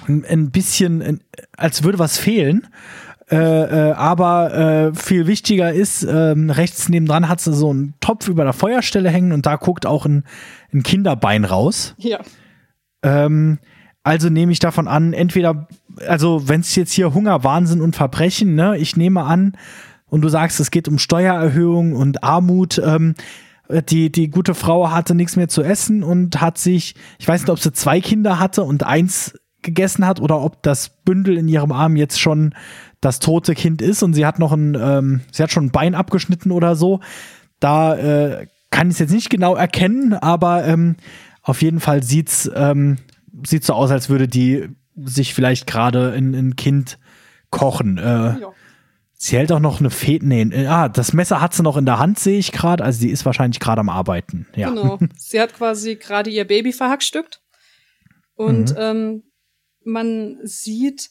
ein 0.07 0.51
bisschen, 0.51 1.21
als 1.55 1.83
würde 1.83 1.99
was 1.99 2.17
fehlen. 2.17 2.67
Äh, 3.31 3.37
äh, 3.37 3.91
aber 3.93 4.53
äh, 4.53 4.93
viel 4.93 5.27
wichtiger 5.27 5.71
ist, 5.71 6.03
ähm, 6.03 6.49
rechts 6.49 6.89
nebendran 6.89 7.29
hat 7.29 7.39
sie 7.39 7.53
so 7.53 7.69
einen 7.69 7.93
Topf 8.01 8.27
über 8.27 8.43
der 8.43 8.51
Feuerstelle 8.51 9.09
hängen 9.09 9.31
und 9.31 9.45
da 9.45 9.55
guckt 9.55 9.85
auch 9.85 10.05
ein, 10.05 10.25
ein 10.73 10.83
Kinderbein 10.83 11.45
raus. 11.45 11.95
Ja. 11.97 12.19
Ähm, 13.01 13.59
also 14.03 14.29
nehme 14.29 14.51
ich 14.51 14.59
davon 14.59 14.89
an, 14.89 15.13
entweder, 15.13 15.67
also 16.05 16.49
wenn 16.49 16.59
es 16.59 16.75
jetzt 16.75 16.91
hier 16.91 17.13
Hunger, 17.13 17.45
Wahnsinn 17.45 17.81
und 17.81 17.95
Verbrechen, 17.95 18.55
ne, 18.55 18.77
ich 18.77 18.97
nehme 18.97 19.23
an, 19.23 19.53
und 20.13 20.21
du 20.21 20.29
sagst, 20.29 20.59
es 20.59 20.69
geht 20.69 20.87
um 20.87 20.99
Steuererhöhung 20.99 21.93
und 21.93 22.23
Armut, 22.23 22.79
ähm, 22.85 23.15
die, 23.81 24.11
die 24.11 24.29
gute 24.29 24.53
Frau 24.53 24.91
hatte 24.91 25.15
nichts 25.15 25.35
mehr 25.35 25.47
zu 25.47 25.63
essen 25.63 26.03
und 26.03 26.41
hat 26.41 26.57
sich, 26.57 26.95
ich 27.17 27.27
weiß 27.27 27.41
nicht, 27.41 27.49
ob 27.49 27.59
sie 27.59 27.73
zwei 27.73 27.99
Kinder 27.99 28.39
hatte 28.39 28.63
und 28.63 28.83
eins 28.83 29.39
gegessen 29.61 30.05
hat 30.05 30.19
oder 30.19 30.41
ob 30.41 30.61
das 30.61 30.89
Bündel 31.03 31.37
in 31.37 31.47
ihrem 31.47 31.71
Arm 31.71 31.95
jetzt 31.95 32.19
schon 32.19 32.53
das 33.01 33.19
tote 33.19 33.53
Kind 33.55 33.81
ist 33.81 34.03
und 34.03 34.13
sie 34.13 34.25
hat 34.25 34.39
noch 34.39 34.51
ein, 34.51 34.77
ähm, 34.79 35.21
sie 35.31 35.43
hat 35.43 35.51
schon 35.51 35.65
ein 35.65 35.71
Bein 35.71 35.95
abgeschnitten 35.95 36.51
oder 36.51 36.75
so. 36.75 36.99
Da 37.59 37.95
äh, 37.95 38.47
kann 38.69 38.87
ich 38.87 38.93
es 38.93 38.99
jetzt 38.99 39.13
nicht 39.13 39.29
genau 39.29 39.55
erkennen, 39.55 40.13
aber 40.13 40.65
ähm, 40.65 40.95
auf 41.41 41.61
jeden 41.61 41.79
Fall 41.79 42.03
sieht's 42.03 42.49
ähm, 42.53 42.97
sieht 43.45 43.63
so 43.63 43.73
aus, 43.73 43.91
als 43.91 44.09
würde 44.09 44.27
die 44.27 44.69
sich 44.95 45.33
vielleicht 45.33 45.67
gerade 45.67 46.11
ein, 46.11 46.33
ein 46.33 46.55
Kind 46.55 46.99
kochen. 47.49 47.97
Äh, 47.97 48.03
ja. 48.03 48.53
Sie 49.25 49.37
hält 49.37 49.53
auch 49.53 49.61
noch 49.61 49.79
eine 49.79 49.89
Fete. 49.89 50.25
Nee, 50.25 50.41
äh, 50.41 50.67
ah, 50.67 50.89
das 50.89 51.13
Messer 51.13 51.39
hat 51.39 51.53
sie 51.53 51.63
noch 51.63 51.77
in 51.77 51.85
der 51.85 51.97
Hand, 51.97 52.19
sehe 52.19 52.37
ich 52.37 52.51
gerade. 52.51 52.83
Also 52.83 52.99
sie 52.99 53.09
ist 53.09 53.25
wahrscheinlich 53.25 53.61
gerade 53.61 53.79
am 53.79 53.87
Arbeiten. 53.87 54.47
Ja. 54.53 54.67
Genau. 54.69 54.99
Sie 55.17 55.39
hat 55.39 55.53
quasi 55.53 55.95
gerade 55.95 56.29
ihr 56.29 56.45
Baby 56.45 56.73
verhackstückt. 56.73 57.39
Und 58.35 58.71
mhm. 58.71 58.77
ähm, 58.77 59.23
man 59.85 60.39
sieht, 60.43 61.09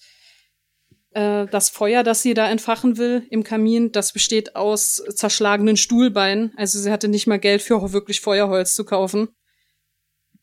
Äh, 1.15 1.47
das 1.47 1.71
Feuer, 1.71 2.03
das 2.03 2.23
sie 2.23 2.35
da 2.35 2.49
entfachen 2.51 2.97
will 2.97 3.27
im 3.31 3.45
Kamin, 3.45 3.93
das 3.93 4.13
besteht 4.13 4.57
aus 4.57 5.03
zerschlagenen 5.15 5.77
Stuhlbeinen. 5.77 6.53
Also 6.57 6.79
sie 6.79 6.91
hatte 6.91 7.09
nicht 7.09 7.27
mal 7.27 7.39
Geld 7.39 7.63
für 7.63 7.93
wirklich 7.93 8.21
Feuerholz 8.21 8.75
zu 8.75 8.85
kaufen. 8.85 9.29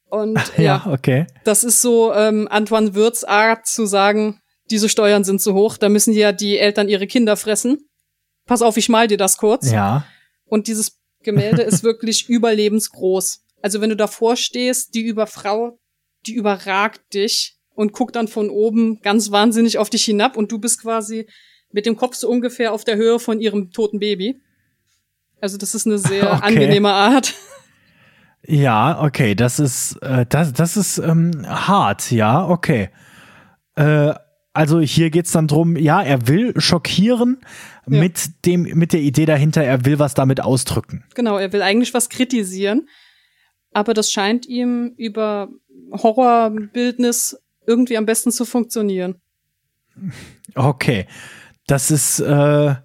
Und 0.06 0.40
ja, 0.58 0.64
ja 0.64 0.86
okay. 0.88 1.28
das 1.44 1.64
ist 1.64 1.82
so 1.82 2.14
ähm, 2.14 2.48
Antoine 2.50 2.96
Wirths 2.96 3.24
Art 3.24 3.68
zu 3.68 3.86
sagen, 3.86 4.42
diese 4.70 4.90
Steuern 4.90 5.24
sind 5.24 5.42
zu 5.42 5.54
hoch, 5.54 5.78
da 5.78 5.90
müssen 5.90 6.14
ja 6.14 6.32
die 6.32 6.58
Eltern 6.58 6.90
ihre 6.90 7.08
Kinder 7.08 7.38
fressen. 7.38 7.90
Pass 8.46 8.62
auf, 8.62 8.78
ich 8.78 8.90
mal 8.90 9.08
dir 9.08 9.18
das 9.18 9.38
kurz. 9.38 9.72
Ja. 9.72 10.06
Und 10.46 10.68
dieses 10.68 10.98
Gemälde 11.24 11.62
ist 11.62 11.84
wirklich 11.84 12.30
überlebensgroß. 12.30 13.42
Also 13.62 13.82
wenn 13.82 13.90
du 13.90 13.96
davor 13.96 14.36
stehst, 14.36 14.96
die 14.96 15.02
über 15.02 15.28
Frau, 15.28 15.80
die 16.26 16.34
überragt 16.34 17.14
dich 17.14 17.58
und 17.76 17.94
guckt 17.94 18.16
dann 18.16 18.28
von 18.28 18.50
oben 18.50 19.02
ganz 19.02 19.32
wahnsinnig 19.32 19.78
auf 19.78 19.90
dich 19.90 20.04
hinab 20.06 20.38
und 20.38 20.52
du 20.52 20.60
bist 20.60 20.82
quasi 20.82 21.28
mit 21.72 21.86
dem 21.86 21.96
Kopf 21.96 22.16
so 22.16 22.30
ungefähr 22.30 22.74
auf 22.74 22.84
der 22.84 22.96
Höhe 22.96 23.20
von 23.20 23.40
ihrem 23.40 23.72
toten 23.72 24.00
Baby. 24.00 24.42
Also 25.42 25.58
das 25.58 25.76
ist 25.76 25.86
eine 25.86 25.98
sehr 25.98 26.34
okay. 26.34 26.42
angenehme 26.42 26.92
Art. 26.92 27.34
Ja, 28.46 29.02
okay, 29.02 29.36
das 29.36 29.60
ist 29.60 29.98
äh, 30.02 30.26
das 30.28 30.54
das 30.54 30.78
ist 30.78 30.98
ähm, 30.98 31.46
hart, 31.46 32.10
ja, 32.12 32.48
okay. 32.48 32.90
Äh, 33.76 34.14
also 34.60 34.82
hier 34.82 35.10
geht's 35.10 35.32
dann 35.32 35.48
drum, 35.48 35.78
ja, 35.78 36.02
er 36.02 36.28
will 36.28 36.54
schockieren 36.60 37.38
ja. 37.88 37.98
mit 38.02 38.46
dem 38.46 38.64
mit 38.64 38.92
der 38.92 39.00
Idee 39.00 39.26
dahinter, 39.26 39.64
er 39.64 39.86
will 39.86 40.00
was 40.00 40.16
damit 40.16 40.42
ausdrücken. 40.42 41.06
Genau, 41.16 41.38
er 41.38 41.54
will 41.54 41.62
eigentlich 41.62 41.94
was 41.94 42.10
kritisieren, 42.10 42.90
aber 43.72 43.94
das 43.94 44.12
scheint 44.12 44.46
ihm 44.48 44.96
über 44.98 45.48
Horrorbildnis 45.94 47.40
irgendwie 47.66 47.96
am 47.96 48.06
besten 48.06 48.32
zu 48.32 48.44
funktionieren. 48.44 49.16
Okay, 50.56 51.06
das 51.66 51.90
ist 51.90 52.20
äh, 52.20 52.76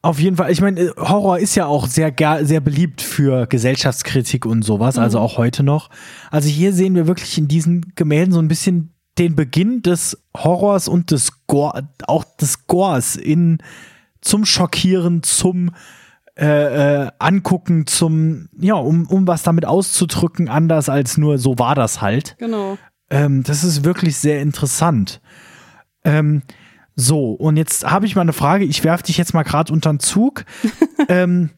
auf 0.00 0.18
jeden 0.18 0.36
Fall. 0.36 0.50
Ich 0.50 0.62
meine, 0.62 0.94
Horror 0.96 1.38
ist 1.38 1.54
ja 1.54 1.66
auch 1.66 1.86
sehr 1.86 2.14
sehr 2.40 2.60
beliebt 2.60 3.02
für 3.02 3.46
Gesellschaftskritik 3.46 4.46
und 4.46 4.62
sowas, 4.62 4.96
mhm. 4.96 5.02
also 5.02 5.18
auch 5.18 5.36
heute 5.36 5.62
noch. 5.62 5.90
Also 6.30 6.48
hier 6.48 6.72
sehen 6.72 6.94
wir 6.94 7.06
wirklich 7.06 7.36
in 7.36 7.46
diesen 7.46 7.92
Gemälden 7.94 8.32
so 8.32 8.40
ein 8.40 8.48
bisschen 8.48 8.94
den 9.18 9.34
Beginn 9.34 9.82
des 9.82 10.18
Horrors 10.36 10.88
und 10.88 11.10
des 11.10 11.46
Gore, 11.46 11.88
auch 12.06 12.24
des 12.24 12.66
Gores 12.66 13.16
in 13.16 13.58
zum 14.20 14.44
Schockieren, 14.44 15.22
zum 15.22 15.70
äh, 16.36 17.04
äh, 17.04 17.10
angucken, 17.18 17.86
zum, 17.86 18.48
ja, 18.60 18.74
um, 18.74 19.06
um 19.06 19.26
was 19.26 19.42
damit 19.42 19.64
auszudrücken, 19.64 20.48
anders 20.48 20.88
als 20.88 21.18
nur 21.18 21.38
so 21.38 21.58
war 21.58 21.74
das 21.74 22.00
halt. 22.00 22.36
Genau. 22.38 22.78
Ähm, 23.10 23.42
das 23.42 23.64
ist 23.64 23.84
wirklich 23.84 24.16
sehr 24.18 24.40
interessant. 24.40 25.20
Ähm, 26.04 26.42
so, 26.94 27.32
und 27.32 27.56
jetzt 27.56 27.88
habe 27.88 28.06
ich 28.06 28.14
mal 28.14 28.22
eine 28.22 28.32
Frage. 28.32 28.64
Ich 28.64 28.84
werfe 28.84 29.04
dich 29.04 29.18
jetzt 29.18 29.34
mal 29.34 29.42
gerade 29.42 29.72
unter 29.72 29.92
den 29.92 30.00
Zug. 30.00 30.44
ähm, 31.08 31.50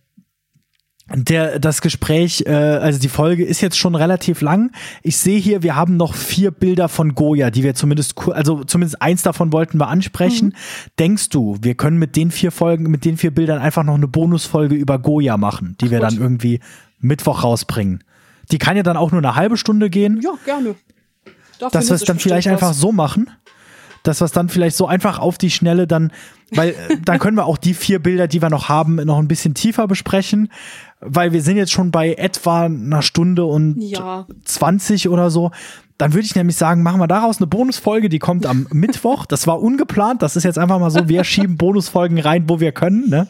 der, 1.15 1.59
das 1.59 1.81
Gespräch, 1.81 2.45
äh, 2.47 2.53
also 2.53 2.99
die 2.99 3.09
Folge 3.09 3.45
ist 3.45 3.61
jetzt 3.61 3.78
schon 3.78 3.95
relativ 3.95 4.41
lang. 4.41 4.70
Ich 5.03 5.16
sehe 5.16 5.39
hier, 5.39 5.62
wir 5.62 5.74
haben 5.74 5.97
noch 5.97 6.15
vier 6.15 6.51
Bilder 6.51 6.89
von 6.89 7.15
Goya, 7.15 7.51
die 7.51 7.62
wir 7.62 7.74
zumindest, 7.74 8.15
also 8.28 8.65
zumindest 8.65 9.03
eins 9.03 9.23
davon 9.23 9.53
wollten 9.53 9.78
wir 9.78 9.89
ansprechen. 9.89 10.49
Mhm. 10.49 10.91
Denkst 10.99 11.28
du, 11.31 11.57
wir 11.61 11.74
können 11.74 11.99
mit 11.99 12.16
den 12.16 12.31
vier 12.31 12.53
Folgen, 12.53 12.85
mit 12.91 13.05
den 13.05 13.16
vier 13.16 13.32
Bildern 13.32 13.59
einfach 13.59 13.82
noch 13.82 13.95
eine 13.95 14.09
Bonusfolge 14.09 14.74
über 14.74 14.99
Goya 14.99 15.37
machen, 15.37 15.77
die 15.81 15.87
Ach, 15.87 15.91
wir 15.91 16.01
gut. 16.01 16.11
dann 16.11 16.19
irgendwie 16.19 16.61
Mittwoch 17.01 17.43
rausbringen? 17.43 18.05
Die 18.53 18.59
kann 18.59 18.77
ja 18.77 18.82
dann 18.82 18.97
auch 18.97 19.11
nur 19.11 19.20
eine 19.20 19.35
halbe 19.35 19.57
Stunde 19.57 19.91
gehen. 19.91 20.20
Ja, 20.23 20.35
gerne. 20.45 20.74
Dafür 21.59 21.78
dass 21.78 21.89
wir 21.89 21.97
es 21.97 22.05
dann 22.05 22.19
vielleicht 22.19 22.47
was. 22.47 22.53
einfach 22.53 22.73
so 22.73 22.91
machen, 22.93 23.31
dass 24.02 24.20
wir 24.20 24.24
es 24.24 24.32
dann 24.32 24.48
vielleicht 24.48 24.77
so 24.77 24.86
einfach 24.86 25.18
auf 25.18 25.39
die 25.39 25.51
Schnelle 25.51 25.86
dann, 25.86 26.12
weil 26.52 26.70
äh, 26.70 26.97
dann 27.05 27.18
können 27.18 27.36
wir 27.36 27.47
auch 27.47 27.59
die 27.59 27.74
vier 27.74 27.98
Bilder, 27.98 28.28
die 28.28 28.43
wir 28.43 28.51
noch 28.51 28.68
haben, 28.68 28.97
noch 28.97 29.18
ein 29.18 29.28
bisschen 29.28 29.55
tiefer 29.55 29.86
besprechen, 29.86 30.51
weil 31.01 31.32
wir 31.32 31.43
sind 31.43 31.56
jetzt 31.56 31.72
schon 31.72 31.90
bei 31.90 32.14
etwa 32.14 32.64
einer 32.64 33.02
Stunde 33.02 33.44
und 33.44 33.81
ja. 33.81 34.27
20 34.44 35.09
oder 35.09 35.31
so. 35.31 35.51
Dann 35.98 36.14
würde 36.14 36.24
ich 36.24 36.35
nämlich 36.35 36.56
sagen, 36.56 36.82
machen 36.82 37.01
wir 37.01 37.09
daraus 37.09 37.39
eine 37.39 37.47
Bonusfolge, 37.47 38.09
die 38.09 38.18
kommt 38.18 38.47
am 38.47 38.66
Mittwoch. 38.72 39.27
Das 39.27 39.47
war 39.47 39.60
ungeplant, 39.60 40.22
das 40.22 40.36
ist 40.36 40.44
jetzt 40.44 40.59
einfach 40.59 40.78
mal 40.78 40.90
so, 40.90 41.09
wir 41.09 41.24
schieben 41.24 41.56
Bonusfolgen 41.56 42.18
rein, 42.18 42.44
wo 42.48 42.60
wir 42.60 42.72
können. 42.72 43.10
Ne? 43.10 43.28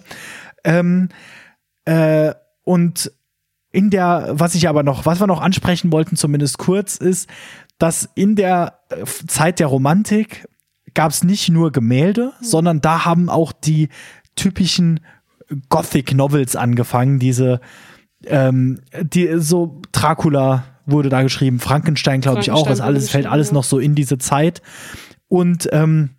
Ähm, 0.65 1.09
äh, 1.85 2.33
und 2.63 3.11
in 3.73 3.91
der, 3.91 4.31
was 4.33 4.55
ich 4.55 4.69
aber 4.69 4.83
noch, 4.83 5.07
was 5.07 5.21
wir 5.21 5.27
noch 5.27 5.41
ansprechen 5.41 5.93
wollten, 5.93 6.17
zumindest 6.17 6.59
kurz, 6.59 6.97
ist, 6.97 7.29
dass 7.79 8.09
in 8.15 8.37
der 8.37 8.81
äh, 8.91 9.05
Zeit 9.27 9.59
der 9.59 9.69
Romantik 9.69 10.47
gab 10.95 11.11
es 11.11 11.25
nicht 11.25 11.49
nur 11.49 11.73
Gemälde, 11.73 12.33
mhm. 12.41 12.45
sondern 12.45 12.81
da 12.81 13.05
haben 13.05 13.29
auch 13.29 13.53
die 13.53 13.89
typischen 14.37 15.01
Gothic 15.69 16.15
Novels 16.15 16.57
angefangen, 16.57 17.19
diese 17.19 17.61
ähm, 18.27 18.81
die 19.01 19.29
so 19.39 19.81
Dracula 19.93 20.65
wurde 20.87 21.09
da 21.09 21.23
geschrieben, 21.23 21.59
Frankenstein 21.59 22.21
glaube 22.21 22.41
ich 22.41 22.51
auch, 22.51 22.67
das 22.67 22.81
alles 22.81 23.11
fällt 23.11 23.27
alles 23.27 23.53
noch 23.53 23.65
so 23.65 23.79
in 23.79 23.95
diese 23.95 24.19
Zeit. 24.19 24.63
Und 25.29 25.69
ähm, 25.73 26.11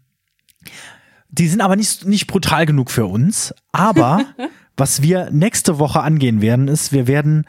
die 1.29 1.47
sind 1.47 1.61
aber 1.61 1.75
nicht 1.75 2.05
nicht 2.05 2.27
brutal 2.27 2.65
genug 2.65 2.91
für 2.91 3.05
uns, 3.05 3.53
aber 3.71 4.25
was 4.77 5.01
wir 5.01 5.29
nächste 5.31 5.79
Woche 5.79 6.01
angehen 6.01 6.41
werden, 6.41 6.67
ist, 6.67 6.91
wir 6.91 7.07
werden 7.07 7.45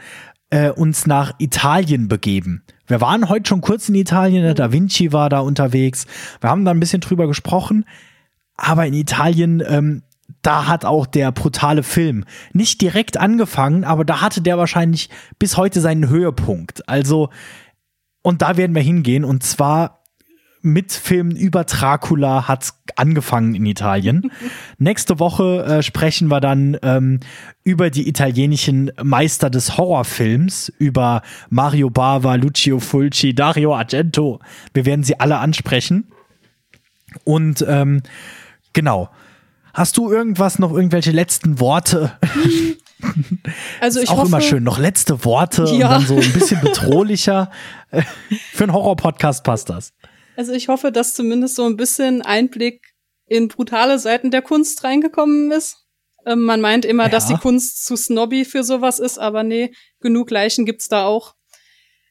äh, 0.50 0.70
uns 0.70 1.06
nach 1.06 1.32
Italien 1.38 2.08
begeben. 2.08 2.62
Wir 2.86 3.00
waren 3.00 3.28
heute 3.28 3.48
schon 3.48 3.60
kurz 3.60 3.88
in 3.88 3.94
Italien, 3.94 4.42
der 4.42 4.54
Da 4.54 4.72
Vinci 4.72 5.12
war 5.12 5.28
da 5.28 5.40
unterwegs. 5.40 6.06
Wir 6.40 6.50
haben 6.50 6.64
da 6.64 6.70
ein 6.72 6.80
bisschen 6.80 7.00
drüber 7.00 7.26
gesprochen. 7.26 7.84
Aber 8.56 8.86
in 8.86 8.94
Italien, 8.94 9.62
ähm, 9.66 10.02
da 10.42 10.66
hat 10.66 10.84
auch 10.84 11.06
der 11.06 11.32
brutale 11.32 11.82
Film 11.82 12.24
nicht 12.52 12.80
direkt 12.80 13.16
angefangen, 13.16 13.84
aber 13.84 14.04
da 14.04 14.20
hatte 14.20 14.40
der 14.40 14.58
wahrscheinlich 14.58 15.08
bis 15.38 15.56
heute 15.56 15.80
seinen 15.80 16.08
Höhepunkt. 16.08 16.88
Also, 16.88 17.30
und 18.22 18.42
da 18.42 18.56
werden 18.56 18.74
wir 18.74 18.82
hingehen 18.82 19.24
und 19.24 19.42
zwar 19.42 20.01
mit 20.62 20.92
Filmen 20.92 21.36
über 21.36 21.64
Dracula 21.64 22.48
hat's 22.48 22.78
angefangen 22.96 23.54
in 23.54 23.66
Italien. 23.66 24.30
Nächste 24.78 25.18
Woche 25.18 25.64
äh, 25.64 25.82
sprechen 25.82 26.28
wir 26.28 26.40
dann 26.40 26.76
ähm, 26.82 27.20
über 27.64 27.90
die 27.90 28.08
italienischen 28.08 28.92
Meister 29.02 29.50
des 29.50 29.76
Horrorfilms, 29.76 30.72
über 30.78 31.22
Mario 31.50 31.90
Bava, 31.90 32.36
Lucio 32.36 32.78
Fulci, 32.78 33.34
Dario 33.34 33.74
Argento. 33.74 34.40
Wir 34.72 34.86
werden 34.86 35.04
sie 35.04 35.18
alle 35.20 35.38
ansprechen. 35.38 36.08
Und 37.24 37.64
ähm, 37.68 38.02
genau. 38.72 39.10
Hast 39.74 39.96
du 39.96 40.10
irgendwas 40.10 40.58
noch, 40.58 40.72
irgendwelche 40.72 41.10
letzten 41.10 41.60
Worte? 41.60 42.12
Also 43.80 43.98
ich 43.98 44.04
ist 44.04 44.10
auch 44.10 44.18
hoffe, 44.18 44.28
immer 44.28 44.40
schön, 44.40 44.62
noch 44.62 44.78
letzte 44.78 45.24
Worte 45.24 45.64
ja. 45.64 45.72
und 45.72 45.80
dann 45.80 46.06
so 46.06 46.14
ein 46.14 46.32
bisschen 46.32 46.60
bedrohlicher. 46.62 47.50
Für 48.52 48.62
einen 48.62 48.72
Horror-Podcast 48.72 49.42
passt 49.42 49.70
das. 49.70 49.92
Also 50.36 50.52
ich 50.52 50.68
hoffe, 50.68 50.92
dass 50.92 51.14
zumindest 51.14 51.56
so 51.56 51.64
ein 51.64 51.76
bisschen 51.76 52.22
Einblick 52.22 52.94
in 53.26 53.48
brutale 53.48 53.98
Seiten 53.98 54.30
der 54.30 54.42
Kunst 54.42 54.84
reingekommen 54.84 55.50
ist. 55.50 55.78
Ähm, 56.26 56.42
man 56.42 56.60
meint 56.60 56.84
immer, 56.84 57.04
ja. 57.04 57.08
dass 57.08 57.26
die 57.26 57.36
Kunst 57.36 57.84
zu 57.84 57.96
snobby 57.96 58.44
für 58.44 58.64
sowas 58.64 58.98
ist, 58.98 59.18
aber 59.18 59.42
nee, 59.42 59.72
genug 60.00 60.30
Leichen 60.30 60.64
gibt's 60.64 60.88
da 60.88 61.06
auch. 61.06 61.34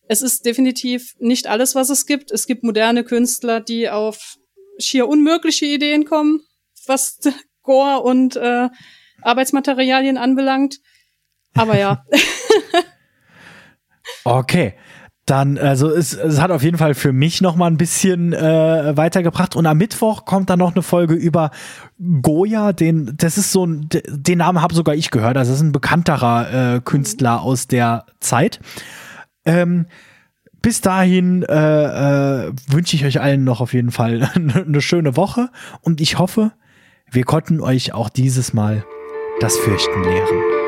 Es 0.07 0.21
ist 0.21 0.45
definitiv 0.45 1.15
nicht 1.19 1.47
alles, 1.47 1.75
was 1.75 1.89
es 1.89 2.05
gibt. 2.05 2.31
Es 2.31 2.45
gibt 2.45 2.63
moderne 2.63 3.03
Künstler, 3.03 3.61
die 3.61 3.89
auf 3.89 4.35
schier 4.77 5.07
unmögliche 5.07 5.65
Ideen 5.65 6.05
kommen, 6.05 6.41
was 6.85 7.19
Gore 7.63 8.01
und 8.01 8.35
äh, 8.35 8.69
Arbeitsmaterialien 9.21 10.17
anbelangt. 10.17 10.79
Aber 11.53 11.77
ja. 11.77 12.03
okay 14.23 14.75
dann, 15.25 15.57
also 15.57 15.89
es, 15.89 16.13
es 16.13 16.41
hat 16.41 16.51
auf 16.51 16.63
jeden 16.63 16.77
Fall 16.77 16.93
für 16.93 17.13
mich 17.13 17.41
noch 17.41 17.55
mal 17.55 17.67
ein 17.67 17.77
bisschen 17.77 18.33
äh, 18.33 18.97
weitergebracht. 18.97 19.55
Und 19.55 19.65
am 19.65 19.77
Mittwoch 19.77 20.25
kommt 20.25 20.49
dann 20.49 20.59
noch 20.59 20.73
eine 20.73 20.81
Folge 20.81 21.13
über 21.13 21.51
Goya, 22.21 22.73
den, 22.73 23.13
das 23.17 23.37
ist 23.37 23.51
so 23.51 23.65
ein, 23.65 23.87
den 23.89 24.39
Namen 24.39 24.61
habe 24.61 24.73
sogar 24.73 24.95
ich 24.95 25.11
gehört. 25.11 25.37
Also 25.37 25.51
das 25.51 25.59
ist 25.59 25.65
ein 25.65 25.71
bekannterer 25.71 26.75
äh, 26.75 26.81
Künstler 26.81 27.41
aus 27.41 27.67
der 27.67 28.05
Zeit. 28.19 28.59
Ähm, 29.45 29.85
bis 30.61 30.81
dahin 30.81 31.43
äh, 31.43 32.45
äh, 32.47 32.53
wünsche 32.67 32.95
ich 32.95 33.05
euch 33.05 33.19
allen 33.19 33.43
noch 33.43 33.61
auf 33.61 33.73
jeden 33.73 33.91
Fall 33.91 34.29
eine 34.35 34.81
schöne 34.81 35.15
Woche 35.17 35.49
und 35.81 36.01
ich 36.01 36.19
hoffe, 36.19 36.51
wir 37.09 37.23
konnten 37.23 37.59
euch 37.59 37.93
auch 37.93 38.09
dieses 38.09 38.53
Mal 38.53 38.85
das 39.39 39.57
Fürchten 39.57 40.03
lehren. 40.03 40.60